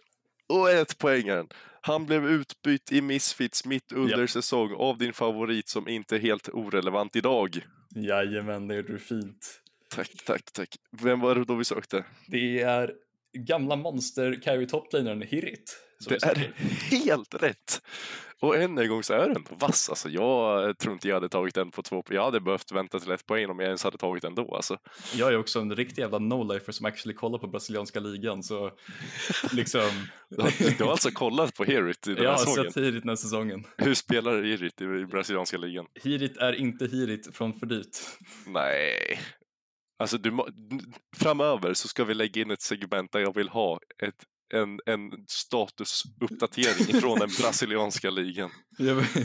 Och 0.49 0.71
ett 0.71 0.99
poängen. 0.99 1.49
Han 1.87 2.07
blev 2.07 2.27
utbytt 2.27 2.93
i 2.93 3.01
Misfits 3.01 3.65
mitt 3.65 3.93
under 3.93 4.21
yep. 4.21 4.31
säsong 4.31 4.75
av 4.75 4.99
din 4.99 5.13
favorit 5.13 5.69
som 5.69 5.89
inte 5.89 6.17
är 6.17 6.21
helt 6.21 6.49
orelevant 6.49 7.17
idag. 7.17 7.67
Jajamän, 7.95 8.69
det 8.69 8.75
gjorde 8.75 8.93
du 8.93 8.99
fint. 8.99 9.61
Tack, 9.91 10.11
tack, 10.25 10.53
tack. 10.53 10.77
Vem 11.03 11.21
var 11.21 11.35
det 11.35 11.45
då 11.45 11.55
vi 11.55 11.65
sökte? 11.65 12.05
Det 12.27 12.61
är 12.61 12.93
gamla 13.37 13.77
monster 13.77 14.41
carry 14.43 14.67
toplanern 14.67 15.23
Hirit. 15.23 15.83
Det 16.09 16.25
är 16.25 16.53
helt 16.91 17.43
rätt! 17.43 17.81
Och 18.41 18.57
än 18.57 18.79
en 18.79 18.89
gång 18.89 19.03
så 19.03 19.15
är 19.15 19.29
den 19.29 19.47
vass. 19.51 19.89
Alltså, 19.89 20.09
jag 20.09 20.79
tror 20.79 20.93
inte 20.93 21.09
jag 21.09 21.15
hade 21.15 21.29
tagit 21.29 21.55
den 21.55 21.71
på 21.71 21.83
två. 21.83 22.03
Jag 22.09 22.25
hade 22.25 22.41
behövt 22.41 22.73
vänta 22.73 23.01
till 23.01 23.11
ett 23.11 23.27
poäng 23.27 23.51
om 23.51 23.59
jag 23.59 23.67
ens 23.67 23.85
hade 23.85 23.99
tagit 23.99 24.23
den 24.23 24.35
då. 24.35 24.55
Alltså. 24.55 24.79
Jag 25.15 25.33
är 25.33 25.39
också 25.39 25.61
en 25.61 25.77
riktig 25.77 26.03
jävla 26.03 26.19
no-lifer 26.19 26.73
som 26.73 26.87
actually 26.87 27.15
kollar 27.15 27.39
på 27.39 27.47
brasilianska 27.47 28.01
ligan. 28.01 28.43
Så 28.43 28.71
liksom... 29.53 29.91
du 30.79 30.85
har 30.85 30.91
alltså 30.91 31.11
kollat 31.11 31.55
på 31.55 31.65
Hirit 31.65 32.07
i 32.07 32.15
den 32.15 32.27
här 32.27 32.37
säsongen? 32.37 32.57
Jag 32.57 32.65
har 32.65 32.71
sett 32.71 32.85
Hirit 32.85 33.03
den 33.03 33.09
här 33.09 33.17
säsongen. 33.17 33.65
Hur 33.77 33.95
spelar 33.95 34.43
Hirit 34.43 34.81
i 34.81 35.07
brasilianska 35.07 35.59
ligan? 35.59 35.87
Hirit 36.05 36.37
är 36.37 36.53
inte 36.53 36.87
Hirit 36.87 37.37
från 37.37 37.53
för 37.53 37.67
dyrt. 37.67 37.97
Nej. 38.47 39.21
Alltså 39.99 40.19
du, 40.19 40.39
framöver 41.17 41.75
så 41.75 41.89
ska 41.89 42.05
vi 42.05 42.15
lägga 42.15 42.43
in 42.43 42.51
ett 42.51 42.63
segment 42.63 43.13
där 43.13 43.21
jag 43.21 43.35
vill 43.35 43.49
ha 43.49 43.81
ett 44.03 44.25
en, 44.55 44.81
en 44.87 45.11
statusuppdatering 45.29 47.01
från 47.01 47.19
den 47.19 47.29
brasilianska 47.41 48.11
ligan. 48.11 48.51
Jag 48.79 48.95
vet, 48.95 49.17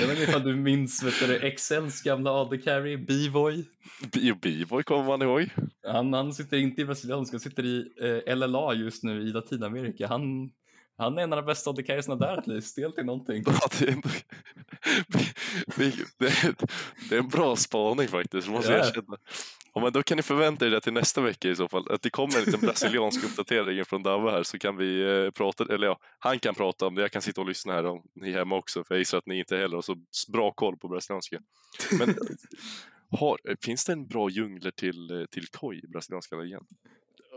jag 0.00 0.06
vet 0.06 0.10
inte 0.10 0.22
ifall 0.22 0.42
du 0.42 0.56
minns 0.56 1.02
vet 1.02 1.20
du, 1.20 1.36
Excels 1.36 2.02
gamla 2.02 2.30
AD 2.30 2.58
carry, 2.58 2.96
B-Voy? 2.96 3.64
B-Voy 4.42 4.82
kommer 4.82 5.04
man 5.04 5.22
ihåg. 5.22 5.48
Han, 5.86 6.12
han 6.12 6.34
sitter 6.34 6.56
inte 6.56 6.80
i 6.80 6.84
brasilianska, 6.84 7.34
han 7.34 7.40
sitter 7.40 7.64
i 7.64 7.84
eh, 8.26 8.36
LLA 8.36 8.74
just 8.74 9.02
nu 9.02 9.22
i 9.22 9.32
Latinamerika. 9.32 10.08
Han, 10.08 10.50
han 10.96 11.18
är 11.18 11.22
en 11.22 11.32
av 11.32 11.36
de 11.36 11.46
bästa 11.46 11.70
AD 11.70 11.82
carriesna 11.82 12.16
där, 12.16 12.36
att 12.36 12.46
är 12.46 12.90
till 12.90 13.04
någonting. 13.04 13.42
Ja, 13.46 13.68
det 13.78 13.88
är 13.88 13.92
ändå, 13.92 14.08
det, 17.08 17.14
är 17.14 17.18
en 17.18 17.28
bra 17.28 17.56
spaning 17.56 18.08
faktiskt, 18.08 18.48
måste 18.48 18.72
jag 18.72 18.80
Ja. 18.80 18.88
erkänna. 18.88 19.16
Ja, 19.74 19.80
men 19.80 19.92
då 19.92 20.02
kan 20.02 20.16
ni 20.16 20.22
förvänta 20.22 20.66
er 20.66 20.70
det 20.70 20.80
till 20.80 20.92
nästa 20.92 21.20
vecka 21.20 21.48
i 21.48 21.56
så 21.56 21.68
fall. 21.68 21.90
Att 21.90 22.02
det 22.02 22.10
kommer 22.10 22.38
en 22.38 22.44
liten 22.44 22.60
brasiliansk 22.60 23.24
uppdatering 23.30 23.84
från 23.84 24.02
Davva 24.02 24.30
här 24.30 24.42
så 24.42 24.58
kan 24.58 24.76
vi 24.76 25.02
eh, 25.02 25.30
prata, 25.30 25.74
eller 25.74 25.86
ja, 25.86 25.98
han 26.18 26.38
kan 26.38 26.54
prata 26.54 26.86
om 26.86 26.94
det, 26.94 27.02
jag 27.02 27.12
kan 27.12 27.22
sitta 27.22 27.40
och 27.40 27.46
lyssna 27.46 27.72
här 27.72 27.86
om 27.86 28.02
ni 28.14 28.30
är 28.32 28.38
hemma 28.38 28.56
också, 28.56 28.84
för 28.84 28.94
jag 28.94 28.98
gissar 28.98 29.18
att 29.18 29.26
ni 29.26 29.38
inte 29.38 29.56
heller 29.56 29.74
har 29.74 29.82
så 29.82 29.96
bra 30.32 30.52
koll 30.52 30.76
på 30.76 30.88
brasilianska. 30.88 31.40
Men 31.98 32.14
har, 33.18 33.38
finns 33.62 33.84
det 33.84 33.92
en 33.92 34.06
bra 34.06 34.30
djungler 34.30 34.70
till, 34.70 35.10
eh, 35.10 35.26
till 35.26 35.46
koi 35.46 35.80
i 35.84 35.86
brasilianska 35.86 36.36
ligan? 36.36 36.66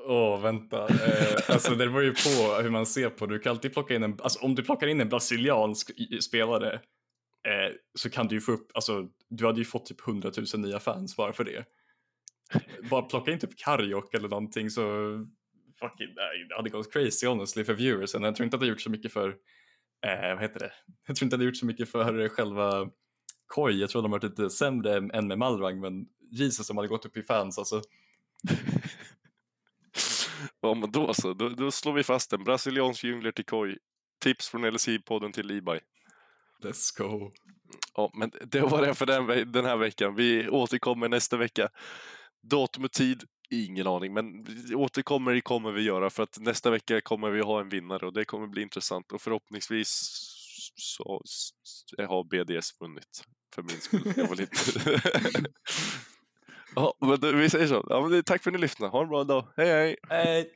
Åh, 0.09 0.41
vänta. 0.41 0.87
Eh, 0.87 1.49
alltså 1.49 1.75
det 1.75 1.87
beror 1.87 2.03
ju 2.03 2.13
på 2.13 2.61
hur 2.61 2.69
man 2.69 2.85
ser 2.85 3.09
på 3.09 3.25
Du 3.25 3.39
kan 3.39 3.49
alltid 3.49 3.73
plocka 3.73 3.95
in 3.95 4.03
en, 4.03 4.17
alltså 4.21 4.39
om 4.39 4.55
du 4.55 4.63
plockar 4.63 4.87
in 4.87 5.01
en 5.01 5.09
brasiliansk 5.09 5.91
spelare 6.23 6.73
eh, 7.47 7.75
så 7.93 8.09
kan 8.09 8.27
du 8.27 8.35
ju 8.35 8.41
få 8.41 8.51
upp, 8.51 8.71
alltså 8.73 9.07
du 9.29 9.45
hade 9.45 9.59
ju 9.59 9.65
fått 9.65 9.85
typ 9.85 10.07
100 10.07 10.31
000 10.53 10.61
nya 10.61 10.79
fans 10.79 11.15
bara 11.15 11.33
för 11.33 11.43
det. 11.43 11.65
Bara 12.89 13.01
plocka 13.01 13.31
in 13.31 13.39
typ 13.39 13.57
Kariok 13.57 14.13
eller 14.13 14.29
någonting 14.29 14.69
så 14.69 14.81
fucking, 15.79 16.13
nej, 16.15 16.47
det 16.49 16.55
hade 16.55 16.69
gått 16.69 16.93
crazy 16.93 17.27
honestly 17.27 17.63
för 17.63 17.73
viewersen. 17.73 18.23
Jag 18.23 18.35
tror 18.35 18.43
inte 18.45 18.57
att 18.57 18.61
det 18.61 18.67
gjort 18.67 18.81
så 18.81 18.89
mycket 18.89 19.13
för, 19.13 19.29
eh, 20.05 20.33
vad 20.33 20.41
heter 20.41 20.59
det? 20.59 20.71
Jag 21.07 21.15
tror 21.15 21.25
inte 21.25 21.35
att 21.35 21.39
det 21.39 21.45
gjort 21.45 21.57
så 21.57 21.65
mycket 21.65 21.89
för 21.89 22.29
själva 22.29 22.89
Koi. 23.47 23.79
Jag 23.79 23.89
tror 23.89 24.01
de 24.01 24.11
har 24.11 24.19
varit 24.19 24.31
lite 24.31 24.49
sämre 24.49 24.97
än 25.13 25.27
med 25.27 25.37
Malrang 25.37 25.79
men 25.79 26.05
Jesus 26.31 26.67
de 26.67 26.77
hade 26.77 26.89
gått 26.89 27.05
upp 27.05 27.17
i 27.17 27.23
fans 27.23 27.57
alltså. 27.57 27.81
Ja, 30.61 30.73
men 30.73 30.91
då 30.91 31.13
så, 31.13 31.33
då, 31.33 31.49
då 31.49 31.71
slår 31.71 31.93
vi 31.93 32.03
fast 32.03 32.33
en 32.33 32.43
brasiliansk 32.43 33.03
djungler 33.03 33.31
till 33.31 33.45
koi. 33.45 33.77
Tips 34.23 34.49
från 34.49 34.65
LSI-podden 34.65 35.31
till 35.31 35.51
Ibai. 35.51 35.79
Let's 36.63 36.97
go. 36.97 37.31
Ja, 37.93 38.11
men 38.13 38.31
det 38.51 38.61
var 38.61 38.81
det 38.81 38.95
för 38.95 39.05
den, 39.05 39.51
den 39.51 39.65
här 39.65 39.77
veckan. 39.77 40.15
Vi 40.15 40.49
återkommer 40.49 41.09
nästa 41.09 41.37
vecka. 41.37 41.69
Datum 42.41 42.83
och 42.83 42.91
tid, 42.91 43.23
ingen 43.49 43.87
aning, 43.87 44.13
men 44.13 44.45
återkommer 44.75 45.33
det 45.33 45.41
kommer 45.41 45.71
vi 45.71 45.81
göra 45.81 46.09
för 46.09 46.23
att 46.23 46.39
nästa 46.39 46.71
vecka 46.71 47.01
kommer 47.01 47.29
vi 47.29 47.41
ha 47.41 47.61
en 47.61 47.69
vinnare 47.69 48.05
och 48.05 48.13
det 48.13 48.25
kommer 48.25 48.47
bli 48.47 48.61
intressant 48.61 49.11
och 49.11 49.21
förhoppningsvis 49.21 49.89
så 50.75 51.21
har 51.97 52.23
BDS 52.23 52.81
vunnit 52.81 53.23
för 53.55 53.61
min 53.61 53.81
skull. 53.81 54.13
Jag 54.15 54.29
vill 54.29 54.41
inte... 54.41 55.01
ja, 56.75 56.93
men 56.99 57.19
du, 57.19 57.35
vi 57.35 57.49
säger 57.49 57.67
så. 57.67 57.85
Ja, 57.89 58.07
men 58.07 58.23
tack 58.23 58.43
för 58.43 58.49
att 58.49 58.55
ni 58.55 58.61
lyssnade. 58.61 58.91
Ha 58.91 59.01
en 59.01 59.09
bra 59.09 59.23
dag. 59.23 59.43
Hej 59.57 59.67
hej! 59.67 59.95
Hej! 60.09 60.51